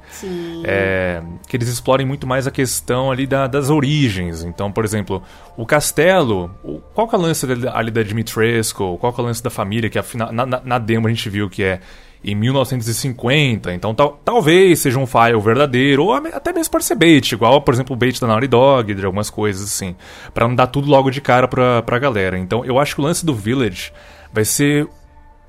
é, 0.63 1.19
que 1.47 1.57
eles 1.57 1.67
explorem 1.67 2.05
muito 2.05 2.27
mais 2.27 2.45
a 2.45 2.51
questão 2.51 3.11
ali 3.11 3.25
da, 3.25 3.47
das 3.47 3.71
origens. 3.71 4.43
Então, 4.43 4.71
por 4.71 4.85
exemplo, 4.85 5.23
o 5.57 5.65
castelo. 5.65 6.51
Qual 6.93 7.07
que 7.07 7.15
é 7.15 7.17
o 7.17 7.21
lance 7.21 7.47
ali 7.73 7.89
da 7.89 8.03
Dimitrescu? 8.03 8.99
Qual 8.99 9.11
que 9.11 9.19
é 9.19 9.23
o 9.23 9.25
lance 9.25 9.41
da 9.41 9.49
família? 9.49 9.89
Que 9.89 9.97
afinal, 9.97 10.31
na, 10.31 10.45
na, 10.45 10.61
na 10.63 10.77
demo 10.77 11.07
a 11.07 11.09
gente 11.09 11.27
viu 11.27 11.49
que 11.49 11.63
é 11.63 11.79
em 12.23 12.35
1950. 12.35 13.73
Então 13.73 13.95
tal, 13.95 14.21
talvez 14.23 14.77
seja 14.77 14.99
um 14.99 15.07
file 15.07 15.41
verdadeiro, 15.41 16.03
ou 16.03 16.13
até 16.13 16.53
mesmo 16.53 16.71
pode 16.71 16.85
ser 16.85 16.93
bait, 16.93 17.31
igual, 17.31 17.61
por 17.61 17.73
exemplo, 17.73 17.95
o 17.95 17.97
bait 17.97 18.21
da 18.21 18.27
Naughty 18.27 18.47
Dog, 18.47 18.93
de 18.93 19.03
algumas 19.03 19.31
coisas 19.31 19.63
assim. 19.63 19.95
para 20.35 20.47
não 20.47 20.53
dar 20.53 20.67
tudo 20.67 20.87
logo 20.87 21.09
de 21.09 21.19
cara 21.19 21.47
pra, 21.47 21.81
pra 21.81 21.97
galera. 21.97 22.37
Então 22.37 22.63
eu 22.63 22.77
acho 22.77 22.93
que 22.93 23.01
o 23.01 23.03
lance 23.03 23.25
do 23.25 23.33
Village 23.33 23.91
vai 24.33 24.45
ser 24.45 24.87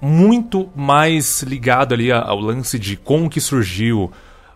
muito 0.01 0.69
mais 0.75 1.43
ligado 1.43 1.95
ali 1.95 2.11
ao 2.11 2.41
lance 2.41 2.79
de 2.79 2.97
como 2.97 3.31
que 3.31 3.41
surgiu 3.41 4.11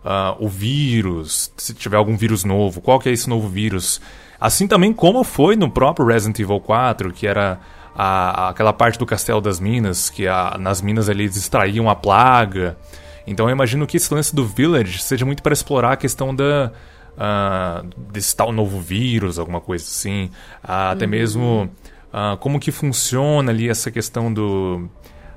uh, 0.04 0.44
o 0.44 0.48
vírus, 0.48 1.52
se 1.56 1.72
tiver 1.72 1.96
algum 1.96 2.16
vírus 2.16 2.42
novo, 2.42 2.80
qual 2.80 2.98
que 2.98 3.08
é 3.08 3.12
esse 3.12 3.28
novo 3.28 3.48
vírus. 3.48 4.00
Assim 4.40 4.66
também 4.66 4.92
como 4.92 5.22
foi 5.22 5.54
no 5.54 5.70
próprio 5.70 6.06
Resident 6.06 6.40
Evil 6.40 6.60
4, 6.60 7.12
que 7.12 7.26
era 7.28 7.60
a, 7.94 8.48
aquela 8.48 8.72
parte 8.72 8.98
do 8.98 9.06
Castelo 9.06 9.40
das 9.40 9.60
Minas, 9.60 10.10
que 10.10 10.26
a, 10.26 10.56
nas 10.58 10.82
minas 10.82 11.08
ali 11.08 11.24
eles 11.24 11.36
extraíam 11.36 11.88
a 11.88 11.94
plaga. 11.94 12.76
Então 13.24 13.46
eu 13.48 13.52
imagino 13.52 13.86
que 13.86 13.96
esse 13.96 14.12
lance 14.12 14.34
do 14.34 14.44
Village 14.44 15.00
seja 15.00 15.24
muito 15.24 15.42
para 15.42 15.52
explorar 15.52 15.92
a 15.92 15.96
questão 15.96 16.34
da... 16.34 16.72
Uh, 17.16 17.88
desse 18.12 18.36
tal 18.36 18.52
novo 18.52 18.78
vírus, 18.78 19.38
alguma 19.38 19.58
coisa 19.58 19.84
assim. 19.84 20.24
Uh, 20.24 20.68
uhum. 20.68 20.90
Até 20.90 21.06
mesmo 21.06 21.70
uh, 22.12 22.36
como 22.38 22.58
que 22.58 22.70
funciona 22.70 23.50
ali 23.50 23.68
essa 23.68 23.90
questão 23.90 24.32
do 24.32 24.88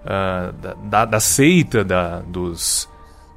uh, 0.05 0.85
da, 0.87 1.05
da, 1.05 1.19
seita 1.19 1.83
da, 1.83 2.19
dos, 2.19 2.89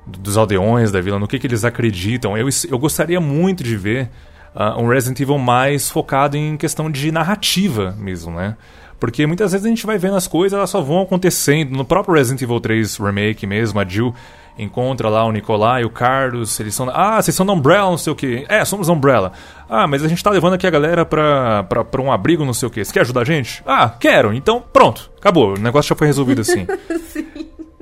dos 0.06 0.36
aldeões 0.36 0.90
da 0.90 1.00
vila, 1.00 1.18
no 1.18 1.28
que, 1.28 1.38
que 1.38 1.46
eles 1.46 1.64
acreditam. 1.64 2.36
Eu, 2.36 2.48
eu 2.68 2.78
gostaria 2.78 3.20
muito 3.20 3.62
de 3.62 3.76
ver 3.76 4.10
uh, 4.54 4.80
um 4.80 4.88
Resident 4.88 5.20
Evil 5.20 5.38
mais 5.38 5.90
focado 5.90 6.36
em 6.36 6.56
questão 6.56 6.90
de 6.90 7.10
narrativa 7.10 7.94
mesmo, 7.98 8.32
né? 8.32 8.56
Porque 8.98 9.26
muitas 9.26 9.50
vezes 9.50 9.66
a 9.66 9.68
gente 9.68 9.84
vai 9.84 9.98
vendo 9.98 10.14
as 10.14 10.28
coisas, 10.28 10.56
elas 10.56 10.70
só 10.70 10.80
vão 10.80 11.02
acontecendo. 11.02 11.72
No 11.72 11.84
próprio 11.84 12.14
Resident 12.14 12.40
Evil 12.42 12.60
3 12.60 12.98
Remake 12.98 13.48
mesmo, 13.48 13.80
a 13.80 13.84
Jill 13.84 14.14
encontra 14.58 15.08
lá 15.08 15.24
o 15.24 15.32
Nicolai 15.32 15.82
e 15.82 15.84
o 15.84 15.90
Carlos, 15.90 16.58
eles 16.60 16.74
são. 16.74 16.88
Ah, 16.90 17.20
vocês 17.20 17.34
são 17.34 17.46
da 17.46 17.52
Umbrella, 17.52 17.90
não 17.90 17.98
sei 17.98 18.12
o 18.12 18.16
que. 18.16 18.44
É, 18.48 18.64
somos 18.64 18.86
da 18.86 18.92
Umbrella. 18.92 19.32
Ah, 19.68 19.86
mas 19.86 20.04
a 20.04 20.08
gente 20.08 20.22
tá 20.22 20.30
levando 20.30 20.54
aqui 20.54 20.66
a 20.66 20.70
galera 20.70 21.04
pra, 21.04 21.64
pra, 21.64 21.84
pra 21.84 22.02
um 22.02 22.12
abrigo, 22.12 22.44
não 22.44 22.54
sei 22.54 22.68
o 22.68 22.70
que. 22.70 22.84
Você 22.84 22.92
quer 22.92 23.00
ajudar 23.00 23.22
a 23.22 23.24
gente? 23.24 23.62
Ah, 23.66 23.88
quero. 23.88 24.32
Então, 24.32 24.62
pronto. 24.72 25.10
Acabou. 25.18 25.54
O 25.54 25.58
negócio 25.58 25.88
já 25.88 25.96
foi 25.96 26.06
resolvido 26.06 26.40
assim. 26.40 26.66
Sim. 27.08 27.26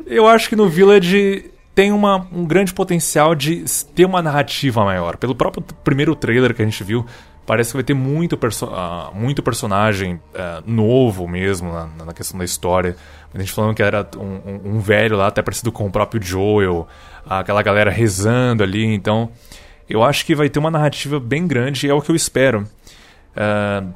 Eu 0.07 0.27
acho 0.27 0.49
que 0.49 0.57
no 0.57 0.69
Village 0.69 1.51
tem 1.75 1.93
uma, 1.93 2.27
um 2.33 2.45
grande 2.45 2.75
potencial 2.75 3.35
de 3.35 3.65
ter 3.95 4.05
uma 4.05 4.21
narrativa 4.21 4.85
maior. 4.85 5.17
Pelo 5.17 5.35
próprio 5.35 5.63
primeiro 5.85 6.15
trailer 6.15 6.55
que 6.55 6.63
a 6.63 6.65
gente 6.65 6.83
viu, 6.83 7.07
parece 7.47 7.71
que 7.71 7.77
vai 7.77 7.85
ter 7.85 7.95
muito, 7.95 8.37
perso 8.37 8.67
uh, 8.67 9.15
muito 9.15 9.43
personagem 9.43 10.15
uh, 10.15 10.63
novo 10.65 11.27
mesmo 11.27 11.73
na, 11.73 12.05
na, 12.07 12.13
questão 12.13 12.39
da 12.39 12.45
história. 12.45 12.97
A 13.33 13.39
gente 13.39 13.53
falando 13.53 13.75
que 13.75 13.83
era 13.83 14.07
um, 14.17 14.21
um, 14.23 14.61
um, 14.77 14.81
velho 14.81 15.17
lá, 15.17 15.29
até 15.29 15.41
parecido 15.41 15.71
com 15.71 15.87
o 15.87 15.91
próprio 15.91 16.21
Joel, 16.21 16.89
aquela 17.25 17.63
galera 17.63 17.91
rezando 17.91 18.63
ali. 18.63 18.85
Então, 18.85 19.31
eu 19.89 20.03
acho 20.03 20.27
que 20.27 20.35
vai 20.35 20.49
ter 20.49 20.59
uma 20.59 20.71
narrativa 20.71 21.21
bem 21.21 21.47
grande 21.47 21.87
e 21.87 21.91
é 21.91 21.95
o 21.95 22.01
que 22.01 22.11
eu 22.11 22.17
espero 22.17 22.69
uh, 23.37 23.95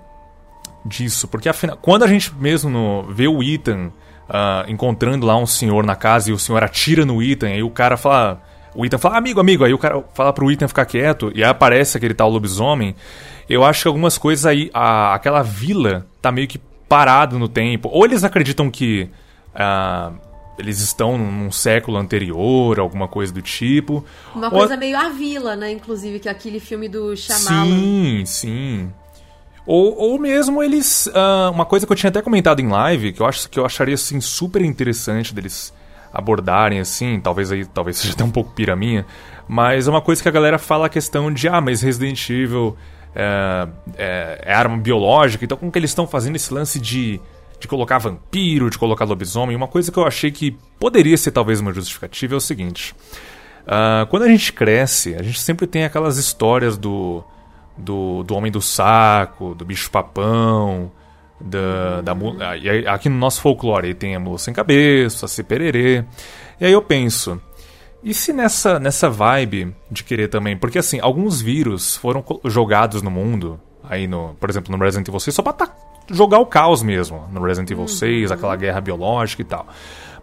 disso. 0.85 1.27
Porque 1.27 1.49
afinal, 1.49 1.77
quando 1.77 2.05
a 2.05 2.07
gente 2.07 2.33
mesmo 2.35 2.70
no, 2.70 3.03
vê 3.12 3.27
o 3.27 3.42
Ethan 3.42 3.90
encontrando 4.68 5.27
lá 5.27 5.37
um 5.37 5.47
senhor 5.47 5.85
na 5.85 5.94
casa 5.94 6.31
e 6.31 6.33
o 6.33 6.38
senhor 6.38 6.62
atira 6.62 7.05
no 7.05 7.23
Ethan, 7.23 7.49
aí 7.49 7.62
o 7.62 7.70
cara 7.70 7.97
fala. 7.97 8.42
O 8.75 8.85
Ethan 8.85 8.99
fala, 8.99 9.18
amigo, 9.18 9.38
amigo. 9.38 9.64
Aí 9.64 9.75
o 9.75 9.79
cara 9.79 10.03
fala 10.14 10.33
pro 10.33 10.51
Ethan 10.51 10.66
ficar 10.66 10.85
quieto 10.87 11.31
e 11.35 11.44
aí 11.44 11.51
aparece 11.51 11.97
aquele 11.97 12.14
tal 12.14 12.31
lobisomem. 12.31 12.94
Eu 13.49 13.64
acho 13.64 13.83
que 13.83 13.88
algumas 13.88 14.16
coisas 14.16 14.47
aí, 14.47 14.70
a, 14.73 15.14
aquela 15.14 15.42
vila 15.42 16.07
tá 16.23 16.33
meio 16.33 16.49
que 16.49 16.59
parada 16.88 17.38
no 17.38 17.49
tempo. 17.49 17.88
Ou 17.92 18.05
eles 18.05 18.25
acreditam 18.25 18.70
que 18.70 19.11
uh, 19.55 20.14
eles 20.59 20.81
estão 20.81 21.19
num 21.19 21.51
século 21.51 21.97
anterior, 21.97 22.79
alguma 22.79 23.09
coisa 23.09 23.33
do 23.33 23.43
tipo. 23.43 24.05
Uma 24.35 24.47
ou... 24.47 24.53
coisa 24.53 24.77
meio 24.77 24.97
a 24.97 25.09
vila, 25.09 25.57
né? 25.57 25.73
Inclusive, 25.73 26.19
que 26.19 26.29
é 26.29 26.33
aquele 26.33 26.61
filme 26.61 26.88
do 26.88 27.17
Shyamalan. 27.17 27.67
Sim, 27.67 28.23
sim. 28.27 28.92
Ou, 29.67 29.96
ou 29.96 30.19
mesmo 30.19 30.63
eles. 30.63 31.07
Uh, 31.07 31.50
uma 31.50 31.65
coisa 31.65 31.87
que 31.87 31.92
eu 31.92 31.96
tinha 31.96 32.11
até 32.11 32.21
comentado 32.21 32.61
em 32.61 32.69
live, 32.69 33.13
que 33.13 33.21
eu, 33.21 33.27
acho, 33.27 33.48
que 33.48 33.59
eu 33.59 33.65
acharia 33.65 33.94
assim, 33.94 34.21
super 34.21 34.63
interessante 34.63 35.35
deles 35.35 35.73
abordarem 36.13 36.79
assim, 36.79 37.19
talvez 37.21 37.50
aí 37.50 37.65
talvez 37.65 37.96
seja 37.98 38.15
até 38.15 38.23
um 38.23 38.31
pouco 38.31 38.52
piraminha, 38.52 39.05
mas 39.48 39.88
é 39.88 39.90
uma 39.90 40.00
coisa 40.00 40.23
que 40.23 40.29
a 40.29 40.33
galera 40.33 40.59
fala 40.59 40.87
a 40.87 40.88
questão 40.88 41.33
de 41.33 41.48
ah, 41.48 41.61
mas 41.61 41.83
Resident 41.83 42.31
Evil 42.31 42.77
é, 43.17 43.69
é, 43.96 44.42
é 44.44 44.55
arma 44.55 44.77
biológica, 44.77 45.44
então 45.44 45.59
como 45.59 45.73
que 45.73 45.79
eles 45.79 45.90
estão 45.90 46.07
fazendo 46.07 46.37
esse 46.37 46.55
lance 46.55 46.79
de, 46.79 47.21
de 47.65 47.69
colocar 47.69 47.98
vampiro, 47.98 48.69
de 48.69 48.79
colocar 48.79 49.04
lobisomem? 49.04 49.56
Uma 49.56 49.67
coisa 49.67 49.90
que 49.90 49.98
eu 49.98 50.06
achei 50.06 50.31
que 50.31 50.56
poderia 50.79 51.17
ser 51.17 51.31
talvez 51.31 51.60
uma 51.60 51.73
justificativa 51.73 52.35
é 52.35 52.37
o 52.37 52.40
seguinte. 52.40 52.94
Uh, 53.65 54.06
quando 54.10 54.25
a 54.25 54.29
gente 54.29 54.52
cresce, 54.52 55.15
a 55.15 55.23
gente 55.23 55.40
sempre 55.40 55.67
tem 55.67 55.85
aquelas 55.85 56.19
histórias 56.19 56.77
do, 56.77 57.25
do, 57.77 58.23
do 58.23 58.35
homem 58.35 58.52
do 58.52 58.60
saco, 58.60 59.54
do 59.54 59.65
bicho 59.65 59.90
papão, 59.90 60.92
da, 61.40 62.02
da 62.02 62.15
e 62.56 62.87
aqui 62.87 63.08
no 63.08 63.17
nosso 63.17 63.40
folclore 63.40 63.94
tem 63.94 64.15
a 64.15 64.21
mula 64.21 64.37
sem 64.37 64.52
cabeça, 64.52 65.25
a 65.25 65.29
cipererê. 65.29 66.04
E 66.60 66.67
aí 66.67 66.73
eu 66.73 66.83
penso, 66.83 67.40
e 68.02 68.12
se 68.12 68.35
nessa, 68.35 68.79
nessa 68.79 69.08
vibe 69.08 69.75
de 69.90 70.04
querer 70.04 70.29
também, 70.29 70.58
porque 70.58 70.79
assim, 70.79 71.00
alguns 71.00 71.40
vírus 71.40 71.96
foram 71.96 72.23
jogados 72.44 73.00
no 73.00 73.10
mundo, 73.10 73.58
aí 73.83 74.06
no, 74.06 74.35
por 74.38 74.50
exemplo, 74.50 74.77
no 74.77 74.85
Resident 74.85 75.08
Evil 75.08 75.19
6, 75.19 75.35
só 75.35 75.42
pra 75.42 75.54
tá, 75.54 75.75
jogar 76.11 76.38
o 76.38 76.46
caos 76.46 76.83
mesmo, 76.83 77.27
no 77.33 77.42
Resident 77.42 77.71
Evil 77.71 77.88
6, 77.88 78.31
uhum. 78.31 78.37
aquela 78.37 78.57
guerra 78.57 78.81
biológica 78.81 79.42
e 79.42 79.44
tal. 79.44 79.67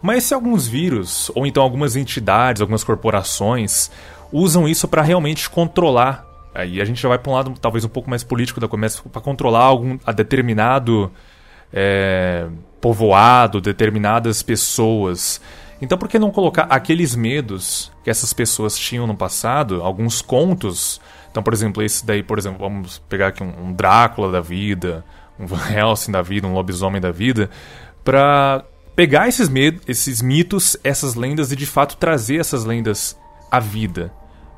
Mas 0.01 0.23
se 0.23 0.33
alguns 0.33 0.67
vírus, 0.67 1.31
ou 1.35 1.45
então 1.45 1.61
algumas 1.61 1.95
entidades, 1.95 2.61
algumas 2.61 2.83
corporações, 2.83 3.91
usam 4.31 4.67
isso 4.67 4.87
para 4.87 5.01
realmente 5.01 5.49
controlar, 5.49 6.25
aí 6.55 6.81
a 6.81 6.85
gente 6.85 7.01
já 7.01 7.07
vai 7.07 7.19
para 7.19 7.31
um 7.31 7.35
lado 7.35 7.53
talvez 7.61 7.85
um 7.85 7.89
pouco 7.89 8.09
mais 8.09 8.23
político 8.23 8.59
da 8.59 8.67
começa, 8.67 9.01
para 9.03 9.21
controlar 9.21 9.63
algum 9.63 9.99
a 10.05 10.11
determinado 10.11 11.11
é, 11.71 12.47
povoado, 12.79 13.61
determinadas 13.61 14.41
pessoas. 14.41 15.39
Então 15.79 15.97
por 15.97 16.07
que 16.07 16.17
não 16.17 16.31
colocar 16.31 16.63
aqueles 16.63 17.15
medos 17.15 17.91
que 18.03 18.09
essas 18.09 18.33
pessoas 18.33 18.77
tinham 18.77 19.05
no 19.05 19.15
passado, 19.15 19.83
alguns 19.83 20.21
contos? 20.21 20.99
Então, 21.29 21.41
por 21.41 21.53
exemplo, 21.53 21.81
esse 21.81 22.05
daí, 22.05 22.21
por 22.21 22.37
exemplo, 22.37 22.59
vamos 22.59 22.99
pegar 23.07 23.27
aqui 23.27 23.41
um, 23.41 23.67
um 23.67 23.73
Drácula 23.73 24.31
da 24.31 24.41
vida, 24.41 25.03
um 25.39 25.45
Van 25.45 25.69
Helsing 25.69 26.11
da 26.11 26.21
vida, 26.21 26.47
um 26.47 26.53
lobisomem 26.53 27.01
da 27.01 27.11
vida, 27.11 27.49
para 28.03 28.63
pegar 28.95 29.27
esses, 29.27 29.49
medos, 29.49 29.81
esses 29.87 30.21
mitos, 30.21 30.77
essas 30.83 31.15
lendas 31.15 31.51
e 31.51 31.55
de 31.55 31.65
fato 31.65 31.97
trazer 31.97 32.39
essas 32.39 32.65
lendas 32.65 33.17
à 33.49 33.59
vida. 33.59 34.13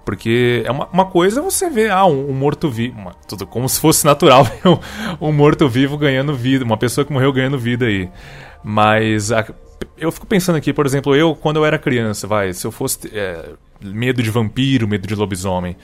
Porque 0.05 0.63
é 0.65 0.71
uma, 0.71 0.87
uma 0.87 1.05
coisa 1.05 1.41
você 1.41 1.69
vê 1.69 1.89
ah, 1.89 2.05
um, 2.05 2.31
um 2.31 2.33
morto-vivo, 2.33 3.11
tudo 3.27 3.47
como 3.47 3.69
se 3.69 3.79
fosse 3.79 4.05
natural 4.05 4.45
um, 5.21 5.29
um 5.29 5.31
morto-vivo 5.31 5.97
ganhando 5.97 6.35
vida, 6.35 6.65
uma 6.65 6.77
pessoa 6.77 7.05
que 7.05 7.13
morreu 7.13 7.31
ganhando 7.31 7.57
vida 7.57 7.85
aí. 7.85 8.09
Mas 8.61 9.31
a, 9.31 9.45
eu 9.97 10.11
fico 10.11 10.27
pensando 10.27 10.57
aqui, 10.57 10.73
por 10.73 10.85
exemplo, 10.85 11.15
eu, 11.15 11.35
quando 11.35 11.57
eu 11.57 11.65
era 11.65 11.79
criança, 11.79 12.27
vai, 12.27 12.53
se 12.53 12.67
eu 12.67 12.71
fosse. 12.71 13.09
É, 13.13 13.51
medo 13.83 14.23
de 14.23 14.29
vampiro, 14.29 14.87
medo 14.87 15.07
de 15.07 15.15
lobisomem. 15.15 15.75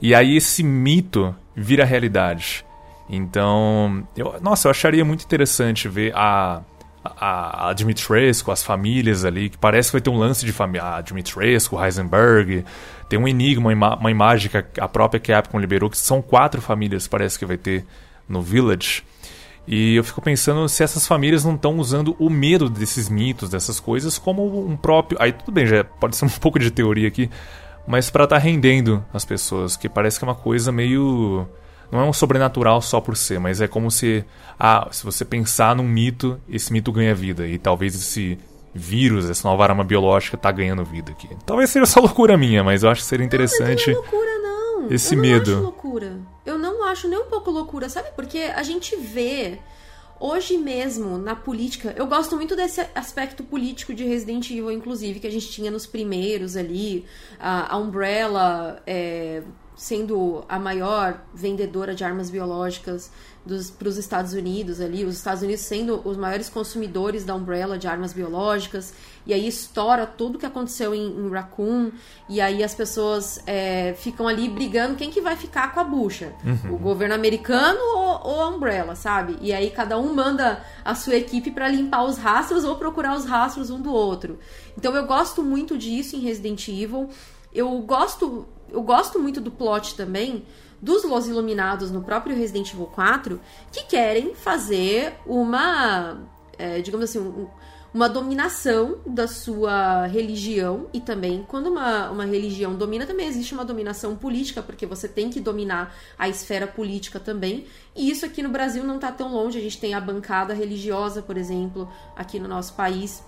E 0.00 0.14
aí 0.14 0.36
esse 0.36 0.62
mito 0.62 1.34
vira 1.54 1.84
realidade. 1.84 2.64
Então, 3.08 4.06
eu, 4.16 4.34
nossa, 4.40 4.68
eu 4.68 4.70
acharia 4.70 5.04
muito 5.04 5.24
interessante 5.24 5.88
ver 5.88 6.12
a, 6.14 6.62
a, 7.04 7.68
a 7.68 7.72
Dimitrescu, 7.72 8.50
as 8.50 8.62
famílias 8.62 9.24
ali, 9.24 9.50
que 9.50 9.58
parece 9.58 9.88
que 9.90 9.92
vai 9.92 10.00
ter 10.00 10.10
um 10.10 10.18
lance 10.18 10.44
de 10.44 10.52
família. 10.52 10.96
A 10.96 11.00
Dimitrescu, 11.00 11.82
Heisenberg. 11.82 12.64
Tem 13.08 13.18
um 13.18 13.28
enigma, 13.28 13.72
uma, 13.72 13.96
uma 13.96 14.10
imagem 14.10 14.50
que 14.50 14.56
a, 14.56 14.64
a 14.80 14.88
própria 14.88 15.20
Capcom 15.20 15.58
liberou, 15.58 15.90
que 15.90 15.98
são 15.98 16.22
quatro 16.22 16.62
famílias, 16.62 17.06
parece 17.06 17.38
que 17.38 17.44
vai 17.44 17.58
ter 17.58 17.84
no 18.28 18.40
Village. 18.40 19.02
E 19.66 19.96
eu 19.96 20.04
fico 20.04 20.20
pensando 20.20 20.68
se 20.68 20.82
essas 20.82 21.06
famílias 21.06 21.44
não 21.44 21.54
estão 21.54 21.78
usando 21.78 22.14
o 22.18 22.28
medo 22.28 22.68
desses 22.68 23.08
mitos, 23.08 23.48
dessas 23.48 23.80
coisas, 23.80 24.18
como 24.18 24.66
um 24.66 24.76
próprio. 24.76 25.18
Aí 25.20 25.32
tudo 25.32 25.52
bem, 25.52 25.66
já 25.66 25.82
pode 25.82 26.16
ser 26.16 26.26
um 26.26 26.28
pouco 26.40 26.58
de 26.58 26.70
teoria 26.70 27.08
aqui, 27.08 27.30
mas 27.86 28.10
para 28.10 28.24
estar 28.24 28.36
tá 28.36 28.42
rendendo 28.42 29.04
as 29.12 29.24
pessoas, 29.24 29.76
que 29.76 29.88
parece 29.88 30.18
que 30.18 30.24
é 30.24 30.28
uma 30.28 30.34
coisa 30.34 30.70
meio. 30.70 31.46
Não 31.94 32.02
é 32.02 32.04
um 32.04 32.12
sobrenatural 32.12 32.82
só 32.82 33.00
por 33.00 33.16
ser, 33.16 33.38
mas 33.38 33.60
é 33.60 33.68
como 33.68 33.90
se. 33.90 34.24
Ah, 34.58 34.88
se 34.90 35.04
você 35.04 35.24
pensar 35.24 35.76
num 35.76 35.84
mito, 35.84 36.40
esse 36.48 36.72
mito 36.72 36.90
ganha 36.92 37.14
vida. 37.14 37.46
E 37.46 37.56
talvez 37.56 37.94
esse 37.94 38.38
vírus, 38.74 39.30
essa 39.30 39.48
nova 39.48 39.62
arma 39.62 39.84
biológica, 39.84 40.36
tá 40.36 40.50
ganhando 40.50 40.84
vida 40.84 41.12
aqui. 41.12 41.28
Talvez 41.46 41.70
seja 41.70 41.86
só 41.86 42.00
loucura 42.00 42.36
minha, 42.36 42.62
mas 42.64 42.82
eu 42.82 42.90
acho 42.90 43.02
que 43.02 43.06
seria 43.06 43.24
interessante. 43.24 43.92
Não, 43.92 43.94
não 43.94 44.02
é 44.02 44.10
loucura, 44.10 44.38
não. 44.38 44.90
Esse 44.90 45.14
eu 45.14 45.16
não 45.16 45.22
medo. 45.22 45.52
Acho 45.52 45.62
loucura 45.62 46.34
eu 46.44 46.58
não 46.58 46.84
acho 46.84 47.08
nem 47.08 47.18
um 47.18 47.26
pouco 47.26 47.50
loucura, 47.50 47.88
sabe? 47.88 48.10
Porque 48.14 48.38
a 48.38 48.62
gente 48.62 48.96
vê 48.96 49.58
hoje 50.20 50.56
mesmo 50.58 51.18
na 51.18 51.34
política, 51.34 51.94
eu 51.96 52.06
gosto 52.06 52.36
muito 52.36 52.54
desse 52.54 52.86
aspecto 52.94 53.42
político 53.42 53.94
de 53.94 54.04
Resident 54.04 54.50
Evil, 54.50 54.70
inclusive, 54.70 55.20
que 55.20 55.26
a 55.26 55.30
gente 55.30 55.50
tinha 55.50 55.70
nos 55.70 55.86
primeiros 55.86 56.56
ali, 56.56 57.04
a, 57.38 57.74
a 57.74 57.78
Umbrella 57.78 58.82
é, 58.86 59.42
sendo 59.76 60.44
a 60.48 60.58
maior 60.58 61.20
vendedora 61.34 61.94
de 61.94 62.04
armas 62.04 62.30
biológicas 62.30 63.10
para 63.78 63.88
os 63.88 63.98
Estados 63.98 64.32
Unidos 64.32 64.80
ali, 64.80 65.04
os 65.04 65.16
Estados 65.16 65.42
Unidos 65.42 65.62
sendo 65.64 66.00
os 66.02 66.16
maiores 66.16 66.48
consumidores 66.48 67.24
da 67.24 67.34
Umbrella 67.34 67.76
de 67.76 67.86
armas 67.86 68.12
biológicas, 68.14 68.94
e 69.26 69.34
aí 69.34 69.46
estoura 69.46 70.06
tudo 70.06 70.38
que 70.38 70.46
aconteceu 70.46 70.94
em, 70.94 71.06
em 71.06 71.28
Raccoon, 71.28 71.90
e 72.26 72.40
aí 72.40 72.64
as 72.64 72.74
pessoas 72.74 73.42
é, 73.46 73.94
ficam 73.98 74.26
ali 74.26 74.48
brigando 74.48 74.94
quem 74.94 75.10
que 75.10 75.20
vai 75.20 75.36
ficar 75.36 75.74
com 75.74 75.80
a 75.80 75.84
bucha, 75.84 76.32
uhum. 76.42 76.74
o 76.74 76.78
governo 76.78 77.14
americano 77.14 77.78
ou, 77.80 78.32
ou, 78.32 78.40
a 78.40 78.48
Umbrella, 78.48 78.94
sabe? 78.94 79.36
E 79.42 79.52
aí 79.52 79.70
cada 79.70 79.98
um 79.98 80.14
manda 80.14 80.64
a 80.82 80.94
sua 80.94 81.16
equipe 81.16 81.50
para 81.50 81.68
limpar 81.68 82.04
os 82.04 82.16
rastros 82.16 82.64
ou 82.64 82.76
procurar 82.76 83.14
os 83.14 83.26
rastros 83.26 83.68
um 83.68 83.80
do 83.80 83.92
outro. 83.92 84.38
Então 84.76 84.94
eu 84.96 85.06
gosto 85.06 85.42
muito 85.42 85.76
disso 85.76 86.16
em 86.16 86.20
Resident 86.20 86.66
Evil. 86.68 87.10
Eu 87.52 87.70
gosto, 87.82 88.48
eu 88.74 88.82
gosto 88.82 89.18
muito 89.18 89.40
do 89.40 89.50
plot 89.50 89.94
também, 89.94 90.44
dos 90.82 91.04
Los 91.04 91.26
Iluminados 91.26 91.90
no 91.90 92.02
próprio 92.02 92.36
Resident 92.36 92.72
Evil 92.72 92.86
4 92.86 93.40
que 93.72 93.84
querem 93.84 94.34
fazer 94.34 95.14
uma, 95.24 96.18
é, 96.58 96.80
digamos 96.80 97.08
assim, 97.08 97.18
um, 97.18 97.48
uma 97.92 98.08
dominação 98.08 98.98
da 99.06 99.26
sua 99.28 100.06
religião. 100.06 100.88
E 100.92 101.00
também 101.00 101.44
quando 101.48 101.68
uma, 101.68 102.10
uma 102.10 102.24
religião 102.24 102.74
domina 102.74 103.06
também 103.06 103.26
existe 103.26 103.54
uma 103.54 103.64
dominação 103.64 104.16
política 104.16 104.62
porque 104.62 104.84
você 104.84 105.08
tem 105.08 105.30
que 105.30 105.40
dominar 105.40 105.94
a 106.18 106.28
esfera 106.28 106.66
política 106.66 107.18
também. 107.18 107.66
E 107.96 108.10
isso 108.10 108.26
aqui 108.26 108.42
no 108.42 108.48
Brasil 108.50 108.84
não 108.84 108.96
está 108.96 109.10
tão 109.10 109.32
longe. 109.32 109.58
A 109.58 109.62
gente 109.62 109.80
tem 109.80 109.94
a 109.94 110.00
bancada 110.00 110.52
religiosa 110.52 111.22
por 111.22 111.36
exemplo 111.36 111.88
aqui 112.16 112.38
no 112.38 112.48
nosso 112.48 112.74
país 112.74 113.22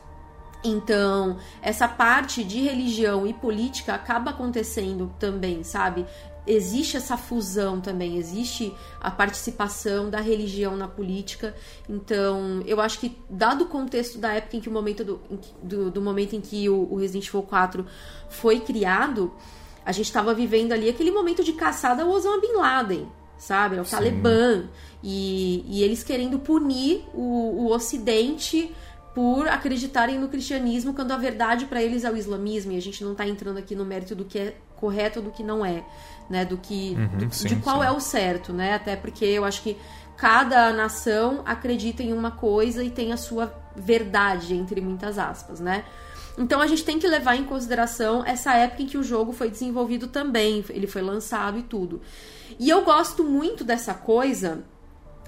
então, 0.64 1.38
essa 1.62 1.86
parte 1.86 2.42
de 2.42 2.60
religião 2.60 3.26
e 3.26 3.32
política 3.32 3.94
acaba 3.94 4.30
acontecendo 4.30 5.12
também, 5.18 5.62
sabe? 5.62 6.06
existe 6.46 6.96
essa 6.96 7.16
fusão 7.16 7.80
também, 7.80 8.16
existe 8.16 8.72
a 9.00 9.10
participação 9.10 10.08
da 10.08 10.20
religião 10.20 10.76
na 10.76 10.86
política. 10.86 11.54
Então, 11.88 12.62
eu 12.66 12.80
acho 12.80 13.00
que, 13.00 13.18
dado 13.28 13.64
o 13.64 13.66
contexto 13.66 14.18
da 14.18 14.32
época 14.32 14.56
em 14.56 14.60
que 14.60 14.68
o 14.68 14.72
momento 14.72 15.04
do, 15.04 15.20
do, 15.62 15.90
do 15.90 16.00
momento 16.00 16.36
em 16.36 16.40
que 16.40 16.68
o, 16.68 16.88
o, 16.90 16.96
Resident 16.96 17.26
Evil 17.28 17.42
4 17.42 17.84
foi 18.28 18.60
criado, 18.60 19.32
a 19.84 19.92
gente 19.92 20.06
estava 20.06 20.32
vivendo 20.32 20.72
ali 20.72 20.88
aquele 20.88 21.10
momento 21.10 21.42
de 21.42 21.52
caçada 21.52 22.04
ao 22.04 22.10
Osama 22.10 22.40
Bin 22.40 22.52
Laden, 22.54 23.08
sabe? 23.36 23.78
O 23.80 23.84
Sim. 23.84 23.90
Talibã. 23.90 24.64
E, 25.02 25.64
e, 25.68 25.82
eles 25.82 26.02
querendo 26.02 26.38
punir 26.38 27.04
o, 27.12 27.66
o 27.66 27.72
Ocidente 27.72 28.74
por 29.16 29.48
acreditarem 29.48 30.20
no 30.20 30.28
cristianismo, 30.28 30.92
quando 30.92 31.10
a 31.10 31.16
verdade 31.16 31.64
para 31.64 31.82
eles 31.82 32.04
é 32.04 32.10
o 32.10 32.16
islamismo, 32.16 32.72
e 32.72 32.76
a 32.76 32.82
gente 32.82 33.02
não 33.02 33.12
está 33.12 33.26
entrando 33.26 33.56
aqui 33.56 33.74
no 33.74 33.82
mérito 33.82 34.14
do 34.14 34.26
que 34.26 34.38
é 34.38 34.56
correto 34.76 35.20
ou 35.20 35.24
do 35.24 35.30
que 35.30 35.42
não 35.42 35.64
é 35.64 35.82
né? 36.28 36.44
Do 36.44 36.56
que 36.56 36.96
uhum, 36.96 37.18
do, 37.18 37.34
sim, 37.34 37.48
de 37.48 37.56
qual 37.56 37.80
sim. 37.80 37.86
é 37.86 37.90
o 37.90 38.00
certo, 38.00 38.52
né? 38.52 38.74
Até 38.74 38.96
porque 38.96 39.24
eu 39.24 39.44
acho 39.44 39.62
que 39.62 39.76
cada 40.16 40.72
nação 40.72 41.42
acredita 41.44 42.02
em 42.02 42.12
uma 42.12 42.30
coisa 42.30 42.82
e 42.82 42.90
tem 42.90 43.12
a 43.12 43.16
sua 43.16 43.52
verdade 43.74 44.54
entre 44.54 44.80
muitas 44.80 45.18
aspas, 45.18 45.60
né? 45.60 45.84
Então 46.38 46.60
a 46.60 46.66
gente 46.66 46.84
tem 46.84 46.98
que 46.98 47.06
levar 47.06 47.36
em 47.36 47.44
consideração 47.44 48.24
essa 48.24 48.54
época 48.54 48.82
em 48.82 48.86
que 48.86 48.98
o 48.98 49.02
jogo 49.02 49.32
foi 49.32 49.50
desenvolvido 49.50 50.06
também, 50.08 50.64
ele 50.68 50.86
foi 50.86 51.00
lançado 51.00 51.58
e 51.58 51.62
tudo. 51.62 52.00
E 52.58 52.68
eu 52.68 52.84
gosto 52.84 53.24
muito 53.24 53.64
dessa 53.64 53.94
coisa 53.94 54.62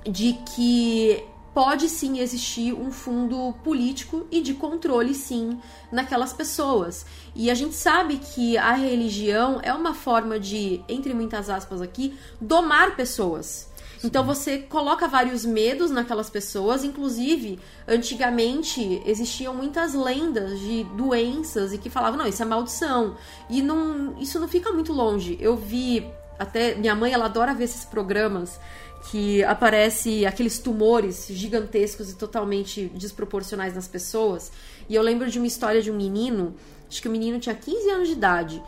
de 0.05 0.35
que 0.55 1.23
pode 1.59 1.89
sim 1.89 2.21
existir 2.21 2.73
um 2.73 2.93
fundo 2.93 3.53
político 3.65 4.29
e 4.31 4.41
de 4.41 4.55
controle, 4.55 5.13
sim, 5.13 5.59
naquelas 5.91 6.33
pessoas. 6.33 7.05
E 7.35 7.51
a 7.51 7.55
gente 7.55 7.75
sabe 7.75 8.19
que 8.19 8.57
a 8.57 8.75
religião 8.75 9.59
é 9.61 9.75
uma 9.75 9.93
forma 9.93 10.39
de, 10.39 10.81
entre 10.89 11.13
muitas 11.13 11.51
aspas 11.51 11.83
aqui, 11.83 12.17
domar 12.41 12.95
pessoas. 12.95 13.69
Então 14.05 14.25
você 14.25 14.59
coloca 14.59 15.09
vários 15.09 15.45
medos 15.45 15.91
naquelas 15.91 16.31
pessoas, 16.31 16.85
inclusive 16.85 17.59
antigamente 17.89 19.03
existiam 19.05 19.53
muitas 19.53 19.95
lendas 19.95 20.61
de 20.61 20.85
doenças 20.85 21.73
e 21.73 21.79
que 21.79 21.91
falavam 21.91 22.21
não 22.21 22.27
isso 22.29 22.41
é 22.41 22.47
maldição 22.47 23.17
e 23.51 23.61
não 23.61 24.17
isso 24.21 24.39
não 24.39 24.47
fica 24.47 24.71
muito 24.71 24.93
longe. 24.93 25.37
Eu 25.41 25.57
vi 25.57 26.09
até 26.39 26.77
minha 26.77 26.95
mãe 26.95 27.13
ela 27.13 27.25
adora 27.25 27.53
ver 27.53 27.65
esses 27.65 27.85
programas 27.85 28.61
que 29.11 29.43
aparece 29.45 30.27
aqueles 30.27 30.59
tumores 30.59 31.27
gigantescos 31.31 32.11
e 32.11 32.15
totalmente 32.15 32.89
desproporcionais 32.95 33.75
nas 33.75 33.89
pessoas. 33.89 34.53
E 34.89 34.95
eu 34.95 35.03
lembro 35.03 35.31
de 35.31 35.39
uma 35.39 35.47
história 35.47 35.81
de 35.81 35.91
um 35.91 35.97
menino, 35.97 36.55
acho 36.89 37.01
que 37.01 37.09
o 37.09 37.11
menino 37.11 37.39
tinha 37.41 37.55
15 37.55 37.91
anos 37.91 38.09
de 38.09 38.15
idade, 38.15 38.63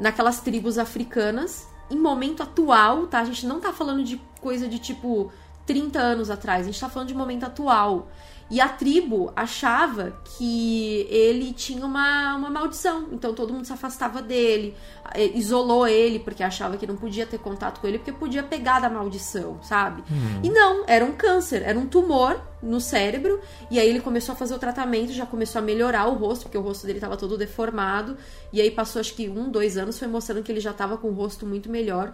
naquelas 0.00 0.40
tribos 0.40 0.78
africanas, 0.78 1.66
em 1.90 1.98
momento 1.98 2.42
atual, 2.42 3.06
tá? 3.06 3.20
A 3.20 3.24
gente 3.24 3.46
não 3.46 3.60
tá 3.60 3.72
falando 3.72 4.02
de 4.02 4.20
coisa 4.40 4.66
de 4.66 4.78
tipo 4.78 5.30
30 5.66 5.98
anos 5.98 6.30
atrás, 6.30 6.62
a 6.62 6.70
gente 6.70 6.80
tá 6.80 6.88
falando 6.88 7.08
de 7.08 7.14
momento 7.14 7.44
atual. 7.44 8.08
E 8.50 8.60
a 8.60 8.68
tribo 8.68 9.32
achava 9.34 10.12
que 10.36 11.06
ele 11.08 11.52
tinha 11.52 11.84
uma, 11.84 12.36
uma 12.36 12.50
maldição. 12.50 13.08
Então 13.10 13.32
todo 13.34 13.52
mundo 13.52 13.64
se 13.64 13.72
afastava 13.72 14.20
dele, 14.20 14.74
eh, 15.14 15.30
isolou 15.34 15.86
ele, 15.86 16.18
porque 16.18 16.42
achava 16.42 16.76
que 16.76 16.86
não 16.86 16.96
podia 16.96 17.24
ter 17.24 17.38
contato 17.38 17.80
com 17.80 17.86
ele, 17.86 17.98
porque 17.98 18.12
podia 18.12 18.42
pegar 18.42 18.80
da 18.80 18.90
maldição, 18.90 19.58
sabe? 19.62 20.02
Uhum. 20.10 20.40
E 20.42 20.50
não, 20.50 20.84
era 20.86 21.04
um 21.04 21.12
câncer, 21.12 21.62
era 21.62 21.78
um 21.78 21.86
tumor 21.86 22.40
no 22.62 22.80
cérebro. 22.80 23.40
E 23.70 23.80
aí 23.80 23.88
ele 23.88 24.00
começou 24.00 24.34
a 24.34 24.36
fazer 24.36 24.54
o 24.54 24.58
tratamento, 24.58 25.12
já 25.12 25.24
começou 25.24 25.60
a 25.60 25.62
melhorar 25.62 26.06
o 26.06 26.14
rosto, 26.14 26.42
porque 26.42 26.58
o 26.58 26.62
rosto 26.62 26.86
dele 26.86 26.98
estava 26.98 27.16
todo 27.16 27.38
deformado. 27.38 28.16
E 28.52 28.60
aí 28.60 28.70
passou 28.70 29.00
acho 29.00 29.14
que 29.14 29.28
um, 29.28 29.50
dois 29.50 29.78
anos, 29.78 29.98
foi 29.98 30.06
mostrando 30.06 30.42
que 30.42 30.52
ele 30.52 30.60
já 30.60 30.70
estava 30.72 30.98
com 30.98 31.08
o 31.08 31.12
rosto 31.12 31.46
muito 31.46 31.70
melhor. 31.70 32.12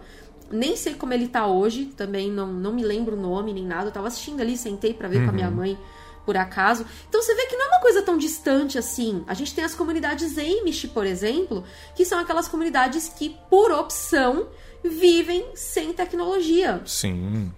Nem 0.49 0.75
sei 0.75 0.93
como 0.93 1.13
ele 1.13 1.27
tá 1.27 1.45
hoje, 1.45 1.85
também 1.85 2.29
não, 2.29 2.47
não 2.47 2.73
me 2.73 2.83
lembro 2.83 3.17
o 3.17 3.19
nome 3.19 3.53
nem 3.53 3.65
nada. 3.65 3.89
Eu 3.89 3.91
tava 3.91 4.07
assistindo 4.07 4.39
ali, 4.39 4.57
sentei 4.57 4.93
para 4.93 5.09
ver 5.09 5.23
com 5.23 5.29
a 5.29 5.33
minha 5.33 5.51
mãe 5.51 5.77
por 6.25 6.37
acaso. 6.37 6.85
Então 7.07 7.21
você 7.21 7.33
vê 7.35 7.45
que 7.45 7.55
não 7.55 7.65
é 7.65 7.67
uma 7.69 7.81
coisa 7.81 8.01
tão 8.01 8.17
distante 8.17 8.77
assim. 8.77 9.23
A 9.27 9.33
gente 9.33 9.53
tem 9.53 9.63
as 9.63 9.75
comunidades 9.75 10.37
Amish, 10.37 10.87
por 10.87 11.05
exemplo, 11.05 11.63
que 11.95 12.05
são 12.05 12.19
aquelas 12.19 12.47
comunidades 12.47 13.09
que, 13.09 13.35
por 13.49 13.71
opção, 13.71 14.47
vivem 14.83 15.45
sem 15.55 15.93
tecnologia. 15.93 16.81
Sim. 16.85 17.51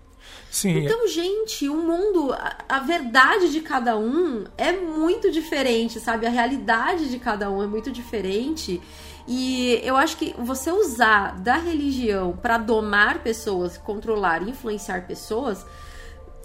Sim. 0.54 0.86
Então, 0.86 1.08
gente, 1.08 1.68
o 1.68 1.76
mundo, 1.76 2.32
a, 2.32 2.58
a 2.70 2.80
verdade 2.80 3.52
de 3.52 3.60
cada 3.60 3.98
um 3.98 4.44
é 4.56 4.72
muito 4.72 5.32
diferente, 5.32 6.00
sabe? 6.00 6.28
A 6.28 6.30
realidade 6.30 7.10
de 7.10 7.18
cada 7.18 7.50
um 7.50 7.64
é 7.64 7.66
muito 7.66 7.92
diferente. 7.92 8.80
E 9.28 9.80
eu 9.84 9.98
acho 9.98 10.16
que 10.16 10.36
você 10.38 10.72
usar 10.72 11.40
da 11.40 11.56
religião 11.56 12.38
para 12.40 12.60
domar 12.60 13.24
pessoas, 13.24 13.80
controlar, 13.80 14.48
influenciar 14.48 15.08
pessoas, 15.08 15.66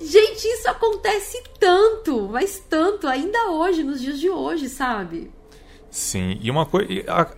gente, 0.00 0.44
isso 0.44 0.68
acontece 0.68 1.42
tanto, 1.58 2.28
mas 2.32 2.62
tanto, 2.68 3.06
ainda 3.06 3.50
hoje, 3.50 3.82
nos 3.82 4.00
dias 4.00 4.18
de 4.20 4.28
hoje, 4.30 4.68
sabe? 4.68 5.30
Sim, 5.90 6.38
e 6.42 6.50
uma 6.50 6.66
coisa. 6.66 6.86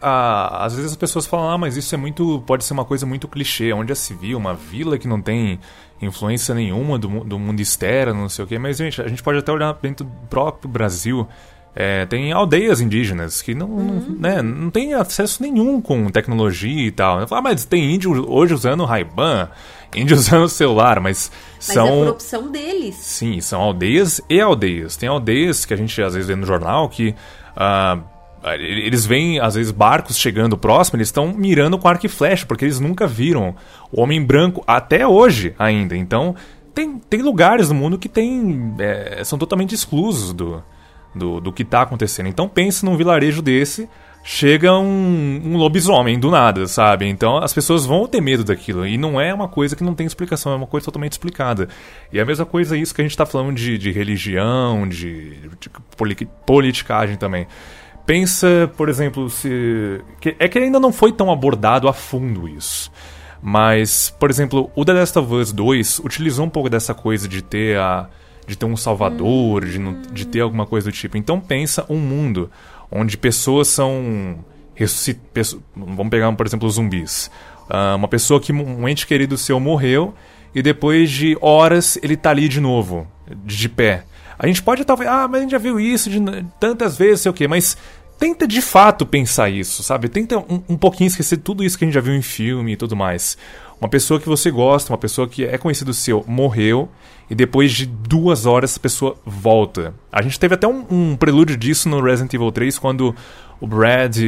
Às 0.01 0.75
vezes 0.75 0.91
as 0.91 0.97
pessoas 0.97 1.25
falam, 1.27 1.51
ah, 1.51 1.57
mas 1.59 1.77
isso 1.77 1.95
é 1.95 1.99
muito. 1.99 2.43
pode 2.47 2.65
ser 2.65 2.73
uma 2.73 2.85
coisa 2.85 3.07
muito 3.07 3.29
clichê. 3.29 3.73
Onde 3.73 3.91
já 3.91 3.95
se 3.95 4.13
viu 4.13 4.37
uma 4.37 4.55
vila 4.55 4.99
que 4.99 5.07
não 5.07 5.23
tem 5.23 5.61
influência 6.03 6.53
nenhuma 6.55 6.99
do, 6.99 7.23
do 7.25 7.39
mundo 7.39 7.61
externo, 7.61 8.23
não 8.23 8.29
sei 8.29 8.45
o 8.45 8.49
quê. 8.49 8.59
Mas, 8.59 8.79
gente, 8.79 9.01
a 9.01 9.07
gente 9.07 9.23
pode 9.23 9.39
até 9.39 9.53
olhar 9.53 9.73
dentro 9.81 10.05
do 10.05 10.11
próprio 10.29 10.69
Brasil. 10.69 11.29
É, 11.77 12.05
tem 12.07 12.33
aldeias 12.33 12.81
indígenas 12.81 13.41
que 13.41 13.55
não, 13.55 13.69
Uhum. 13.69 14.17
né, 14.19 14.43
não 14.43 14.71
tem 14.71 14.93
acesso 14.95 15.41
nenhum 15.41 15.81
com 15.81 16.11
tecnologia 16.11 16.89
e 16.89 16.91
tal. 16.91 17.21
Ah, 17.31 17.41
mas 17.41 17.65
tem 17.65 17.95
índio 17.95 18.29
hoje 18.29 18.53
usando 18.53 18.85
Ray-Ban, 18.85 19.49
índio 19.95 20.17
usando 20.19 20.49
celular, 20.49 21.01
mas, 21.01 21.31
Mas 21.57 21.65
são... 21.65 21.87
é 21.87 21.91
por 21.91 22.09
opção 22.09 22.51
deles. 22.51 22.97
Sim, 22.97 23.41
são 23.41 23.61
aldeias 23.61 24.21
e 24.29 24.41
aldeias. 24.41 24.97
Tem 24.97 25.09
aldeias 25.09 25.65
que 25.65 25.75
a 25.75 25.77
gente 25.77 26.01
às 26.03 26.15
vezes 26.15 26.29
vê 26.29 26.37
no 26.37 26.47
jornal 26.47 26.89
que 26.89 27.15
ah, 27.57 27.99
eles 28.59 29.05
veem, 29.05 29.39
às 29.39 29.55
vezes, 29.55 29.71
barcos 29.71 30.17
chegando 30.17 30.57
próximo, 30.57 30.97
eles 30.97 31.09
estão 31.09 31.29
mirando 31.29 31.79
com 31.79 31.87
arco 31.87 32.07
e 32.07 32.09
flecha, 32.09 32.47
porque 32.47 32.65
eles 32.65 32.81
nunca 32.81 33.07
viram 33.07 33.55
o 33.93 34.01
homem 34.01 34.23
branco 34.23 34.65
até 34.67 35.07
hoje 35.07 35.55
ainda. 35.59 35.95
Então, 35.95 36.35
tem, 36.75 36.99
tem 36.99 37.21
lugares 37.21 37.69
no 37.69 37.75
mundo 37.75 37.99
que 37.99 38.09
tem, 38.09 38.75
é, 38.79 39.23
são 39.25 39.39
totalmente 39.39 39.75
exclusos 39.75 40.33
do, 40.33 40.63
do, 41.15 41.41
do 41.41 41.53
que 41.53 41.63
está 41.63 41.83
acontecendo. 41.83 42.29
Então, 42.29 42.49
pense 42.49 42.85
num 42.85 42.97
vilarejo 42.97 43.43
desse. 43.43 43.89
Chega 44.23 44.79
um, 44.79 45.41
um 45.45 45.57
lobisomem 45.57 46.19
do 46.21 46.31
nada, 46.31 46.67
sabe? 46.67 47.07
Então 47.07 47.39
as 47.39 47.55
pessoas 47.55 47.87
vão 47.87 48.07
ter 48.07 48.21
medo 48.21 48.45
daquilo. 48.45 48.87
E 48.87 48.99
não 48.99 49.19
é 49.21 49.33
uma 49.33 49.49
coisa 49.49 49.75
que 49.75 49.83
não 49.83 49.95
tem 49.95 50.07
explicação, 50.07 50.53
é 50.53 50.57
uma 50.57 50.67
coisa 50.67 50.85
totalmente 50.85 51.13
explicada. 51.13 51.69
E 52.13 52.21
a 52.21 52.25
mesma 52.25 52.45
coisa 52.45 52.77
é 52.77 52.81
isso 52.81 52.95
que 52.95 53.01
a 53.01 53.05
gente 53.05 53.13
está 53.13 53.25
falando 53.25 53.55
de, 53.57 53.79
de 53.79 53.91
religião, 53.91 54.87
de, 54.87 55.49
de 55.59 55.71
poli- 55.97 56.29
politicagem 56.45 57.17
também. 57.17 57.47
Pensa, 58.05 58.71
por 58.77 58.89
exemplo, 58.89 59.31
se. 59.31 60.03
é 60.39 60.49
que 60.49 60.59
ainda 60.59 60.79
não 60.81 60.93
foi 60.93 61.13
tão 61.13 61.31
abordado 61.31 61.89
a 61.89 61.93
fundo 61.93 62.47
isso. 62.49 62.91
Mas, 63.43 64.15
por 64.19 64.29
exemplo, 64.29 64.71
o 64.75 64.85
The 64.85 64.93
Last 64.93 65.19
of 65.19 65.33
Us 65.33 65.51
2 65.53 66.01
utilizou 66.01 66.45
um 66.45 66.51
pouco 66.51 66.69
dessa 66.69 66.93
coisa 66.93 67.27
de 67.27 67.41
ter 67.41 67.79
a. 67.79 68.07
de 68.47 68.57
ter 68.57 68.67
um 68.67 68.77
salvador, 68.77 69.65
de, 69.65 69.79
de 70.13 70.27
ter 70.27 70.41
alguma 70.41 70.67
coisa 70.67 70.91
do 70.91 70.93
tipo. 70.95 71.17
Então 71.17 71.41
pensa 71.41 71.87
um 71.89 71.97
mundo 71.97 72.51
onde 72.91 73.17
pessoas 73.17 73.69
são. 73.69 74.45
Vamos 75.77 76.11
pegar, 76.11 76.33
por 76.33 76.47
exemplo, 76.47 76.69
zumbis. 76.71 77.31
Ah, 77.69 77.95
uma 77.95 78.09
pessoa 78.09 78.41
que 78.41 78.53
um 78.53 78.89
ente 78.89 79.07
querido 79.07 79.37
seu 79.37 79.61
morreu 79.61 80.15
e 80.55 80.63
depois 80.63 81.11
de 81.11 81.37
horas 81.41 81.99
ele 82.03 82.17
tá 82.17 82.31
ali 82.31 82.49
de 82.49 82.61
novo, 82.61 83.07
de 83.45 83.69
pé. 83.69 84.05
A 84.39 84.47
gente 84.47 84.63
pode 84.63 84.85
talvez, 84.85 85.09
ah, 85.09 85.29
mas 85.29 85.41
a 85.41 85.43
gente 85.43 85.51
já 85.51 85.59
viu 85.59 85.79
isso 85.79 86.09
de 86.09 86.19
tantas 86.59 86.97
vezes, 86.97 87.21
sei 87.21 87.31
o 87.31 87.35
quê, 87.35 87.47
mas 87.47 87.77
tenta 88.19 88.49
de 88.49 88.61
fato 88.61 89.07
pensar 89.07 89.51
isso, 89.51 89.83
sabe? 89.83 90.09
Tenta 90.09 90.39
um, 90.39 90.63
um 90.69 90.77
pouquinho 90.77 91.09
esquecer 91.09 91.37
tudo 91.39 91.63
isso 91.63 91.79
que 91.79 91.85
a 91.85 91.87
gente 91.87 91.95
já 91.95 92.01
viu 92.01 92.15
em 92.15 92.23
filme 92.23 92.73
e 92.73 92.77
tudo 92.77 92.97
mais. 92.97 93.37
Uma 93.81 93.89
pessoa 93.89 94.21
que 94.21 94.29
você 94.29 94.51
gosta, 94.51 94.93
uma 94.93 94.99
pessoa 94.99 95.27
que 95.27 95.45
é 95.45 95.57
conhecido 95.57 95.95
seu, 95.95 96.23
morreu 96.27 96.89
e 97.31 97.35
depois 97.35 97.73
de 97.73 97.87
duas 97.87 98.45
horas 98.45 98.73
essa 98.73 98.81
pessoa 98.81 99.17
volta. 99.25 99.95
A 100.13 100.21
gente 100.21 100.39
teve 100.39 100.55
até 100.55 100.69
um, 100.69 100.85
um 100.91 101.17
prelúdio 101.17 101.57
disso 101.57 101.89
no 101.89 102.01
Resident 102.03 102.35
Evil 102.35 102.53
3 102.53 102.79
quando 102.79 103.15
o 103.59 103.67
Brad, 103.67 104.19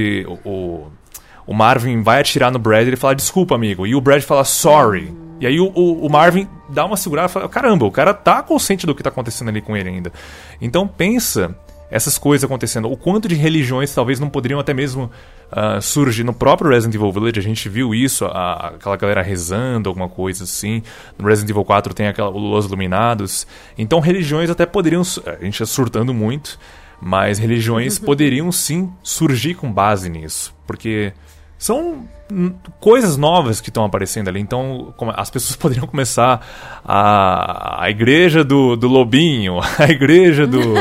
o, 0.44 0.86
o, 1.46 1.52
Marvin 1.52 2.00
vai 2.00 2.20
atirar 2.20 2.50
no 2.50 2.58
Brad 2.58 2.84
e 2.84 2.88
ele 2.88 2.96
fala 2.96 3.14
desculpa, 3.14 3.54
amigo. 3.54 3.86
E 3.86 3.94
o 3.94 4.00
Brad 4.00 4.22
fala 4.22 4.44
sorry. 4.44 5.12
E 5.38 5.46
aí 5.46 5.60
o, 5.60 5.66
o, 5.74 6.06
o 6.06 6.10
Marvin 6.10 6.48
dá 6.68 6.86
uma 6.86 6.96
segurada 6.96 7.28
e 7.28 7.32
fala: 7.32 7.48
caramba, 7.48 7.84
o 7.84 7.90
cara 7.90 8.14
tá 8.14 8.42
consciente 8.42 8.86
do 8.86 8.94
que 8.94 9.02
tá 9.02 9.10
acontecendo 9.10 9.48
ali 9.48 9.60
com 9.60 9.76
ele 9.76 9.90
ainda. 9.90 10.12
Então 10.60 10.88
pensa 10.88 11.54
essas 11.92 12.16
coisas 12.18 12.42
acontecendo. 12.44 12.90
O 12.90 12.96
quanto 12.96 13.28
de 13.28 13.34
religiões 13.36 13.94
talvez 13.94 14.18
não 14.18 14.28
poderiam 14.28 14.58
até 14.58 14.74
mesmo 14.74 15.10
ah, 15.50 15.80
surgir 15.80 16.24
no 16.24 16.32
próprio 16.32 16.70
Resident 16.70 16.94
Evil 16.96 17.12
Village. 17.12 17.38
A 17.38 17.42
gente 17.42 17.68
viu 17.68 17.94
isso, 17.94 18.24
a- 18.24 18.72
aquela 18.74 18.96
galera 18.96 19.22
rezando, 19.22 19.88
alguma 19.88 20.08
coisa 20.08 20.44
assim. 20.44 20.82
No 21.18 21.28
Resident 21.28 21.50
Evil 21.50 21.64
4 21.64 21.94
tem 21.94 22.08
aquela, 22.08 22.30
os 22.30 22.64
Iluminados. 22.66 23.46
Então 23.78 24.00
religiões 24.00 24.48
até 24.50 24.64
poderiam. 24.66 25.02
A 25.26 25.44
gente 25.44 25.62
está 25.62 25.66
surtando 25.66 26.12
muito. 26.12 26.58
Mas 27.04 27.38
religiões 27.38 27.98
poderiam 27.98 28.50
sim 28.52 28.88
surgir 29.02 29.54
com 29.54 29.72
base 29.72 30.08
nisso. 30.08 30.54
Porque 30.66 31.12
são 31.58 32.08
coisas 32.80 33.16
novas 33.16 33.60
que 33.60 33.70
estão 33.70 33.84
aparecendo 33.84 34.28
ali. 34.28 34.40
Então, 34.40 34.94
as 35.14 35.30
pessoas 35.30 35.56
poderiam 35.56 35.86
começar 35.86 36.46
a, 36.84 37.84
a 37.84 37.90
igreja 37.90 38.44
do, 38.44 38.76
do 38.76 38.88
lobinho, 38.88 39.58
a 39.78 39.84
igreja 39.88 40.46
do 40.46 40.74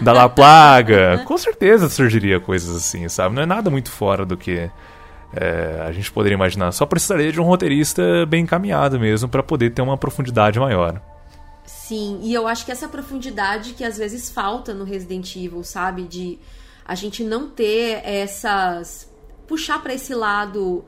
da 0.00 0.12
La 0.12 0.28
Plaga. 0.28 1.22
Com 1.24 1.38
certeza 1.38 1.88
surgiria 1.88 2.40
coisas 2.40 2.74
assim, 2.76 3.08
sabe? 3.08 3.34
Não 3.34 3.42
é 3.42 3.46
nada 3.46 3.70
muito 3.70 3.90
fora 3.90 4.24
do 4.24 4.36
que 4.36 4.70
é, 5.36 5.82
a 5.86 5.92
gente 5.92 6.10
poderia 6.12 6.34
imaginar. 6.34 6.72
Só 6.72 6.86
precisaria 6.86 7.32
de 7.32 7.40
um 7.40 7.44
roteirista 7.44 8.24
bem 8.26 8.44
encaminhado 8.44 8.98
mesmo 8.98 9.28
para 9.28 9.42
poder 9.42 9.70
ter 9.70 9.82
uma 9.82 9.96
profundidade 9.96 10.58
maior. 10.58 11.00
Sim, 11.66 12.20
e 12.22 12.32
eu 12.32 12.46
acho 12.46 12.64
que 12.64 12.72
essa 12.72 12.88
profundidade 12.88 13.72
que 13.72 13.84
às 13.84 13.98
vezes 13.98 14.30
falta 14.30 14.72
no 14.72 14.84
Resident 14.84 15.34
Evil, 15.36 15.62
sabe? 15.62 16.04
De 16.04 16.38
a 16.84 16.94
gente 16.94 17.24
não 17.24 17.48
ter 17.48 18.00
essas. 18.04 19.12
Puxar 19.46 19.82
pra 19.82 19.94
esse 19.94 20.14
lado 20.14 20.84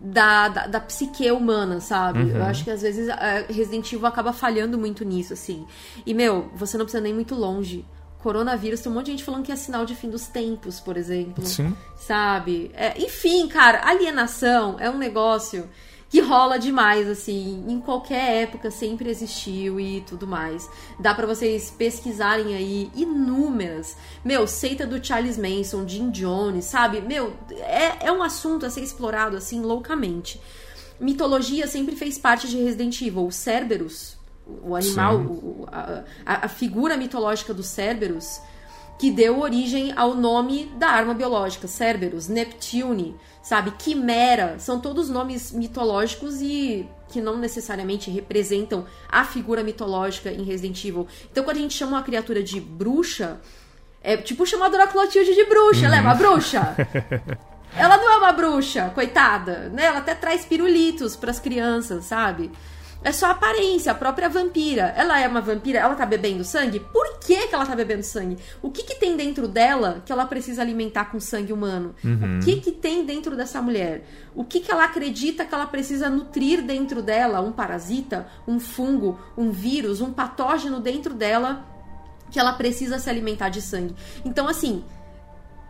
da, 0.00 0.48
da, 0.48 0.66
da 0.66 0.80
psique 0.80 1.30
humana, 1.30 1.80
sabe? 1.80 2.30
Eu 2.30 2.42
acho 2.44 2.64
que 2.64 2.70
às 2.70 2.82
vezes 2.82 3.08
Resident 3.48 3.92
Evil 3.92 4.06
acaba 4.06 4.32
falhando 4.32 4.76
muito 4.76 5.04
nisso, 5.04 5.32
assim. 5.32 5.64
E, 6.04 6.12
meu, 6.12 6.50
você 6.56 6.76
não 6.76 6.84
precisa 6.84 7.02
nem 7.02 7.14
muito 7.14 7.34
longe. 7.34 7.84
Coronavírus, 8.18 8.80
tem 8.80 8.90
um 8.90 8.94
monte 8.94 9.06
de 9.06 9.10
gente 9.12 9.24
falando 9.24 9.44
que 9.44 9.52
é 9.52 9.56
sinal 9.56 9.84
de 9.84 9.94
fim 9.94 10.08
dos 10.08 10.26
tempos, 10.26 10.80
por 10.80 10.96
exemplo. 10.96 11.44
Sim. 11.44 11.76
Sabe? 11.96 12.70
É, 12.74 13.00
enfim, 13.00 13.48
cara, 13.48 13.84
alienação 13.84 14.76
é 14.78 14.88
um 14.88 14.98
negócio 14.98 15.68
que 16.12 16.20
rola 16.20 16.58
demais, 16.58 17.08
assim, 17.08 17.64
em 17.66 17.80
qualquer 17.80 18.42
época 18.42 18.70
sempre 18.70 19.08
existiu 19.08 19.80
e 19.80 20.02
tudo 20.02 20.26
mais. 20.26 20.68
Dá 21.00 21.14
pra 21.14 21.26
vocês 21.26 21.70
pesquisarem 21.76 22.54
aí 22.54 22.90
inúmeras. 22.94 23.96
Meu, 24.22 24.46
seita 24.46 24.86
do 24.86 25.02
Charles 25.04 25.38
Manson, 25.38 25.88
Jim 25.88 26.10
Jones, 26.10 26.66
sabe? 26.66 27.00
Meu, 27.00 27.32
é, 27.50 28.06
é 28.06 28.12
um 28.12 28.22
assunto 28.22 28.66
a 28.66 28.70
ser 28.70 28.82
explorado, 28.82 29.38
assim, 29.38 29.62
loucamente. 29.62 30.38
Mitologia 31.00 31.66
sempre 31.66 31.96
fez 31.96 32.18
parte 32.18 32.46
de 32.46 32.58
Resident 32.62 33.00
Evil. 33.00 33.26
O 33.26 33.32
Cerberus, 33.32 34.16
o 34.62 34.76
animal, 34.76 35.16
o- 35.16 35.66
a, 35.72 36.04
a- 36.26 36.44
a 36.44 36.48
figura 36.48 36.96
mitológica 36.96 37.54
do 37.54 37.62
Cerberus, 37.62 38.38
que 38.98 39.10
deu 39.10 39.40
origem 39.40 39.92
ao 39.96 40.14
nome 40.14 40.70
da 40.76 40.88
arma 40.88 41.14
biológica, 41.14 41.66
Cerberus, 41.66 42.28
Neptune, 42.28 43.16
sabe, 43.42 43.72
Quimera, 43.72 44.58
são 44.58 44.80
todos 44.80 45.08
nomes 45.08 45.50
mitológicos 45.52 46.40
e 46.40 46.88
que 47.08 47.20
não 47.20 47.36
necessariamente 47.36 48.10
representam 48.10 48.86
a 49.08 49.24
figura 49.24 49.62
mitológica 49.62 50.30
em 50.30 50.42
Resident 50.42 50.82
Evil. 50.84 51.06
Então 51.30 51.44
quando 51.44 51.58
a 51.58 51.60
gente 51.60 51.74
chama 51.74 51.92
uma 51.92 52.02
criatura 52.02 52.42
de 52.42 52.60
bruxa, 52.60 53.40
é 54.02 54.16
tipo 54.16 54.46
chamar 54.46 54.66
a 54.66 54.68
Dora 54.70 54.86
Clotilde 54.86 55.34
de 55.34 55.44
bruxa, 55.44 55.86
ela 55.86 55.96
é 55.96 56.00
uma 56.00 56.14
bruxa. 56.14 56.76
Ela 57.74 57.96
não 57.96 58.12
é 58.12 58.16
uma 58.18 58.32
bruxa, 58.32 58.90
coitada, 58.94 59.70
né? 59.70 59.86
Ela 59.86 60.00
até 60.00 60.14
traz 60.14 60.44
pirulitos 60.44 61.16
pras 61.16 61.40
crianças, 61.40 62.04
sabe? 62.04 62.50
É 63.04 63.10
só 63.10 63.30
aparência, 63.30 63.90
a 63.90 63.94
própria 63.94 64.28
vampira. 64.28 64.94
Ela 64.96 65.20
é 65.20 65.26
uma 65.26 65.40
vampira, 65.40 65.80
ela 65.80 65.94
tá 65.94 66.06
bebendo 66.06 66.44
sangue? 66.44 66.78
Por 66.78 67.18
que, 67.18 67.48
que 67.48 67.54
ela 67.54 67.66
tá 67.66 67.74
bebendo 67.74 68.02
sangue? 68.02 68.38
O 68.60 68.70
que, 68.70 68.84
que 68.84 68.94
tem 68.94 69.16
dentro 69.16 69.48
dela 69.48 70.02
que 70.06 70.12
ela 70.12 70.24
precisa 70.24 70.62
alimentar 70.62 71.06
com 71.06 71.18
sangue 71.18 71.52
humano? 71.52 71.94
Uhum. 72.04 72.38
O 72.38 72.44
que, 72.44 72.60
que 72.60 72.70
tem 72.70 73.04
dentro 73.04 73.36
dessa 73.36 73.60
mulher? 73.60 74.04
O 74.34 74.44
que, 74.44 74.60
que 74.60 74.70
ela 74.70 74.84
acredita 74.84 75.44
que 75.44 75.54
ela 75.54 75.66
precisa 75.66 76.08
nutrir 76.08 76.62
dentro 76.62 77.02
dela? 77.02 77.40
Um 77.40 77.50
parasita, 77.50 78.28
um 78.46 78.60
fungo, 78.60 79.18
um 79.36 79.50
vírus, 79.50 80.00
um 80.00 80.12
patógeno 80.12 80.80
dentro 80.80 81.14
dela 81.14 81.66
que 82.30 82.38
ela 82.38 82.52
precisa 82.54 82.98
se 82.98 83.10
alimentar 83.10 83.50
de 83.50 83.60
sangue. 83.60 83.94
Então, 84.24 84.48
assim, 84.48 84.82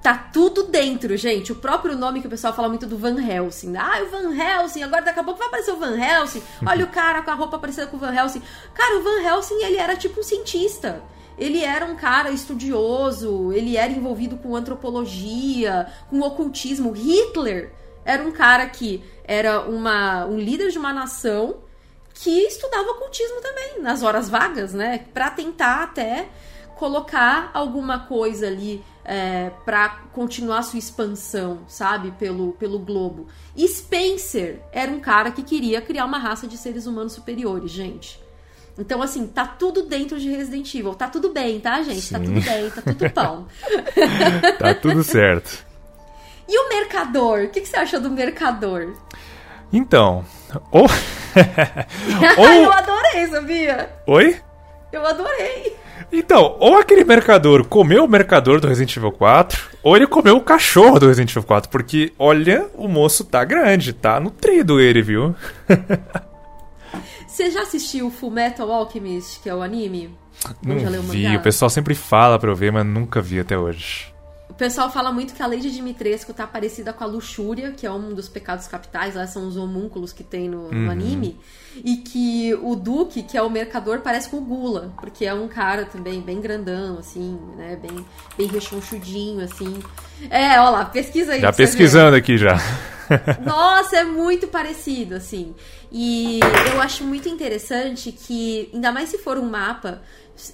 Tá 0.03 0.15
tudo 0.33 0.65
dentro, 0.65 1.17
gente. 1.17 1.53
O 1.53 1.55
próprio 1.55 1.97
nome 1.97 2.21
que 2.21 2.27
o 2.27 2.31
pessoal 2.31 2.53
fala 2.53 2.69
muito 2.69 2.87
do 2.87 2.99
Van 2.99 3.21
Helsing. 3.21 3.77
Ah, 3.77 4.03
o 4.03 4.11
Van 4.11 4.35
Helsing, 4.35 4.83
agora 4.83 5.03
daqui 5.03 5.21
a 5.21 5.25
pouco 5.25 5.39
vai 5.39 5.47
aparecer 5.47 5.71
o 5.71 5.77
Van 5.77 5.97
Helsing. 5.97 6.43
Olha 6.67 6.85
o 6.85 6.89
cara 6.89 7.23
com 7.23 7.31
a 7.31 7.35
roupa 7.35 7.57
parecida 7.57 7.87
com 7.87 7.97
o 7.97 8.01
Van 8.01 8.13
Helsing. 8.13 8.43
Cara, 8.75 8.99
o 8.99 9.03
Van 9.03 9.23
Helsing, 9.23 9.63
ele 9.63 9.77
era 9.77 9.95
tipo 9.95 10.19
um 10.19 10.23
cientista. 10.25 11.01
Ele 11.39 11.63
era 11.63 11.87
um 11.87 11.95
cara 11.95 12.31
estudioso, 12.31 13.53
ele 13.53 13.77
era 13.77 13.93
envolvido 13.93 14.37
com 14.37 14.57
antropologia, 14.57 15.87
com 16.11 16.21
ocultismo. 16.21 16.91
Hitler 16.91 17.73
era 18.05 18.25
um 18.25 18.33
cara 18.33 18.67
que 18.67 19.05
era 19.25 19.61
uma, 19.63 20.27
um 20.27 20.37
líder 20.37 20.71
de 20.71 20.79
uma 20.79 20.93
nação 20.93 21.59
que 22.13 22.43
estudava 22.43 22.91
ocultismo 22.91 23.41
também, 23.41 23.81
nas 23.81 24.03
horas 24.03 24.29
vagas, 24.29 24.75
né? 24.75 25.07
Pra 25.15 25.31
tentar 25.31 25.85
até 25.85 26.29
colocar 26.83 27.53
alguma 27.55 28.01
coisa 28.01 28.49
ali 28.49 28.85
é, 29.05 29.53
para 29.65 30.01
continuar 30.13 30.65
sua 30.65 30.81
expansão, 30.81 31.61
sabe, 31.69 32.11
pelo, 32.19 32.55
pelo 32.55 32.77
globo. 32.81 33.29
E 33.55 33.69
Spencer 33.69 34.59
era 34.73 34.91
um 34.91 34.99
cara 34.99 35.31
que 35.31 35.45
queria 35.45 35.81
criar 35.81 36.05
uma 36.05 36.19
raça 36.19 36.45
de 36.49 36.59
seres 36.59 36.85
humanos 36.85 37.13
superiores, 37.13 37.71
gente. 37.71 38.21
Então, 38.77 39.01
assim, 39.01 39.29
tá 39.29 39.47
tudo 39.47 39.85
dentro 39.85 40.19
de 40.19 40.29
Resident 40.29 40.75
Evil. 40.75 40.93
Tá 40.97 41.07
tudo 41.07 41.33
bem, 41.33 41.61
tá, 41.61 41.81
gente? 41.85 42.11
Tá 42.11 42.19
Sim. 42.19 42.25
tudo 42.25 42.41
bem, 42.41 42.71
tá 42.71 42.83
tudo 42.83 43.11
pão. 43.11 43.47
Tá 44.59 44.75
tudo 44.75 45.05
certo. 45.05 45.65
E 46.49 46.59
o 46.59 46.69
mercador? 46.69 47.45
O 47.45 47.49
que, 47.49 47.61
que 47.61 47.69
você 47.69 47.77
achou 47.77 48.01
do 48.01 48.11
mercador? 48.11 48.97
Então, 49.73 50.25
ou. 50.73 50.87
Eu 52.37 52.65
ou... 52.65 52.73
adorei, 52.73 53.27
sabia? 53.29 53.89
Oi? 54.05 54.41
Eu 54.91 55.07
adorei. 55.07 55.81
Então, 56.11 56.57
ou 56.59 56.79
aquele 56.79 57.05
mercador 57.05 57.65
comeu 57.67 58.05
o 58.05 58.09
mercador 58.09 58.61
do 58.61 58.69
Resident 58.69 58.97
Evil 58.97 59.13
4, 59.13 59.71
ou 59.83 59.97
ele 59.97 60.07
comeu 60.07 60.37
o 60.37 60.41
cachorro 60.41 60.99
do 60.99 61.07
Resident 61.07 61.31
Evil 61.31 61.43
4, 61.43 61.71
porque, 61.71 62.13
olha, 62.19 62.67
o 62.75 62.89
moço 62.89 63.25
tá 63.25 63.45
grande, 63.45 63.93
tá 63.93 64.19
nutrido 64.19 64.81
ele, 64.81 65.03
viu? 65.03 65.35
Você 67.27 67.51
já 67.51 67.63
assistiu 67.63 68.11
Full 68.11 68.31
Metal 68.31 68.71
Alchemist, 68.71 69.41
que 69.41 69.49
é 69.49 69.55
o 69.55 69.63
anime? 69.63 70.15
Não 70.63 70.79
já 70.79 70.89
leu 70.89 71.01
o 71.01 71.05
vi, 71.05 71.37
o 71.37 71.41
pessoal 71.41 71.71
sempre 71.71 71.95
fala 71.95 72.39
pra 72.39 72.51
eu 72.51 72.57
ver, 72.57 72.73
mas 72.73 72.85
nunca 72.85 73.21
vi 73.23 73.41
até 73.41 73.57
hoje. 73.57 74.12
O 74.53 74.55
pessoal 74.55 74.93
fala 74.93 75.11
muito 75.11 75.33
que 75.33 75.43
a 75.43 75.47
Lady 75.47 75.71
Dimitrescu 75.71 76.35
tá 76.35 76.47
parecida 76.47 76.93
com 76.93 77.03
a 77.03 77.07
luxúria, 77.07 77.73
que 77.73 77.87
é 77.87 77.91
um 77.91 78.13
dos 78.13 78.29
pecados 78.29 78.67
capitais, 78.67 79.15
lá 79.15 79.27
são 79.27 79.49
os 79.49 79.57
homúnculos 79.57 80.13
que 80.13 80.23
tem 80.23 80.47
no, 80.47 80.71
no 80.71 80.91
anime. 80.91 81.41
E 81.83 81.97
que 81.97 82.53
o 82.63 82.77
Duque, 82.77 83.23
que 83.23 83.39
é 83.39 83.41
o 83.41 83.49
mercador, 83.49 84.01
parece 84.01 84.29
com 84.29 84.37
o 84.37 84.41
Gula, 84.43 84.93
porque 85.01 85.25
é 85.25 85.33
um 85.33 85.49
cara 85.49 85.87
também 85.87 86.21
bem 86.21 86.39
grandão, 86.39 86.99
assim, 86.99 87.41
né? 87.57 87.79
Bem, 87.81 88.05
bem 88.37 88.47
rechonchudinho, 88.47 89.43
assim. 89.43 89.83
É, 90.29 90.61
ó 90.61 90.69
lá, 90.69 90.85
pesquisa 90.85 91.33
aí. 91.33 91.41
Já 91.41 91.51
pesquisando 91.51 92.15
aqui 92.15 92.37
já. 92.37 92.59
Nossa, 93.43 93.97
é 93.97 94.05
muito 94.05 94.49
parecido, 94.49 95.15
assim. 95.15 95.55
E 95.91 96.41
eu 96.75 96.83
acho 96.83 97.05
muito 97.05 97.27
interessante 97.27 98.13
que, 98.13 98.69
ainda 98.75 98.93
mais 98.93 99.09
se 99.09 99.17
for 99.17 99.39
um 99.39 99.49
mapa, 99.49 100.03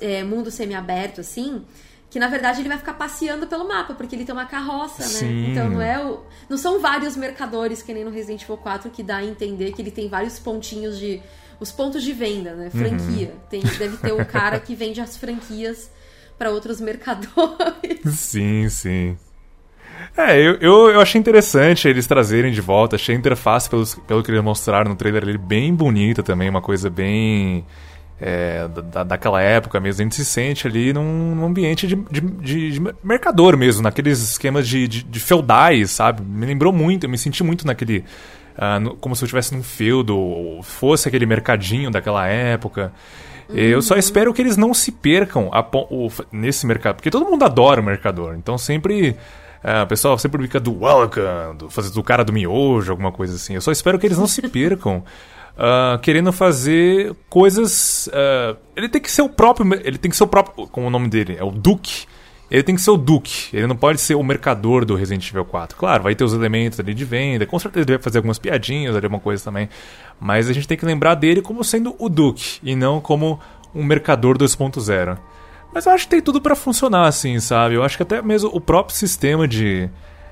é, 0.00 0.22
mundo 0.22 0.52
semiaberto, 0.52 1.20
assim, 1.20 1.64
que 2.10 2.18
na 2.18 2.28
verdade 2.28 2.60
ele 2.60 2.68
vai 2.68 2.78
ficar 2.78 2.94
passeando 2.94 3.46
pelo 3.46 3.68
mapa, 3.68 3.94
porque 3.94 4.16
ele 4.16 4.24
tem 4.24 4.34
uma 4.34 4.46
carroça, 4.46 5.02
né? 5.02 5.08
Sim. 5.08 5.50
Então 5.50 5.68
não 5.68 5.80
é 5.80 6.02
o. 6.04 6.20
Não 6.48 6.56
são 6.56 6.80
vários 6.80 7.16
mercadores, 7.16 7.82
que 7.82 7.92
nem 7.92 8.04
no 8.04 8.10
Resident 8.10 8.42
Evil 8.42 8.56
4, 8.56 8.90
que 8.90 9.02
dá 9.02 9.18
a 9.18 9.24
entender 9.24 9.72
que 9.72 9.82
ele 9.82 9.90
tem 9.90 10.08
vários 10.08 10.38
pontinhos 10.38 10.98
de. 10.98 11.20
Os 11.60 11.72
pontos 11.72 12.04
de 12.04 12.12
venda, 12.12 12.54
né? 12.54 12.70
Franquia. 12.70 13.34
Tem, 13.50 13.60
deve 13.60 13.96
ter 13.96 14.12
um 14.12 14.24
cara 14.24 14.60
que 14.60 14.76
vende 14.76 15.00
as 15.00 15.16
franquias 15.16 15.90
para 16.38 16.50
outros 16.50 16.80
mercadores. 16.80 18.00
Sim, 18.14 18.68
sim. 18.68 19.18
É, 20.16 20.36
eu, 20.40 20.54
eu, 20.54 20.90
eu 20.90 21.00
achei 21.00 21.20
interessante 21.20 21.88
eles 21.88 22.06
trazerem 22.06 22.52
de 22.52 22.60
volta. 22.60 22.96
Achei 22.96 23.14
a 23.14 23.18
interface, 23.18 23.68
pelos, 23.68 23.94
pelo 23.94 24.22
que 24.22 24.30
eles 24.30 24.42
mostraram 24.42 24.90
no 24.90 24.96
trailer, 24.96 25.24
ele 25.24 25.38
bem 25.38 25.74
bonita 25.74 26.22
também, 26.22 26.48
uma 26.48 26.62
coisa 26.62 26.88
bem. 26.88 27.66
É, 28.20 28.66
da, 28.92 29.04
daquela 29.04 29.40
época 29.40 29.78
mesmo. 29.80 30.00
A 30.00 30.04
gente 30.04 30.14
se 30.16 30.24
sente 30.24 30.66
ali 30.66 30.92
num, 30.92 31.34
num 31.34 31.44
ambiente 31.46 31.86
de, 31.86 31.94
de, 31.96 32.20
de- 32.72 32.94
mercador 33.02 33.56
mesmo, 33.56 33.82
naqueles 33.82 34.18
esquemas 34.20 34.66
de, 34.66 34.88
de, 34.88 35.02
de 35.04 35.20
feudais, 35.20 35.90
sabe? 35.90 36.22
Me 36.22 36.46
lembrou 36.46 36.72
muito, 36.72 37.04
eu 37.04 37.10
me 37.10 37.18
senti 37.18 37.42
muito 37.44 37.66
naquele. 37.66 38.04
ah, 38.56 38.80
no- 38.80 38.96
como 38.96 39.14
se 39.14 39.22
eu 39.22 39.26
estivesse 39.26 39.54
num 39.54 39.62
feudo, 39.62 40.16
ou 40.16 40.62
fosse 40.62 41.08
aquele 41.08 41.26
mercadinho 41.26 41.90
daquela 41.90 42.26
época. 42.26 42.92
Eu 43.50 43.80
só 43.80 43.96
espero 43.96 44.34
que 44.34 44.42
eles 44.42 44.58
não 44.58 44.74
se 44.74 44.92
percam 44.92 45.48
a 45.52 45.60
o- 45.90 46.10
nesse 46.30 46.66
mercado, 46.66 46.96
porque 46.96 47.10
todo 47.10 47.24
mundo 47.24 47.44
adora 47.44 47.80
o 47.80 47.84
mercador, 47.84 48.34
então 48.36 48.58
sempre. 48.58 49.16
ah, 49.64 49.84
o 49.84 49.86
pessoal 49.86 50.18
sempre 50.18 50.42
fica 50.42 50.60
do 50.60 50.82
welcome, 50.84 51.56
do, 51.56 51.70
fazer 51.70 51.90
do 51.90 52.02
cara 52.02 52.22
do 52.24 52.32
miojo, 52.32 52.90
alguma 52.90 53.10
coisa 53.10 53.36
assim. 53.36 53.54
Eu 53.54 53.60
só 53.62 53.72
espero 53.72 53.98
que 53.98 54.06
eles 54.06 54.18
não 54.18 54.26
se 54.26 54.42
percam 54.50 55.02
ah, 55.58 55.98
querendo 56.00 56.32
fazer 56.32 57.14
coisas. 57.28 58.08
ah, 58.12 58.56
ele 58.76 58.88
tem 58.88 59.02
que 59.02 59.10
ser 59.10 59.22
o 59.22 59.28
próprio. 59.28 59.66
Ele 59.84 59.98
tem 59.98 60.10
que 60.10 60.16
ser 60.16 60.24
o 60.24 60.28
próprio. 60.28 60.68
Como 60.68 60.86
o 60.86 60.90
nome 60.90 61.08
dele? 61.08 61.36
É 61.38 61.42
o 61.42 61.50
Duke. 61.50 62.06
Ele 62.50 62.62
tem 62.62 62.74
que 62.74 62.80
ser 62.80 62.92
o 62.92 62.96
Duke. 62.96 63.54
Ele 63.54 63.66
não 63.66 63.76
pode 63.76 64.00
ser 64.00 64.14
o 64.14 64.22
mercador 64.22 64.84
do 64.84 64.94
Resident 64.94 65.28
Evil 65.28 65.44
4. 65.44 65.76
Claro, 65.76 66.04
vai 66.04 66.14
ter 66.14 66.24
os 66.24 66.32
elementos 66.32 66.80
ali 66.80 66.94
de 66.94 67.04
venda. 67.04 67.44
Com 67.44 67.58
certeza 67.58 67.84
ele 67.84 67.96
vai 67.96 68.02
fazer 68.02 68.18
algumas 68.18 68.38
piadinhas 68.38 68.94
alguma 68.94 69.20
coisa 69.20 69.44
também. 69.44 69.68
Mas 70.18 70.48
a 70.48 70.52
gente 70.52 70.66
tem 70.66 70.78
que 70.78 70.86
lembrar 70.86 71.14
dele 71.14 71.42
como 71.42 71.62
sendo 71.62 71.94
o 71.98 72.08
Duke. 72.08 72.60
E 72.62 72.74
não 72.74 73.00
como 73.00 73.38
um 73.74 73.84
mercador 73.84 74.38
2.0. 74.38 75.18
Mas 75.74 75.84
eu 75.84 75.92
acho 75.92 76.04
que 76.04 76.10
tem 76.10 76.22
tudo 76.22 76.40
pra 76.40 76.54
funcionar 76.54 77.06
assim, 77.06 77.38
sabe? 77.40 77.74
Eu 77.74 77.82
acho 77.82 77.96
que 77.96 78.02
até 78.02 78.22
mesmo 78.22 78.48
o 78.54 78.60
próprio 78.60 78.96
sistema 78.96 79.46
de, 79.46 79.90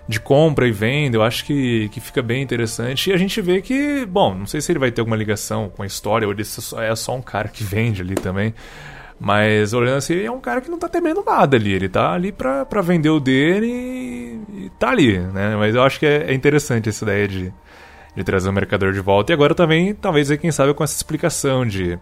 de 0.09 0.21
compra 0.21 0.69
e 0.69 0.73
venda, 0.73 1.17
eu 1.17 1.23
acho 1.23 1.45
que, 1.45 1.89
que 1.89 2.01
fica 2.01 2.23
bem 2.23 2.43
interessante. 2.43 3.11
E 3.11 3.13
a 3.13 3.17
gente 3.17 3.41
vê 3.41 3.61
que, 3.61 4.07
bom, 4.07 4.35
não 4.35 4.47
sei 4.47 4.61
se 4.61 4.71
ele 4.71 4.79
vai 4.79 4.91
ter 4.91 5.01
alguma 5.01 5.17
ligação 5.17 5.69
com 5.69 5.83
a 5.83 5.87
história, 5.87 6.27
ou 6.27 6.33
ele 6.33 6.43
é 6.43 6.95
só 6.95 7.15
um 7.15 7.23
cara 7.23 7.49
que 7.49 7.65
vende 7.65 8.03
ali 8.03 8.15
também. 8.15 8.55
Mas 9.19 9.73
olhando 9.73 9.97
assim, 9.97 10.23
é 10.23 10.31
um 10.31 10.41
cara 10.41 10.61
que 10.61 10.71
não 10.71 10.79
tá 10.79 10.89
temendo 10.89 11.25
nada 11.25 11.57
ali. 11.57 11.73
Ele 11.73 11.89
tá 11.89 12.13
ali 12.13 12.31
pra, 12.31 12.65
pra 12.67 12.83
vender 12.83 13.09
o 13.09 13.19
dele 13.19 13.67
e, 13.67 14.67
e 14.67 14.71
tá 14.79 14.91
ali, 14.91 15.19
né? 15.19 15.57
Mas 15.57 15.75
eu 15.75 15.83
acho 15.83 15.99
que 15.99 16.07
é, 16.07 16.31
é 16.31 16.35
interessante 16.35 16.89
essa 16.91 17.05
ideia 17.05 17.27
de, 17.27 17.53
de 18.15 18.25
trazer 18.25 18.49
o 18.49 18.53
mercador 18.53 18.93
de 18.93 19.01
volta. 19.01 19.33
E 19.33 19.35
agora 19.35 19.55
também, 19.55 19.95
talvez, 19.95 20.31
quem 20.37 20.53
sabe, 20.53 20.75
com 20.75 20.85
essa 20.85 20.95
explicação 20.95 21.65
de 21.65 21.99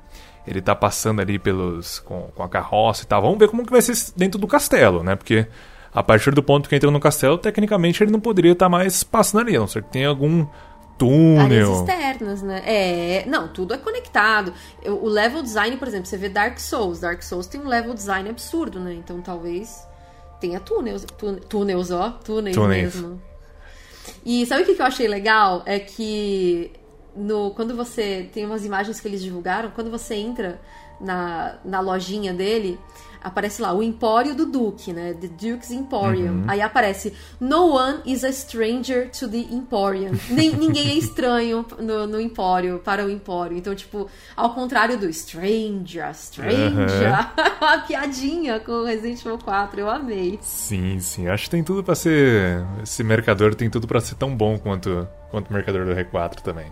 ele 0.46 0.60
tá 0.60 0.74
passando 0.74 1.20
ali 1.20 1.38
pelos 1.38 2.00
com, 2.00 2.28
com 2.34 2.42
a 2.42 2.48
carroça 2.48 3.04
e 3.04 3.06
tal. 3.06 3.22
Vamos 3.22 3.38
ver 3.38 3.48
como 3.48 3.64
que 3.64 3.72
vai 3.72 3.80
ser 3.80 3.94
dentro 4.16 4.38
do 4.38 4.46
castelo, 4.46 5.02
né? 5.02 5.14
Porque 5.14 5.46
a 5.94 6.02
partir 6.02 6.34
do 6.34 6.42
ponto 6.42 6.68
que 6.68 6.74
entra 6.74 6.90
no 6.90 6.98
castelo, 7.00 7.38
tecnicamente 7.38 8.02
ele 8.02 8.10
não 8.10 8.20
poderia 8.20 8.52
estar 8.52 8.68
mais 8.68 9.04
passando 9.04 9.42
ali, 9.42 9.56
a 9.56 9.60
não 9.60 9.68
ser 9.68 9.82
que 9.84 9.90
tenha 9.92 10.08
algum 10.08 10.40
Áreas 10.40 11.68
túnel. 11.68 11.72
externas, 11.72 12.42
né? 12.42 12.62
É, 12.64 13.24
não, 13.26 13.48
tudo 13.48 13.74
é 13.74 13.78
conectado. 13.78 14.52
O 14.84 15.08
level 15.08 15.42
design, 15.42 15.76
por 15.76 15.88
exemplo, 15.88 16.06
você 16.06 16.16
vê 16.16 16.28
Dark 16.28 16.58
Souls. 16.58 17.00
Dark 17.00 17.22
Souls 17.22 17.46
tem 17.46 17.60
um 17.60 17.66
level 17.68 17.94
design 17.94 18.28
absurdo, 18.28 18.78
né? 18.78 18.94
Então 18.94 19.20
talvez 19.20 19.86
tenha 20.40 20.60
túneis, 20.60 21.04
túneis, 21.48 21.90
ó, 21.90 22.10
túneis, 22.24 22.54
Túneis. 22.56 22.94
mesmo. 22.94 23.20
E 24.24 24.44
sabe 24.46 24.62
o 24.62 24.66
que 24.66 24.74
que 24.74 24.82
eu 24.82 24.86
achei 24.86 25.08
legal? 25.08 25.62
É 25.66 25.78
que 25.78 26.70
no, 27.16 27.50
quando 27.50 27.74
você. 27.74 28.28
Tem 28.32 28.44
umas 28.44 28.64
imagens 28.64 29.00
que 29.00 29.08
eles 29.08 29.22
divulgaram, 29.22 29.70
quando 29.70 29.90
você 29.90 30.14
entra 30.14 30.60
na, 31.00 31.56
na 31.64 31.80
lojinha 31.80 32.32
dele, 32.32 32.78
aparece 33.24 33.62
lá 33.62 33.72
o 33.72 33.82
Empório 33.82 34.34
do 34.34 34.44
Duque, 34.44 34.92
né? 34.92 35.14
The 35.14 35.28
Duke's 35.28 35.70
Emporium. 35.70 36.44
Aí 36.46 36.60
aparece 36.60 37.14
No 37.40 37.74
one 37.74 38.00
is 38.04 38.22
a 38.22 38.30
stranger 38.30 39.10
to 39.10 39.26
the 39.26 39.38
Emporium. 39.50 40.12
Nem, 40.28 40.52
ninguém 40.54 40.90
é 40.90 40.94
estranho 40.94 41.64
no, 41.78 42.06
no 42.06 42.20
Empório, 42.20 42.78
para 42.84 43.04
o 43.04 43.10
Empório. 43.10 43.56
Então, 43.56 43.74
tipo, 43.74 44.08
ao 44.36 44.52
contrário 44.54 44.98
do 44.98 45.10
Stranger, 45.10 46.14
Stranger. 46.14 47.30
Uma 47.60 47.78
piadinha 47.88 48.60
com 48.60 48.72
o 48.72 48.84
Resident 48.84 49.20
Evil 49.20 49.38
4, 49.38 49.80
eu 49.80 49.90
amei. 49.90 50.38
Sim, 50.42 51.00
sim. 51.00 51.26
Acho 51.26 51.44
que 51.44 51.50
tem 51.50 51.64
tudo 51.64 51.82
pra 51.82 51.94
ser. 51.94 52.62
Esse 52.82 53.02
mercador 53.02 53.54
tem 53.54 53.70
tudo 53.70 53.86
pra 53.86 54.00
ser 54.00 54.16
tão 54.16 54.36
bom 54.36 54.58
quanto, 54.58 55.08
quanto 55.30 55.48
o 55.48 55.52
mercador 55.52 55.86
do 55.86 55.92
R4 55.92 56.40
também. 56.42 56.70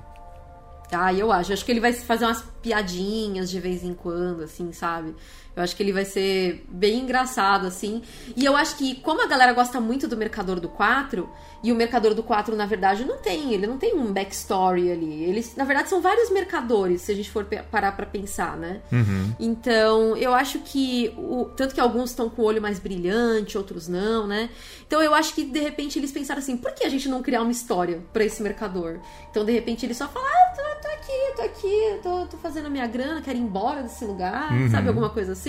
Ah, 0.93 1.13
eu 1.13 1.33
acho. 1.33 1.53
Acho 1.53 1.65
que 1.65 1.73
ele 1.73 1.81
vai 1.81 1.93
fazer 1.93 2.27
umas 2.27 2.43
piadinhas 2.61 3.51
de 3.51 3.59
vez 3.59 3.83
em 3.83 3.95
quando, 3.95 4.43
assim, 4.43 4.73
sabe? 4.73 5.15
Eu 5.55 5.63
acho 5.63 5.77
que 5.77 5.83
ele 5.83 5.93
vai 5.93 6.05
ser 6.07 6.65
bem 6.69 7.01
engraçado, 7.01 7.67
assim. 7.67 8.03
E 8.35 8.45
eu 8.45 8.57
acho 8.57 8.77
que, 8.77 8.95
como 8.97 9.23
a 9.23 9.27
galera 9.27 9.53
gosta 9.53 9.81
muito 9.81 10.09
do 10.09 10.17
Mercador 10.17 10.59
do 10.59 10.69
4, 10.69 11.29
e 11.63 11.71
o 11.71 11.75
Mercador 11.77 12.15
do 12.15 12.23
4, 12.23 12.57
na 12.57 12.65
verdade, 12.67 13.05
não 13.05 13.19
tem, 13.19 13.53
ele 13.53 13.67
não 13.67 13.77
tem 13.77 13.95
um 13.95 14.13
backstory 14.13 14.91
ali. 14.91 15.25
Eles, 15.25 15.55
na 15.55 15.65
verdade, 15.65 15.91
são 15.91 16.01
vários 16.01 16.31
mercadores, 16.31 17.03
se 17.03 17.13
a 17.13 17.15
gente 17.15 17.31
for 17.31 17.45
parar 17.71 17.93
pra 17.93 18.07
pensar, 18.07 18.57
né? 18.57 18.81
Uhum. 18.91 19.33
Então, 19.39 20.17
eu 20.17 20.33
acho 20.35 20.59
que. 20.61 21.13
O, 21.19 21.45
tanto 21.57 21.75
que 21.75 21.81
alguns 21.81 22.11
estão 22.11 22.31
com 22.31 22.41
o 22.43 22.45
olho 22.47 22.61
mais 22.63 22.79
brilhante, 22.79 23.59
outros 23.59 23.87
não, 23.89 24.27
né? 24.27 24.49
Então, 24.87 25.03
eu 25.03 25.15
acho 25.15 25.35
que, 25.35 25.45
de 25.45 25.61
repente, 25.61 25.99
eles 25.99 26.11
pensaram 26.11 26.41
assim: 26.41 26.57
por 26.57 26.73
que 26.73 26.85
a 26.85 26.89
gente 26.89 27.09
não 27.09 27.23
criar 27.23 27.43
uma 27.43 27.53
história 27.53 28.01
para 28.13 28.25
esse 28.25 28.43
mercador? 28.43 28.99
Então, 29.31 29.45
de 29.45 29.53
repente, 29.53 29.85
ele 29.87 29.95
só 29.95 30.09
fala: 30.09 30.27
ah, 30.27 30.53
tô, 30.57 30.89
tô 30.89 30.95
aqui, 30.95 31.37
tô 31.37 31.43
aqui, 31.43 32.01
tô, 32.03 32.27
tô 32.27 32.37
fazendo 32.39 32.67
a 32.67 32.71
minha 32.71 32.87
grana, 32.87 33.21
quero 33.21 33.37
ir 33.39 33.43
embora 33.43 33.83
desse 33.83 34.05
lugar, 34.05 34.51
Uhum. 34.53 34.71
sabe? 34.71 34.89
Alguma 34.89 35.11
coisa 35.11 35.33
assim. 35.33 35.42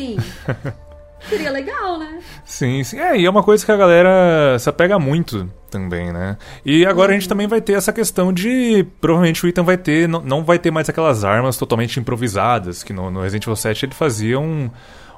Seria 1.29 1.51
legal, 1.51 1.97
né? 1.97 2.19
Sim, 2.43 2.83
sim. 2.83 2.99
É, 2.99 3.17
e 3.17 3.25
é 3.25 3.29
uma 3.29 3.43
coisa 3.43 3.65
que 3.65 3.71
a 3.71 3.77
galera 3.77 4.57
se 4.59 4.69
apega 4.69 4.99
muito 4.99 5.49
também, 5.69 6.11
né? 6.11 6.37
E 6.65 6.85
agora 6.85 7.11
a 7.11 7.13
gente 7.13 7.29
também 7.29 7.47
vai 7.47 7.61
ter 7.61 7.73
essa 7.73 7.93
questão 7.93 8.33
de. 8.33 8.85
Provavelmente 8.99 9.45
o 9.45 9.47
Ethan 9.47 9.63
vai 9.63 9.77
ter. 9.77 10.07
Não, 10.07 10.21
não 10.21 10.43
vai 10.43 10.59
ter 10.59 10.69
mais 10.69 10.89
aquelas 10.89 11.23
armas 11.23 11.57
totalmente 11.57 11.99
improvisadas, 11.99 12.83
que 12.83 12.91
no, 12.91 13.09
no 13.09 13.21
Resident 13.21 13.43
Evil 13.43 13.55
7 13.55 13.85
ele 13.85 13.93
fazia 13.93 14.39
um. 14.39 14.69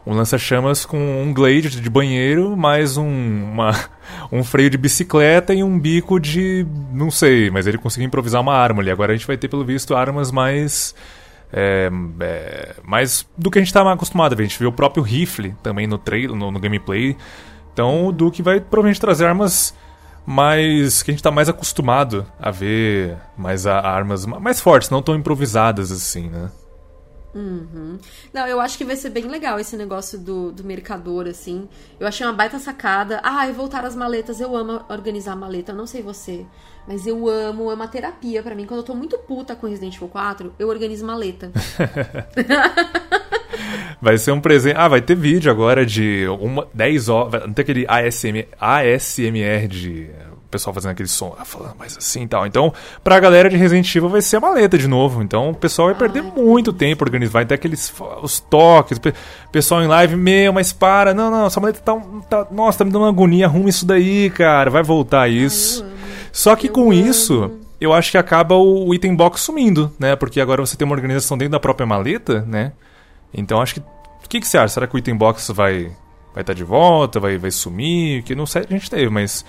Um 0.08 0.14
lança-chamas 0.14 0.86
com 0.86 1.00
um 1.00 1.34
glade 1.34 1.82
de 1.82 1.90
banheiro, 1.90 2.56
mais 2.56 2.96
um, 2.96 3.08
uma, 3.08 3.72
um 4.32 4.44
freio 4.44 4.70
de 4.70 4.78
bicicleta 4.78 5.52
e 5.52 5.64
um 5.64 5.80
bico 5.80 6.20
de. 6.20 6.64
não 6.94 7.10
sei, 7.10 7.50
mas 7.50 7.66
ele 7.66 7.80
conseguiu 7.80 8.06
improvisar 8.06 8.40
uma 8.40 8.54
arma 8.54 8.84
ali. 8.84 8.92
Agora 8.92 9.14
a 9.14 9.16
gente 9.16 9.26
vai 9.26 9.36
ter, 9.36 9.48
pelo 9.48 9.66
visto, 9.66 9.96
armas 9.96 10.30
mais. 10.30 10.94
É, 11.58 11.90
é, 12.20 12.76
mais 12.84 13.26
do 13.38 13.50
que 13.50 13.58
a 13.58 13.62
gente 13.62 13.70
estava 13.70 13.94
acostumado 13.94 14.34
a 14.34 14.36
ver. 14.36 14.44
A 14.44 14.46
gente 14.46 14.60
viu 14.60 14.68
o 14.68 14.74
próprio 14.74 15.02
rifle 15.02 15.56
também 15.64 15.88
no 15.88 15.98
trailer, 15.98 16.36
no, 16.36 16.52
no 16.52 16.60
gameplay. 16.60 17.16
Então 17.72 18.08
o 18.08 18.12
Duke 18.12 18.42
vai 18.42 18.60
provavelmente 18.60 19.00
trazer 19.00 19.26
armas 19.26 19.74
mais. 20.26 21.02
que 21.02 21.12
a 21.12 21.14
gente 21.14 21.22
está 21.22 21.32
mais 21.32 21.48
acostumado 21.48 22.26
a 22.38 22.52
ver. 22.52 23.16
Mais 23.38 23.66
a, 23.66 23.80
armas 23.80 24.26
mais 24.26 24.60
fortes, 24.60 24.90
não 24.90 25.02
tão 25.02 25.16
improvisadas 25.16 25.94
assim, 25.94 26.28
né? 26.28 26.52
Uhum. 27.36 28.00
Não, 28.34 28.48
eu 28.48 28.62
acho 28.62 28.78
que 28.78 28.86
vai 28.86 28.96
ser 28.96 29.10
bem 29.10 29.26
legal 29.26 29.60
esse 29.60 29.76
negócio 29.76 30.18
do, 30.18 30.54
do 30.54 30.64
mercador, 30.64 31.28
assim. 31.28 31.68
Eu 32.00 32.08
achei 32.08 32.26
uma 32.26 32.32
baita 32.32 32.58
sacada. 32.58 33.20
Ah, 33.22 33.48
e 33.48 33.52
voltar 33.52 33.84
as 33.84 33.94
maletas. 33.94 34.40
Eu 34.40 34.56
amo 34.56 34.82
organizar 34.90 35.34
a 35.34 35.36
maleta. 35.36 35.74
Eu 35.74 35.76
não 35.76 35.86
sei 35.86 36.02
você. 36.02 36.46
Mas 36.88 37.06
eu 37.06 37.28
amo, 37.28 37.70
é 37.70 37.74
uma 37.74 37.88
terapia 37.90 38.42
para 38.42 38.56
mim. 38.56 38.66
Quando 38.66 38.80
eu 38.80 38.86
tô 38.86 38.96
muito 38.96 39.18
puta 39.18 39.54
com 39.56 39.68
Resident 39.68 39.96
Evil 39.96 40.08
4, 40.08 40.54
eu 40.58 40.70
organizo 40.70 41.06
maleta. 41.06 41.52
vai 44.02 44.18
ser 44.18 44.32
um 44.32 44.40
presente. 44.40 44.78
Ah, 44.78 44.88
vai 44.88 45.02
ter 45.02 45.16
vídeo 45.16 45.52
agora 45.52 45.86
de 45.86 46.26
uma, 46.40 46.70
10 46.74 47.10
horas. 47.10 47.42
Não 47.46 47.54
tem 47.54 47.64
aquele 47.64 47.86
ASM, 47.86 48.46
ASMR 48.58 49.68
de 49.68 50.10
pessoal 50.56 50.74
fazendo 50.74 50.92
aquele 50.92 51.10
som, 51.10 51.36
falando 51.44 51.76
mais 51.78 51.98
assim 51.98 52.24
e 52.24 52.28
tal. 52.28 52.46
Então, 52.46 52.74
pra 53.04 53.20
galera 53.20 53.50
de 53.50 53.58
Resident 53.58 53.94
Evil 53.94 54.10
vai 54.10 54.22
ser 54.22 54.38
a 54.38 54.40
maleta 54.40 54.78
de 54.78 54.88
novo. 54.88 55.22
Então, 55.22 55.50
o 55.50 55.54
pessoal 55.56 55.90
vai 55.90 55.98
perder 55.98 56.22
muito 56.24 56.72
tempo 56.72 57.04
organizando. 57.04 57.34
Vai 57.34 57.46
ter 57.46 57.56
aqueles 57.56 57.94
os 58.22 58.40
toques. 58.40 59.00
Pessoal 59.52 59.84
em 59.84 59.88
live, 59.88 60.16
meu, 60.16 60.54
mas 60.54 60.72
para. 60.72 61.14
Não, 61.14 61.30
não, 61.30 61.48
essa 61.48 61.60
maleta 61.60 61.80
tá, 61.80 61.96
tá. 62.30 62.48
Nossa, 62.52 62.80
tá 62.80 62.86
me 62.86 62.92
dando 62.92 63.04
uma 63.04 63.10
agonia. 63.10 63.46
Arruma 63.48 63.70
isso 63.70 63.86
daí, 63.86 64.30
cara. 64.30 64.70
Vai 64.72 64.84
voltar 64.84 65.30
isso. 65.30 65.84
Ai, 65.84 65.92
Só 66.32 66.56
que 66.56 66.68
Eu 66.68 66.74
com 66.74 66.84
amo. 66.84 66.94
isso, 66.94 67.52
eu 67.80 67.92
acho 67.94 68.12
que 68.12 68.18
acaba 68.18 68.56
o 68.56 68.94
item 68.94 69.16
box 69.16 69.42
sumindo, 69.42 69.92
né? 70.00 70.16
Porque 70.16 70.40
agora 70.40 70.66
você 70.66 70.78
tem 70.78 70.86
uma 70.86 70.96
organização 70.96 71.38
dentro 71.38 71.52
da 71.52 71.60
própria 71.60 71.86
maleta, 71.86 72.42
né? 72.48 72.72
Então 73.34 73.62
acho 73.62 73.76
que. 73.76 73.80
O 73.82 74.28
que, 74.30 74.40
que 74.40 74.48
você 74.48 74.58
acha? 74.58 74.70
Será 74.74 74.88
que 74.88 74.96
o 74.96 74.98
item 74.98 75.16
box 75.16 75.52
vai 75.54 75.92
vai 76.34 76.42
estar 76.42 76.54
de 76.54 76.64
volta? 76.66 77.20
Vai, 77.20 77.38
vai 77.38 77.50
sumir? 77.52 78.22
Que 78.24 78.36
não 78.36 78.46
sei, 78.46 78.64
a 78.70 78.74
gente 78.74 78.90
teve, 78.90 79.10
mas 79.10 79.46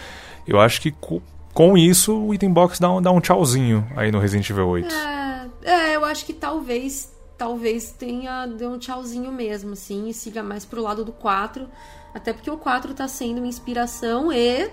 eu 0.46 0.60
acho 0.60 0.80
que 0.80 0.90
co- 0.90 1.22
com 1.52 1.76
isso 1.76 2.14
o 2.16 2.34
item 2.34 2.52
box 2.52 2.78
dá 2.78 2.90
um, 2.92 3.00
dá 3.02 3.10
um 3.10 3.20
tchauzinho 3.20 3.86
aí 3.96 4.10
no 4.12 4.18
Resident 4.18 4.48
Evil 4.50 4.68
8. 4.68 4.94
É, 4.94 5.46
é, 5.64 5.96
eu 5.96 6.04
acho 6.04 6.24
que 6.26 6.32
talvez 6.32 7.14
talvez 7.38 7.92
tenha 7.92 8.46
deu 8.46 8.70
um 8.70 8.78
tchauzinho 8.78 9.30
mesmo, 9.30 9.72
assim, 9.74 10.08
e 10.08 10.14
siga 10.14 10.42
mais 10.42 10.64
pro 10.64 10.80
lado 10.82 11.04
do 11.04 11.12
4. 11.12 11.68
Até 12.14 12.32
porque 12.32 12.50
o 12.50 12.56
4 12.56 12.94
tá 12.94 13.06
sendo 13.06 13.38
uma 13.38 13.46
inspiração 13.46 14.32
e 14.32 14.70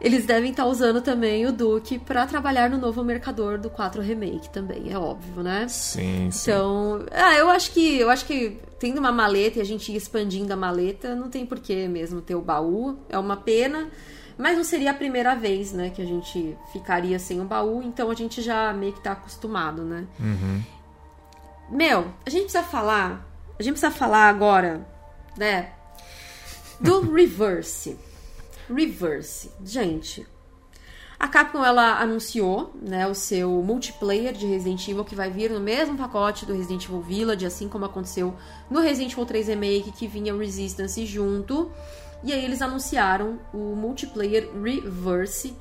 eles 0.00 0.24
devem 0.26 0.50
estar 0.50 0.66
usando 0.66 1.00
também 1.00 1.46
o 1.46 1.52
Duke 1.52 1.98
pra 1.98 2.26
trabalhar 2.26 2.68
no 2.70 2.76
novo 2.78 3.02
mercador 3.04 3.58
do 3.58 3.70
4 3.70 4.02
Remake 4.02 4.50
também, 4.50 4.90
é 4.92 4.98
óbvio, 4.98 5.42
né? 5.42 5.66
Sim, 5.68 6.30
sim. 6.30 6.50
Então, 6.50 7.04
ah, 7.12 7.34
eu 7.34 7.48
acho 7.50 7.70
que 7.70 7.98
eu 7.98 8.10
acho 8.10 8.24
que 8.26 8.58
tendo 8.78 8.98
uma 8.98 9.12
maleta 9.12 9.58
e 9.58 9.62
a 9.62 9.64
gente 9.64 9.92
ir 9.92 9.96
expandindo 9.96 10.52
a 10.52 10.56
maleta, 10.56 11.14
não 11.14 11.28
tem 11.30 11.46
porquê 11.46 11.86
mesmo 11.88 12.20
ter 12.20 12.34
o 12.34 12.40
baú. 12.42 12.98
É 13.08 13.18
uma 13.18 13.36
pena, 13.36 13.88
mas 14.36 14.56
não 14.56 14.64
seria 14.64 14.90
a 14.90 14.94
primeira 14.94 15.34
vez, 15.34 15.72
né, 15.72 15.90
que 15.90 16.02
a 16.02 16.04
gente 16.04 16.56
ficaria 16.72 17.18
sem 17.18 17.40
o 17.40 17.44
baú, 17.44 17.82
então 17.82 18.10
a 18.10 18.14
gente 18.14 18.42
já 18.42 18.72
meio 18.72 18.92
que 18.92 19.00
tá 19.00 19.12
acostumado, 19.12 19.82
né? 19.82 20.06
Uhum. 20.18 20.62
Meu, 21.70 22.12
a 22.26 22.30
gente 22.30 22.42
precisa 22.42 22.62
falar, 22.62 23.26
a 23.58 23.62
gente 23.62 23.72
precisa 23.72 23.90
falar 23.90 24.28
agora, 24.28 24.86
né, 25.36 25.72
do 26.80 27.00
reverse. 27.12 27.96
Reverse. 28.68 29.50
Gente, 29.64 30.26
a 31.18 31.28
Capcom 31.28 31.64
ela 31.64 32.00
anunciou, 32.00 32.72
né, 32.82 33.06
o 33.06 33.14
seu 33.14 33.50
multiplayer 33.62 34.32
de 34.32 34.46
Resident 34.46 34.86
Evil 34.88 35.04
que 35.04 35.14
vai 35.14 35.30
vir 35.30 35.50
no 35.50 35.60
mesmo 35.60 35.96
pacote 35.96 36.44
do 36.44 36.52
Resident 36.52 36.84
Evil 36.84 37.00
Village, 37.00 37.46
assim 37.46 37.68
como 37.68 37.84
aconteceu 37.84 38.34
no 38.70 38.80
Resident 38.80 39.12
Evil 39.12 39.24
3 39.24 39.48
Remake 39.48 39.92
que 39.92 40.06
vinha 40.06 40.34
o 40.34 40.38
Resistance 40.38 41.06
junto. 41.06 41.70
E 42.24 42.32
aí 42.32 42.44
eles 42.44 42.62
anunciaram 42.62 43.38
o 43.52 43.76
multiplayer 43.76 44.48
Reverse, 44.60 45.54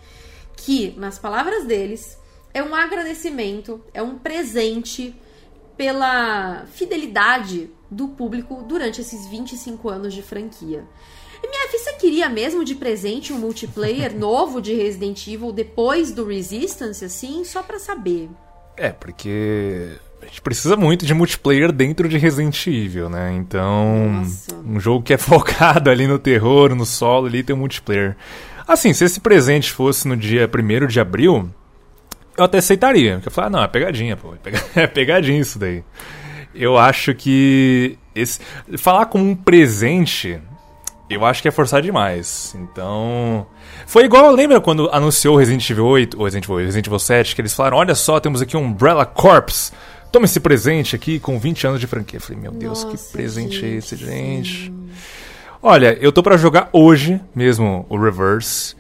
que, 0.56 0.94
nas 0.98 1.20
palavras 1.20 1.66
deles, 1.66 2.18
é 2.54 2.64
um 2.64 2.74
agradecimento, 2.74 3.84
é 3.94 4.02
um 4.02 4.18
presente 4.18 5.14
pela 5.76 6.66
fidelidade 6.68 7.70
do 7.92 8.10
público 8.10 8.64
durante 8.64 9.02
esses 9.02 9.28
25 9.28 9.90
anos 9.90 10.14
de 10.14 10.22
franquia. 10.22 10.88
E 11.44 11.48
minha 11.48 11.68
filha, 11.68 11.84
você 11.84 11.94
queria 11.94 12.30
mesmo 12.30 12.64
de 12.64 12.76
presente 12.76 13.34
um 13.34 13.38
multiplayer 13.38 14.16
novo 14.18 14.62
de 14.62 14.74
Resident 14.74 15.28
Evil 15.28 15.52
depois 15.52 16.12
do 16.12 16.26
Resistance, 16.26 17.04
assim? 17.04 17.44
Só 17.44 17.62
pra 17.62 17.80
saber. 17.80 18.30
É, 18.78 18.90
porque 18.92 19.98
a 20.24 20.28
gente 20.28 20.42
precisa 20.42 20.76
muito 20.76 21.06
de 21.06 21.14
multiplayer 21.14 21.72
dentro 21.72 22.08
de 22.08 22.18
Resident 22.18 22.66
Evil, 22.68 23.10
né? 23.10 23.34
Então, 23.34 24.10
Nossa. 24.10 24.56
um 24.66 24.80
jogo 24.80 25.04
que 25.04 25.14
é 25.14 25.18
focado 25.20 25.90
ali 25.90 26.08
no 26.08 26.18
terror, 26.18 26.74
no 26.74 26.86
solo, 26.86 27.28
ali 27.28 27.44
tem 27.44 27.56
um 27.56 27.60
multiplayer. 27.60 28.16
Assim, 28.68 28.94
se 28.94 29.04
esse 29.04 29.20
presente 29.20 29.72
fosse 29.72 30.08
no 30.08 30.16
dia 30.16 30.50
1 30.50 30.88
de 30.88 31.00
abril, 31.00 31.50
eu 32.38 32.44
até 32.44 32.58
aceitaria. 32.60 33.16
Porque 33.16 33.28
eu 33.28 33.32
falar, 33.32 33.48
ah, 33.48 33.50
não, 33.50 33.64
é 33.64 33.68
pegadinha, 33.68 34.16
pô. 34.16 34.34
é 34.34 34.40
É 34.84 34.88
pegadinha 34.88 35.40
isso 35.40 35.60
daí. 35.60 35.84
Eu 36.56 36.78
acho 36.78 37.14
que. 37.14 37.98
Esse... 38.16 38.40
Falar 38.78 39.08
como 39.08 39.26
um 39.28 39.36
presente, 39.36 40.40
eu 41.10 41.26
acho 41.26 41.42
que 41.42 41.48
é 41.48 41.52
forçar 41.52 41.82
demais. 41.82 42.56
Então. 42.58 43.46
Foi 43.86 44.06
igual, 44.06 44.32
lembra 44.32 44.62
quando 44.62 44.90
anunciou 44.92 45.36
o 45.36 45.38
Resident 45.38 45.68
Evil 45.70 45.86
8, 45.86 46.18
ou 46.18 46.24
Resident 46.24 46.46
Evil, 46.46 46.56
8, 46.56 46.66
Resident 46.66 46.88
Evil 46.88 47.00
7, 47.00 47.36
que 47.36 47.42
eles 47.42 47.54
falaram: 47.54 47.78
olha 47.78 47.96
só, 47.96 48.20
temos 48.20 48.42
aqui 48.42 48.56
um 48.56 48.64
Umbrella 48.64 49.06
Corps. 49.06 49.74
Toma 50.14 50.26
esse 50.26 50.40
presente 50.40 50.96
aqui 50.96 51.20
com 51.20 51.40
20 51.40 51.66
anos 51.66 51.80
de 51.80 51.88
franquia. 51.88 52.18
Eu 52.18 52.22
falei, 52.22 52.40
meu 52.40 52.52
Deus, 52.52 52.84
que 52.84 52.92
Nossa, 52.92 53.12
presente 53.12 53.66
é 53.66 53.70
esse, 53.70 53.96
gente, 53.96 54.10
gente? 54.44 54.66
sim. 54.68 54.90
Olha, 55.60 55.98
eu 56.00 56.12
tô 56.12 56.22
pra 56.22 56.38
jogar 56.38 56.70
hoje 56.72 57.20
mesmo 57.34 57.84
o 57.90 57.98
Reverse. 57.98 58.76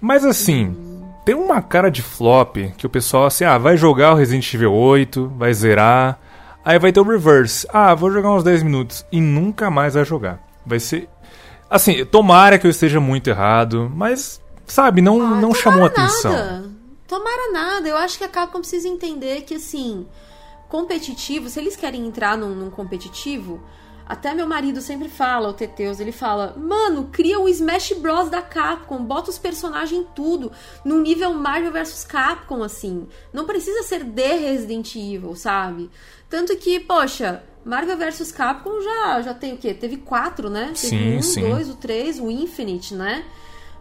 Mas 0.00 0.24
assim, 0.24 0.76
tem 1.24 1.36
uma 1.36 1.62
cara 1.62 1.88
de 1.88 2.02
flop 2.02 2.56
que 2.76 2.84
o 2.84 2.90
pessoal 2.90 3.26
assim, 3.26 3.44
ah, 3.44 3.58
vai 3.58 3.76
jogar 3.76 4.12
o 4.12 4.16
Resident 4.16 4.52
Evil 4.52 4.72
8, 4.72 5.32
vai 5.36 5.54
zerar. 5.54 6.18
Aí 6.64 6.80
vai 6.80 6.90
ter 6.90 6.98
o 6.98 7.04
Reverse. 7.04 7.64
Ah, 7.72 7.94
vou 7.94 8.10
jogar 8.10 8.32
uns 8.32 8.42
10 8.42 8.64
minutos. 8.64 9.06
E 9.12 9.20
nunca 9.20 9.70
mais 9.70 9.94
vai 9.94 10.04
jogar. 10.04 10.40
Vai 10.66 10.80
ser. 10.80 11.08
Assim, 11.70 12.04
tomara 12.04 12.58
que 12.58 12.66
eu 12.66 12.70
esteja 12.70 12.98
muito 12.98 13.30
errado, 13.30 13.88
mas, 13.94 14.42
sabe, 14.66 15.00
não, 15.00 15.22
Ah, 15.22 15.40
não 15.40 15.54
chamou 15.54 15.84
atenção. 15.84 16.32
Nada. 16.32 16.64
Tomara 17.06 17.52
nada. 17.52 17.88
Eu 17.88 17.96
acho 17.98 18.18
que 18.18 18.24
a 18.24 18.28
Capcom 18.28 18.58
precisa 18.58 18.88
entender 18.88 19.42
que, 19.42 19.54
assim, 19.54 20.06
competitivo, 20.72 21.50
se 21.50 21.60
eles 21.60 21.76
querem 21.76 22.06
entrar 22.06 22.34
num, 22.34 22.54
num 22.54 22.70
competitivo, 22.70 23.60
até 24.06 24.32
meu 24.32 24.46
marido 24.46 24.80
sempre 24.80 25.06
fala, 25.06 25.50
o 25.50 25.52
Teteus, 25.52 26.00
ele 26.00 26.12
fala, 26.12 26.56
mano, 26.56 27.10
cria 27.12 27.38
o 27.38 27.46
Smash 27.46 27.92
Bros 27.92 28.30
da 28.30 28.40
Capcom, 28.40 29.04
bota 29.04 29.28
os 29.28 29.38
personagens 29.38 30.06
tudo, 30.14 30.50
num 30.82 31.02
nível 31.02 31.34
Marvel 31.34 31.72
vs 31.72 32.04
Capcom, 32.04 32.62
assim. 32.62 33.06
Não 33.34 33.44
precisa 33.44 33.82
ser 33.82 34.02
de 34.02 34.34
Resident 34.34 34.96
Evil, 34.96 35.36
sabe? 35.36 35.90
Tanto 36.30 36.56
que, 36.56 36.80
poxa, 36.80 37.42
Marvel 37.62 37.98
vs 37.98 38.32
Capcom 38.32 38.80
já, 38.80 39.20
já 39.20 39.34
tem 39.34 39.52
o 39.52 39.58
quê? 39.58 39.74
Teve 39.74 39.98
quatro, 39.98 40.48
né? 40.48 40.68
Teve 40.68 40.88
Sim, 40.88 41.16
um, 41.18 41.22
sim. 41.22 41.40
dois, 41.42 41.68
o 41.68 41.74
três, 41.74 42.18
o 42.18 42.30
Infinite, 42.30 42.94
né? 42.94 43.26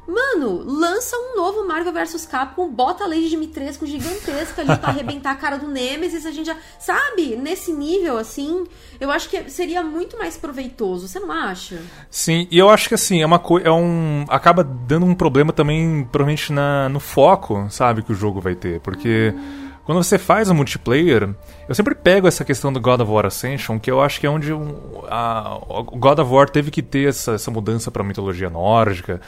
Mano, 0.08 0.64
lança 0.66 1.16
um 1.16 1.36
novo 1.36 1.68
Marvel 1.68 1.94
vs 1.94 2.26
Capcom, 2.26 2.70
bota 2.70 3.04
a 3.04 3.08
Lady 3.08 3.30
Dimitrescu 3.30 3.86
gigantesca 3.86 4.62
ali 4.62 4.76
pra 4.78 4.90
arrebentar 4.90 5.32
a 5.32 5.36
cara 5.36 5.58
do 5.58 5.68
Nemesis, 5.68 6.26
a 6.26 6.32
gente 6.32 6.48
já. 6.48 6.58
Sabe? 6.80 7.36
Nesse 7.36 7.72
nível, 7.72 8.18
assim, 8.18 8.66
eu 9.00 9.12
acho 9.12 9.30
que 9.30 9.50
seria 9.50 9.84
muito 9.84 10.18
mais 10.18 10.38
proveitoso, 10.38 11.08
você 11.08 11.20
não 11.20 11.32
acha? 11.32 11.82
Sim, 12.10 12.48
e 12.50 12.58
eu 12.58 12.70
acho 12.70 12.88
que 12.88 12.96
assim, 12.96 13.22
é 13.22 13.26
uma 13.26 13.40
coisa. 13.40 13.68
É 13.68 13.72
um. 13.72 14.26
acaba 14.28 14.64
dando 14.64 15.06
um 15.06 15.14
problema 15.14 15.54
também, 15.54 16.04
provavelmente, 16.12 16.52
na, 16.52 16.90
no 16.90 17.00
foco, 17.00 17.68
sabe, 17.70 18.02
que 18.02 18.12
o 18.12 18.16
jogo 18.16 18.42
vai 18.42 18.56
ter. 18.56 18.80
Porque. 18.80 19.34
Hum. 19.36 19.72
Quando 19.84 20.04
você 20.04 20.20
faz 20.20 20.50
o 20.50 20.54
multiplayer, 20.54 21.34
eu 21.68 21.74
sempre 21.74 21.96
pego 21.96 22.28
essa 22.28 22.46
questão 22.46 22.72
do 22.72 22.80
God 22.80 23.02
of 23.02 23.12
War 23.12 23.26
Ascension, 23.26 23.80
que 23.80 23.90
eu 23.90 24.00
acho 24.00 24.20
que 24.20 24.28
é 24.28 24.30
onde 24.30 24.54
um, 24.54 24.76
a, 25.10 25.60
o 25.68 25.84
God 25.84 26.20
of 26.20 26.32
War 26.32 26.48
teve 26.48 26.70
que 26.70 26.84
ter 26.84 27.10
essa, 27.10 27.34
essa 27.34 27.50
mudança 27.50 27.90
para 27.90 28.04
mitologia 28.04 28.50
nórdica, 28.50 29.20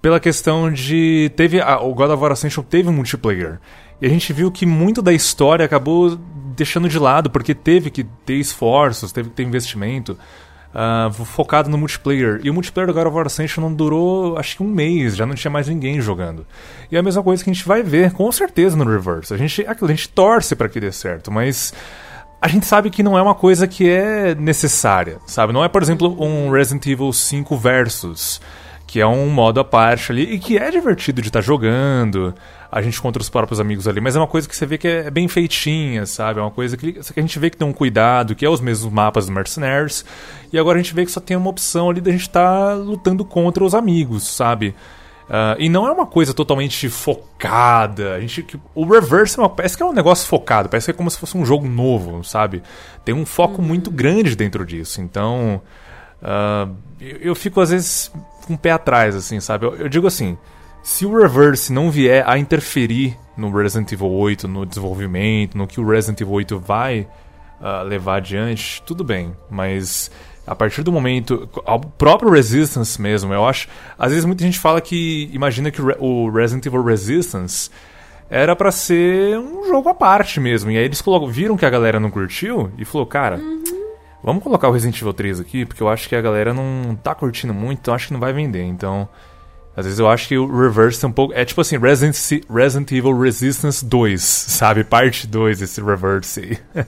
pela 0.00 0.18
questão 0.18 0.72
de 0.72 1.30
teve 1.36 1.60
a, 1.60 1.78
o 1.80 1.94
God 1.94 2.10
of 2.10 2.22
War 2.22 2.32
Ascension 2.32 2.62
teve 2.62 2.88
um 2.88 2.92
multiplayer. 2.92 3.58
E 4.00 4.06
a 4.06 4.08
gente 4.08 4.32
viu 4.32 4.50
que 4.50 4.64
muito 4.64 5.02
da 5.02 5.12
história 5.12 5.64
acabou 5.64 6.18
deixando 6.56 6.88
de 6.88 6.98
lado, 6.98 7.30
porque 7.30 7.54
teve 7.54 7.90
que 7.90 8.04
ter 8.24 8.34
esforços, 8.34 9.12
teve 9.12 9.28
que 9.28 9.36
ter 9.36 9.42
investimento 9.42 10.18
uh, 10.74 11.12
focado 11.24 11.68
no 11.68 11.76
multiplayer. 11.76 12.40
E 12.42 12.50
o 12.50 12.54
multiplayer 12.54 12.86
do 12.86 12.94
God 12.94 13.06
of 13.06 13.16
War 13.16 13.26
Ascension 13.26 13.62
não 13.62 13.74
durou, 13.74 14.38
acho 14.38 14.56
que 14.56 14.62
um 14.62 14.68
mês, 14.68 15.16
já 15.16 15.26
não 15.26 15.34
tinha 15.34 15.50
mais 15.50 15.68
ninguém 15.68 16.00
jogando. 16.00 16.46
E 16.90 16.96
é 16.96 16.98
a 16.98 17.02
mesma 17.02 17.22
coisa 17.22 17.44
que 17.44 17.50
a 17.50 17.52
gente 17.52 17.66
vai 17.66 17.82
ver, 17.82 18.12
com 18.12 18.30
certeza, 18.32 18.76
no 18.76 18.84
Reverse. 18.84 19.34
A 19.34 19.36
gente, 19.36 19.66
a 19.66 19.86
gente 19.86 20.08
torce 20.08 20.56
para 20.56 20.68
que 20.68 20.80
dê 20.80 20.90
certo, 20.90 21.30
mas 21.30 21.74
a 22.40 22.48
gente 22.48 22.64
sabe 22.64 22.88
que 22.88 23.02
não 23.02 23.18
é 23.18 23.22
uma 23.22 23.34
coisa 23.34 23.66
que 23.66 23.88
é 23.88 24.34
necessária, 24.34 25.18
sabe? 25.26 25.52
Não 25.52 25.62
é, 25.62 25.68
por 25.68 25.82
exemplo, 25.82 26.16
um 26.18 26.50
Resident 26.50 26.86
Evil 26.86 27.12
5 27.12 27.54
Versus 27.56 28.40
que 28.90 29.00
é 29.00 29.06
um 29.06 29.28
modo 29.28 29.60
à 29.60 29.64
parte 29.64 30.10
ali 30.10 30.34
e 30.34 30.38
que 30.40 30.58
é 30.58 30.68
divertido 30.68 31.22
de 31.22 31.28
estar 31.28 31.38
tá 31.38 31.46
jogando, 31.46 32.34
a 32.72 32.82
gente 32.82 33.00
contra 33.00 33.22
os 33.22 33.30
próprios 33.30 33.60
amigos 33.60 33.86
ali, 33.86 34.00
mas 34.00 34.16
é 34.16 34.18
uma 34.18 34.26
coisa 34.26 34.48
que 34.48 34.56
você 34.56 34.66
vê 34.66 34.76
que 34.76 34.88
é 34.88 35.08
bem 35.08 35.28
feitinha, 35.28 36.04
sabe? 36.06 36.40
É 36.40 36.42
uma 36.42 36.50
coisa 36.50 36.76
que, 36.76 36.94
que 36.94 37.20
a 37.20 37.22
gente 37.22 37.38
vê 37.38 37.50
que 37.50 37.56
tem 37.56 37.68
um 37.68 37.72
cuidado, 37.72 38.34
que 38.34 38.44
é 38.44 38.50
os 38.50 38.60
mesmos 38.60 38.92
mapas 38.92 39.26
do 39.26 39.32
Mercenaries, 39.32 40.04
e 40.52 40.58
agora 40.58 40.76
a 40.76 40.82
gente 40.82 40.92
vê 40.92 41.04
que 41.04 41.12
só 41.12 41.20
tem 41.20 41.36
uma 41.36 41.48
opção 41.48 41.88
ali 41.88 42.00
da 42.00 42.10
gente 42.10 42.22
estar 42.22 42.40
tá 42.70 42.74
lutando 42.74 43.24
contra 43.24 43.62
os 43.62 43.76
amigos, 43.76 44.26
sabe? 44.26 44.74
Uh, 45.28 45.54
e 45.60 45.68
não 45.68 45.86
é 45.86 45.92
uma 45.92 46.06
coisa 46.06 46.34
totalmente 46.34 46.88
focada. 46.88 48.14
A 48.14 48.20
gente, 48.20 48.44
o 48.74 48.84
Reverse 48.84 49.38
é 49.38 49.42
uma, 49.42 49.48
parece 49.48 49.76
que 49.76 49.84
é 49.84 49.86
um 49.86 49.92
negócio 49.92 50.26
focado, 50.26 50.68
parece 50.68 50.86
que 50.86 50.90
é 50.90 50.94
como 50.94 51.08
se 51.08 51.16
fosse 51.16 51.38
um 51.38 51.46
jogo 51.46 51.68
novo, 51.68 52.24
sabe? 52.24 52.60
Tem 53.04 53.14
um 53.14 53.24
foco 53.24 53.62
uhum. 53.62 53.68
muito 53.68 53.88
grande 53.88 54.34
dentro 54.34 54.66
disso. 54.66 55.00
Então, 55.00 55.62
uh, 56.20 56.74
eu, 57.00 57.18
eu, 57.18 57.34
fico 57.36 57.60
às 57.60 57.70
vezes 57.70 58.10
com 58.50 58.54
o 58.54 58.58
pé 58.58 58.72
atrás, 58.72 59.14
assim, 59.14 59.38
sabe? 59.38 59.64
Eu, 59.64 59.76
eu, 59.76 59.88
digo 59.88 60.08
assim, 60.08 60.36
se 60.82 61.06
o 61.06 61.16
Reverse 61.16 61.72
não 61.72 61.90
vier 61.90 62.28
a 62.28 62.36
interferir 62.36 63.16
no 63.36 63.50
Resident 63.50 63.92
Evil 63.92 64.10
8, 64.10 64.48
no 64.48 64.66
desenvolvimento, 64.66 65.56
no 65.56 65.66
que 65.66 65.80
o 65.80 65.88
Resident 65.88 66.20
Evil 66.20 66.34
8 66.34 66.58
vai 66.58 67.06
uh, 67.60 67.84
levar 67.84 68.16
adiante, 68.16 68.82
tudo 68.82 69.04
bem. 69.04 69.36
Mas 69.48 70.10
a 70.44 70.54
partir 70.54 70.82
do 70.82 70.90
momento. 70.90 71.48
O 71.64 71.78
próprio 71.78 72.32
Resistance 72.32 73.00
mesmo, 73.00 73.32
eu 73.32 73.46
acho. 73.46 73.68
Às 73.96 74.10
vezes 74.10 74.24
muita 74.24 74.42
gente 74.42 74.58
fala 74.58 74.80
que. 74.80 75.30
Imagina 75.32 75.70
que 75.70 75.80
o 75.80 76.28
Resident 76.28 76.66
Evil 76.66 76.82
Resistance 76.82 77.70
era 78.28 78.56
para 78.56 78.72
ser 78.72 79.38
um 79.38 79.68
jogo 79.68 79.88
à 79.88 79.94
parte 79.94 80.40
mesmo. 80.40 80.70
E 80.70 80.76
aí 80.76 80.84
eles 80.84 81.02
viram 81.28 81.56
que 81.56 81.64
a 81.64 81.70
galera 81.70 82.00
não 82.00 82.10
curtiu 82.10 82.72
e 82.76 82.84
falou, 82.84 83.06
cara. 83.06 83.36
Uhum 83.36 83.79
Vamos 84.22 84.42
colocar 84.42 84.68
o 84.68 84.72
Resident 84.72 85.00
Evil 85.00 85.14
3 85.14 85.40
aqui, 85.40 85.64
porque 85.64 85.82
eu 85.82 85.88
acho 85.88 86.08
que 86.08 86.14
a 86.14 86.20
galera 86.20 86.52
não 86.52 86.94
tá 86.94 87.14
curtindo 87.14 87.54
muito, 87.54 87.78
então 87.80 87.94
acho 87.94 88.08
que 88.08 88.12
não 88.12 88.20
vai 88.20 88.32
vender. 88.32 88.62
Então, 88.62 89.08
às 89.74 89.86
vezes 89.86 89.98
eu 89.98 90.08
acho 90.08 90.28
que 90.28 90.36
o 90.36 90.46
Reverse 90.46 91.02
é 91.04 91.08
um 91.08 91.12
pouco. 91.12 91.32
É 91.32 91.44
tipo 91.44 91.60
assim, 91.60 91.78
Resident, 91.78 92.16
Resident 92.50 92.92
Evil 92.92 93.18
Resistance 93.18 93.84
2, 93.84 94.20
sabe? 94.22 94.84
Parte 94.84 95.26
2, 95.26 95.62
esse 95.62 95.80
Reverse 95.80 96.40
aí. 96.40 96.84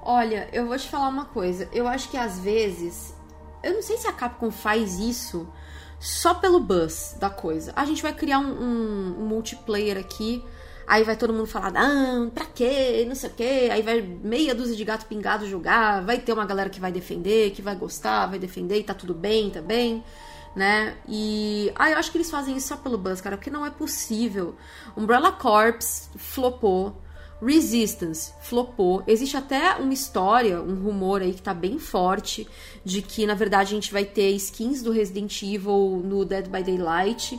Olha, 0.00 0.48
eu 0.52 0.66
vou 0.66 0.76
te 0.76 0.88
falar 0.88 1.08
uma 1.08 1.24
coisa. 1.24 1.68
Eu 1.72 1.88
acho 1.88 2.08
que 2.08 2.16
às 2.16 2.38
vezes. 2.38 3.14
Eu 3.62 3.72
não 3.72 3.82
sei 3.82 3.96
se 3.96 4.06
a 4.06 4.12
Capcom 4.12 4.50
faz 4.50 4.98
isso 4.98 5.48
só 5.98 6.34
pelo 6.34 6.60
buzz 6.60 7.16
da 7.18 7.30
coisa. 7.30 7.72
A 7.74 7.86
gente 7.86 8.02
vai 8.02 8.12
criar 8.12 8.38
um, 8.38 8.52
um, 8.52 9.16
um 9.20 9.26
multiplayer 9.26 9.96
aqui 9.96 10.44
Aí 10.86 11.02
vai 11.02 11.16
todo 11.16 11.32
mundo 11.32 11.46
falar, 11.46 11.72
ah, 11.76 12.30
pra 12.34 12.44
quê? 12.44 13.04
Não 13.08 13.14
sei 13.14 13.30
o 13.30 13.32
quê. 13.32 13.68
Aí 13.72 13.82
vai 13.82 14.02
meia 14.02 14.54
dúzia 14.54 14.76
de 14.76 14.84
gato 14.84 15.06
pingado 15.06 15.48
jogar. 15.48 16.04
Vai 16.04 16.18
ter 16.18 16.32
uma 16.32 16.44
galera 16.44 16.68
que 16.68 16.80
vai 16.80 16.92
defender, 16.92 17.52
que 17.52 17.62
vai 17.62 17.74
gostar, 17.74 18.26
vai 18.26 18.38
defender 18.38 18.78
e 18.78 18.84
tá 18.84 18.94
tudo 18.94 19.14
bem 19.14 19.50
também. 19.50 20.04
Né? 20.54 20.96
E. 21.08 21.72
Ah, 21.74 21.90
eu 21.90 21.98
acho 21.98 22.12
que 22.12 22.18
eles 22.18 22.30
fazem 22.30 22.56
isso 22.56 22.68
só 22.68 22.76
pelo 22.76 22.96
buzz, 22.96 23.20
cara, 23.20 23.36
porque 23.36 23.50
não 23.50 23.66
é 23.66 23.70
possível. 23.70 24.54
Umbrella 24.96 25.32
Corps 25.32 26.10
flopou. 26.16 27.00
Resistance 27.42 28.32
flopou. 28.40 29.02
Existe 29.06 29.36
até 29.36 29.74
uma 29.74 29.92
história, 29.92 30.62
um 30.62 30.76
rumor 30.76 31.20
aí 31.20 31.34
que 31.34 31.42
tá 31.42 31.52
bem 31.52 31.78
forte 31.78 32.48
de 32.84 33.02
que 33.02 33.26
na 33.26 33.34
verdade 33.34 33.72
a 33.72 33.74
gente 33.74 33.92
vai 33.92 34.04
ter 34.04 34.30
skins 34.30 34.82
do 34.82 34.92
Resident 34.92 35.42
Evil 35.42 36.00
no 36.02 36.24
Dead 36.24 36.48
by 36.48 36.62
Daylight 36.62 37.38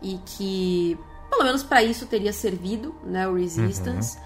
e 0.00 0.18
que 0.24 0.96
pelo 1.32 1.44
menos 1.44 1.62
para 1.62 1.82
isso 1.82 2.04
teria 2.04 2.32
servido, 2.32 2.94
né, 3.02 3.26
o 3.26 3.34
Resistance. 3.34 4.18
Uhum. 4.18 4.22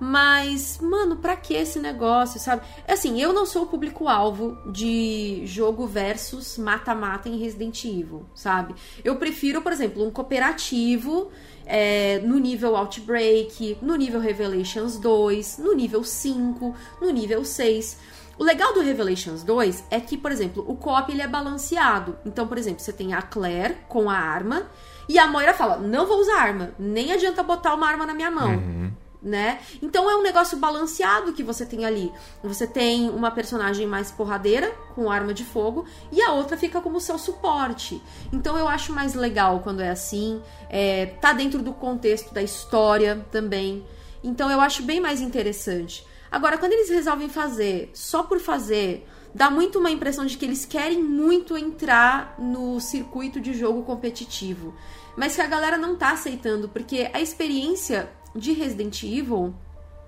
Mas, 0.00 0.78
mano, 0.80 1.16
pra 1.16 1.36
que 1.36 1.52
esse 1.52 1.78
negócio, 1.78 2.38
sabe? 2.38 2.62
É 2.86 2.92
assim, 2.92 3.20
eu 3.20 3.32
não 3.32 3.44
sou 3.44 3.64
o 3.64 3.66
público-alvo 3.66 4.56
de 4.72 5.42
jogo 5.44 5.86
versus 5.86 6.56
mata-mata 6.56 7.28
em 7.28 7.36
Resident 7.36 7.84
Evil, 7.84 8.24
sabe? 8.32 8.74
Eu 9.04 9.16
prefiro, 9.16 9.60
por 9.60 9.72
exemplo, 9.72 10.06
um 10.06 10.10
cooperativo 10.10 11.30
é, 11.66 12.20
no 12.20 12.38
nível 12.38 12.76
Outbreak, 12.76 13.78
no 13.82 13.96
nível 13.96 14.20
Revelations 14.20 14.96
2, 14.98 15.58
no 15.58 15.74
nível 15.74 16.04
5, 16.04 16.74
no 17.02 17.10
nível 17.10 17.44
6. 17.44 17.98
O 18.38 18.44
legal 18.44 18.72
do 18.72 18.80
Revelations 18.80 19.42
2 19.42 19.84
é 19.90 19.98
que, 19.98 20.16
por 20.16 20.30
exemplo, 20.30 20.64
o 20.66 20.76
co-op 20.76 21.10
ele 21.10 21.22
é 21.22 21.26
balanceado. 21.26 22.16
Então, 22.24 22.46
por 22.46 22.56
exemplo, 22.56 22.80
você 22.80 22.92
tem 22.92 23.12
a 23.12 23.20
Claire 23.20 23.78
com 23.88 24.08
a 24.08 24.16
arma 24.16 24.70
e 25.08 25.18
a 25.18 25.26
Moira 25.26 25.54
fala: 25.54 25.78
não 25.78 26.06
vou 26.06 26.20
usar 26.20 26.40
arma, 26.40 26.74
nem 26.78 27.12
adianta 27.12 27.42
botar 27.42 27.74
uma 27.74 27.86
arma 27.86 28.04
na 28.04 28.14
minha 28.14 28.30
mão. 28.30 28.50
Uhum. 28.50 28.92
Né? 29.20 29.58
Então 29.82 30.08
é 30.08 30.14
um 30.14 30.22
negócio 30.22 30.56
balanceado 30.58 31.32
que 31.32 31.42
você 31.42 31.66
tem 31.66 31.84
ali. 31.84 32.12
Você 32.40 32.68
tem 32.68 33.10
uma 33.10 33.32
personagem 33.32 33.84
mais 33.84 34.12
porradeira, 34.12 34.70
com 34.94 35.10
arma 35.10 35.34
de 35.34 35.44
fogo, 35.44 35.84
e 36.12 36.22
a 36.22 36.32
outra 36.32 36.56
fica 36.56 36.80
como 36.80 37.00
seu 37.00 37.18
suporte. 37.18 38.00
Então 38.32 38.56
eu 38.56 38.68
acho 38.68 38.92
mais 38.92 39.14
legal 39.14 39.58
quando 39.58 39.80
é 39.80 39.90
assim. 39.90 40.40
É, 40.70 41.06
tá 41.20 41.32
dentro 41.32 41.62
do 41.62 41.72
contexto 41.72 42.32
da 42.32 42.42
história 42.42 43.26
também. 43.32 43.84
Então 44.22 44.48
eu 44.52 44.60
acho 44.60 44.84
bem 44.84 45.00
mais 45.00 45.20
interessante. 45.20 46.06
Agora, 46.30 46.56
quando 46.56 46.74
eles 46.74 46.88
resolvem 46.88 47.28
fazer 47.28 47.90
só 47.94 48.22
por 48.22 48.38
fazer 48.38 49.04
dá 49.34 49.50
muito 49.50 49.78
uma 49.78 49.90
impressão 49.90 50.26
de 50.26 50.36
que 50.36 50.44
eles 50.44 50.64
querem 50.64 51.02
muito 51.02 51.56
entrar 51.56 52.34
no 52.38 52.80
circuito 52.80 53.40
de 53.40 53.52
jogo 53.52 53.82
competitivo, 53.82 54.74
mas 55.18 55.34
que 55.34 55.42
a 55.42 55.48
galera 55.48 55.76
não 55.76 55.96
tá 55.96 56.12
aceitando, 56.12 56.68
porque 56.68 57.10
a 57.12 57.20
experiência 57.20 58.08
de 58.36 58.52
Resident 58.52 59.02
Evil, 59.02 59.52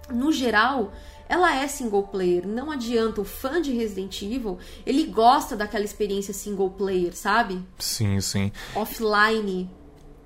no 0.09 0.31
geral, 0.31 0.93
ela 1.29 1.53
é 1.53 1.67
single 1.67 2.05
player. 2.05 2.47
Não 2.47 2.71
adianta, 2.71 3.21
o 3.21 3.25
fã 3.25 3.61
de 3.61 3.73
Resident 3.73 4.23
Evil, 4.23 4.59
ele 4.87 5.07
gosta 5.07 5.57
daquela 5.57 5.85
experiência 5.85 6.33
single 6.33 6.71
player, 6.71 7.13
sabe? 7.13 7.61
Sim, 7.77 8.21
sim. 8.21 8.53
Offline. 8.73 9.69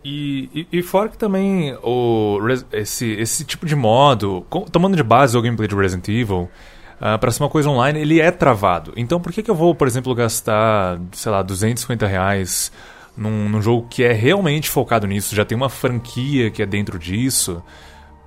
E, 0.04 0.50
e, 0.54 0.78
e, 0.78 0.82
fora 0.82 1.08
que 1.08 1.16
também 1.16 1.74
o, 1.82 2.38
esse, 2.70 3.10
esse 3.12 3.42
tipo 3.42 3.64
de 3.64 3.74
modo, 3.74 4.46
tomando 4.70 4.96
de 4.98 5.02
base 5.02 5.34
o 5.34 5.40
gameplay 5.40 5.66
de 5.66 5.74
Resident 5.74 6.06
Evil, 6.08 6.50
uh, 7.00 7.18
para 7.18 7.30
ser 7.30 7.42
uma 7.42 7.48
coisa 7.48 7.70
online, 7.70 8.00
ele 8.00 8.20
é 8.20 8.30
travado. 8.30 8.92
Então 8.98 9.18
por 9.18 9.32
que, 9.32 9.42
que 9.42 9.50
eu 9.50 9.54
vou, 9.54 9.74
por 9.74 9.88
exemplo, 9.88 10.14
gastar, 10.14 11.00
sei 11.12 11.32
lá, 11.32 11.40
250 11.40 12.06
reais 12.06 12.70
num, 13.16 13.48
num 13.48 13.62
jogo 13.62 13.86
que 13.88 14.02
é 14.02 14.12
realmente 14.12 14.68
focado 14.68 15.06
nisso, 15.06 15.34
já 15.34 15.44
tem 15.44 15.56
uma 15.56 15.68
franquia 15.68 16.50
que 16.50 16.62
é 16.62 16.66
dentro 16.66 16.98
disso, 16.98 17.62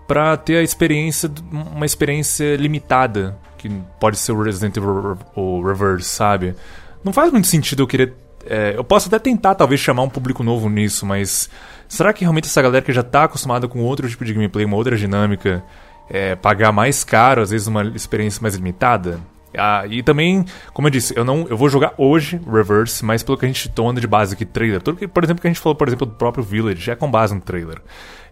para 0.07 0.37
ter 0.37 0.57
a 0.57 0.63
experiência, 0.63 1.29
uma 1.51 1.85
experiência 1.85 2.55
limitada, 2.55 3.37
que 3.57 3.69
pode 3.99 4.17
ser 4.17 4.31
o 4.31 4.41
Resident 4.41 4.77
Evil 4.77 5.17
o 5.35 5.61
Reverse, 5.61 6.09
sabe? 6.09 6.55
Não 7.03 7.11
faz 7.11 7.31
muito 7.31 7.47
sentido 7.47 7.83
eu 7.83 7.87
querer. 7.87 8.13
É, 8.45 8.73
eu 8.77 8.83
posso 8.83 9.07
até 9.07 9.19
tentar, 9.19 9.55
talvez, 9.55 9.81
chamar 9.81 10.03
um 10.03 10.09
público 10.09 10.43
novo 10.43 10.69
nisso, 10.69 11.05
mas 11.05 11.49
será 11.87 12.13
que 12.13 12.21
realmente 12.21 12.45
essa 12.45 12.61
galera 12.61 12.83
que 12.83 12.93
já 12.93 13.01
está 13.01 13.25
acostumada 13.25 13.67
com 13.67 13.83
outro 13.83 14.07
tipo 14.07 14.23
de 14.23 14.33
gameplay, 14.33 14.63
uma 14.63 14.77
outra 14.77 14.95
dinâmica, 14.95 15.63
é, 16.09 16.35
pagar 16.35 16.71
mais 16.71 17.03
caro, 17.03 17.41
às 17.41 17.49
vezes 17.49 17.67
uma 17.67 17.83
experiência 17.83 18.41
mais 18.41 18.55
limitada. 18.55 19.19
Ah, 19.55 19.85
e 19.89 20.03
também, 20.03 20.45
como 20.73 20.87
eu 20.87 20.91
disse, 20.91 21.17
eu 21.17 21.23
não 21.23 21.47
eu 21.49 21.57
vou 21.57 21.69
jogar 21.69 21.93
hoje 21.97 22.39
Reverse, 22.45 23.03
mas 23.03 23.23
pelo 23.23 23.37
que 23.37 23.45
a 23.45 23.47
gente 23.47 23.69
toma 23.69 23.99
de 23.99 24.07
base 24.07 24.33
aqui, 24.33 24.45
trailer. 24.45 24.81
Tudo 24.81 24.97
que, 24.97 25.07
por 25.07 25.23
exemplo, 25.23 25.41
que 25.41 25.47
a 25.47 25.49
gente 25.49 25.59
falou, 25.59 25.75
por 25.75 25.87
exemplo, 25.87 26.05
do 26.05 26.13
próprio 26.13 26.43
Village, 26.43 26.91
é 26.91 26.95
com 26.95 27.09
base 27.09 27.33
no 27.33 27.41
trailer. 27.41 27.81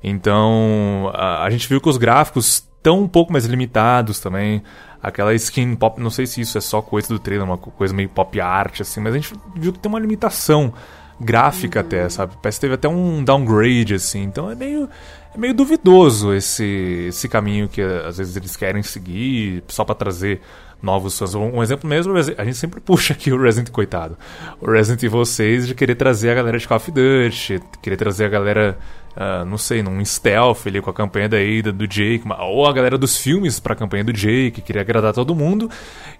Então, 0.03 1.11
a, 1.13 1.43
a 1.43 1.49
gente 1.49 1.67
viu 1.67 1.79
que 1.79 1.89
os 1.89 1.97
gráficos 1.97 2.67
estão 2.85 2.99
um 2.99 3.07
pouco 3.07 3.31
mais 3.31 3.45
limitados 3.45 4.19
também. 4.19 4.61
Aquela 5.01 5.33
skin 5.35 5.75
pop, 5.75 6.01
não 6.01 6.09
sei 6.09 6.25
se 6.25 6.41
isso 6.41 6.57
é 6.57 6.61
só 6.61 6.81
coisa 6.81 7.07
do 7.07 7.19
trailer, 7.19 7.45
uma 7.45 7.57
coisa 7.57 7.93
meio 7.93 8.09
pop 8.09 8.39
art, 8.39 8.81
assim, 8.81 8.99
mas 8.99 9.13
a 9.13 9.17
gente 9.17 9.33
viu 9.55 9.71
que 9.71 9.79
tem 9.79 9.89
uma 9.89 9.99
limitação 9.99 10.73
gráfica 11.19 11.79
uhum. 11.79 11.85
até, 11.85 12.09
sabe? 12.09 12.33
Parece 12.41 12.57
que 12.57 12.61
teve 12.61 12.73
até 12.73 12.87
um 12.87 13.23
downgrade, 13.23 13.93
assim. 13.93 14.23
Então 14.23 14.49
é 14.49 14.55
meio, 14.55 14.89
é 15.33 15.37
meio 15.37 15.53
duvidoso 15.53 16.33
esse, 16.33 17.05
esse 17.09 17.29
caminho 17.29 17.67
que 17.67 17.81
às 17.81 18.17
vezes 18.17 18.35
eles 18.35 18.55
querem 18.55 18.83
seguir 18.83 19.63
só 19.67 19.83
para 19.83 19.95
trazer 19.95 20.41
novos 20.81 21.17
fãs. 21.17 21.33
Um 21.35 21.61
exemplo 21.61 21.89
mesmo, 21.89 22.13
a 22.15 22.43
gente 22.43 22.57
sempre 22.57 22.79
puxa 22.79 23.13
aqui 23.13 23.31
o 23.31 23.41
Resident 23.41 23.71
coitado. 23.71 24.17
O 24.61 24.69
Resident 24.69 25.01
Evil 25.03 25.25
6 25.25 25.67
de 25.67 25.75
querer 25.75 25.95
trazer 25.95 26.29
a 26.29 26.35
galera 26.35 26.57
de 26.57 26.67
Call 26.67 26.77
of 26.77 26.91
Duty, 26.91 27.61
querer 27.81 27.97
trazer 27.97 28.25
a 28.25 28.29
galera, 28.29 28.77
uh, 29.15 29.45
não 29.45 29.57
sei, 29.57 29.81
num 29.81 30.03
stealth 30.03 30.67
ali 30.67 30.81
com 30.81 30.89
a 30.89 30.93
campanha 30.93 31.29
da 31.29 31.37
Ada, 31.37 31.71
do 31.71 31.87
Jake, 31.87 32.23
ou 32.39 32.65
a 32.65 32.73
galera 32.73 32.97
dos 32.97 33.17
filmes 33.17 33.59
pra 33.59 33.75
campanha 33.75 34.03
do 34.03 34.13
Jake, 34.13 34.61
queria 34.61 34.81
agradar 34.81 35.13
todo 35.13 35.35
mundo, 35.35 35.69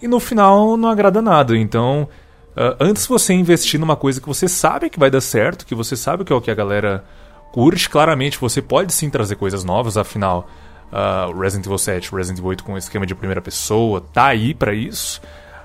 e 0.01 0.08
no 0.08 0.20
final 0.20 0.76
não 0.78 0.89
agrada 0.89 1.22
nada. 1.22 1.58
Então, 1.58 2.08
uh, 2.56 2.76
antes 2.80 3.06
você 3.06 3.34
investir 3.34 3.80
numa 3.80 3.95
coisa 3.95 4.20
que 4.20 4.28
você 4.28 4.47
sabe 4.47 4.89
que 4.89 4.99
vai 4.99 5.12
dar 5.12 5.22
certo, 5.22 5.66
que 5.66 5.76
você 5.76 5.95
sabe 5.95 6.24
que 6.24 6.34
é 6.34 6.36
o 6.36 6.41
que 6.41 6.51
a 6.51 6.56
galera 6.56 7.03
curte, 7.51 7.89
claramente 7.89 8.38
você 8.38 8.62
pode 8.62 8.93
sim 8.93 9.10
trazer 9.10 9.36
coisas 9.36 9.64
novas, 9.64 9.95
afinal 9.95 10.49
uh, 10.92 11.38
Resident 11.38 11.66
Evil 11.66 11.78
7, 11.78 12.16
Resident 12.16 12.40
Evil 12.40 12.50
8 12.50 12.64
com 12.64 12.78
esquema 12.78 13.06
de 13.06 13.16
primeira 13.16 13.42
pessoa, 13.42 14.02
tá 14.02 14.28
aí 14.28 14.54
para 14.54 14.74
isso, 14.74 15.22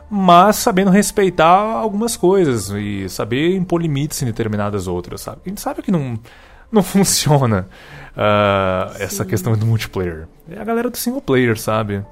mas 0.08 0.56
sabendo 0.56 0.90
respeitar 0.90 1.46
algumas 1.46 2.16
coisas 2.16 2.70
e 2.70 3.08
saber 3.08 3.54
impor 3.56 3.80
limites 3.80 4.20
em 4.22 4.26
determinadas 4.26 4.86
outras, 4.86 5.20
sabe? 5.20 5.40
A 5.46 5.48
gente 5.48 5.60
sabe 5.60 5.82
que 5.82 5.90
não, 5.90 6.18
não 6.70 6.82
funciona 6.84 7.68
uh, 8.16 8.96
essa 8.98 9.24
questão 9.24 9.56
do 9.56 9.66
multiplayer. 9.66 10.26
É 10.50 10.60
a 10.60 10.64
galera 10.64 10.90
do 10.90 10.96
single 10.96 11.20
player, 11.20 11.58
sabe? 11.58 12.04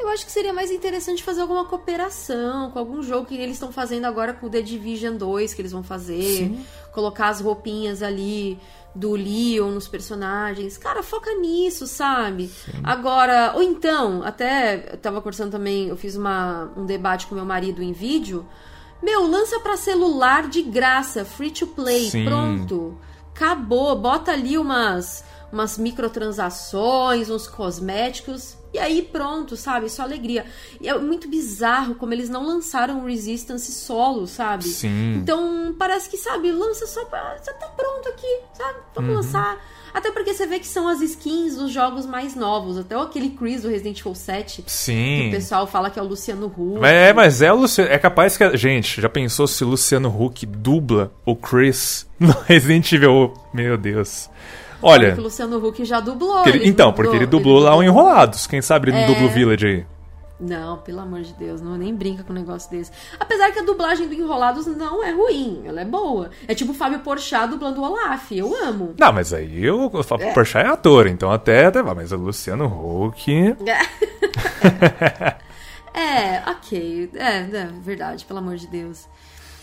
Eu 0.00 0.08
acho 0.08 0.24
que 0.24 0.32
seria 0.32 0.52
mais 0.52 0.70
interessante 0.70 1.22
fazer 1.22 1.42
alguma 1.42 1.66
cooperação 1.66 2.70
com 2.70 2.78
algum 2.78 3.02
jogo 3.02 3.26
que 3.26 3.34
eles 3.34 3.56
estão 3.56 3.70
fazendo 3.70 4.06
agora 4.06 4.32
com 4.32 4.46
o 4.46 4.50
The 4.50 4.62
Division 4.62 5.14
2 5.14 5.52
que 5.52 5.60
eles 5.60 5.72
vão 5.72 5.82
fazer. 5.82 6.22
Sim. 6.22 6.64
Colocar 6.90 7.28
as 7.28 7.42
roupinhas 7.42 8.02
ali 8.02 8.58
do 8.94 9.12
Leon 9.12 9.70
nos 9.70 9.86
personagens. 9.88 10.76
Cara, 10.76 11.02
foca 11.02 11.32
nisso, 11.34 11.86
sabe? 11.86 12.48
Sim. 12.48 12.80
Agora, 12.82 13.52
ou 13.54 13.62
então, 13.62 14.22
até 14.22 14.92
eu 14.92 14.96
tava 14.96 15.20
conversando 15.20 15.52
também, 15.52 15.88
eu 15.88 15.96
fiz 15.96 16.16
uma, 16.16 16.72
um 16.76 16.84
debate 16.84 17.26
com 17.26 17.34
meu 17.34 17.44
marido 17.44 17.82
em 17.82 17.92
vídeo. 17.92 18.46
Meu, 19.02 19.26
lança 19.26 19.58
para 19.60 19.76
celular 19.76 20.48
de 20.48 20.62
graça, 20.62 21.24
free 21.24 21.50
to 21.50 21.66
play, 21.68 22.10
Sim. 22.10 22.24
pronto. 22.24 22.98
Acabou, 23.34 23.96
bota 23.96 24.32
ali 24.32 24.58
umas 24.58 25.24
umas 25.52 25.78
microtransações, 25.78 27.30
uns 27.30 27.46
cosméticos 27.46 28.56
e 28.72 28.78
aí 28.78 29.02
pronto, 29.02 29.56
sabe? 29.56 29.88
Só 29.88 30.02
alegria. 30.02 30.44
E 30.80 30.88
é 30.88 30.96
muito 30.96 31.28
bizarro 31.28 31.96
como 31.96 32.12
eles 32.12 32.28
não 32.28 32.46
lançaram 32.46 33.00
o 33.00 33.06
Resistance 33.06 33.72
solo, 33.72 34.26
sabe? 34.26 34.64
Sim. 34.64 35.14
Então 35.16 35.74
parece 35.78 36.08
que, 36.08 36.16
sabe, 36.16 36.52
lança 36.52 36.86
só 36.86 37.04
pra. 37.04 37.36
Já 37.44 37.52
tá 37.54 37.66
pronto 37.66 38.08
aqui, 38.08 38.38
sabe? 38.52 38.78
Vamos 38.94 39.10
uhum. 39.10 39.16
lançar. 39.16 39.58
Até 39.92 40.12
porque 40.12 40.32
você 40.32 40.46
vê 40.46 40.60
que 40.60 40.68
são 40.68 40.86
as 40.86 41.00
skins 41.00 41.56
dos 41.56 41.72
jogos 41.72 42.06
mais 42.06 42.36
novos. 42.36 42.78
Até 42.78 42.94
aquele 42.94 43.30
Chris 43.30 43.62
do 43.62 43.68
Resident 43.68 43.98
Evil 43.98 44.14
7. 44.14 44.62
Sim. 44.68 44.94
Que 44.94 45.28
o 45.28 45.30
pessoal 45.32 45.66
fala 45.66 45.90
que 45.90 45.98
é 45.98 46.02
o 46.02 46.06
Luciano 46.06 46.46
Huck. 46.46 46.84
É, 46.84 47.12
mas 47.12 47.42
é 47.42 47.52
o 47.52 47.56
Luciano. 47.56 47.90
É 47.90 47.98
capaz 47.98 48.36
que. 48.36 48.56
Gente, 48.56 49.00
já 49.00 49.08
pensou 49.08 49.48
se 49.48 49.64
o 49.64 49.68
Luciano 49.68 50.08
Huck 50.08 50.46
dubla 50.46 51.12
o 51.26 51.34
Chris 51.34 52.06
no 52.20 52.30
Resident 52.46 52.92
Evil? 52.92 53.34
Meu 53.52 53.76
Deus. 53.76 54.30
Olha. 54.82 55.14
o 55.16 55.22
Luciano 55.22 55.64
Huck 55.64 55.84
já 55.84 56.00
dublou. 56.00 56.46
Ele, 56.46 56.68
então, 56.68 56.90
dublou, 56.90 57.04
porque 57.04 57.16
ele 57.16 57.26
dublou 57.26 57.58
ele 57.58 57.66
lá 57.66 57.76
o 57.76 57.82
Enrolados. 57.82 58.46
Quem 58.46 58.62
sabe 58.62 58.90
ele 58.90 58.96
é... 58.96 59.06
não 59.06 59.14
dubla 59.14 59.28
o 59.28 59.30
Village 59.30 59.66
aí. 59.66 59.86
Não, 60.40 60.78
pelo 60.78 61.00
amor 61.00 61.20
de 61.20 61.34
Deus, 61.34 61.60
não 61.60 61.76
nem 61.76 61.94
brinca 61.94 62.24
com 62.24 62.32
um 62.32 62.36
negócio 62.36 62.70
desse. 62.70 62.90
Apesar 63.18 63.52
que 63.52 63.58
a 63.58 63.62
dublagem 63.62 64.08
do 64.08 64.14
Enrolados 64.14 64.64
não 64.66 65.04
é 65.04 65.10
ruim, 65.10 65.60
ela 65.66 65.82
é 65.82 65.84
boa. 65.84 66.30
É 66.48 66.54
tipo 66.54 66.72
o 66.72 66.74
Fábio 66.74 67.00
Porchat 67.00 67.50
dublando 67.50 67.82
o 67.82 67.84
Olaf, 67.84 68.32
eu 68.32 68.56
amo. 68.64 68.94
Não, 68.98 69.12
mas 69.12 69.34
aí 69.34 69.70
o 69.70 70.02
Fábio 70.02 70.28
é. 70.28 70.32
Porchat 70.32 70.64
é 70.64 70.70
ator, 70.70 71.06
então 71.06 71.30
até, 71.30 71.66
até 71.66 71.82
mas 71.82 72.10
o 72.10 72.16
Luciano 72.16 72.64
Huck... 72.64 73.30
é, 75.92 76.50
ok, 76.50 77.10
é, 77.14 77.38
é 77.38 77.68
verdade, 77.82 78.24
pelo 78.24 78.38
amor 78.38 78.56
de 78.56 78.66
Deus. 78.66 79.06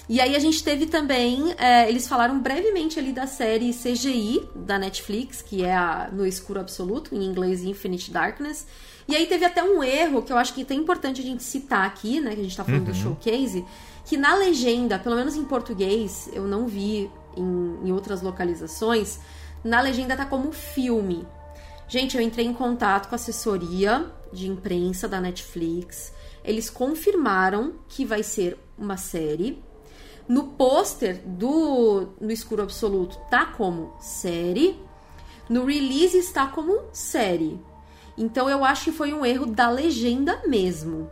E 0.10 0.22
aí 0.22 0.38
a 0.38 0.39
gente 0.39 0.64
teve 0.64 0.86
também, 0.86 1.53
é, 1.58 1.89
eles 1.89 2.08
falaram 2.08 2.39
brevemente 2.39 2.97
ali 2.97 3.12
da 3.12 3.28
série 3.28 3.74
CGI 3.74 4.47
da 4.55 4.80
Netflix, 4.80 5.41
que 5.41 5.66
é 5.66 5.76
a 5.76 6.10
No 6.12 6.26
Escuro 6.26 6.62
Absoluto, 6.62 7.14
em 7.14 7.26
inglês 7.26 7.62
Infinite 7.62 8.10
Darkness. 8.10 8.66
E 9.05 9.16
aí 9.16 9.26
teve 9.26 9.43
até 9.43 9.62
um 9.62 9.84
erro 9.84 10.22
que 10.22 10.32
eu 10.32 10.38
acho 10.38 10.53
que 10.53 10.66
é 10.70 10.74
importante 10.74 11.20
a 11.20 11.24
gente 11.24 11.43
citar 11.43 11.86
aqui, 11.86 12.22
né? 12.22 12.34
Que 12.34 12.39
a 12.39 12.43
gente 12.43 12.55
tá 12.55 12.64
falando 12.64 12.88
uhum. 12.88 12.93
do 12.93 12.95
showcase, 12.95 13.66
que 14.05 14.16
na 14.16 14.34
legenda, 14.36 14.97
pelo 14.97 15.16
menos 15.16 15.36
em 15.36 15.43
português, 15.43 16.30
eu 16.32 16.43
não 16.43 16.68
vi 16.68 17.12
em, 17.36 17.88
em 17.88 17.91
outras 17.91 18.22
localizações, 18.22 19.20
na 19.62 19.82
legenda 19.82 20.16
tá 20.16 20.26
como 20.26 20.53
filme. 20.53 21.28
Gente, 21.89 22.16
eu 22.16 22.24
entrei 22.24 22.45
em 22.45 22.53
contato 22.53 23.10
com 23.10 23.16
a 23.16 23.18
assessoria 23.18 24.10
de 24.32 24.47
imprensa 24.47 25.08
da 25.08 25.20
Netflix. 25.20 26.14
Eles 26.43 26.70
confirmaram 26.70 27.74
que 27.89 28.05
vai 28.05 28.24
ser 28.24 28.58
uma 28.78 28.95
série 28.95 29.62
no 30.28 30.43
pôster 30.43 31.21
do 31.25 32.09
No 32.19 32.32
Escuro 32.32 32.63
Absoluto 32.63 33.17
tá 33.30 33.45
como 33.45 33.93
série. 33.99 34.80
No 35.49 35.65
release 35.65 36.17
está 36.17 36.47
como 36.47 36.82
série. 36.91 37.59
Então 38.17 38.49
eu 38.49 38.65
acho 38.65 38.86
que 38.86 38.91
foi 38.91 39.13
um 39.13 39.25
erro 39.25 39.45
da 39.45 39.69
legenda 39.69 40.41
mesmo. 40.45 41.09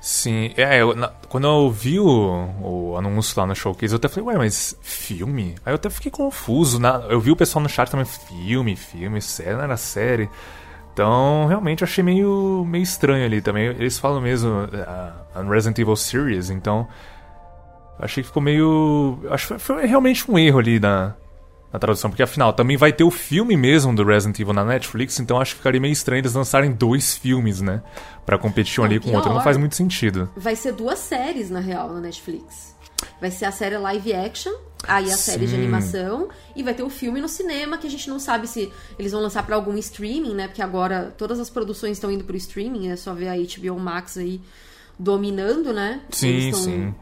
Sim, 0.00 0.52
é, 0.56 0.82
eu, 0.82 0.96
na, 0.96 1.08
quando 1.28 1.46
eu 1.46 1.70
vi 1.70 2.00
o, 2.00 2.48
o, 2.60 2.96
anúncio 2.96 3.38
lá 3.38 3.46
no 3.46 3.54
showcase, 3.54 3.94
eu 3.94 3.98
até 3.98 4.08
falei, 4.08 4.30
ué, 4.30 4.36
mas 4.36 4.76
filme? 4.82 5.54
Aí 5.64 5.72
eu 5.72 5.76
até 5.76 5.88
fiquei 5.88 6.10
confuso. 6.10 6.80
Na, 6.80 7.06
eu 7.08 7.20
vi 7.20 7.30
o 7.30 7.36
pessoal 7.36 7.62
no 7.62 7.68
chat 7.68 7.88
também, 7.88 8.04
filme, 8.04 8.74
filme, 8.74 9.22
série, 9.22 9.54
não 9.54 9.62
era 9.62 9.76
série. 9.76 10.28
Então, 10.92 11.46
realmente, 11.46 11.82
eu 11.82 11.86
achei 11.86 12.02
meio, 12.02 12.64
meio 12.66 12.82
estranho 12.82 13.24
ali 13.24 13.40
também. 13.40 13.66
Eles 13.66 13.96
falam 13.96 14.20
mesmo 14.20 14.50
uh, 14.50 15.48
Resident 15.48 15.78
Evil 15.78 15.96
Series, 15.96 16.50
então 16.50 16.88
Achei 18.02 18.20
que 18.20 18.26
ficou 18.26 18.42
meio. 18.42 19.20
Acho 19.30 19.54
que 19.54 19.58
foi 19.60 19.86
realmente 19.86 20.28
um 20.28 20.36
erro 20.36 20.58
ali 20.58 20.80
na, 20.80 21.14
na 21.72 21.78
tradução, 21.78 22.10
porque 22.10 22.22
afinal 22.22 22.52
também 22.52 22.76
vai 22.76 22.92
ter 22.92 23.04
o 23.04 23.12
filme 23.12 23.56
mesmo 23.56 23.94
do 23.94 24.04
Resident 24.04 24.40
Evil 24.40 24.52
na 24.52 24.64
Netflix, 24.64 25.20
então 25.20 25.40
acho 25.40 25.52
que 25.52 25.58
ficaria 25.58 25.80
meio 25.80 25.92
estranho 25.92 26.20
eles 26.20 26.34
lançarem 26.34 26.72
dois 26.72 27.16
filmes, 27.16 27.60
né? 27.60 27.80
Pra 28.26 28.36
competir 28.36 28.80
um 28.80 28.84
ali 28.84 28.98
com 28.98 29.10
o 29.10 29.14
outro. 29.14 29.32
Não 29.32 29.40
faz 29.40 29.56
muito 29.56 29.76
sentido. 29.76 30.28
Vai 30.36 30.56
ser 30.56 30.72
duas 30.72 30.98
séries, 30.98 31.48
na 31.48 31.60
real, 31.60 31.92
na 31.92 32.00
Netflix. 32.00 32.74
Vai 33.20 33.30
ser 33.30 33.44
a 33.44 33.52
série 33.52 33.78
live 33.78 34.12
action, 34.12 34.52
aí 34.82 35.04
a 35.04 35.16
Sim. 35.16 35.32
série 35.32 35.46
de 35.46 35.54
animação, 35.54 36.28
e 36.56 36.62
vai 36.64 36.74
ter 36.74 36.82
o 36.82 36.90
filme 36.90 37.20
no 37.20 37.28
cinema, 37.28 37.78
que 37.78 37.86
a 37.86 37.90
gente 37.90 38.08
não 38.10 38.18
sabe 38.18 38.48
se 38.48 38.72
eles 38.98 39.12
vão 39.12 39.20
lançar 39.20 39.46
para 39.46 39.54
algum 39.54 39.76
streaming, 39.76 40.34
né? 40.34 40.48
Porque 40.48 40.62
agora 40.62 41.14
todas 41.16 41.38
as 41.38 41.48
produções 41.48 41.92
estão 41.98 42.10
indo 42.10 42.24
pro 42.24 42.36
streaming, 42.36 42.88
é 42.88 42.96
só 42.96 43.14
ver 43.14 43.28
a 43.28 43.36
HBO 43.36 43.78
Max 43.78 44.18
aí 44.18 44.40
dominando, 44.98 45.72
né? 45.72 46.00
Sim, 46.10 46.52
sim 46.52 46.94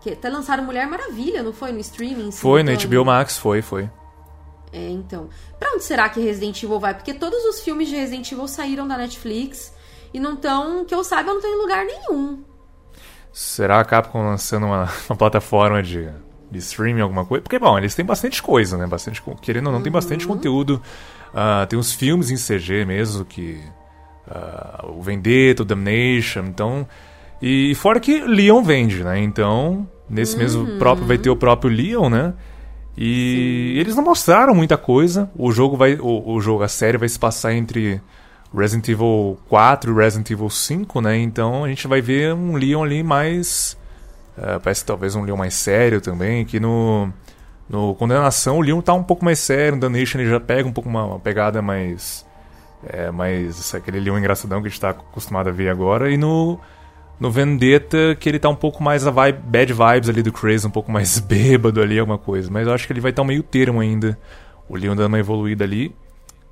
que 0.00 0.10
até 0.10 0.28
lançaram 0.28 0.64
Mulher 0.64 0.86
Maravilha, 0.86 1.42
não 1.42 1.52
foi? 1.52 1.72
No 1.72 1.78
streaming? 1.78 2.32
Foi, 2.32 2.62
no 2.62 2.72
HBO 2.72 3.04
Max, 3.04 3.36
foi, 3.36 3.60
foi. 3.60 3.88
É, 4.72 4.88
então. 4.88 5.28
Pra 5.58 5.72
onde 5.74 5.84
será 5.84 6.08
que 6.08 6.20
Resident 6.20 6.62
Evil 6.62 6.80
vai? 6.80 6.94
Porque 6.94 7.12
todos 7.12 7.44
os 7.44 7.60
filmes 7.60 7.88
de 7.88 7.96
Resident 7.96 8.30
Evil 8.30 8.48
saíram 8.48 8.86
da 8.86 8.96
Netflix 8.96 9.74
e 10.14 10.18
não 10.18 10.34
estão, 10.34 10.84
que 10.84 10.94
eu 10.94 11.04
saiba, 11.04 11.30
não 11.30 11.36
estão 11.36 11.50
em 11.50 11.60
lugar 11.60 11.84
nenhum. 11.84 12.42
Será 13.32 13.80
a 13.80 13.84
Capcom 13.84 14.22
lançando 14.22 14.66
uma, 14.66 14.88
uma 15.08 15.16
plataforma 15.16 15.82
de, 15.82 16.08
de 16.50 16.58
streaming, 16.58 17.00
alguma 17.00 17.24
coisa? 17.24 17.42
Porque, 17.42 17.58
bom, 17.58 17.76
eles 17.76 17.94
têm 17.94 18.04
bastante 18.04 18.42
coisa, 18.42 18.78
né? 18.78 18.86
Bastante, 18.86 19.22
querendo 19.42 19.66
ou 19.66 19.72
não, 19.72 19.78
uhum. 19.78 19.82
tem 19.82 19.92
bastante 19.92 20.26
uhum. 20.26 20.34
conteúdo. 20.34 20.82
Uh, 21.28 21.66
tem 21.66 21.78
uns 21.78 21.92
filmes 21.92 22.30
em 22.30 22.36
CG 22.36 22.84
mesmo, 22.84 23.24
que... 23.24 23.60
Uh, 24.26 24.98
o 24.98 25.02
Vendetta, 25.02 25.62
o 25.62 25.64
Damnation, 25.64 26.44
então... 26.46 26.88
E 27.40 27.74
fora 27.74 27.98
que 27.98 28.20
Leon 28.20 28.62
vende, 28.62 29.02
né? 29.02 29.18
Então, 29.20 29.88
nesse 30.08 30.34
uhum. 30.34 30.38
mesmo 30.38 30.78
próprio 30.78 31.06
vai 31.06 31.16
ter 31.18 31.30
o 31.30 31.36
próprio 31.36 31.70
Leon, 31.70 32.10
né? 32.10 32.34
E 32.96 33.72
Sim. 33.74 33.80
eles 33.80 33.96
não 33.96 34.04
mostraram 34.04 34.54
muita 34.54 34.76
coisa. 34.76 35.30
O 35.36 35.50
jogo 35.50 35.76
vai 35.76 35.94
o, 35.94 36.34
o, 36.34 36.40
jogo, 36.40 36.62
a 36.62 36.68
série 36.68 36.98
vai 36.98 37.08
se 37.08 37.18
passar 37.18 37.54
entre 37.54 38.00
Resident 38.54 38.88
Evil 38.88 39.38
4 39.48 39.90
e 39.90 39.94
Resident 39.94 40.30
Evil 40.30 40.50
5, 40.50 41.00
né? 41.00 41.16
Então 41.16 41.64
a 41.64 41.68
gente 41.68 41.86
vai 41.86 42.02
ver 42.02 42.34
um 42.34 42.56
Leon 42.56 42.82
ali 42.82 43.02
mais 43.02 43.78
uh, 44.36 44.60
parece 44.60 44.82
que 44.82 44.86
talvez 44.86 45.14
um 45.14 45.22
Leon 45.22 45.36
mais 45.36 45.54
sério 45.54 46.00
também, 46.00 46.44
que 46.44 46.60
no 46.60 47.10
no 47.68 47.94
Condenação 47.94 48.58
o 48.58 48.60
Leon 48.60 48.80
tá 48.80 48.92
um 48.92 49.02
pouco 49.04 49.24
mais 49.24 49.38
sério, 49.38 49.76
no 49.76 49.80
Damnation 49.80 50.18
ele 50.18 50.28
já 50.28 50.40
pega 50.40 50.68
um 50.68 50.72
pouco 50.72 50.90
uma, 50.90 51.04
uma 51.04 51.20
pegada 51.20 51.62
mais 51.62 52.26
é, 52.84 53.10
mais 53.10 53.74
aquele 53.74 54.00
Leon 54.00 54.18
engraçadão 54.18 54.60
que 54.60 54.66
a 54.66 54.70
gente 54.70 54.80
tá 54.80 54.90
acostumado 54.90 55.48
a 55.48 55.52
ver 55.52 55.68
agora 55.68 56.10
e 56.10 56.16
no 56.16 56.58
no 57.20 57.30
Vendetta, 57.30 58.16
que 58.18 58.28
ele 58.28 58.38
tá 58.38 58.48
um 58.48 58.54
pouco 58.54 58.82
mais 58.82 59.06
a 59.06 59.10
vibe, 59.10 59.38
bad 59.44 59.72
vibes 59.72 60.08
ali 60.08 60.22
do 60.22 60.32
Crazy, 60.32 60.66
um 60.66 60.70
pouco 60.70 60.90
mais 60.90 61.20
bêbado 61.20 61.82
ali, 61.82 61.98
alguma 61.98 62.16
coisa. 62.16 62.50
Mas 62.50 62.66
eu 62.66 62.72
acho 62.72 62.86
que 62.86 62.92
ele 62.94 63.00
vai 63.00 63.10
estar 63.10 63.20
tá 63.20 63.24
um 63.24 63.28
meio 63.28 63.42
termo 63.42 63.80
ainda. 63.80 64.18
O 64.66 64.76
Leon 64.76 64.96
dando 64.96 65.08
uma 65.08 65.18
evoluída 65.18 65.64
ali. 65.64 65.94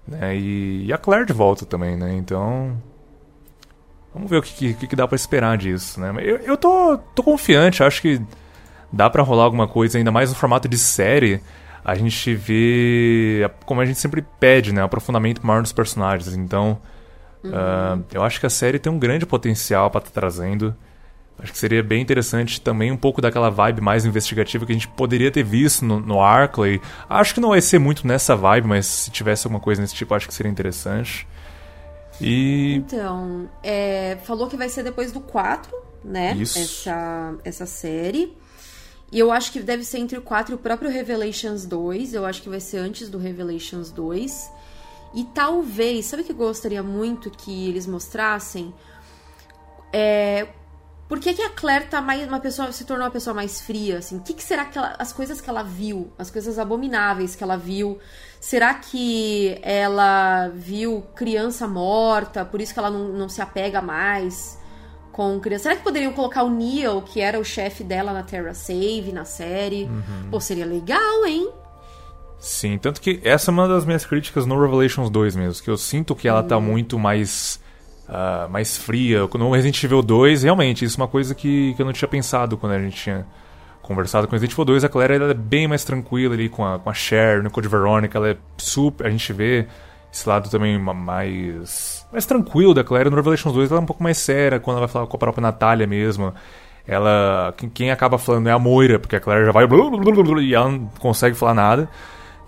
Né? 0.06 0.36
E, 0.36 0.86
e, 0.86 0.92
a 0.92 0.98
Claire 0.98 1.24
de 1.24 1.32
volta 1.32 1.64
também, 1.64 1.96
né? 1.96 2.14
Então. 2.14 2.76
Vamos 4.12 4.30
ver 4.30 4.38
o 4.38 4.42
que, 4.42 4.74
que, 4.74 4.86
que 4.86 4.96
dá 4.96 5.06
para 5.06 5.16
esperar 5.16 5.56
disso, 5.56 6.00
né? 6.00 6.12
Eu, 6.18 6.36
eu 6.38 6.56
tô, 6.56 6.98
tô 7.14 7.22
confiante, 7.22 7.82
acho 7.82 8.02
que 8.02 8.20
dá 8.92 9.08
para 9.08 9.22
rolar 9.22 9.44
alguma 9.44 9.68
coisa, 9.68 9.98
ainda 9.98 10.10
mais 10.10 10.30
no 10.30 10.36
formato 10.36 10.66
de 10.66 10.78
série, 10.78 11.40
a 11.84 11.94
gente 11.94 12.34
vê, 12.34 13.50
como 13.64 13.80
a 13.80 13.84
gente 13.84 13.98
sempre 13.98 14.24
pede, 14.40 14.72
né, 14.72 14.82
aprofundamento 14.82 15.46
maior 15.46 15.60
nos 15.60 15.72
personagens. 15.72 16.34
Então, 16.34 16.78
uhum. 17.45 17.51
uh, 17.51 18.05
eu 18.12 18.22
acho 18.22 18.41
que 18.41 18.47
a 18.47 18.51
série 18.51 18.78
tem 18.78 18.91
um 18.91 18.99
grande 18.99 19.26
potencial 19.26 19.91
para 19.91 20.01
estar 20.01 20.11
tá 20.11 20.20
trazendo. 20.20 20.74
Acho 21.41 21.53
que 21.53 21.59
seria 21.59 21.82
bem 21.84 22.03
interessante 22.03 22.61
também 22.61 22.91
um 22.91 22.97
pouco 22.97 23.20
daquela 23.20 23.49
vibe 23.49 23.80
mais 23.80 24.05
investigativa 24.05 24.66
que 24.66 24.72
a 24.72 24.74
gente 24.74 24.89
poderia 24.89 25.30
ter 25.30 25.45
visto 25.45 25.84
no, 25.84 26.01
no 26.01 26.20
Arkley. 26.20 26.80
Acho 27.09 27.32
que 27.32 27.41
não 27.41 27.51
vai 27.51 27.61
ser 27.61 27.78
muito 27.78 28.07
nessa 28.07 28.34
vibe, 28.34 28.66
mas 28.66 28.86
se 28.86 29.11
tivesse 29.11 29.47
alguma 29.47 29.61
coisa 29.61 29.80
nesse 29.80 29.95
tipo, 29.95 30.12
acho 30.14 30.26
que 30.26 30.34
seria 30.34 30.51
interessante. 30.51 31.28
E. 32.20 32.74
Então, 32.74 33.49
é, 33.62 34.18
falou 34.24 34.49
que 34.49 34.57
vai 34.57 34.68
ser 34.68 34.82
depois 34.82 35.12
do 35.12 35.20
4, 35.20 35.72
né? 36.05 36.34
Isso. 36.36 36.59
Essa, 36.59 37.34
essa 37.45 37.66
série. 37.66 38.36
E 39.11 39.18
eu 39.18 39.32
acho 39.32 39.53
que 39.53 39.61
deve 39.61 39.84
ser 39.84 39.99
entre 39.99 40.18
o 40.18 40.22
4 40.22 40.53
e 40.53 40.55
o 40.57 40.59
próprio 40.59 40.91
Revelations 40.91 41.64
2. 41.64 42.14
Eu 42.14 42.26
acho 42.26 42.43
que 42.43 42.49
vai 42.49 42.61
ser 42.61 42.78
antes 42.78 43.09
do 43.09 43.16
Revelations 43.16 43.91
2. 43.91 44.51
E 45.14 45.24
talvez, 45.24 46.06
sabe 46.06 46.22
o 46.22 46.24
que 46.24 46.32
eu 46.32 46.36
gostaria 46.36 46.82
muito 46.82 47.30
que 47.30 47.68
eles 47.68 47.86
mostrassem? 47.86 48.74
É, 49.92 50.48
por 51.09 51.18
que, 51.18 51.32
que 51.32 51.40
a 51.40 51.48
Claire 51.48 51.86
tá 51.86 52.02
mais 52.02 52.28
uma 52.28 52.38
pessoa 52.38 52.70
se 52.70 52.84
tornou 52.84 53.06
uma 53.06 53.11
pessoa 53.11 53.32
mais 53.32 53.62
fria 53.62 53.98
assim? 53.98 54.18
O 54.18 54.20
que, 54.20 54.34
que 54.34 54.42
será 54.44 54.66
que 54.66 54.76
ela, 54.76 54.94
as 54.98 55.11
coisas 55.11 55.40
que 55.40 55.48
ela 55.48 55.62
viu, 55.62 56.12
as 56.18 56.30
coisas 56.30 56.59
abomináveis 56.59 57.34
que 57.34 57.42
ela 57.42 57.56
viu? 57.56 57.98
Será 58.38 58.74
que 58.74 59.59
ela 59.62 60.48
viu 60.48 61.02
criança 61.14 61.66
morta, 61.66 62.44
por 62.44 62.61
isso 62.61 62.74
que 62.74 62.78
ela 62.78 62.90
não, 62.90 63.09
não 63.09 63.28
se 63.28 63.40
apega 63.40 63.80
mais 63.80 64.59
com 65.11 65.40
criança? 65.40 65.62
Será 65.64 65.76
que 65.76 65.82
poderiam 65.82 66.12
colocar 66.12 66.42
o 66.42 66.50
Neil, 66.50 67.00
que 67.00 67.22
era 67.22 67.40
o 67.40 67.44
chefe 67.44 67.82
dela 67.82 68.12
na 68.12 68.22
Terra 68.22 68.52
Save, 68.52 69.11
na 69.11 69.24
série? 69.24 69.84
Uhum. 69.84 70.30
Pô, 70.30 70.38
seria 70.38 70.66
legal, 70.66 71.24
hein? 71.24 71.50
Sim, 72.39 72.78
tanto 72.78 73.01
que 73.01 73.20
essa 73.24 73.51
é 73.51 73.53
uma 73.53 73.66
das 73.66 73.84
minhas 73.84 74.07
críticas 74.07 74.47
no 74.47 74.61
Revelations 74.61 75.11
2 75.11 75.34
mesmo, 75.34 75.62
que 75.62 75.70
eu 75.70 75.76
sinto 75.76 76.14
que 76.14 76.28
ela 76.28 76.43
tá 76.43 76.57
hum. 76.57 76.62
muito 76.62 76.99
mais 76.99 77.61
uh, 78.09 78.49
mais 78.49 78.76
fria. 78.76 79.28
No 79.34 79.51
Resident 79.51 79.82
Evil 79.82 80.03
2, 80.03 80.43
realmente, 80.43 80.84
isso 80.84 81.01
é 81.01 81.03
uma 81.03 81.09
coisa 81.09 81.34
que, 81.34 81.74
que 81.74 81.82
eu 81.82 81.86
não 81.86 81.93
tinha 81.93 82.09
pensado 82.09 82.57
quando 82.57 82.72
a 82.72 82.78
gente 82.78 82.97
tinha 82.97 83.26
conversado 83.82 84.26
com 84.26 84.32
Resident 84.32 84.53
Evil 84.53 84.64
2. 84.64 84.84
A 84.84 84.89
Claire 84.89 85.14
ela 85.14 85.30
é 85.30 85.34
bem 85.34 85.68
mais 85.68 85.84
tranquila 85.84 86.34
ali 86.34 86.49
com 86.49 86.64
a, 86.64 86.78
com 86.78 86.91
a 86.91 86.95
Cher, 86.95 87.43
no 87.43 87.51
Code 87.51 87.68
Veronica. 87.68 88.18
Ela 88.18 88.30
é 88.30 88.36
super. 88.57 89.07
A 89.07 89.11
gente 89.11 89.32
vê 89.32 89.66
esse 90.12 90.28
lado 90.28 90.51
também 90.51 90.78
mais. 90.78 92.07
mais 92.12 92.26
tranquilo 92.26 92.74
da 92.74 92.82
Claire. 92.82 93.11
No 93.11 93.16
Revelations 93.16 93.55
2 93.55 93.70
ela 93.70 93.80
é 93.80 93.82
um 93.82 93.86
pouco 93.86 94.03
mais 94.03 94.18
séria 94.18 94.59
quando 94.59 94.78
ela 94.78 94.86
vai 94.86 94.93
falar 94.93 95.07
com 95.07 95.16
a 95.16 95.20
própria 95.20 95.43
Natália 95.43 95.86
mesmo. 95.86 96.32
Ela. 96.86 97.55
Quem 97.74 97.91
acaba 97.91 98.16
falando 98.16 98.49
é 98.49 98.53
a 98.53 98.59
Moira, 98.59 98.99
porque 98.99 99.16
a 99.16 99.20
Claire 99.20 99.45
já 99.45 99.53
vai. 99.53 99.64
e 99.64 100.55
ela 100.55 100.70
não 100.70 100.86
consegue 100.99 101.36
falar 101.36 101.55
nada. 101.55 101.89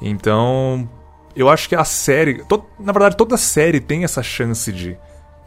Então. 0.00 0.88
Eu 1.34 1.48
acho 1.48 1.68
que 1.68 1.76
a 1.76 1.84
série. 1.84 2.44
To, 2.44 2.64
na 2.78 2.92
verdade, 2.92 3.16
toda 3.16 3.36
série 3.36 3.80
tem 3.80 4.02
essa 4.02 4.22
chance 4.22 4.72
de 4.72 4.98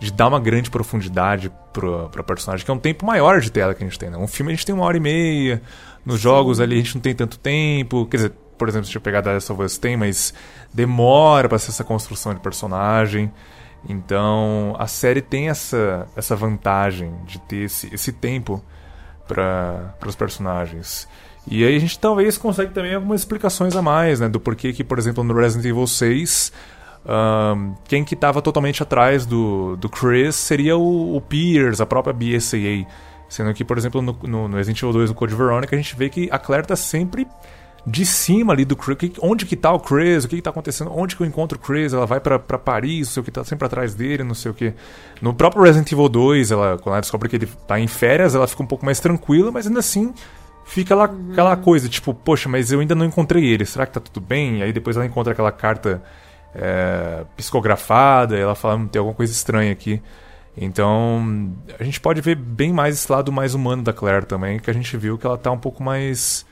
de 0.03 0.11
dar 0.11 0.27
uma 0.27 0.39
grande 0.39 0.69
profundidade 0.69 1.49
pro, 1.71 2.09
pro 2.09 2.23
personagem, 2.23 2.65
que 2.65 2.69
é 2.69 2.73
um 2.73 2.79
tempo 2.79 3.05
maior 3.05 3.39
de 3.39 3.49
tela 3.49 3.73
que 3.73 3.83
a 3.83 3.87
gente 3.87 3.97
tem. 3.97 4.09
Né? 4.09 4.17
Um 4.17 4.27
filme 4.27 4.51
a 4.51 4.55
gente 4.55 4.65
tem 4.65 4.75
uma 4.75 4.83
hora 4.83 4.97
e 4.97 4.99
meia, 4.99 5.61
nos 6.05 6.19
jogos 6.19 6.59
ali 6.59 6.75
a 6.75 6.77
gente 6.77 6.95
não 6.95 7.01
tem 7.01 7.15
tanto 7.15 7.39
tempo. 7.39 8.05
Quer 8.07 8.17
dizer, 8.17 8.31
por 8.57 8.67
exemplo, 8.67 8.87
se 8.87 8.95
eu 8.95 9.01
pegar 9.01 9.25
Last 9.25 9.51
of 9.51 9.61
Us 9.61 9.77
tem, 9.77 9.95
mas 9.95 10.33
demora 10.73 11.47
para 11.47 11.57
ser 11.57 11.69
essa 11.69 11.85
construção 11.85 12.33
de 12.33 12.41
personagem. 12.41 13.31
Então 13.87 14.75
a 14.77 14.87
série 14.87 15.21
tem 15.21 15.49
essa, 15.49 16.05
essa 16.17 16.35
vantagem 16.35 17.13
de 17.25 17.39
ter 17.39 17.63
esse, 17.63 17.93
esse 17.93 18.11
tempo 18.11 18.63
para 19.25 19.95
os 20.05 20.15
personagens. 20.17 21.07
E 21.47 21.65
aí 21.65 21.75
a 21.75 21.79
gente 21.79 21.99
talvez 21.99 22.37
consegue 22.37 22.73
também 22.73 22.95
algumas 22.95 23.21
explicações 23.21 23.75
a 23.75 23.81
mais, 23.81 24.19
né? 24.19 24.29
Do 24.29 24.39
porquê 24.39 24.71
que, 24.71 24.83
por 24.83 24.97
exemplo, 24.97 25.23
no 25.23 25.33
Resident 25.33 25.65
Evil 25.65 25.85
6 25.85 26.51
um, 27.05 27.75
quem 27.85 28.03
que 28.03 28.13
estava 28.13 28.41
totalmente 28.41 28.81
atrás 28.81 29.25
do, 29.25 29.75
do 29.75 29.89
Chris 29.89 30.35
seria 30.35 30.77
o, 30.77 31.17
o 31.17 31.21
Pierce, 31.21 31.81
a 31.81 31.85
própria 31.85 32.13
BSAA. 32.13 32.87
Sendo 33.27 33.53
que, 33.53 33.65
por 33.65 33.77
exemplo, 33.77 34.01
no, 34.01 34.17
no, 34.23 34.47
no 34.47 34.57
Resident 34.57 34.79
Evil 34.79 34.93
2, 34.93 35.09
no 35.09 35.15
Code 35.15 35.35
Veronica, 35.35 35.75
a 35.75 35.79
gente 35.79 35.95
vê 35.95 36.09
que 36.09 36.29
a 36.31 36.37
Claire 36.37 36.67
tá 36.67 36.75
sempre 36.75 37.27
de 37.85 38.05
cima 38.05 38.53
ali 38.53 38.63
do 38.63 38.75
Chris. 38.75 39.11
Onde 39.21 39.45
que 39.45 39.57
tá 39.57 39.73
o 39.73 39.79
Chris? 39.79 40.23
O 40.23 40.29
que 40.29 40.37
que 40.37 40.41
tá 40.41 40.51
acontecendo? 40.51 40.91
Onde 40.95 41.15
que 41.15 41.23
eu 41.23 41.27
encontro 41.27 41.57
o 41.57 41.61
Chris? 41.61 41.91
Ela 41.91 42.05
vai 42.05 42.21
para 42.21 42.39
Paris, 42.39 43.07
não 43.07 43.13
sei 43.13 43.21
o 43.21 43.23
que, 43.23 43.31
tá 43.31 43.43
sempre 43.43 43.65
atrás 43.65 43.93
dele, 43.93 44.23
não 44.23 44.35
sei 44.35 44.51
o 44.51 44.53
que. 44.53 44.73
No 45.21 45.33
próprio 45.33 45.63
Resident 45.63 45.91
Evil 45.91 46.07
2, 46.07 46.51
ela, 46.51 46.77
quando 46.77 46.93
ela 46.93 47.01
descobre 47.01 47.27
que 47.27 47.35
ele 47.35 47.49
tá 47.67 47.79
em 47.79 47.87
férias, 47.87 48.35
ela 48.35 48.47
fica 48.47 48.63
um 48.63 48.67
pouco 48.67 48.85
mais 48.85 48.99
tranquila, 49.01 49.51
mas 49.51 49.67
ainda 49.67 49.79
assim 49.79 50.13
fica 50.65 50.95
lá 50.95 51.09
uhum. 51.09 51.31
aquela 51.31 51.55
coisa, 51.55 51.89
tipo, 51.89 52.13
poxa, 52.13 52.49
mas 52.49 52.71
eu 52.71 52.79
ainda 52.79 52.95
não 52.95 53.05
encontrei 53.05 53.45
ele, 53.45 53.65
será 53.65 53.85
que 53.85 53.93
tá 53.93 53.99
tudo 53.99 54.21
bem? 54.21 54.59
E 54.59 54.63
aí 54.63 54.73
depois 54.73 54.95
ela 54.95 55.05
encontra 55.05 55.33
aquela 55.33 55.51
carta 55.51 56.01
é, 56.55 57.25
psicografada, 57.35 58.37
ela 58.37 58.55
fala, 58.55 58.75
hum, 58.75 58.87
tem 58.87 58.99
alguma 58.99 59.15
coisa 59.15 59.31
estranha 59.31 59.71
aqui. 59.71 60.01
Então, 60.55 61.51
a 61.79 61.83
gente 61.83 61.99
pode 61.99 62.21
ver 62.21 62.35
bem 62.35 62.71
mais 62.71 62.95
esse 62.95 63.11
lado 63.11 63.31
mais 63.31 63.55
humano 63.55 63.81
da 63.81 63.91
Claire 63.91 64.25
também, 64.25 64.59
que 64.59 64.69
a 64.69 64.73
gente 64.73 64.95
viu 64.97 65.17
que 65.17 65.25
ela 65.25 65.37
tá 65.37 65.51
um 65.51 65.57
pouco 65.57 65.81
mais 65.81 66.45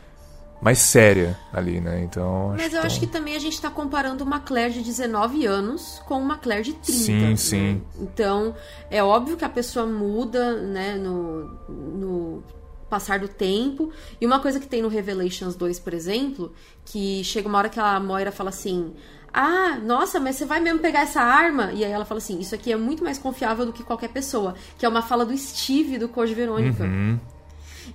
mais 0.61 0.77
séria 0.77 1.35
ali, 1.51 1.81
né? 1.81 2.03
Então, 2.03 2.53
Mas 2.55 2.71
eu 2.71 2.81
acho 2.83 2.99
que 2.99 3.07
também 3.07 3.35
a 3.35 3.39
gente 3.39 3.59
tá 3.59 3.69
comparando 3.71 4.23
uma 4.23 4.39
Claire 4.39 4.71
de 4.71 4.83
19 4.83 5.45
anos 5.47 5.99
com 6.05 6.19
uma 6.19 6.37
Claire 6.37 6.63
de 6.63 6.73
30. 6.73 6.91
Sim, 6.91 7.19
né? 7.19 7.35
sim. 7.35 7.81
Então, 7.99 8.53
é 8.89 9.03
óbvio 9.03 9.35
que 9.35 9.43
a 9.43 9.49
pessoa 9.49 9.87
muda, 9.87 10.61
né, 10.61 10.95
no, 10.95 11.45
no 11.67 12.43
passar 12.91 13.19
do 13.19 13.29
tempo. 13.29 13.91
E 14.19 14.25
uma 14.25 14.39
coisa 14.39 14.59
que 14.59 14.67
tem 14.67 14.81
no 14.81 14.89
Revelations 14.89 15.55
2, 15.55 15.79
por 15.79 15.93
exemplo, 15.93 16.53
que 16.85 17.23
chega 17.23 17.47
uma 17.47 17.57
hora 17.57 17.69
que 17.69 17.79
a 17.79 17.97
Moira 17.99 18.31
fala 18.31 18.49
assim: 18.49 18.93
ah, 19.33 19.79
nossa, 19.81 20.19
mas 20.19 20.35
você 20.35 20.45
vai 20.45 20.59
mesmo 20.59 20.79
pegar 20.79 21.01
essa 21.01 21.21
arma? 21.21 21.71
E 21.71 21.85
aí 21.85 21.91
ela 21.91 22.03
fala 22.03 22.17
assim: 22.17 22.39
Isso 22.39 22.53
aqui 22.53 22.71
é 22.71 22.75
muito 22.75 23.03
mais 23.03 23.17
confiável 23.17 23.65
do 23.65 23.71
que 23.71 23.83
qualquer 23.83 24.09
pessoa. 24.09 24.55
Que 24.77 24.85
é 24.85 24.89
uma 24.89 25.01
fala 25.01 25.25
do 25.25 25.35
Steve 25.37 25.97
do 25.97 26.09
Code 26.09 26.35
Verônica. 26.35 26.83
Uhum. 26.83 27.17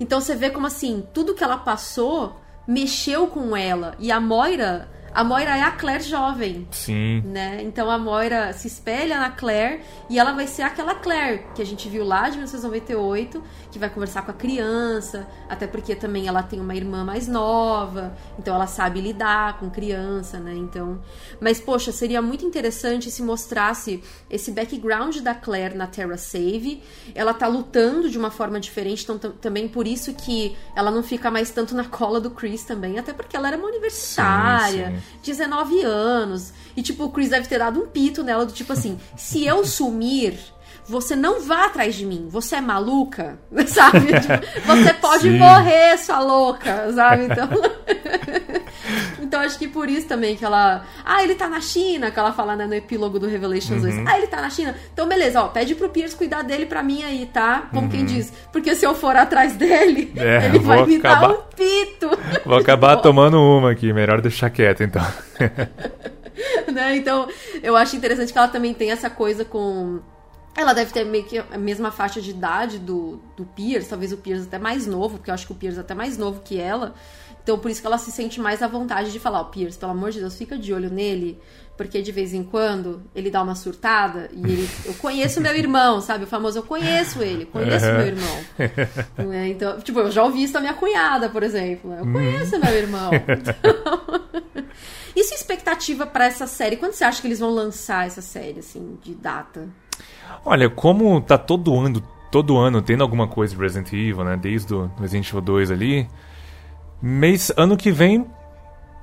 Então 0.01 0.20
você 0.20 0.34
vê 0.34 0.51
como 0.51 0.66
assim, 0.66 1.07
tudo 1.12 1.34
que 1.34 1.44
ela 1.44 1.59
passou 1.59 2.40
mexeu 2.66 3.26
com 3.26 3.57
ela. 3.57 3.94
E 3.99 4.11
a 4.11 4.18
Moira 4.18 4.88
a 5.16 5.24
Moira 5.24 5.56
é 5.56 5.62
a 5.62 5.70
Claire 5.70 6.04
jovem. 6.04 6.68
Sim. 6.70 7.22
Né? 7.24 7.62
Então 7.62 7.90
a 7.90 7.98
Moira 7.98 8.52
se 8.52 8.66
espelha 8.66 9.18
na 9.18 9.30
Claire 9.30 9.80
e 10.10 10.18
ela 10.18 10.32
vai 10.32 10.46
ser 10.46 10.60
aquela 10.60 10.94
Claire 10.94 11.42
que 11.54 11.62
a 11.62 11.64
gente 11.64 11.88
viu 11.88 12.04
lá 12.04 12.24
de 12.24 12.36
1998, 12.36 13.42
que 13.72 13.78
vai 13.78 13.88
conversar 13.88 14.26
com 14.26 14.30
a 14.30 14.34
criança, 14.34 15.26
até 15.48 15.66
porque 15.66 15.94
também 15.94 16.28
ela 16.28 16.42
tem 16.42 16.60
uma 16.60 16.74
irmã 16.74 17.02
mais 17.02 17.26
nova, 17.26 18.14
então 18.38 18.54
ela 18.54 18.66
sabe 18.66 19.00
lidar 19.00 19.58
com 19.58 19.70
criança, 19.70 20.38
né? 20.38 20.52
Então, 20.54 21.00
mas 21.40 21.58
poxa, 21.58 21.92
seria 21.92 22.20
muito 22.20 22.44
interessante 22.44 23.10
se 23.10 23.22
mostrasse 23.22 24.04
esse 24.28 24.50
background 24.50 25.16
da 25.20 25.34
Claire 25.34 25.74
na 25.74 25.86
Terra 25.86 26.18
Save. 26.18 26.82
Ela 27.14 27.32
tá 27.32 27.46
lutando 27.46 28.10
de 28.10 28.18
uma 28.18 28.30
forma 28.30 28.60
diferente, 28.60 29.04
então 29.04 29.18
também 29.18 29.66
por 29.66 29.86
isso 29.86 30.12
que 30.12 30.54
ela 30.74 30.90
não 30.90 31.02
fica 31.02 31.30
mais 31.30 31.50
tanto 31.50 31.74
na 31.74 31.84
cola 31.84 32.20
do 32.20 32.30
Chris 32.30 32.64
também, 32.64 32.98
até 32.98 33.14
porque 33.14 33.34
ela 33.34 33.48
era 33.48 33.56
uma 33.56 33.68
universitária. 33.68 34.90
Sim, 34.90 34.96
sim. 34.96 35.05
19 35.22 35.82
anos. 35.82 36.52
E, 36.76 36.82
tipo, 36.82 37.04
o 37.04 37.11
Chris 37.11 37.30
deve 37.30 37.48
ter 37.48 37.59
dado 37.59 37.80
um 37.82 37.86
pito 37.86 38.22
nela, 38.22 38.46
do 38.46 38.52
tipo 38.52 38.72
assim: 38.72 38.98
se 39.16 39.44
eu 39.44 39.64
sumir, 39.64 40.38
você 40.86 41.16
não 41.16 41.40
vá 41.40 41.66
atrás 41.66 41.94
de 41.94 42.07
mim, 42.07 42.28
você 42.28 42.57
é 42.57 42.61
maluca, 42.61 43.38
sabe? 43.66 44.07
Tipo, 44.20 44.66
você 44.66 44.94
pode 44.94 45.22
Sim. 45.22 45.38
morrer, 45.38 45.98
sua 45.98 46.20
louca, 46.20 46.92
sabe? 46.92 47.24
Então. 47.24 47.48
então 49.20 49.41
acho 49.41 49.59
que 49.59 49.68
por 49.68 49.89
isso 49.89 50.07
também 50.07 50.37
que 50.37 50.45
ela. 50.45 50.84
Ah, 51.05 51.22
ele 51.22 51.34
tá 51.34 51.49
na 51.49 51.61
China, 51.61 52.11
que 52.11 52.18
ela 52.18 52.32
fala 52.32 52.57
né, 52.57 52.66
no 52.66 52.74
epílogo 52.74 53.18
do 53.18 53.26
Revelations 53.26 53.82
uhum. 53.82 54.05
2. 54.05 54.09
Ah, 54.09 54.18
ele 54.18 54.26
tá 54.26 54.41
na 54.41 54.51
China. 54.51 54.74
Então, 54.93 55.09
beleza, 55.09 55.43
ó, 55.43 55.49
pede 55.49 55.74
pro 55.74 55.89
Pierce 55.89 56.16
cuidar 56.16 56.43
dele 56.43 56.66
pra 56.66 56.82
mim 56.82 57.03
aí, 57.03 57.26
tá? 57.26 57.68
Como 57.70 57.82
uhum. 57.82 57.89
quem 57.89 58.05
diz. 58.05 58.32
Porque 58.53 58.74
se 58.74 58.84
eu 58.84 58.95
for 58.95 59.16
atrás 59.16 59.57
dele, 59.57 60.12
é, 60.16 60.47
ele 60.47 60.59
vai 60.59 60.84
me 60.87 60.97
acabar... 60.97 61.28
dar 61.28 61.34
um 61.34 61.43
pito. 61.55 62.11
Vou 62.45 62.58
acabar 62.58 62.96
tomando 62.96 63.41
uma 63.41 63.72
aqui, 63.72 63.92
melhor 63.92 64.21
deixar 64.21 64.50
quieto 64.50 64.83
então. 64.83 65.04
né? 66.72 66.96
Então, 66.96 67.29
eu 67.63 67.76
acho 67.76 67.96
interessante 67.96 68.33
que 68.33 68.38
ela 68.38 68.49
também 68.49 68.75
tem 68.75 68.91
essa 68.91 69.11
coisa 69.11 69.45
com 69.45 70.00
ela 70.57 70.72
deve 70.72 70.91
ter 70.91 71.04
meio 71.04 71.25
que 71.25 71.38
a 71.38 71.58
mesma 71.58 71.91
faixa 71.91 72.21
de 72.21 72.30
idade 72.30 72.79
do, 72.79 73.21
do 73.37 73.45
Pierce, 73.45 73.91
talvez 73.91 74.11
o 74.11 74.17
Pierce 74.17 74.46
até 74.46 74.58
mais 74.58 74.87
novo, 74.87 75.18
porque 75.18 75.29
eu 75.29 75.34
acho 75.34 75.46
que 75.46 75.53
o 75.53 75.54
Pierce 75.54 75.76
é 75.76 75.83
até 75.83 75.95
mais 75.95 76.17
novo 76.17 76.41
que 76.42 76.58
ela. 76.58 76.95
Então, 77.46 77.60
por 77.60 77.70
isso 77.70 77.80
que 77.80 77.86
ela 77.86 77.96
se 77.96 78.10
sente 78.10 78.40
mais 78.40 78.60
à 78.60 78.66
vontade 78.66 79.12
de 79.12 79.20
falar: 79.20 79.38
Ó, 79.38 79.42
oh, 79.42 79.44
Pierce, 79.44 79.78
pelo 79.78 79.92
amor 79.92 80.10
de 80.10 80.18
Deus, 80.18 80.36
fica 80.36 80.58
de 80.58 80.74
olho 80.74 80.90
nele, 80.90 81.38
porque 81.76 82.02
de 82.02 82.10
vez 82.10 82.34
em 82.34 82.42
quando 82.42 83.02
ele 83.14 83.30
dá 83.30 83.40
uma 83.40 83.54
surtada 83.54 84.28
e 84.32 84.40
ele. 84.40 84.68
Eu 84.84 84.94
conheço 84.94 85.40
meu 85.40 85.54
irmão, 85.54 86.00
sabe? 86.00 86.24
O 86.24 86.26
famoso 86.26 86.58
eu 86.58 86.64
conheço 86.64 87.22
ele, 87.22 87.44
conheço 87.44 87.86
uhum. 87.86 87.98
meu 87.98 88.06
irmão. 88.08 89.32
É, 89.32 89.46
então, 89.46 89.78
tipo, 89.80 90.00
eu 90.00 90.10
já 90.10 90.24
ouvi 90.24 90.42
isso 90.42 90.54
da 90.54 90.60
minha 90.60 90.74
cunhada, 90.74 91.28
por 91.28 91.44
exemplo. 91.44 91.92
Eu 91.92 92.10
conheço 92.10 92.58
meu 92.58 92.74
irmão. 92.74 93.10
Então... 93.14 94.64
e 95.14 95.22
sua 95.22 95.36
expectativa 95.36 96.04
para 96.04 96.24
essa 96.24 96.48
série? 96.48 96.76
Quando 96.76 96.94
você 96.94 97.04
acha 97.04 97.20
que 97.20 97.28
eles 97.28 97.38
vão 97.38 97.50
lançar 97.50 98.08
essa 98.08 98.20
série, 98.20 98.58
assim, 98.58 98.98
de 99.02 99.14
data? 99.14 99.68
Olha, 100.44 100.68
como 100.68 101.20
tá 101.20 101.38
todo 101.38 101.78
ano, 101.78 102.02
todo 102.32 102.56
ano 102.56 102.82
tendo 102.82 103.02
alguma 103.02 103.28
coisa 103.28 103.54
de 103.54 103.60
Resident 103.60 103.92
Evil, 103.92 104.24
né? 104.24 104.36
Desde 104.36 104.74
o 104.74 104.90
Resident 104.98 105.28
Evil 105.28 105.40
2 105.40 105.70
ali, 105.70 106.08
Mês, 107.00 107.52
ano 107.56 107.76
que 107.76 107.90
vem, 107.90 108.26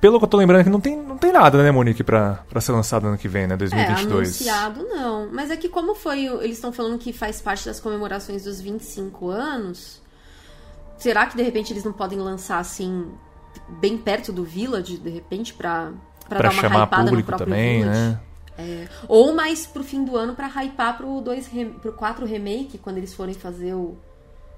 pelo 0.00 0.18
que 0.18 0.24
eu 0.24 0.28
tô 0.28 0.36
lembrando 0.36 0.60
aqui, 0.60 0.70
não 0.70 0.80
tem, 0.80 0.96
não 0.96 1.16
tem 1.16 1.32
nada, 1.32 1.62
né, 1.62 1.70
Monique, 1.70 2.04
pra, 2.04 2.40
pra 2.48 2.60
ser 2.60 2.72
lançado 2.72 3.06
ano 3.06 3.16
que 3.16 3.28
vem, 3.28 3.46
né? 3.46 3.56
2022. 3.56 4.46
É, 4.46 4.50
anunciado 4.50 4.86
não. 4.88 5.28
Mas 5.32 5.50
é 5.50 5.56
que 5.56 5.68
como 5.68 5.94
foi. 5.94 6.26
Eles 6.26 6.56
estão 6.56 6.72
falando 6.72 6.98
que 6.98 7.12
faz 7.12 7.40
parte 7.40 7.64
das 7.66 7.80
comemorações 7.80 8.44
dos 8.44 8.60
25 8.60 9.28
anos. 9.28 10.02
Será 10.98 11.26
que 11.26 11.36
de 11.36 11.42
repente 11.42 11.72
eles 11.72 11.84
não 11.84 11.92
podem 11.92 12.18
lançar 12.18 12.58
assim, 12.58 13.10
bem 13.80 13.96
perto 13.96 14.32
do 14.32 14.44
Village, 14.44 14.98
de 14.98 15.10
repente, 15.10 15.54
pra, 15.54 15.92
pra, 16.28 16.38
Pra 16.38 16.48
dar 16.48 16.54
uma 16.54 16.60
chamar 16.62 16.84
hypada 16.84 17.04
público 17.04 17.16
no 17.30 17.36
próprio 17.36 17.46
também, 17.46 17.82
Village? 17.82 18.00
né? 18.00 18.20
É. 18.56 18.88
Ou 19.08 19.34
mais 19.34 19.66
pro 19.66 19.82
fim 19.82 20.04
do 20.04 20.16
ano 20.16 20.34
pra 20.34 20.46
hypar 20.46 20.96
pro, 20.96 21.20
dois, 21.20 21.50
pro 21.80 21.92
4 21.92 22.24
remake, 22.24 22.78
quando 22.78 22.98
eles 22.98 23.12
forem 23.14 23.34
fazer 23.34 23.74
o. 23.74 23.96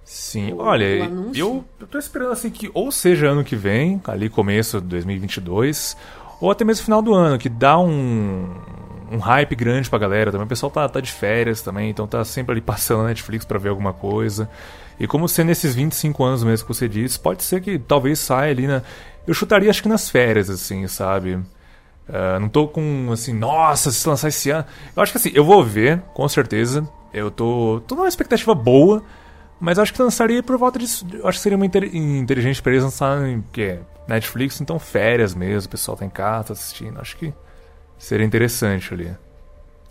Sim, 0.06 0.52
o- 0.52 0.58
olha, 0.58 0.86
o 1.10 1.32
eu, 1.36 1.64
eu 1.80 1.86
tô 1.86 1.98
esperando 1.98 2.30
assim 2.32 2.48
que 2.48 2.70
ou 2.72 2.90
seja 2.92 3.26
ano 3.28 3.42
que 3.44 3.56
vem, 3.56 4.00
ali 4.06 4.28
começo 4.28 4.80
de 4.80 4.86
2022, 4.86 5.96
ou 6.40 6.50
até 6.50 6.64
mesmo 6.64 6.84
final 6.84 7.02
do 7.02 7.12
ano, 7.12 7.36
que 7.38 7.48
dá 7.48 7.76
um, 7.78 8.54
um 9.10 9.18
hype 9.18 9.54
grande 9.56 9.90
pra 9.90 9.98
galera 9.98 10.30
também. 10.30 10.44
O 10.44 10.48
pessoal 10.48 10.70
tá, 10.70 10.88
tá 10.88 11.00
de 11.00 11.10
férias 11.12 11.60
também, 11.60 11.90
então 11.90 12.06
tá 12.06 12.24
sempre 12.24 12.52
ali 12.52 12.60
passando 12.62 13.02
na 13.02 13.08
Netflix 13.08 13.44
pra 13.44 13.58
ver 13.58 13.68
alguma 13.70 13.92
coisa. 13.92 14.48
E 14.98 15.06
como 15.06 15.28
sendo 15.28 15.50
esses 15.50 15.74
25 15.74 16.22
anos 16.24 16.42
mesmo 16.44 16.66
que 16.66 16.72
você 16.74 16.88
disse, 16.88 17.18
pode 17.18 17.42
ser 17.42 17.60
que 17.60 17.78
talvez 17.78 18.18
saia 18.20 18.52
ali 18.52 18.66
na. 18.66 18.82
Eu 19.26 19.34
chutaria 19.34 19.68
acho 19.68 19.82
que 19.82 19.88
nas 19.88 20.08
férias, 20.08 20.48
assim, 20.48 20.86
sabe? 20.86 21.38
Ah, 22.08 22.38
não 22.38 22.48
tô 22.48 22.68
com 22.68 23.08
assim, 23.12 23.32
nossa, 23.34 23.90
se 23.90 24.08
lançar 24.08 24.28
esse 24.28 24.50
ano. 24.50 24.64
Eu 24.94 25.02
acho 25.02 25.10
que 25.12 25.18
assim, 25.18 25.32
eu 25.34 25.44
vou 25.44 25.64
ver, 25.64 26.00
com 26.14 26.28
certeza. 26.28 26.88
Eu 27.12 27.30
tô, 27.30 27.82
tô 27.88 27.94
numa 27.96 28.08
expectativa 28.08 28.54
boa, 28.54 29.02
mas 29.60 29.78
acho 29.78 29.92
que 29.92 30.02
lançaria 30.02 30.42
por 30.42 30.56
volta 30.56 30.78
disso. 30.78 31.06
Acho 31.24 31.38
que 31.38 31.42
seria 31.42 31.56
uma 31.56 31.66
inte- 31.66 31.96
inteligente 31.96 32.62
pra 32.62 32.72
eles 32.72 32.84
lançar 32.84 33.26
em 33.28 33.42
que 33.52 33.78
Netflix, 34.08 34.60
então 34.60 34.78
férias 34.78 35.34
mesmo, 35.34 35.66
o 35.66 35.70
pessoal 35.70 35.96
tá 35.96 36.04
em 36.04 36.10
casa 36.10 36.48
tá 36.48 36.52
assistindo. 36.52 37.00
Acho 37.00 37.16
que 37.16 37.32
seria 37.98 38.26
interessante 38.26 38.92
ali. 38.92 39.14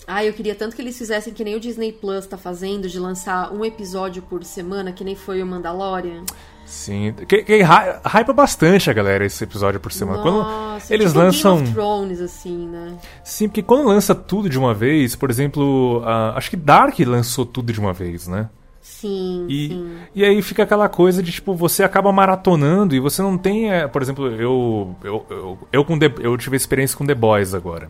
Ah, 0.08 0.24
eu 0.24 0.34
queria 0.34 0.54
tanto 0.54 0.76
que 0.76 0.82
eles 0.84 0.96
fizessem 0.96 1.34
que 1.34 1.44
nem 1.44 1.56
o 1.56 1.60
Disney 1.60 1.92
Plus 1.92 2.28
tá 2.28 2.38
fazendo, 2.38 2.88
de 2.88 3.00
lançar 3.00 3.52
um 3.52 3.66
episódio 3.66 4.22
por 4.22 4.44
semana, 4.44 4.92
que 4.92 5.04
nem 5.04 5.16
foi 5.16 5.42
o 5.42 5.46
Mandalorian. 5.48 6.24
Sim, 6.64 7.14
que, 7.28 7.44
que 7.44 7.62
hypa 7.64 8.34
bastante 8.34 8.90
a 8.90 8.94
galera 8.94 9.26
esse 9.26 9.44
episódio 9.44 9.80
por 9.80 9.92
semana. 9.92 10.22
Quando 10.22 10.40
Nossa, 10.40 10.94
eles 10.94 11.08
tipo 11.08 11.20
lançam. 11.20 11.56
Game 11.58 11.68
of 11.70 11.74
Thrones, 11.74 12.22
assim, 12.22 12.68
né? 12.68 12.98
Sim, 13.24 13.48
porque 13.48 13.64
quando 13.64 13.88
lança 13.88 14.14
tudo 14.14 14.48
de 14.50 14.58
uma 14.60 14.74
vez, 14.76 15.16
por 15.16 15.30
exemplo, 15.32 16.02
ah, 16.06 16.34
acho 16.36 16.52
que 16.52 16.58
Dark 16.58 16.98
lançou 17.00 17.46
tudo 17.46 17.74
de 17.74 17.80
uma 17.80 17.94
vez, 17.94 18.28
né? 18.28 18.50
Sim, 18.88 19.48
E, 19.50 19.68
sim. 19.70 19.98
e 20.14 20.24
aí 20.24 20.40
fica 20.44 20.62
aquela 20.62 20.88
coisa 20.88 21.24
de, 21.24 21.32
tipo, 21.32 21.56
você 21.56 21.84
acaba 21.84 22.12
maratonando 22.12 22.96
e 22.96 23.00
você 23.00 23.20
não 23.20 23.36
tem, 23.36 23.72
é, 23.72 23.88
por 23.88 24.00
exemplo, 24.00 24.28
eu 24.28 24.96
eu, 25.04 25.26
eu, 25.28 25.58
eu, 25.74 25.84
com 25.84 25.98
The- 25.98 26.14
eu 26.20 26.38
tive 26.38 26.56
experiência 26.56 26.96
com 26.96 27.04
The 27.04 27.16
Boys 27.16 27.56
agora. 27.56 27.90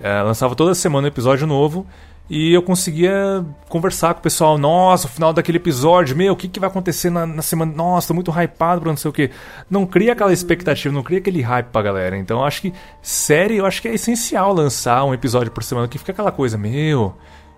É, 0.00 0.22
lançava 0.22 0.54
toda 0.56 0.74
semana 0.74 1.04
um 1.06 1.08
episódio 1.08 1.46
novo 1.46 1.86
e 2.30 2.50
eu 2.54 2.62
conseguia 2.62 3.44
conversar 3.68 4.14
com 4.14 4.20
o 4.20 4.22
pessoal. 4.22 4.56
Nossa, 4.56 5.06
o 5.06 5.10
final 5.10 5.34
daquele 5.34 5.58
episódio, 5.58 6.16
meu, 6.16 6.32
o 6.32 6.36
que, 6.36 6.48
que 6.48 6.58
vai 6.58 6.70
acontecer 6.70 7.10
na, 7.10 7.26
na 7.26 7.42
semana? 7.42 7.70
Nossa, 7.76 8.08
tô 8.08 8.14
muito 8.14 8.30
hypado 8.30 8.80
pra 8.80 8.90
não 8.90 8.96
sei 8.96 9.10
o 9.10 9.12
que. 9.12 9.30
Não 9.68 9.84
cria 9.84 10.14
aquela 10.14 10.32
expectativa, 10.32 10.94
não 10.94 11.02
cria 11.02 11.18
aquele 11.18 11.42
hype 11.42 11.66
pra 11.66 11.82
galera. 11.82 12.16
Então 12.16 12.38
eu 12.38 12.44
acho 12.46 12.62
que 12.62 12.72
série, 13.02 13.58
eu 13.58 13.66
acho 13.66 13.82
que 13.82 13.88
é 13.88 13.94
essencial 13.94 14.54
lançar 14.54 15.04
um 15.04 15.12
episódio 15.12 15.52
por 15.52 15.62
semana 15.62 15.86
que 15.88 15.98
fica 15.98 16.12
aquela 16.12 16.32
coisa, 16.32 16.56
meu. 16.56 17.14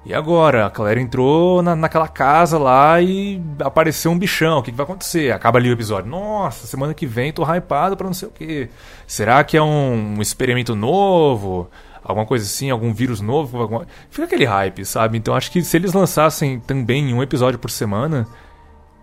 E 0.07 0.13
agora? 0.13 0.67
A 0.67 0.69
galera 0.69 1.01
entrou 1.01 1.63
na, 1.63 1.75
naquela 1.75 2.07
casa 2.07 2.59
lá 2.59 3.01
e 3.01 3.41
apareceu 3.61 4.11
um 4.11 4.19
bichão. 4.19 4.59
O 4.59 4.63
que, 4.63 4.71
que 4.71 4.77
vai 4.77 4.85
acontecer? 4.85 5.33
Acaba 5.33 5.59
ali 5.59 5.71
o 5.71 5.73
episódio. 5.73 6.11
Nossa, 6.11 6.67
semana 6.67 6.93
que 6.93 7.07
vem 7.07 7.33
tô 7.33 7.43
hypado 7.43 7.97
pra 7.97 8.07
não 8.07 8.13
sei 8.13 8.29
o 8.29 8.31
que. 8.31 8.69
Será 9.07 9.43
que 9.43 9.57
é 9.57 9.63
um, 9.63 10.17
um 10.19 10.21
experimento 10.23 10.75
novo? 10.75 11.71
Alguma 12.03 12.27
coisa 12.27 12.45
assim? 12.45 12.69
Algum 12.71 12.93
vírus 12.93 13.23
novo? 13.23 13.59
Alguma- 13.63 13.87
Fica 14.11 14.25
aquele 14.25 14.45
hype, 14.45 14.85
sabe? 14.85 15.17
Então 15.17 15.35
acho 15.35 15.51
que 15.51 15.63
se 15.63 15.75
eles 15.75 15.95
lançassem 15.95 16.61
também 16.61 17.15
um 17.15 17.23
episódio 17.23 17.59
por 17.59 17.71
semana, 17.71 18.27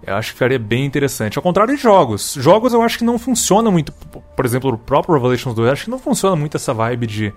eu 0.06 0.16
acho 0.16 0.28
que 0.30 0.34
ficaria 0.34 0.60
bem 0.60 0.86
interessante. 0.86 1.36
Ao 1.36 1.42
contrário 1.42 1.76
de 1.76 1.82
jogos. 1.82 2.36
Jogos 2.38 2.74
eu 2.74 2.82
acho 2.84 3.00
que 3.00 3.04
não 3.04 3.18
funciona 3.18 3.72
muito. 3.72 3.92
Por 3.92 4.46
exemplo, 4.46 4.72
o 4.72 4.78
próprio 4.78 5.16
Revelations 5.16 5.56
2, 5.56 5.66
eu 5.66 5.74
acho 5.74 5.86
que 5.86 5.90
não 5.90 5.98
funciona 5.98 6.36
muito 6.36 6.58
essa 6.58 6.76
vibe 6.76 7.08
de 7.08 7.34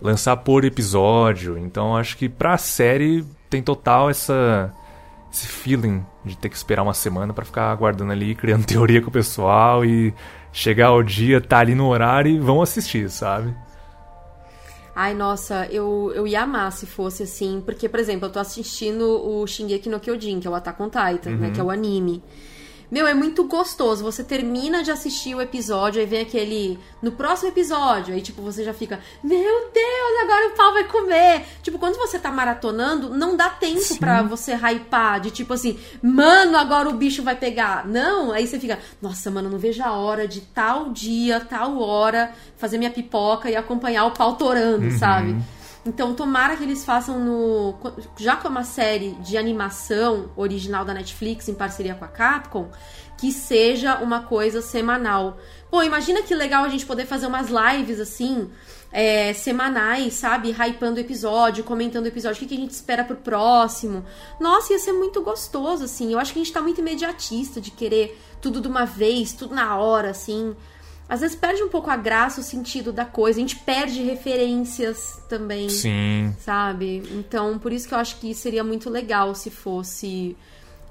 lançar 0.00 0.36
por 0.38 0.64
episódio. 0.64 1.58
Então 1.58 1.96
acho 1.96 2.16
que 2.16 2.28
pra 2.28 2.56
série 2.56 3.24
tem 3.48 3.62
total 3.62 4.10
essa 4.10 4.72
esse 5.32 5.46
feeling 5.46 6.04
de 6.24 6.36
ter 6.36 6.48
que 6.48 6.56
esperar 6.56 6.82
uma 6.82 6.92
semana 6.92 7.32
pra 7.32 7.44
ficar 7.44 7.70
aguardando 7.70 8.10
ali, 8.12 8.34
criando 8.34 8.64
teoria 8.66 9.00
com 9.00 9.08
o 9.08 9.12
pessoal 9.12 9.84
e 9.84 10.12
chegar 10.52 10.92
o 10.92 11.02
dia, 11.02 11.40
tá 11.40 11.58
ali 11.58 11.74
no 11.74 11.86
horário 11.86 12.30
e 12.30 12.38
vão 12.38 12.60
assistir, 12.60 13.08
sabe? 13.08 13.54
Ai, 14.94 15.14
nossa, 15.14 15.66
eu, 15.70 16.12
eu 16.14 16.26
ia 16.26 16.42
amar 16.42 16.72
se 16.72 16.84
fosse 16.84 17.22
assim, 17.22 17.62
porque, 17.64 17.88
por 17.88 18.00
exemplo, 18.00 18.26
eu 18.26 18.32
tô 18.32 18.40
assistindo 18.40 19.04
o 19.04 19.46
Shingeki 19.46 19.88
no 19.88 20.00
Kyojin, 20.00 20.40
que 20.40 20.48
é 20.48 20.50
o 20.50 20.54
Attack 20.54 20.82
on 20.82 20.90
Titan, 20.90 21.30
né, 21.36 21.50
que 21.52 21.60
é 21.60 21.62
o 21.62 21.70
anime. 21.70 22.22
Meu, 22.90 23.06
é 23.06 23.14
muito 23.14 23.44
gostoso. 23.44 24.02
Você 24.02 24.24
termina 24.24 24.82
de 24.82 24.90
assistir 24.90 25.34
o 25.34 25.40
episódio, 25.40 26.00
aí 26.00 26.06
vem 26.06 26.22
aquele. 26.22 26.78
No 27.00 27.12
próximo 27.12 27.48
episódio, 27.48 28.14
aí 28.14 28.20
tipo, 28.20 28.42
você 28.42 28.64
já 28.64 28.74
fica. 28.74 28.98
Meu 29.22 29.70
Deus, 29.72 30.22
agora 30.24 30.48
o 30.48 30.56
pau 30.56 30.72
vai 30.72 30.84
comer. 30.84 31.44
Tipo, 31.62 31.78
quando 31.78 31.96
você 31.96 32.18
tá 32.18 32.30
maratonando, 32.30 33.10
não 33.10 33.36
dá 33.36 33.48
tempo 33.48 33.96
pra 33.98 34.22
você 34.22 34.54
hypar. 34.54 35.20
De 35.20 35.30
tipo 35.30 35.52
assim, 35.52 35.78
mano, 36.02 36.56
agora 36.56 36.88
o 36.88 36.94
bicho 36.94 37.22
vai 37.22 37.36
pegar. 37.36 37.86
Não, 37.86 38.32
aí 38.32 38.46
você 38.46 38.58
fica, 38.58 38.78
nossa, 39.00 39.30
mano, 39.30 39.48
não 39.48 39.58
vejo 39.58 39.82
a 39.82 39.92
hora 39.92 40.26
de 40.26 40.40
tal 40.40 40.90
dia, 40.90 41.40
tal 41.40 41.78
hora, 41.80 42.32
fazer 42.56 42.76
minha 42.78 42.90
pipoca 42.90 43.50
e 43.50 43.56
acompanhar 43.56 44.06
o 44.06 44.10
pau 44.10 44.34
torando, 44.34 44.90
sabe? 44.98 45.36
Então, 45.84 46.14
tomara 46.14 46.56
que 46.56 46.62
eles 46.62 46.84
façam 46.84 47.18
no. 47.18 47.74
Já 48.18 48.36
que 48.36 48.46
é 48.46 48.50
uma 48.50 48.64
série 48.64 49.12
de 49.12 49.36
animação 49.38 50.30
original 50.36 50.84
da 50.84 50.92
Netflix 50.92 51.48
em 51.48 51.54
parceria 51.54 51.94
com 51.94 52.04
a 52.04 52.08
Capcom, 52.08 52.70
que 53.16 53.32
seja 53.32 53.96
uma 53.98 54.22
coisa 54.22 54.60
semanal. 54.60 55.38
Pô, 55.70 55.82
imagina 55.82 56.22
que 56.22 56.34
legal 56.34 56.64
a 56.64 56.68
gente 56.68 56.84
poder 56.84 57.06
fazer 57.06 57.26
umas 57.26 57.48
lives 57.48 57.98
assim. 57.98 58.50
é, 58.92 59.32
semanais, 59.32 60.14
sabe? 60.14 60.50
Hypando 60.50 60.96
o 60.96 61.00
episódio, 61.00 61.62
comentando 61.64 62.04
o 62.04 62.08
episódio, 62.08 62.36
o 62.36 62.40
que, 62.40 62.46
que 62.46 62.54
a 62.54 62.60
gente 62.60 62.72
espera 62.72 63.04
pro 63.04 63.16
próximo. 63.16 64.04
Nossa, 64.38 64.72
ia 64.72 64.78
ser 64.78 64.92
muito 64.92 65.22
gostoso, 65.22 65.84
assim. 65.84 66.12
Eu 66.12 66.18
acho 66.18 66.32
que 66.32 66.40
a 66.40 66.42
gente 66.42 66.52
tá 66.52 66.60
muito 66.60 66.80
imediatista 66.80 67.60
de 67.60 67.70
querer 67.70 68.20
tudo 68.40 68.60
de 68.60 68.68
uma 68.68 68.84
vez, 68.84 69.32
tudo 69.32 69.54
na 69.54 69.76
hora, 69.76 70.10
assim. 70.10 70.56
Às 71.10 71.20
vezes 71.22 71.34
perde 71.36 71.60
um 71.62 71.68
pouco 71.68 71.90
a 71.90 71.96
graça, 71.96 72.40
o 72.40 72.44
sentido 72.44 72.92
da 72.92 73.04
coisa. 73.04 73.38
A 73.38 73.42
gente 73.42 73.56
perde 73.56 74.00
referências 74.02 75.20
também, 75.28 75.68
Sim. 75.68 76.32
sabe? 76.38 77.02
Então, 77.12 77.58
por 77.58 77.72
isso 77.72 77.88
que 77.88 77.92
eu 77.94 77.98
acho 77.98 78.16
que 78.20 78.32
seria 78.32 78.62
muito 78.62 78.88
legal 78.88 79.34
se 79.34 79.50
fosse 79.50 80.36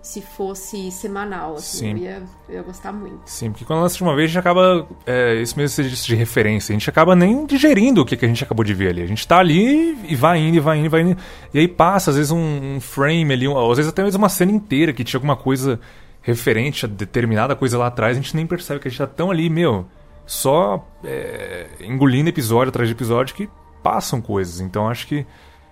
se 0.02 0.22
fosse 0.22 0.91
semanal, 0.91 1.56
assim. 1.56 1.78
Sim. 1.78 1.90
Eu 1.91 1.98
ia, 1.98 2.24
eu 2.48 2.56
ia 2.56 2.62
gostar 2.64 2.91
muito. 2.94 3.20
Sim, 3.26 3.52
porque 3.52 3.66
quando 3.66 3.82
lança 3.82 3.98
de 3.98 4.04
uma 4.04 4.16
vez, 4.16 4.26
a 4.26 4.28
gente 4.30 4.40
acaba. 4.40 4.88
É, 5.06 5.36
isso 5.41 5.58
mesmo 5.58 5.84
que 5.84 5.90
de 5.90 6.16
referência. 6.16 6.72
A 6.72 6.78
gente 6.78 6.90
acaba 6.90 7.16
nem 7.16 7.46
digerindo 7.46 8.02
o 8.02 8.06
que, 8.06 8.16
que 8.16 8.24
a 8.26 8.28
gente 8.28 8.41
acabou 8.44 8.64
de 8.64 8.74
ver 8.74 8.90
ali. 8.90 9.02
A 9.02 9.06
gente 9.08 9.28
tá 9.28 9.38
ali 9.40 9.98
e 10.08 10.16
vai 10.16 10.40
indo, 10.40 10.56
e 10.56 10.60
vai 10.60 10.78
indo, 10.78 10.86
e 10.86 10.90
vai 10.90 11.02
indo. 11.02 11.18
E 11.54 11.60
aí 11.60 11.68
passa, 11.68 12.12
às 12.12 12.16
vezes, 12.16 12.32
um, 12.32 12.76
um 12.76 12.80
frame 12.80 13.34
ali, 13.34 13.48
um- 13.48 13.58
às 13.72 13.78
vezes 13.78 13.91
até 13.91 14.02
mesmo 14.04 14.20
uma 14.20 14.30
cena 14.30 14.52
inteira 14.54 14.94
que 14.94 15.04
tinha 15.04 15.18
alguma 15.18 15.36
coisa 15.36 15.80
referente 16.22 16.86
a 16.86 16.88
determinada 16.90 17.56
coisa 17.56 17.78
lá 17.78 17.88
atrás, 17.88 18.18
a 18.18 18.22
gente 18.22 18.36
nem 18.36 18.48
percebe 18.48 18.80
que 18.80 18.88
a 18.88 18.91
gente 18.91 18.98
tá 19.00 19.08
tão 19.08 19.30
ali, 19.32 19.50
meu, 19.50 19.86
só 20.30 20.88
é, 21.03 21.65
engolindo 21.81 22.30
episódio 22.30 22.69
atrás 22.69 22.88
de 22.88 22.93
episódio 22.93 23.34
que 23.34 23.49
passam 23.81 24.22
coisas. 24.22 24.60
Então 24.60 24.88
acho 24.88 25.07
que 25.07 25.26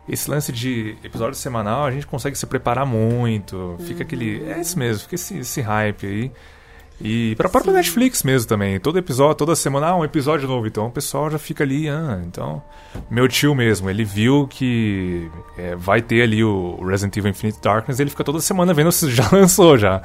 esse 0.09 0.31
lance 0.31 0.51
de 0.51 0.97
episódio 1.03 1.35
semanal 1.35 1.85
a 1.85 1.91
gente 1.91 2.07
consegue 2.07 2.35
se 2.35 2.47
preparar 2.47 2.83
muito. 2.83 3.75
Fica 3.81 4.01
aquele. 4.01 4.43
É 4.49 4.59
isso 4.59 4.79
mesmo, 4.79 5.03
fica 5.03 5.13
esse, 5.13 5.37
esse 5.37 5.61
hype 5.61 6.07
aí. 6.07 6.31
E 6.99 7.35
pra 7.35 7.47
própria 7.47 7.71
Sim. 7.71 7.77
Netflix 7.77 8.23
mesmo 8.23 8.47
também. 8.47 8.79
Todo 8.79 8.97
episódio, 8.97 9.35
toda 9.35 9.55
semana, 9.55 9.87
ah, 9.87 9.95
um 9.95 10.03
episódio 10.03 10.47
novo. 10.47 10.65
Então 10.65 10.87
o 10.87 10.91
pessoal 10.91 11.29
já 11.29 11.37
fica 11.37 11.63
ali, 11.63 11.87
ah, 11.87 12.19
então. 12.25 12.61
Meu 13.09 13.27
tio 13.27 13.53
mesmo, 13.53 13.89
ele 13.89 14.03
viu 14.03 14.47
que 14.47 15.29
é, 15.57 15.75
vai 15.75 16.01
ter 16.01 16.23
ali 16.23 16.43
o 16.43 16.83
Resident 16.83 17.15
Evil 17.17 17.29
Infinite 17.29 17.61
Darkness, 17.61 17.99
ele 17.99 18.09
fica 18.09 18.23
toda 18.23 18.39
semana 18.39 18.73
vendo 18.73 18.91
se 18.91 19.11
já 19.11 19.29
lançou 19.31 19.77
já. 19.77 20.01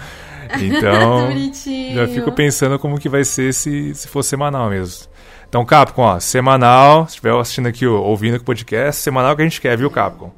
Então. 0.60 1.28
Bonitinho. 1.32 1.96
já 1.96 2.06
fico 2.08 2.30
pensando 2.32 2.78
como 2.78 2.98
que 2.98 3.08
vai 3.08 3.24
ser 3.24 3.54
se, 3.54 3.94
se 3.94 4.06
for 4.06 4.22
semanal 4.22 4.68
mesmo. 4.68 5.10
Então, 5.48 5.64
Capcom, 5.64 6.02
ó, 6.02 6.20
semanal, 6.20 7.04
se 7.06 7.10
estiver 7.10 7.34
assistindo 7.38 7.66
aqui, 7.66 7.86
ouvindo 7.86 8.36
aqui 8.36 8.42
o 8.42 8.46
podcast, 8.46 9.02
semanal 9.02 9.36
que 9.36 9.42
a 9.42 9.44
gente 9.44 9.60
quer, 9.60 9.76
viu, 9.76 9.90
Capcom? 9.90 10.32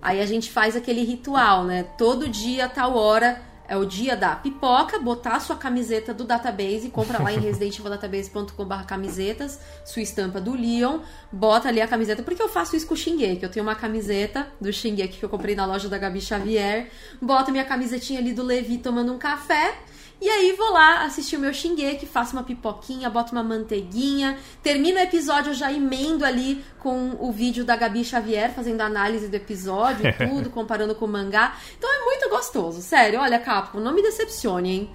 Aí 0.00 0.20
a 0.20 0.26
gente 0.26 0.50
faz 0.50 0.74
aquele 0.74 1.04
ritual, 1.04 1.62
né? 1.64 1.84
Todo 1.96 2.28
dia, 2.28 2.68
tal 2.68 2.96
hora, 2.96 3.40
é 3.72 3.76
o 3.76 3.86
dia 3.86 4.14
da 4.14 4.36
pipoca, 4.36 4.98
botar 4.98 5.36
a 5.36 5.40
sua 5.40 5.56
camiseta 5.56 6.12
do 6.12 6.24
database, 6.24 6.90
compra 6.90 7.22
lá 7.22 7.32
em 7.32 7.38
residentevildatabase.com.br 7.40 8.84
camisetas, 8.86 9.58
sua 9.82 10.02
estampa 10.02 10.42
do 10.42 10.52
Leon, 10.52 10.98
bota 11.32 11.68
ali 11.70 11.80
a 11.80 11.88
camiseta, 11.88 12.22
porque 12.22 12.42
eu 12.42 12.50
faço 12.50 12.76
isso 12.76 12.86
com 12.86 12.92
o 12.92 12.96
Shingeki. 12.96 13.42
Eu 13.42 13.48
tenho 13.48 13.64
uma 13.64 13.74
camiseta 13.74 14.46
do 14.60 14.70
Shingeki 14.70 15.16
que 15.16 15.24
eu 15.24 15.28
comprei 15.30 15.54
na 15.54 15.64
loja 15.64 15.88
da 15.88 15.96
Gabi 15.96 16.20
Xavier, 16.20 16.90
bota 17.20 17.50
minha 17.50 17.64
camisetinha 17.64 18.20
ali 18.20 18.34
do 18.34 18.42
Levi 18.42 18.76
tomando 18.76 19.10
um 19.10 19.16
café. 19.16 19.74
E 20.22 20.28
aí 20.28 20.52
vou 20.52 20.72
lá 20.72 21.02
assistir 21.02 21.34
o 21.34 21.40
meu 21.40 21.52
Shingeki, 21.52 22.06
faço 22.06 22.34
uma 22.34 22.44
pipoquinha, 22.44 23.10
boto 23.10 23.32
uma 23.32 23.42
manteiguinha, 23.42 24.38
termino 24.62 24.96
o 24.96 25.02
episódio, 25.02 25.50
eu 25.50 25.54
já 25.54 25.72
emendo 25.72 26.24
ali 26.24 26.64
com 26.78 27.16
o 27.18 27.32
vídeo 27.32 27.64
da 27.64 27.74
Gabi 27.74 28.04
Xavier 28.04 28.54
fazendo 28.54 28.82
análise 28.82 29.26
do 29.26 29.34
episódio, 29.34 30.04
tudo, 30.16 30.48
comparando 30.48 30.94
com 30.94 31.06
o 31.06 31.08
mangá. 31.08 31.56
Então 31.76 31.92
é 31.92 32.04
muito 32.04 32.30
gostoso, 32.30 32.80
sério. 32.80 33.18
Olha, 33.18 33.40
Capcom, 33.40 33.80
não 33.80 33.92
me 33.92 34.00
decepcione, 34.00 34.70
hein? 34.70 34.90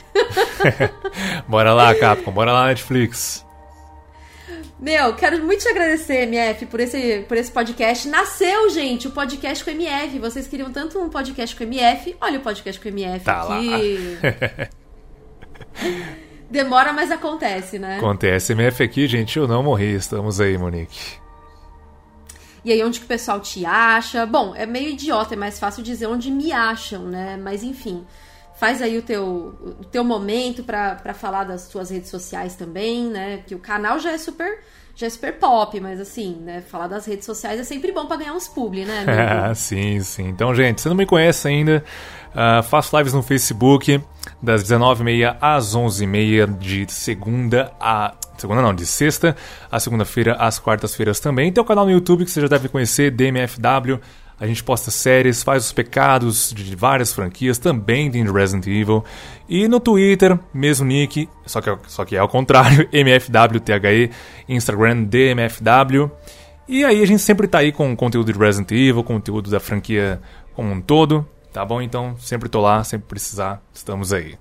bora 1.46 1.74
lá, 1.74 1.94
Capcom, 1.94 2.32
bora 2.32 2.54
lá, 2.54 2.68
Netflix. 2.68 3.46
Meu, 4.80 5.14
quero 5.14 5.44
muito 5.44 5.62
te 5.62 5.68
agradecer, 5.68 6.22
MF, 6.22 6.68
por 6.68 6.80
esse, 6.80 7.26
por 7.28 7.36
esse 7.36 7.52
podcast. 7.52 8.08
Nasceu, 8.08 8.70
gente, 8.70 9.10
o 9.10 9.12
podcast 9.12 9.62
com 9.62 9.72
MF. 9.72 10.20
Vocês 10.20 10.48
queriam 10.48 10.72
tanto 10.72 10.98
um 10.98 11.10
podcast 11.10 11.54
com 11.54 11.64
MF. 11.64 12.16
Olha 12.22 12.40
o 12.40 12.42
podcast 12.42 12.80
com 12.80 12.88
MF 12.88 13.26
tá 13.26 13.42
aqui. 13.42 14.20
Lá. 14.24 14.70
Demora, 16.50 16.94
mas 16.94 17.12
acontece, 17.12 17.78
né? 17.78 17.98
Acontece. 17.98 18.54
MF 18.54 18.84
aqui, 18.84 19.08
gente, 19.08 19.38
eu 19.38 19.48
não 19.48 19.62
morri. 19.62 19.94
Estamos 19.94 20.40
aí, 20.40 20.58
Monique. 20.58 21.18
E 22.64 22.72
aí, 22.72 22.84
onde 22.84 23.00
que 23.00 23.06
o 23.06 23.08
pessoal 23.08 23.40
te 23.40 23.66
acha? 23.66 24.26
Bom, 24.26 24.54
é 24.56 24.66
meio 24.66 24.90
idiota, 24.90 25.34
é 25.34 25.38
mais 25.38 25.60
fácil 25.60 25.84
dizer 25.84 26.08
onde 26.08 26.32
me 26.32 26.52
acham, 26.52 27.04
né? 27.04 27.38
Mas 27.38 27.64
enfim, 27.64 28.06
faz 28.58 28.82
aí 28.82 28.98
o 28.98 29.02
teu, 29.02 29.56
o 29.80 29.86
teu 29.86 30.04
momento 30.04 30.64
para 30.64 31.14
falar 31.14 31.44
das 31.44 31.62
suas 31.62 31.90
redes 31.90 32.10
sociais 32.10 32.56
também, 32.56 33.06
né? 33.10 33.38
Porque 33.38 33.56
o 33.56 33.60
canal 33.60 34.00
já 34.00 34.12
é 34.12 34.18
super 34.18 34.60
já 34.96 35.06
é 35.06 35.10
super 35.12 35.34
pop, 35.34 35.80
mas 35.80 36.02
assim, 36.02 36.38
né, 36.42 36.60
falar 36.60 36.88
das 36.88 37.06
redes 37.06 37.24
sociais 37.24 37.60
é 37.60 37.64
sempre 37.64 37.92
bom 37.92 38.08
para 38.08 38.18
ganhar 38.18 38.34
uns 38.34 38.48
publi, 38.48 38.84
né? 38.84 39.06
sim, 39.54 40.00
sim. 40.00 40.28
Então, 40.28 40.56
gente, 40.56 40.82
se 40.82 40.90
não 40.90 40.96
me 40.96 41.06
conhece 41.06 41.48
ainda, 41.48 41.84
uh, 42.32 42.64
faço 42.64 42.98
lives 42.98 43.14
no 43.14 43.22
Facebook 43.22 44.02
das 44.42 44.64
19h30 44.64 45.38
às 45.40 45.76
11h30 45.76 46.58
de 46.58 46.92
segunda 46.92 47.72
a 47.80 48.16
segunda 48.40 48.62
não, 48.62 48.74
de 48.74 48.88
sexta 48.88 49.36
a 49.72 49.80
segunda-feira, 49.80 50.34
às 50.34 50.58
quartas-feiras 50.58 51.20
também. 51.20 51.52
Tem 51.52 51.62
o 51.62 51.66
canal 51.66 51.86
no 51.86 51.92
YouTube 51.92 52.26
que 52.26 52.32
você 52.32 52.42
já 52.42 52.48
deve 52.48 52.68
conhecer, 52.68 53.12
DMFW. 53.12 54.02
A 54.40 54.46
gente 54.46 54.64
posta 54.64 54.92
séries, 54.92 55.42
faz 55.42 55.66
os 55.66 55.72
pecados 55.72 56.54
de 56.56 56.76
várias 56.76 57.12
franquias, 57.12 57.58
também 57.58 58.12
tem 58.12 58.32
Resident 58.32 58.68
Evil. 58.68 59.04
E 59.50 59.68
no 59.68 59.80
Twitter, 59.80 60.38
mesmo 60.54 60.86
nick, 60.86 61.28
só 61.46 61.60
que, 61.60 61.76
só 61.88 62.06
que 62.06 62.16
é 62.16 62.20
ao 62.20 62.30
contrário, 62.30 62.88
MFWTHE, 62.94 64.12
Instagram 64.48 65.06
DMFW. 65.06 66.12
E 66.68 66.86
aí 66.86 67.02
a 67.02 67.06
gente 67.08 67.22
sempre 67.22 67.48
tá 67.48 67.60
aí 67.60 67.72
com 67.72 67.96
conteúdo 67.96 68.32
de 68.32 68.38
Resident 68.38 68.72
Evil, 68.72 69.04
conteúdo 69.04 69.50
da 69.50 69.60
franquia 69.60 70.22
como 70.54 70.72
um 70.72 70.82
todo, 70.82 71.28
tá 71.52 71.66
bom? 71.66 71.82
Então 71.82 72.16
sempre 72.20 72.48
tô 72.48 72.62
lá, 72.62 72.84
sempre 72.84 73.08
precisar, 73.08 73.62
estamos 73.74 74.14
aí. 74.14 74.38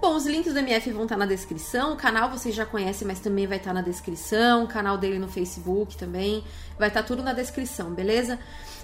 Bom, 0.00 0.16
os 0.16 0.24
links 0.24 0.54
do 0.54 0.58
MF 0.58 0.90
vão 0.92 1.02
estar 1.02 1.16
na 1.16 1.26
descrição. 1.26 1.92
O 1.92 1.96
canal 1.96 2.30
vocês 2.30 2.54
já 2.54 2.64
conhecem, 2.64 3.06
mas 3.06 3.20
também 3.20 3.46
vai 3.46 3.58
estar 3.58 3.74
na 3.74 3.82
descrição. 3.82 4.64
O 4.64 4.66
canal 4.66 4.96
dele 4.96 5.18
no 5.18 5.28
Facebook 5.28 5.96
também. 5.96 6.42
Vai 6.78 6.88
estar 6.88 7.02
tudo 7.02 7.22
na 7.22 7.34
descrição, 7.34 7.90
beleza? 7.92 8.38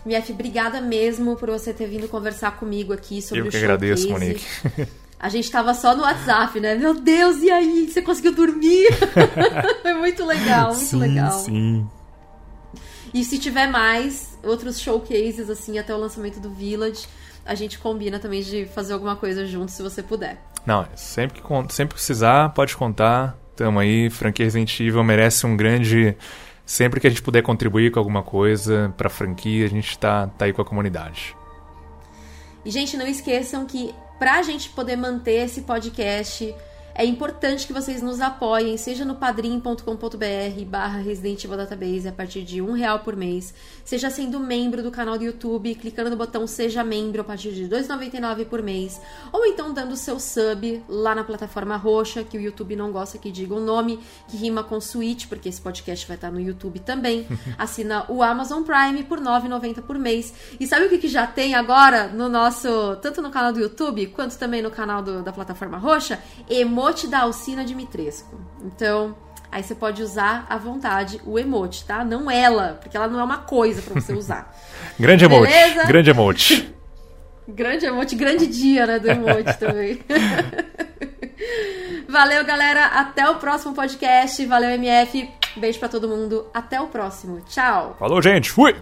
MF, 0.05 0.33
obrigada 0.33 0.81
mesmo 0.81 1.35
por 1.37 1.51
você 1.51 1.73
ter 1.73 1.87
vindo 1.87 2.07
conversar 2.07 2.59
comigo 2.59 2.93
aqui 2.93 3.23
sobre 3.23 3.41
Eu 3.41 3.47
o 3.47 3.51
que 3.51 3.57
agradeço, 3.57 4.09
Monique. 4.11 4.45
A 5.19 5.31
gente 5.31 5.51
tava 5.51 5.73
só 5.73 5.97
no 5.97 6.03
WhatsApp, 6.03 6.61
né? 6.61 6.75
Meu 6.75 6.93
Deus, 6.93 7.43
e 7.43 7.51
aí? 7.51 7.89
Você 7.91 8.03
conseguiu 8.03 8.35
dormir? 8.35 8.87
Foi 9.81 9.95
muito 9.95 10.25
legal, 10.27 10.75
muito 10.75 10.85
sim, 10.85 10.99
legal. 10.99 11.33
Sim. 11.41 11.89
E 13.15 13.25
se 13.25 13.39
tiver 13.39 13.67
mais 13.67 14.39
outros 14.45 14.79
showcases, 14.79 15.49
assim, 15.49 15.79
até 15.79 15.95
o 15.95 15.99
lançamento 15.99 16.39
do 16.39 16.51
Village, 16.51 17.07
a 17.47 17.55
gente 17.55 17.79
combina 17.79 18.19
também 18.19 18.43
de 18.43 18.67
fazer 18.67 18.93
alguma 18.93 19.17
coisa 19.17 19.47
junto, 19.47 19.73
se 19.73 19.83
você 19.83 20.03
puder. 20.03 20.39
Não, 20.67 20.85
sempre 20.97 21.41
que 21.41 21.73
sempre 21.73 21.95
precisar, 21.95 22.49
pode 22.51 22.77
contar. 22.77 23.39
Tamo 23.55 23.79
aí, 23.79 24.11
franquia 24.11 24.45
Resident 24.45 24.81
Evil 24.81 25.05
merece 25.05 25.47
um 25.47 25.57
grande. 25.57 26.17
Sempre 26.67 26.99
que 26.99 27.07
a 27.07 27.11
gente 27.11 27.23
puder 27.23 27.43
contribuir 27.43 27.93
com 27.93 28.01
alguma 28.01 28.23
coisa 28.23 28.93
pra 28.97 29.09
franquia, 29.09 29.65
a 29.65 29.69
gente 29.69 29.97
tá, 29.97 30.27
tá 30.27 30.45
aí 30.45 30.53
com 30.53 30.61
a 30.61 30.65
comunidade. 30.65 31.37
E, 32.65 32.71
gente, 32.71 32.97
não 32.97 33.07
esqueçam 33.07 33.65
que 33.65 33.95
pra 34.19 34.43
gente 34.43 34.69
poder 34.71 34.97
manter 34.97 35.45
esse 35.45 35.63
podcast 35.63 36.53
é 36.99 37.05
importante 37.05 37.67
que 37.67 37.75
vocês 37.75 38.01
nos 38.01 38.23
apoiem, 38.23 38.79
seja 38.79 39.05
no 39.05 39.17
padrim.com.br 39.17 40.65
barra 40.67 40.99
Resident 40.99 41.45
Evil 41.45 41.59
Database 41.59 42.09
a 42.09 42.13
partir 42.13 42.43
de 42.43 42.63
um 42.63 42.73
real 42.73 43.01
por 43.01 43.15
mês, 43.15 43.53
seja 43.85 44.09
sendo 44.09 44.41
membro 44.41 44.83
do 44.83 44.91
canal 44.91 45.19
do 45.19 45.25
YouTube, 45.25 45.75
clicando 45.75 46.09
no 46.09 46.17
botão 46.17 46.47
Seja 46.47 46.83
Membro 46.83 47.21
a 47.21 47.25
partir 47.25 47.53
de 47.53 47.65
R$ 47.65 47.83
2,99 47.83 48.47
por 48.47 48.63
mês, 48.63 48.99
ou 49.31 49.45
então 49.45 49.75
dando 49.75 49.95
seu 49.95 50.19
sub 50.19 50.83
lá 50.89 51.15
na 51.15 51.23
plataforma 51.23 51.77
roxa, 51.77 52.25
que 52.25 52.39
o 52.39 52.41
YouTube 52.41 52.75
não 52.75 52.91
gosta 52.91 53.19
que 53.19 53.31
diga 53.31 53.53
o 53.53 53.59
um 53.59 53.65
nome, 53.65 54.01
que 54.29 54.37
rima 54.39 54.65
com 54.65 54.81
Switch, 54.81 55.27
porque 55.27 55.51
esse 55.51 55.61
podcast 55.61 56.07
vai 56.07 56.17
estar 56.17 56.31
no 56.31 56.41
YouTube 56.41 56.79
também. 56.81 57.27
Assina 57.59 58.07
o 58.09 58.23
Amazon 58.23 58.63
Prime 58.63 59.03
por 59.03 59.19
R$ 59.19 59.25
9,90 59.25 59.83
por 59.83 59.99
mês. 59.99 60.33
E 60.59 60.67
sabe 60.67 60.87
o 60.87 60.89
que, 60.89 60.97
que 60.97 61.09
já 61.09 61.27
tem 61.27 61.55
agora 61.55 62.09
no 62.09 62.27
nosso, 62.27 62.97
tanto 63.03 63.21
no 63.21 63.31
canal 63.31 63.53
do 63.53 63.61
YouTube, 63.61 64.07
quanto 64.07 64.39
também 64.39 64.63
no 64.63 64.71
canal 64.71 65.03
do, 65.03 65.23
da 65.23 65.31
plataforma 65.31 65.77
roxa? 65.77 66.19
Emo 66.49 66.86
emote 66.87 67.09
da 67.09 67.21
Alcina 67.23 67.65
Dimitrescu. 67.65 68.39
Então, 68.63 69.17
aí 69.51 69.63
você 69.63 69.75
pode 69.75 70.03
usar 70.03 70.47
à 70.49 70.57
vontade 70.57 71.21
o 71.27 71.39
emote, 71.39 71.85
tá? 71.85 72.05
Não 72.05 72.31
ela, 72.31 72.79
porque 72.81 72.97
ela 72.97 73.09
não 73.09 73.19
é 73.19 73.25
uma 73.25 73.39
coisa 73.39 73.83
para 73.83 74.01
você 74.01 74.13
usar. 74.13 74.55
grande 74.99 75.25
emote. 75.25 75.53
Grande 75.87 76.11
emote. 76.11 76.75
grande 77.49 77.87
emote, 77.87 78.15
grande 78.15 78.47
dia, 78.47 78.87
né, 78.87 78.99
do 79.01 79.11
emote 79.11 79.55
também. 79.59 80.01
Valeu, 82.09 82.45
galera. 82.45 82.87
Até 82.87 83.29
o 83.29 83.35
próximo 83.37 83.75
podcast. 83.75 84.45
Valeu, 84.47 84.71
MF. 84.71 85.29
Beijo 85.57 85.79
para 85.81 85.89
todo 85.89 86.09
mundo. 86.09 86.47
Até 86.55 86.81
o 86.81 86.87
próximo. 86.87 87.41
Tchau. 87.49 87.97
Falou, 87.99 88.23
gente. 88.23 88.51
Fui. 88.51 88.77